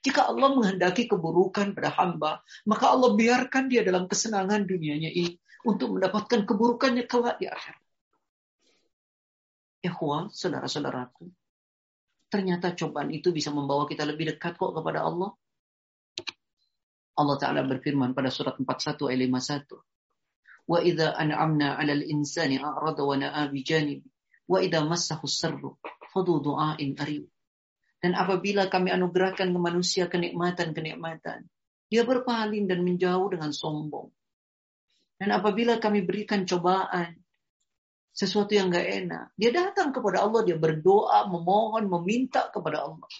Jika 0.00 0.32
Allah 0.32 0.48
menghendaki 0.56 1.04
keburukan 1.04 1.76
pada 1.76 1.92
hamba, 1.92 2.40
maka 2.64 2.88
Allah 2.88 3.12
biarkan 3.12 3.68
dia 3.68 3.84
dalam 3.84 4.08
kesenangan 4.08 4.64
dunianya 4.64 5.12
ini 5.12 5.36
untuk 5.68 5.92
mendapatkan 5.92 6.48
keburukannya 6.48 7.04
kelak 7.04 7.36
di 7.36 7.52
akhirat. 7.52 7.84
Ikhwah, 9.84 10.32
saudara-saudaraku, 10.32 11.28
ternyata 12.32 12.72
cobaan 12.72 13.12
itu 13.12 13.32
bisa 13.32 13.52
membawa 13.52 13.84
kita 13.84 14.08
lebih 14.08 14.32
dekat 14.36 14.56
kok 14.56 14.72
kepada 14.72 15.04
Allah. 15.04 15.36
Allah 17.20 17.36
Ta'ala 17.36 17.60
berfirman 17.68 18.16
pada 18.16 18.32
surat 18.32 18.56
41 18.56 18.96
ayat 19.12 19.20
51. 19.28 19.76
Wa 20.64 20.80
idza 20.80 21.12
an'amna 21.12 21.76
'alal 21.76 22.04
insani 22.08 22.56
a'rada 22.56 23.04
wa 23.04 23.16
na'a 23.20 23.52
bi 23.52 23.60
janibi 23.60 24.08
wa 24.48 24.64
idza 24.64 24.80
massahu 24.80 25.28
Dan 28.00 28.16
apabila 28.16 28.72
kami 28.72 28.88
anugerahkan 28.96 29.52
ke 29.52 29.60
manusia 29.60 30.08
kenikmatan-kenikmatan, 30.08 31.44
dia 31.92 32.02
berpaling 32.02 32.64
dan 32.64 32.80
menjauh 32.80 33.28
dengan 33.28 33.52
sombong. 33.52 34.08
Dan 35.20 35.36
apabila 35.36 35.76
kami 35.76 36.00
berikan 36.00 36.48
cobaan, 36.48 37.12
sesuatu 38.16 38.56
yang 38.56 38.72
gak 38.72 38.88
enak, 38.88 39.24
dia 39.36 39.52
datang 39.52 39.92
kepada 39.92 40.24
Allah, 40.24 40.42
dia 40.48 40.56
berdoa, 40.56 41.28
memohon, 41.28 41.92
meminta 41.92 42.48
kepada 42.48 42.88
Allah. 42.88 43.10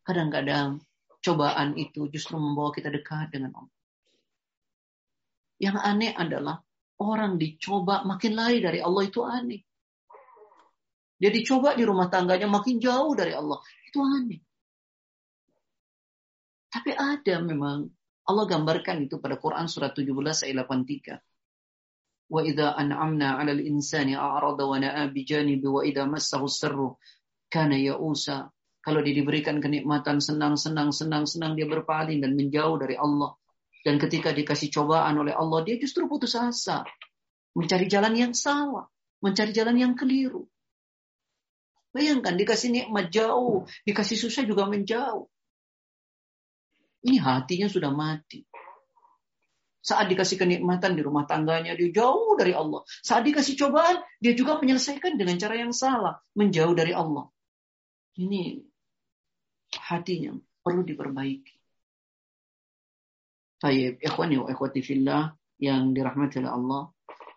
Kadang-kadang 0.00 0.80
cobaan 1.20 1.76
itu 1.76 2.08
justru 2.08 2.40
membawa 2.40 2.72
kita 2.72 2.88
dekat 2.88 3.36
dengan 3.36 3.52
Allah. 3.52 3.76
Yang 5.60 5.76
aneh 5.76 6.12
adalah 6.16 6.56
orang 7.04 7.36
dicoba 7.36 8.00
makin 8.08 8.32
lari 8.32 8.64
dari 8.64 8.80
Allah 8.80 9.02
itu 9.04 9.20
aneh. 9.20 9.60
Dia 11.20 11.28
dicoba 11.28 11.76
di 11.76 11.84
rumah 11.84 12.08
tangganya 12.08 12.48
makin 12.48 12.80
jauh 12.80 13.12
dari 13.12 13.36
Allah. 13.36 13.60
Itu 13.84 14.00
aneh. 14.00 14.40
Tapi 16.72 16.90
ada 16.96 17.34
memang 17.44 17.84
Allah 18.24 18.44
gambarkan 18.48 19.04
itu 19.04 19.20
pada 19.20 19.36
Quran 19.36 19.68
surat 19.68 19.92
17 19.92 20.16
ayat 20.48 20.56
83. 20.64 21.20
Wa 22.30 22.40
idza 22.46 22.72
an'amna 22.72 23.36
'alal 23.36 23.60
insani 23.60 24.16
a'rada 24.16 24.64
wa 24.64 24.78
na'a 24.78 25.10
bi 25.10 25.26
janibi 25.26 25.66
wa 25.66 25.82
idza 25.84 26.06
massahu 26.08 26.96
kana 27.50 27.74
ya'usa 27.74 28.48
kalau 28.80 29.04
dia 29.04 29.12
diberikan 29.12 29.60
kenikmatan 29.60 30.24
senang, 30.24 30.56
senang, 30.56 30.88
senang, 30.88 31.28
senang, 31.28 31.52
dia 31.52 31.68
berpaling 31.68 32.24
dan 32.24 32.32
menjauh 32.32 32.80
dari 32.80 32.96
Allah. 32.96 33.36
Dan 33.84 34.00
ketika 34.00 34.32
dikasih 34.32 34.72
cobaan 34.72 35.20
oleh 35.20 35.36
Allah, 35.36 35.60
dia 35.68 35.76
justru 35.76 36.08
putus 36.08 36.32
asa. 36.32 36.84
Mencari 37.52 37.88
jalan 37.92 38.16
yang 38.16 38.32
salah. 38.32 38.88
Mencari 39.20 39.52
jalan 39.52 39.76
yang 39.76 39.92
keliru. 39.92 40.48
Bayangkan, 41.90 42.38
dikasih 42.38 42.70
nikmat 42.70 43.10
jauh. 43.10 43.66
Dikasih 43.82 44.16
susah 44.18 44.46
juga 44.46 44.66
menjauh. 44.70 45.26
Ini 47.00 47.18
hatinya 47.18 47.66
sudah 47.66 47.90
mati. 47.90 48.44
Saat 49.80 50.12
dikasih 50.12 50.36
kenikmatan 50.36 50.92
di 50.92 51.00
rumah 51.00 51.24
tangganya, 51.24 51.72
dia 51.72 51.88
jauh 51.88 52.36
dari 52.36 52.52
Allah. 52.52 52.84
Saat 53.00 53.24
dikasih 53.24 53.56
cobaan, 53.56 54.04
dia 54.20 54.36
juga 54.36 54.60
menyelesaikan 54.60 55.16
dengan 55.16 55.40
cara 55.40 55.56
yang 55.56 55.72
salah. 55.72 56.20
Menjauh 56.36 56.76
dari 56.76 56.92
Allah. 56.92 57.32
Ini 58.20 58.60
hatinya 59.88 60.36
perlu 60.60 60.84
diperbaiki. 60.84 61.56
Tayyib, 63.60 64.00
ikhwani 64.04 64.36
wa 64.40 64.48
ikhwati 64.52 64.80
fillah 64.84 65.32
yang 65.56 65.96
dirahmati 65.96 66.44
oleh 66.44 66.52
Allah. 66.52 66.82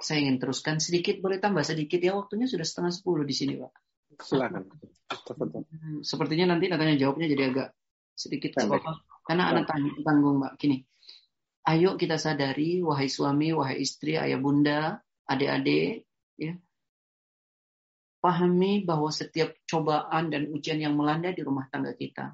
Saya 0.03 0.27
ingin 0.27 0.39
teruskan 0.39 0.83
sedikit, 0.83 1.23
boleh 1.23 1.39
tambah 1.39 1.63
sedikit 1.63 1.99
ya 2.03 2.15
waktunya 2.15 2.47
sudah 2.47 2.67
setengah 2.67 2.91
sepuluh 2.91 3.23
di 3.23 3.35
sini 3.35 3.55
Pak. 3.55 3.82
Silakan. 4.19 4.69
Sepertinya 6.01 6.53
nanti 6.53 6.69
tanya 6.69 6.95
jawabnya 6.97 7.27
jadi 7.29 7.43
agak 7.53 7.69
sedikit 8.13 8.61
apa 8.61 9.01
Karena 9.23 9.53
anak 9.55 9.71
tanggung 10.03 10.41
Mbak. 10.41 10.53
Gini, 10.59 10.77
ayo 11.69 11.95
kita 11.95 12.19
sadari 12.19 12.83
wahai 12.83 13.07
suami, 13.07 13.55
wahai 13.55 13.79
istri, 13.79 14.19
ayah 14.19 14.37
bunda, 14.37 14.99
adik-adik, 15.29 16.03
ya, 16.35 16.53
Pahami 18.23 18.87
bahwa 18.87 19.11
setiap 19.11 19.51
cobaan 19.67 20.31
dan 20.31 20.47
ujian 20.47 20.79
yang 20.79 20.95
melanda 20.95 21.35
di 21.35 21.43
rumah 21.43 21.67
tangga 21.67 21.91
kita, 21.91 22.31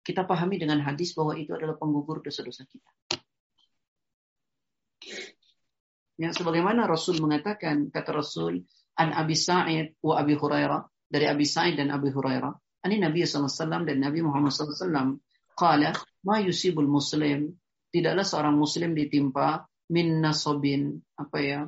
kita 0.00 0.24
pahami 0.24 0.56
dengan 0.56 0.80
hadis 0.80 1.12
bahwa 1.12 1.36
itu 1.36 1.52
adalah 1.52 1.76
penggugur 1.76 2.24
dosa-dosa 2.24 2.64
kita. 2.64 2.88
Yang 6.16 6.40
sebagaimana 6.40 6.88
Rasul 6.88 7.20
mengatakan, 7.20 7.92
kata 7.92 8.16
Rasul, 8.16 8.64
An 8.98 9.12
Abi 9.14 9.36
Sa'id 9.36 9.94
wa 10.02 10.18
Abi 10.18 10.34
Hurairah, 10.34 10.80
dari 11.06 11.26
Abi 11.28 11.46
Sa'id 11.46 11.78
dan 11.78 11.94
Abi 11.94 12.10
Hurairah, 12.10 12.52
Ani 12.80 12.96
Nabi 12.96 13.28
SAW 13.28 13.84
dan 13.84 14.00
Nabi 14.00 14.24
Muhammad 14.24 14.50
SAW, 14.56 15.20
Qala, 15.52 15.92
ma 16.24 16.40
yusibul 16.40 16.88
muslim, 16.88 17.52
tidaklah 17.92 18.24
seorang 18.24 18.56
muslim 18.56 18.96
ditimpa 18.96 19.68
min 19.92 20.24
nasobin, 20.24 20.96
apa 21.20 21.38
ya, 21.44 21.60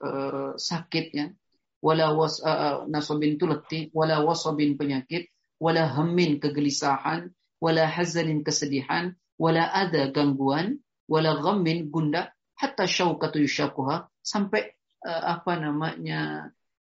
uh, 0.00 0.56
sakitnya, 0.56 1.36
wala 1.84 2.14
was 2.16 2.40
uh, 2.40 2.86
nasabin 2.88 3.36
tulati 3.36 3.90
wala 3.90 4.22
wasabin 4.22 4.78
penyakit 4.78 5.34
wala 5.58 5.90
hammin 5.90 6.38
kegelisahan 6.38 7.34
wala 7.62 7.86
hazanin 7.86 8.42
kesedihan, 8.42 9.14
wala 9.38 9.70
ada 9.70 10.10
gangguan, 10.10 10.82
wala 11.06 11.38
ghammin 11.38 11.94
gunda, 11.94 12.34
hatta 12.58 12.90
syaukatu 12.90 13.38
yushakuha, 13.38 14.10
sampai 14.18 14.74
uh, 15.06 15.22
apa 15.38 15.58
namanya 15.58 16.50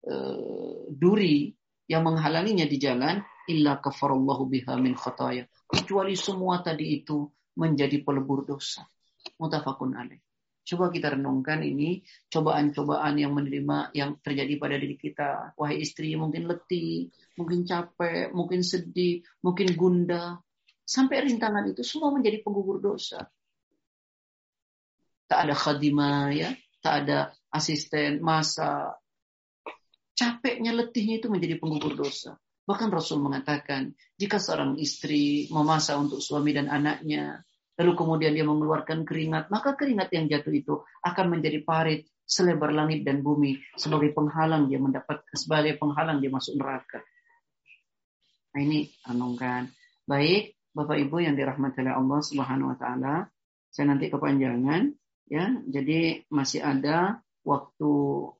uh, 0.05 0.89
duri 0.89 1.53
yang 1.85 2.01
menghalanginya 2.05 2.65
di 2.65 2.77
jalan, 2.81 3.21
illa 3.45 3.77
kafarallahu 3.77 4.49
biha 4.49 4.73
min 4.81 4.97
khataya. 4.97 5.45
Kecuali 5.69 6.17
semua 6.17 6.65
tadi 6.65 7.01
itu 7.01 7.29
menjadi 7.57 8.01
pelebur 8.01 8.45
dosa. 8.45 8.85
Mutafakun 9.37 9.93
alaih. 9.93 10.21
Coba 10.65 10.89
kita 10.89 11.13
renungkan 11.13 11.61
ini 11.61 12.01
cobaan-cobaan 12.25 13.21
yang 13.21 13.37
menerima 13.37 13.93
yang 13.93 14.17
terjadi 14.17 14.57
pada 14.57 14.81
diri 14.81 14.97
kita. 14.97 15.53
Wahai 15.53 15.85
istri 15.85 16.17
mungkin 16.17 16.49
letih, 16.49 17.13
mungkin 17.37 17.69
capek, 17.69 18.33
mungkin 18.33 18.65
sedih, 18.65 19.21
mungkin 19.45 19.77
gundah. 19.77 20.41
Sampai 20.81 21.21
rintangan 21.21 21.69
itu 21.69 21.85
semua 21.85 22.09
menjadi 22.09 22.41
penggugur 22.41 22.81
dosa. 22.81 23.29
Tak 25.29 25.39
ada 25.49 25.53
khadimah 25.53 26.33
ya, 26.33 26.49
tak 26.81 27.05
ada 27.05 27.33
asisten, 27.55 28.19
masa. 28.19 28.99
Capeknya, 30.15 30.71
letihnya 30.71 31.19
itu 31.19 31.27
menjadi 31.27 31.59
penggugur 31.59 31.95
dosa. 31.95 32.39
Bahkan 32.65 32.89
Rasul 32.89 33.21
mengatakan, 33.21 33.93
jika 34.17 34.41
seorang 34.41 34.79
istri 34.81 35.45
memasak 35.53 35.95
untuk 35.99 36.19
suami 36.23 36.55
dan 36.55 36.71
anaknya, 36.71 37.45
lalu 37.77 37.91
kemudian 37.93 38.33
dia 38.33 38.47
mengeluarkan 38.47 39.03
keringat, 39.03 39.51
maka 39.51 39.75
keringat 39.75 40.09
yang 40.15 40.25
jatuh 40.31 40.53
itu 40.55 40.75
akan 41.03 41.37
menjadi 41.37 41.61
parit 41.61 42.07
selebar 42.25 42.73
langit 42.73 43.05
dan 43.05 43.21
bumi 43.21 43.61
sebagai 43.77 44.09
penghalang 44.17 44.65
dia 44.65 44.81
mendapat 44.81 45.21
sebagai 45.37 45.77
penghalang 45.77 46.17
dia 46.17 46.33
masuk 46.33 46.57
neraka. 46.57 47.05
Nah 48.57 48.61
ini 48.65 48.89
renungkan. 49.05 49.69
Baik, 50.09 50.57
Bapak 50.73 50.97
Ibu 50.97 51.21
yang 51.21 51.37
dirahmati 51.37 51.85
oleh 51.85 51.93
Allah 51.93 52.19
Subhanahu 52.25 52.73
wa 52.73 52.77
taala, 52.81 53.15
saya 53.69 53.93
nanti 53.93 54.09
kepanjangan 54.09 54.89
ya. 55.29 55.53
Jadi 55.69 56.25
masih 56.33 56.65
ada 56.65 57.21
waktu 57.45 57.91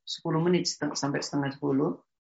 10 0.01 0.45
menit 0.45 0.65
sampai 0.73 1.21
setengah 1.21 1.53
10. 1.53 1.61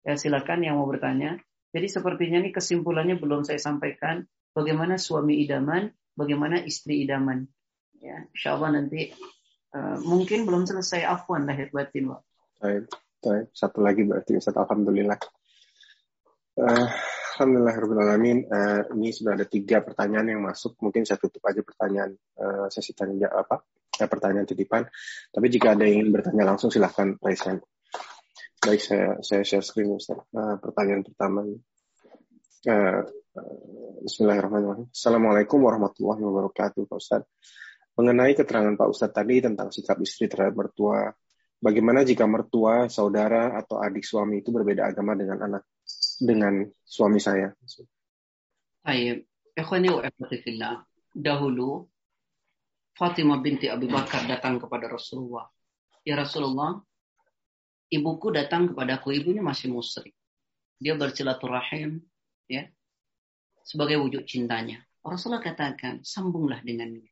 Ya 0.03 0.19
silakan 0.19 0.59
yang 0.65 0.81
mau 0.81 0.89
bertanya. 0.89 1.39
Jadi 1.71 1.87
sepertinya 1.87 2.41
ini 2.43 2.51
kesimpulannya 2.51 3.15
belum 3.17 3.47
saya 3.47 3.61
sampaikan 3.61 4.25
bagaimana 4.51 4.99
suami 4.99 5.41
idaman 5.41 5.89
bagaimana 6.17 6.61
istri 6.61 7.05
idaman. 7.05 7.45
Ya, 8.03 8.27
insya 8.29 8.59
Allah 8.59 8.81
nanti 8.81 9.09
uh, 9.73 9.97
mungkin 10.03 10.45
belum 10.45 10.67
selesai 10.67 11.07
afwan 11.07 11.47
lahir 11.47 11.71
batin, 11.73 12.13
Pak. 12.13 12.21
Baik, 12.59 12.83
baik. 13.23 13.45
Satu 13.55 13.79
lagi 13.81 14.03
berarti 14.03 14.37
Ustaz. 14.37 14.55
Alhamdulillah. 14.55 15.17
Uh, 16.59 16.87
Alhamdulillah 17.33 17.75
Alamin. 18.05 18.45
Uh, 18.45 18.85
ini 18.93 19.09
sudah 19.09 19.39
ada 19.39 19.47
tiga 19.47 19.81
pertanyaan 19.81 20.37
yang 20.37 20.41
masuk. 20.43 20.77
Mungkin 20.83 21.07
saya 21.07 21.17
tutup 21.17 21.41
aja 21.47 21.63
pertanyaan 21.65 22.13
uh, 22.37 22.67
sesi 22.69 22.93
tanya 22.93 23.31
apa? 23.31 23.63
Ya, 24.01 24.09
pertanyaan 24.09 24.49
titipan. 24.49 24.89
Tapi 25.29 25.47
jika 25.53 25.77
ada 25.77 25.85
yang 25.85 26.01
ingin 26.01 26.09
bertanya 26.09 26.49
langsung 26.49 26.73
silahkan 26.73 27.13
raise 27.21 27.45
hand. 27.45 27.61
Baik, 28.63 28.79
saya 28.79 29.19
saya 29.19 29.43
share 29.43 29.61
screen 29.61 29.93
Ustaz. 29.93 30.23
Uh, 30.31 30.55
pertanyaan 30.57 31.03
pertama. 31.03 31.43
Uh, 32.63 33.01
Bismillahirrahmanirrahim. 34.07 34.87
Assalamualaikum 34.93 35.59
warahmatullahi 35.61 36.21
wabarakatuh, 36.23 36.87
Pak 36.87 36.97
Ustadz. 36.97 37.29
Mengenai 37.99 38.33
keterangan 38.33 38.73
Pak 38.79 38.87
Ustadz 38.87 39.13
tadi 39.13 39.43
tentang 39.43 39.69
sikap 39.69 39.99
istri 39.99 40.31
terhadap 40.31 40.55
mertua, 40.55 41.11
bagaimana 41.59 42.07
jika 42.07 42.23
mertua, 42.23 42.87
saudara, 42.87 43.53
atau 43.59 43.83
adik 43.83 44.07
suami 44.07 44.41
itu 44.41 44.49
berbeda 44.49 44.89
agama 44.89 45.13
dengan 45.13 45.43
anak 45.43 45.63
dengan 46.23 46.63
suami 46.87 47.19
saya? 47.19 47.51
Baik, 48.83 49.27
ikhwani 49.59 49.87
wa 49.91 50.01
Dahulu 51.13 51.92
Fatimah 52.93 53.41
binti 53.41 53.65
Abu 53.65 53.89
Bakar 53.89 54.29
datang 54.29 54.61
kepada 54.61 54.85
Rasulullah. 54.85 55.49
Ya 56.05 56.13
Rasulullah, 56.13 56.77
ibuku 57.89 58.29
datang 58.29 58.69
kepadaku, 58.69 59.17
ibunya 59.17 59.41
masih 59.41 59.73
musyrik. 59.73 60.13
Dia 60.77 60.93
bersilaturahim, 60.93 62.01
ya, 62.45 62.69
sebagai 63.65 63.97
wujud 63.97 64.29
cintanya. 64.29 64.83
Rasulullah 65.01 65.41
katakan, 65.41 66.05
sambunglah 66.05 66.61
dengannya. 66.61 67.09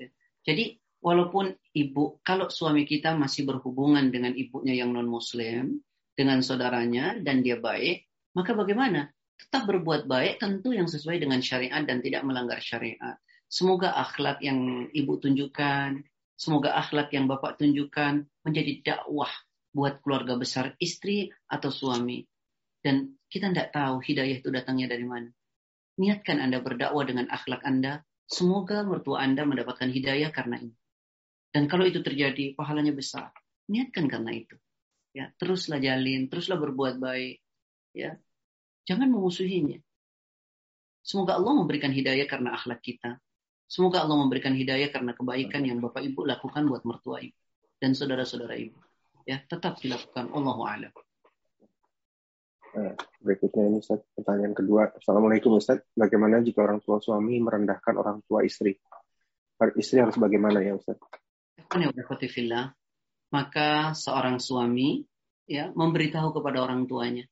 Ya. 0.00 0.08
Jadi, 0.42 0.80
walaupun 0.98 1.54
ibu, 1.78 2.18
kalau 2.26 2.50
suami 2.50 2.82
kita 2.82 3.14
masih 3.14 3.46
berhubungan 3.46 4.10
dengan 4.10 4.34
ibunya 4.34 4.82
yang 4.82 4.90
non-muslim, 4.90 5.78
dengan 6.18 6.42
saudaranya, 6.42 7.22
dan 7.22 7.46
dia 7.46 7.62
baik, 7.62 8.08
maka 8.34 8.50
bagaimana? 8.50 9.14
Tetap 9.38 9.70
berbuat 9.70 10.10
baik 10.10 10.42
tentu 10.42 10.74
yang 10.74 10.90
sesuai 10.90 11.22
dengan 11.22 11.38
syariat 11.38 11.86
dan 11.86 12.02
tidak 12.02 12.26
melanggar 12.26 12.58
syariat. 12.58 13.14
Semoga 13.48 13.96
akhlak 13.96 14.44
yang 14.44 14.92
ibu 14.92 15.16
tunjukkan, 15.16 16.04
semoga 16.36 16.76
akhlak 16.76 17.08
yang 17.16 17.24
bapak 17.24 17.56
tunjukkan 17.56 18.28
menjadi 18.44 18.72
dakwah 18.84 19.32
buat 19.72 20.04
keluarga 20.04 20.36
besar 20.36 20.76
istri 20.76 21.32
atau 21.48 21.72
suami. 21.72 22.28
Dan 22.84 23.16
kita 23.32 23.48
tidak 23.48 23.72
tahu 23.72 24.04
hidayah 24.04 24.36
itu 24.40 24.48
datangnya 24.52 24.92
dari 24.92 25.08
mana. 25.08 25.32
Niatkan 25.98 26.38
Anda 26.38 26.60
berdakwah 26.60 27.08
dengan 27.08 27.26
akhlak 27.32 27.64
Anda. 27.64 28.04
Semoga 28.28 28.84
mertua 28.84 29.24
Anda 29.24 29.48
mendapatkan 29.48 29.88
hidayah 29.88 30.28
karena 30.28 30.60
ini. 30.60 30.76
Dan 31.48 31.66
kalau 31.66 31.88
itu 31.88 32.04
terjadi, 32.04 32.52
pahalanya 32.52 32.92
besar. 32.92 33.32
Niatkan 33.72 34.06
karena 34.06 34.36
itu. 34.36 34.54
Ya, 35.16 35.32
teruslah 35.40 35.80
jalin, 35.80 36.28
teruslah 36.28 36.60
berbuat 36.60 37.00
baik. 37.00 37.40
Ya, 37.96 38.20
jangan 38.84 39.08
memusuhinya. 39.08 39.80
Semoga 41.00 41.40
Allah 41.40 41.56
memberikan 41.56 41.88
hidayah 41.88 42.28
karena 42.28 42.52
akhlak 42.52 42.84
kita. 42.84 43.16
Semoga 43.68 44.00
Allah 44.00 44.16
memberikan 44.16 44.56
hidayah 44.56 44.88
karena 44.88 45.12
kebaikan 45.12 45.60
yang 45.60 45.84
Bapak 45.84 46.00
Ibu 46.00 46.24
lakukan 46.24 46.64
buat 46.72 46.88
mertua 46.88 47.20
Ibu 47.20 47.36
dan 47.76 47.92
saudara-saudara 47.92 48.56
Ibu. 48.56 48.80
Ya, 49.28 49.44
tetap 49.44 49.76
dilakukan. 49.84 50.32
Allahu 50.32 50.64
a'lam. 50.64 50.92
Nah, 52.68 52.96
berikutnya 53.20 53.68
ini 53.68 53.84
Ustaz, 53.84 54.00
pertanyaan 54.16 54.56
kedua. 54.56 54.96
Assalamualaikum 54.96 55.60
Ustaz, 55.60 55.84
bagaimana 55.92 56.40
jika 56.40 56.64
orang 56.64 56.80
tua 56.80 56.96
suami 56.96 57.36
merendahkan 57.44 57.92
orang 58.00 58.24
tua 58.24 58.40
istri? 58.40 58.72
Istri 59.60 60.00
harus 60.00 60.16
bagaimana 60.16 60.64
ya 60.64 60.72
Ustaz? 60.72 60.96
Maka 63.28 63.92
seorang 63.92 64.40
suami 64.40 65.04
ya 65.44 65.68
memberitahu 65.72 66.32
kepada 66.32 66.64
orang 66.64 66.88
tuanya 66.88 67.24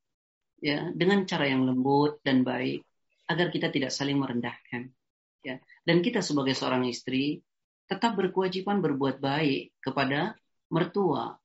ya 0.60 0.88
dengan 0.92 1.28
cara 1.28 1.48
yang 1.48 1.68
lembut 1.68 2.20
dan 2.24 2.44
baik 2.44 2.84
agar 3.28 3.52
kita 3.52 3.68
tidak 3.68 3.92
saling 3.92 4.16
merendahkan 4.16 4.95
ya 5.46 5.62
dan 5.86 6.02
kita 6.02 6.18
sebagai 6.18 6.58
seorang 6.58 6.82
istri 6.90 7.38
tetap 7.86 8.18
berkewajiban 8.18 8.82
berbuat 8.82 9.22
baik 9.22 9.78
kepada 9.78 10.34
mertua. 10.74 11.38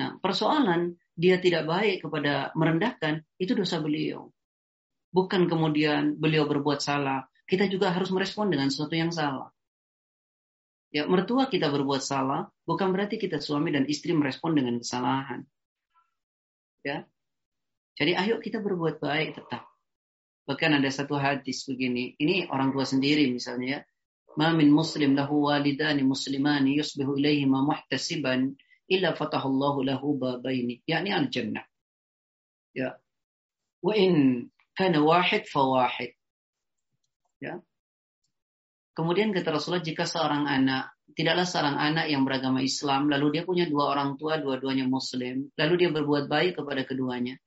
Nah, 0.00 0.16
persoalan 0.18 0.96
dia 1.14 1.38
tidak 1.38 1.68
baik 1.68 2.02
kepada 2.02 2.50
merendahkan, 2.56 3.22
itu 3.38 3.52
dosa 3.52 3.78
beliau. 3.78 4.32
Bukan 5.14 5.46
kemudian 5.46 6.18
beliau 6.18 6.48
berbuat 6.48 6.82
salah, 6.82 7.28
kita 7.46 7.70
juga 7.70 7.92
harus 7.94 8.10
merespon 8.10 8.50
dengan 8.50 8.72
sesuatu 8.72 8.96
yang 8.96 9.12
salah. 9.12 9.52
Ya, 10.90 11.04
mertua 11.06 11.46
kita 11.52 11.70
berbuat 11.70 12.02
salah, 12.02 12.50
bukan 12.66 12.90
berarti 12.90 13.20
kita 13.20 13.38
suami 13.38 13.70
dan 13.70 13.84
istri 13.86 14.16
merespon 14.16 14.56
dengan 14.56 14.80
kesalahan. 14.80 15.44
Ya. 16.82 17.06
Jadi 17.94 18.18
ayo 18.18 18.42
kita 18.42 18.58
berbuat 18.58 18.98
baik 18.98 19.38
tetap. 19.38 19.73
Bahkan 20.44 20.76
ada 20.76 20.90
satu 20.92 21.16
hadis 21.16 21.64
begini, 21.64 22.12
ini 22.20 22.44
orang 22.52 22.70
tua 22.76 22.84
sendiri 22.84 23.32
misalnya 23.32 23.68
ya. 23.68 23.80
Ma 24.34 24.50
min 24.50 24.68
muslim 24.68 25.14
lahu 25.14 25.48
walidani 25.48 26.02
muslimani 26.02 26.76
yusbihu 26.76 27.16
ilaihi 27.16 27.46
ma 27.46 27.62
muhtasiban 27.62 28.58
illa 28.90 29.14
fatahallahu 29.14 29.86
lahu 29.86 30.18
babaini 30.18 30.82
yakni 30.84 31.14
al 31.14 31.30
jannah 31.30 31.64
ya. 32.74 32.98
Wa 33.80 33.94
in 33.94 34.48
kana 34.74 35.00
wahid 35.00 35.46
fa 35.46 35.62
wahid. 35.62 36.12
Ya. 37.38 37.62
Kemudian 38.92 39.30
kata 39.30 39.54
Rasulullah 39.54 39.86
jika 39.86 40.04
seorang 40.04 40.50
anak 40.50 40.94
tidaklah 41.14 41.46
seorang 41.46 41.76
anak 41.78 42.06
yang 42.10 42.26
beragama 42.26 42.60
Islam 42.60 43.06
lalu 43.06 43.38
dia 43.38 43.42
punya 43.46 43.70
dua 43.70 43.94
orang 43.94 44.18
tua 44.18 44.40
dua-duanya 44.42 44.90
muslim 44.90 45.52
lalu 45.54 45.74
dia 45.78 45.90
berbuat 45.94 46.26
baik 46.26 46.58
kepada 46.58 46.82
keduanya 46.82 47.38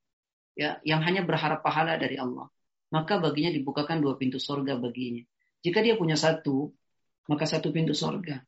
ya 0.55 0.79
yang 0.87 1.03
hanya 1.03 1.27
berharap 1.27 1.65
pahala 1.65 1.99
dari 1.99 2.15
Allah 2.15 2.47
maka 2.93 3.19
baginya 3.19 3.51
dibukakan 3.51 3.99
dua 3.99 4.15
pintu 4.15 4.39
sorga 4.39 4.79
baginya 4.79 5.23
jika 5.61 5.83
dia 5.83 5.95
punya 5.99 6.15
satu 6.15 6.71
maka 7.27 7.43
satu 7.43 7.71
pintu 7.75 7.91
sorga 7.91 8.41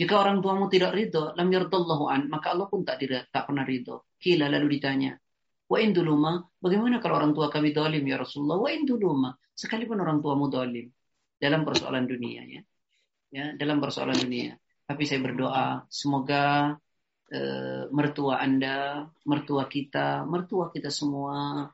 jika 0.00 0.16
orang 0.16 0.40
tuamu 0.40 0.72
tidak 0.72 0.96
ridho, 0.96 1.36
lam 1.36 1.52
yardallahu 1.52 2.08
an, 2.08 2.32
maka 2.32 2.56
Allah 2.56 2.72
pun 2.72 2.88
tak 2.88 3.04
tidak, 3.04 3.28
tak 3.28 3.44
pernah 3.44 3.68
ridho. 3.68 4.08
Kila 4.16 4.48
lalu 4.48 4.80
ditanya, 4.80 5.12
wa 5.68 5.76
induluma, 5.76 6.40
bagaimana 6.56 7.04
kalau 7.04 7.20
orang 7.20 7.36
tua 7.36 7.52
kami 7.52 7.76
dolim 7.76 8.00
ya 8.08 8.16
Rasulullah? 8.16 8.56
Wa 8.56 8.72
induluma, 8.72 9.36
sekalipun 9.52 10.00
orang 10.00 10.24
tuamu 10.24 10.48
dolim 10.48 10.88
dalam 11.36 11.68
persoalan 11.68 12.08
dunia 12.08 12.48
ya. 12.48 12.62
Ya, 13.28 13.44
dalam 13.60 13.76
persoalan 13.76 14.16
dunia. 14.16 14.56
Tapi 14.88 15.04
saya 15.04 15.20
berdoa 15.20 15.84
semoga 15.92 16.74
uh, 17.28 17.82
mertua 17.92 18.40
Anda, 18.40 19.04
mertua 19.28 19.68
kita, 19.68 20.24
mertua 20.24 20.72
kita 20.72 20.88
semua 20.88 21.68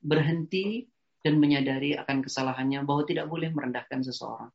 berhenti 0.00 0.88
dan 1.22 1.34
menyadari 1.42 1.98
akan 1.98 2.22
kesalahannya 2.22 2.86
bahwa 2.86 3.02
tidak 3.04 3.26
boleh 3.26 3.50
merendahkan 3.50 4.06
seseorang. 4.06 4.50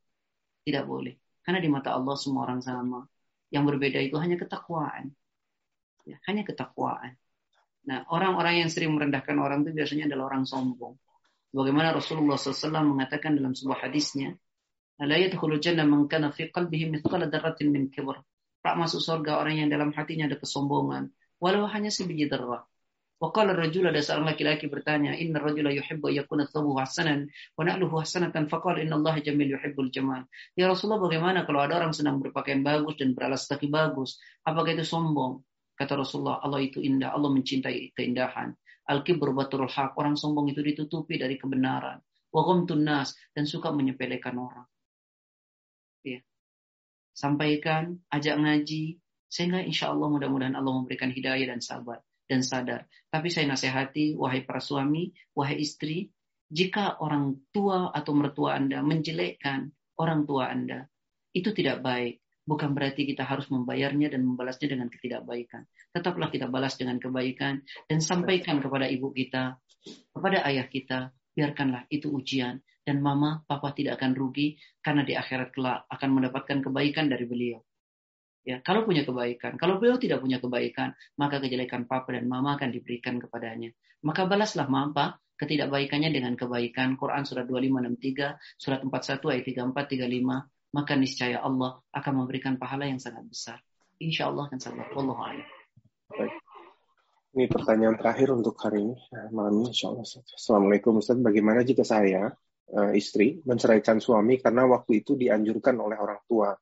Tidak 0.64 0.84
boleh. 0.88 1.14
Karena 1.44 1.60
di 1.60 1.68
mata 1.68 1.92
Allah 1.92 2.16
semua 2.16 2.48
orang 2.48 2.64
sama. 2.64 3.04
Yang 3.52 3.64
berbeda 3.76 4.00
itu 4.00 4.16
hanya 4.16 4.40
ketakwaan. 4.40 5.12
Ya, 6.08 6.16
hanya 6.28 6.42
ketakwaan. 6.44 7.16
Nah, 7.84 8.08
orang-orang 8.08 8.64
yang 8.64 8.70
sering 8.72 8.96
merendahkan 8.96 9.36
orang 9.36 9.60
itu 9.64 9.76
biasanya 9.76 10.08
adalah 10.08 10.32
orang 10.32 10.48
sombong. 10.48 10.96
Bagaimana 11.54 11.94
Rasulullah 11.94 12.34
SAW 12.40 12.82
mengatakan 12.82 13.36
dalam 13.36 13.52
sebuah 13.54 13.86
hadisnya. 13.86 14.34
Tak 18.64 18.74
masuk 18.80 19.00
surga 19.04 19.32
orang 19.38 19.54
yang 19.60 19.68
dalam 19.68 19.92
hatinya 19.92 20.24
ada 20.26 20.40
kesombongan, 20.40 21.12
walau 21.38 21.68
hanya 21.68 21.92
sebiji 21.92 22.26
darah. 22.26 22.64
Waqala 23.22 23.54
rajul 23.54 23.86
ada 23.86 24.02
seorang 24.02 24.34
laki-laki 24.34 24.66
bertanya, 24.66 25.14
"Inna 25.14 25.38
rajula 25.38 25.70
yuhibbu 25.70 26.10
yakuna 26.10 26.50
thabuhu 26.50 26.82
hasanan 26.82 27.30
wa 27.54 27.62
na'luhu 27.62 28.02
hasanatan." 28.02 28.50
Faqala, 28.50 28.82
"Inna 28.82 28.98
Allah 28.98 29.22
jamil 29.22 29.54
yuhibbul 29.54 29.94
jamal." 29.94 30.26
Ya 30.58 30.66
Rasulullah, 30.66 30.98
bagaimana 30.98 31.46
kalau 31.46 31.62
ada 31.62 31.78
orang 31.78 31.94
sedang 31.94 32.18
berpakaian 32.18 32.66
bagus 32.66 32.98
dan 32.98 33.14
beralas 33.14 33.46
kaki 33.46 33.70
bagus? 33.70 34.18
Apakah 34.42 34.74
itu 34.74 34.82
sombong? 34.82 35.46
Kata 35.78 35.94
Rasulullah, 35.94 36.42
Allah 36.42 36.58
itu 36.66 36.82
indah, 36.82 37.14
Allah 37.14 37.30
mencintai 37.30 37.94
keindahan. 37.94 38.50
Al-kibru 38.90 39.30
baturul 39.30 39.70
haq, 39.70 39.94
orang 39.94 40.18
sombong 40.18 40.50
itu 40.50 40.60
ditutupi 40.60 41.14
dari 41.14 41.38
kebenaran. 41.38 42.02
Wa 42.34 42.42
nas 42.74 43.14
dan 43.30 43.46
suka 43.46 43.70
menyepelekan 43.70 44.34
orang. 44.34 44.66
Ya. 46.02 46.18
Sampaikan, 47.14 48.02
ajak 48.10 48.42
ngaji, 48.42 48.98
sehingga 49.30 49.62
insya 49.62 49.94
Allah 49.94 50.10
mudah-mudahan 50.10 50.58
Allah 50.58 50.74
memberikan 50.82 51.14
hidayah 51.14 51.46
dan 51.46 51.62
sabar 51.62 52.02
dan 52.28 52.40
sadar. 52.40 52.88
Tapi 53.12 53.28
saya 53.28 53.48
nasihati, 53.48 54.16
wahai 54.16 54.42
para 54.42 54.60
suami, 54.60 55.12
wahai 55.36 55.60
istri, 55.60 56.10
jika 56.48 57.00
orang 57.00 57.50
tua 57.50 57.90
atau 57.90 58.12
mertua 58.14 58.54
Anda 58.54 58.84
menjelekkan 58.84 59.72
orang 59.98 60.28
tua 60.28 60.52
Anda, 60.52 60.86
itu 61.34 61.50
tidak 61.50 61.82
baik. 61.82 62.22
Bukan 62.44 62.76
berarti 62.76 63.08
kita 63.08 63.24
harus 63.24 63.48
membayarnya 63.48 64.12
dan 64.12 64.20
membalasnya 64.22 64.76
dengan 64.76 64.92
ketidakbaikan. 64.92 65.64
Tetaplah 65.96 66.28
kita 66.28 66.44
balas 66.52 66.76
dengan 66.76 67.00
kebaikan 67.00 67.64
dan 67.88 67.98
sampaikan 68.04 68.60
kepada 68.60 68.84
ibu 68.84 69.08
kita, 69.16 69.56
kepada 70.12 70.44
ayah 70.44 70.68
kita, 70.68 71.08
biarkanlah 71.32 71.88
itu 71.88 72.12
ujian. 72.12 72.60
Dan 72.84 73.00
mama, 73.00 73.40
papa 73.48 73.72
tidak 73.72 73.96
akan 73.96 74.12
rugi 74.12 74.60
karena 74.84 75.08
di 75.08 75.16
akhirat 75.16 75.56
kelak 75.56 75.88
akan 75.88 76.20
mendapatkan 76.20 76.60
kebaikan 76.60 77.08
dari 77.08 77.24
beliau. 77.24 77.64
Ya, 78.44 78.60
kalau 78.60 78.84
punya 78.84 79.08
kebaikan, 79.08 79.56
kalau 79.56 79.80
beliau 79.80 79.96
tidak 79.96 80.20
punya 80.20 80.36
kebaikan, 80.36 80.92
maka 81.16 81.40
kejelekan 81.40 81.88
papa 81.88 82.12
dan 82.12 82.28
mama 82.28 82.60
akan 82.60 82.76
diberikan 82.76 83.16
kepadanya. 83.16 83.72
Maka 84.04 84.28
balaslah 84.28 84.68
mama 84.68 85.16
ketidakbaikannya 85.40 86.12
dengan 86.12 86.36
kebaikan. 86.36 87.00
Quran 87.00 87.24
surat 87.24 87.48
2563, 87.48 88.36
surat 88.60 88.84
41 88.84 89.32
ayat 89.32 89.44
34 89.48 89.96
35, 89.96 90.76
maka 90.76 90.92
niscaya 90.92 91.40
Allah 91.40 91.80
akan 91.96 92.12
memberikan 92.20 92.60
pahala 92.60 92.84
yang 92.84 93.00
sangat 93.00 93.24
besar. 93.24 93.58
Insya 93.96 94.28
Allah 94.28 94.52
akan. 94.52 94.58
Wallahu 94.92 95.24
Baik. 96.12 96.34
Ini 97.34 97.50
pertanyaan 97.50 97.98
terakhir 97.98 98.30
untuk 98.30 98.54
hari 98.62 98.86
ini, 98.86 98.94
eh, 98.94 99.26
malam 99.34 99.58
ini 99.58 99.74
insya 99.74 99.90
Allah. 99.90 100.06
Assalamualaikum 100.06 101.02
Ustaz, 101.02 101.18
bagaimana 101.18 101.66
jika 101.66 101.82
saya, 101.82 102.30
eh, 102.70 102.92
istri, 102.94 103.42
menceraikan 103.42 103.98
suami 103.98 104.38
karena 104.38 104.68
waktu 104.70 105.02
itu 105.02 105.18
dianjurkan 105.18 105.74
oleh 105.82 105.98
orang 105.98 106.22
tua 106.30 106.54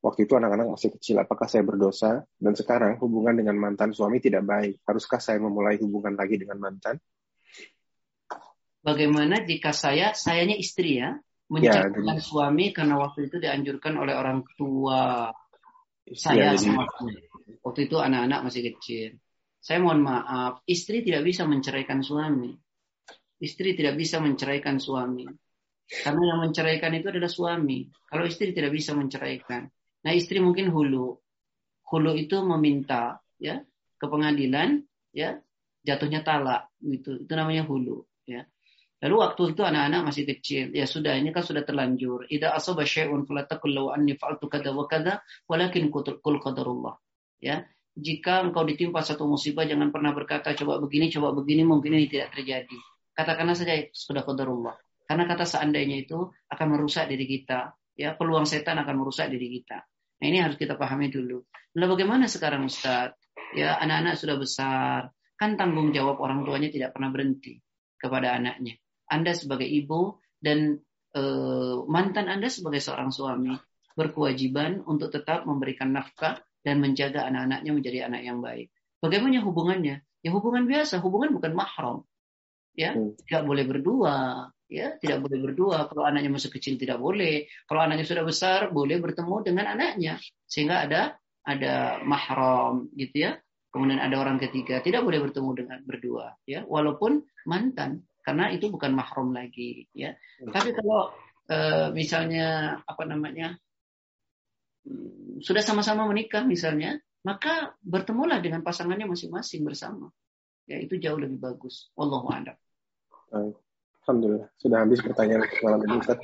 Waktu 0.00 0.24
itu 0.24 0.32
anak-anak 0.32 0.80
masih 0.80 0.96
kecil, 0.96 1.20
apakah 1.20 1.44
saya 1.44 1.60
berdosa? 1.60 2.24
Dan 2.40 2.56
sekarang 2.56 2.96
hubungan 3.04 3.36
dengan 3.36 3.60
mantan 3.60 3.92
suami 3.92 4.16
tidak 4.16 4.48
baik. 4.48 4.80
Haruskah 4.88 5.20
saya 5.20 5.36
memulai 5.36 5.76
hubungan 5.76 6.16
lagi 6.16 6.40
dengan 6.40 6.56
mantan? 6.56 6.96
Bagaimana 8.80 9.44
jika 9.44 9.76
saya, 9.76 10.16
sayanya 10.16 10.56
istri 10.56 11.04
ya, 11.04 11.20
menceraikan 11.52 12.16
ya, 12.16 12.24
suami 12.24 12.72
karena 12.72 12.96
waktu 12.96 13.28
itu 13.28 13.36
dianjurkan 13.36 14.00
oleh 14.00 14.16
orang 14.16 14.40
tua 14.56 15.28
saya 16.16 16.56
ya, 16.56 16.80
Waktu 17.60 17.90
itu 17.90 18.00
anak-anak 18.00 18.40
masih 18.48 18.72
kecil. 18.72 19.20
Saya 19.60 19.84
mohon 19.84 20.00
maaf, 20.00 20.64
istri 20.64 21.04
tidak 21.04 21.28
bisa 21.28 21.44
menceraikan 21.44 22.00
suami. 22.00 22.56
Istri 23.36 23.76
tidak 23.76 24.00
bisa 24.00 24.16
menceraikan 24.16 24.80
suami. 24.80 25.28
Karena 25.90 26.22
yang 26.32 26.40
menceraikan 26.48 26.96
itu 26.96 27.12
adalah 27.12 27.28
suami. 27.28 27.84
Kalau 28.08 28.24
istri 28.24 28.56
tidak 28.56 28.72
bisa 28.72 28.96
menceraikan. 28.96 29.68
Nah 30.06 30.12
istri 30.16 30.40
mungkin 30.40 30.72
hulu. 30.72 31.18
Hulu 31.90 32.12
itu 32.14 32.38
meminta 32.46 33.18
ya 33.36 33.60
ke 33.98 34.06
pengadilan 34.06 34.80
ya 35.10 35.40
jatuhnya 35.84 36.22
talak 36.22 36.70
gitu. 36.80 37.20
Itu 37.24 37.32
namanya 37.36 37.66
hulu 37.66 38.06
ya. 38.24 38.46
Lalu 39.00 39.16
waktu 39.16 39.42
itu 39.56 39.64
anak-anak 39.64 40.12
masih 40.12 40.24
kecil, 40.28 40.76
ya 40.76 40.84
sudah 40.84 41.16
ini 41.16 41.32
kan 41.32 41.40
sudah 41.40 41.64
terlanjur. 41.64 42.28
Ida 42.28 42.52
asaba 42.52 42.84
syai'un 42.84 43.24
fala 43.24 43.48
taqul 43.48 43.72
law 43.72 43.96
anni 43.96 44.12
fa'altu 44.12 44.44
kada 44.52 44.76
wa 44.76 44.84
kada, 44.84 45.24
walakin 45.48 45.88
qul 45.88 46.36
qadarullah. 46.36 47.00
Ya. 47.40 47.64
Jika 47.96 48.44
engkau 48.44 48.62
ditimpa 48.68 49.00
satu 49.00 49.24
musibah 49.24 49.64
jangan 49.64 49.88
pernah 49.88 50.12
berkata 50.12 50.52
coba 50.52 50.78
begini, 50.84 51.08
coba 51.08 51.32
begini, 51.32 51.64
mungkin 51.64 51.96
ini 51.96 52.12
tidak 52.12 52.36
terjadi. 52.36 52.76
Katakanlah 53.16 53.56
saja 53.56 53.88
sudah 53.88 54.20
qadarullah. 54.20 54.76
Karena 55.08 55.24
kata 55.26 55.48
seandainya 55.48 55.96
itu 56.04 56.30
akan 56.52 56.66
merusak 56.70 57.08
diri 57.08 57.24
kita, 57.24 57.72
ya 57.96 58.14
peluang 58.14 58.44
setan 58.44 58.78
akan 58.84 58.94
merusak 59.00 59.32
diri 59.32 59.48
kita. 59.58 59.89
Nah, 60.20 60.26
ini 60.28 60.38
harus 60.38 60.60
kita 60.60 60.76
pahami 60.76 61.08
dulu. 61.08 61.40
Lalu 61.76 61.86
bagaimana 61.96 62.28
sekarang 62.28 62.68
Ustaz? 62.68 63.16
Ya, 63.56 63.80
anak-anak 63.80 64.14
sudah 64.20 64.36
besar. 64.36 65.00
Kan 65.40 65.56
tanggung 65.56 65.96
jawab 65.96 66.20
orang 66.20 66.44
tuanya 66.44 66.68
tidak 66.68 66.92
pernah 66.92 67.08
berhenti 67.08 67.56
kepada 67.96 68.36
anaknya. 68.36 68.76
Anda 69.08 69.32
sebagai 69.32 69.64
ibu 69.64 70.20
dan 70.36 70.76
e, 71.16 71.22
mantan 71.88 72.28
Anda 72.28 72.52
sebagai 72.52 72.84
seorang 72.84 73.08
suami 73.08 73.56
berkewajiban 73.96 74.84
untuk 74.84 75.08
tetap 75.10 75.48
memberikan 75.48 75.96
nafkah 75.96 76.38
dan 76.60 76.78
menjaga 76.84 77.24
anak-anaknya 77.26 77.72
menjadi 77.72 77.98
anak 78.06 78.22
yang 78.22 78.38
baik. 78.44 78.68
Bagaimana 79.00 79.40
hubungannya? 79.40 80.04
Ya 80.20 80.30
hubungan 80.36 80.68
biasa, 80.68 81.00
hubungan 81.00 81.32
bukan 81.32 81.56
mahram. 81.56 82.04
Ya, 82.76 82.92
hmm. 82.92 83.16
tidak 83.24 83.48
boleh 83.48 83.64
berdua, 83.66 84.48
ya 84.70 84.94
tidak 85.02 85.26
boleh 85.26 85.38
berdua. 85.42 85.90
Kalau 85.90 86.06
anaknya 86.06 86.30
masih 86.30 86.48
kecil 86.54 86.78
tidak 86.78 87.02
boleh. 87.02 87.50
Kalau 87.66 87.82
anaknya 87.82 88.06
sudah 88.06 88.22
besar 88.22 88.70
boleh 88.70 89.02
bertemu 89.02 89.36
dengan 89.42 89.66
anaknya. 89.74 90.16
Sehingga 90.46 90.86
ada 90.86 91.18
ada 91.42 91.98
mahram 92.06 92.86
gitu 92.94 93.26
ya. 93.26 93.32
Kemudian 93.70 93.98
ada 93.98 94.16
orang 94.18 94.38
ketiga 94.38 94.78
tidak 94.82 95.02
boleh 95.02 95.18
bertemu 95.18 95.50
dengan 95.58 95.78
berdua 95.82 96.38
ya. 96.46 96.62
Walaupun 96.64 97.26
mantan 97.50 98.06
karena 98.22 98.54
itu 98.54 98.70
bukan 98.70 98.94
mahram 98.94 99.34
lagi 99.34 99.90
ya. 99.90 100.14
Tapi 100.38 100.70
kalau 100.72 101.10
e, 101.50 101.58
misalnya 101.90 102.78
apa 102.86 103.02
namanya 103.06 103.58
hmm, 104.86 105.42
sudah 105.42 105.62
sama-sama 105.66 106.06
menikah 106.06 106.46
misalnya 106.46 106.98
maka 107.26 107.76
bertemulah 107.84 108.40
dengan 108.40 108.62
pasangannya 108.62 109.10
masing-masing 109.10 109.66
bersama. 109.66 110.08
Ya 110.70 110.78
itu 110.78 110.98
jauh 111.02 111.18
lebih 111.18 111.42
bagus. 111.42 111.90
Wallahu 111.98 112.30
a'lam 112.30 112.56
Alhamdulillah. 114.10 114.50
Sudah 114.58 114.78
habis 114.82 114.98
pertanyaan 114.98 115.46
malam 115.62 115.80
ini, 115.86 115.94
Ustaz. 116.02 116.18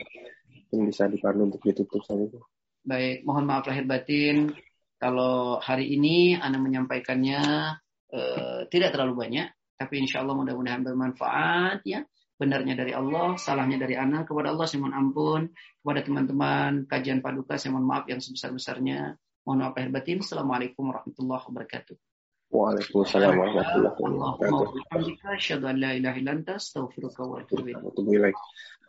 Mungkin 0.75 0.91
bisa 0.91 1.07
dipandu 1.07 1.47
untuk 1.47 1.63
ditutup 1.63 2.03
saja. 2.03 2.27
Baik, 2.83 3.23
mohon 3.23 3.47
maaf 3.47 3.63
lahir 3.71 3.87
batin. 3.87 4.51
Kalau 4.99 5.63
hari 5.63 5.95
ini 5.95 6.35
Anda 6.35 6.59
menyampaikannya 6.59 7.43
eh, 8.11 8.61
tidak 8.67 8.91
terlalu 8.91 9.15
banyak, 9.23 9.47
tapi 9.79 10.03
insya 10.03 10.27
Allah 10.27 10.35
mudah-mudahan 10.35 10.83
bermanfaat 10.83 11.87
ya. 11.87 12.03
Benarnya 12.37 12.75
dari 12.75 12.91
Allah, 12.91 13.39
salahnya 13.39 13.79
dari 13.79 13.95
anak. 13.95 14.27
Kepada 14.27 14.51
Allah 14.51 14.67
saya 14.67 14.83
ampun. 14.91 15.47
Kepada 15.81 16.03
teman-teman 16.03 16.91
kajian 16.91 17.23
paduka 17.23 17.55
saya 17.55 17.79
mohon 17.79 17.87
maaf 17.87 18.11
yang 18.11 18.19
sebesar-besarnya. 18.19 19.15
Mohon 19.47 19.59
maaf 19.63 19.75
lahir 19.79 19.91
batin. 19.95 20.19
Assalamualaikum 20.27 20.91
warahmatullahi 20.91 21.45
wabarakatuh. 21.47 21.97
Waalaikumsalam 22.57 23.37
warahmatullahi 23.37 24.01
wabarakatuh. 24.01 24.67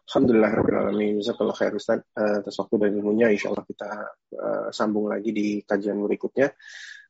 Alhamdulillah 0.08 0.52
Rabbil 0.56 0.78
Alamin. 0.80 1.12
Jazakallah 1.20 1.52
khair 1.52 1.76
Ustaz 1.76 2.00
uh, 2.16 2.40
atas 2.40 2.56
waktu 2.64 2.76
dan 2.80 2.96
ilmunya. 2.96 3.28
Insya 3.28 3.52
Allah 3.52 3.68
kita 3.68 3.90
uh, 4.40 4.68
sambung 4.72 5.12
lagi 5.12 5.36
di 5.36 5.60
kajian 5.68 6.00
berikutnya. 6.00 6.56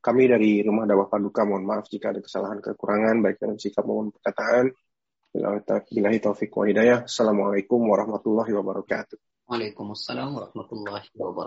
Kami 0.02 0.26
dari 0.26 0.66
Rumah 0.66 0.90
Dakwah 0.90 1.06
Paduka 1.06 1.46
mohon 1.46 1.62
maaf 1.62 1.86
jika 1.94 2.10
ada 2.10 2.26
kesalahan 2.26 2.58
kekurangan 2.58 3.22
baik 3.22 3.38
dalam 3.38 3.62
sikap 3.62 3.86
maupun 3.86 4.10
perkataan. 4.18 4.74
Bila 5.30 6.10
taufik 6.18 6.50
wa 6.58 6.66
hidayah. 6.66 7.06
Assalamualaikum 7.06 7.86
warahmatullahi 7.86 8.50
wabarakatuh. 8.50 9.46
Waalaikumsalam 9.46 10.34
warahmatullahi 10.34 11.06
wabarakatuh. 11.14 11.46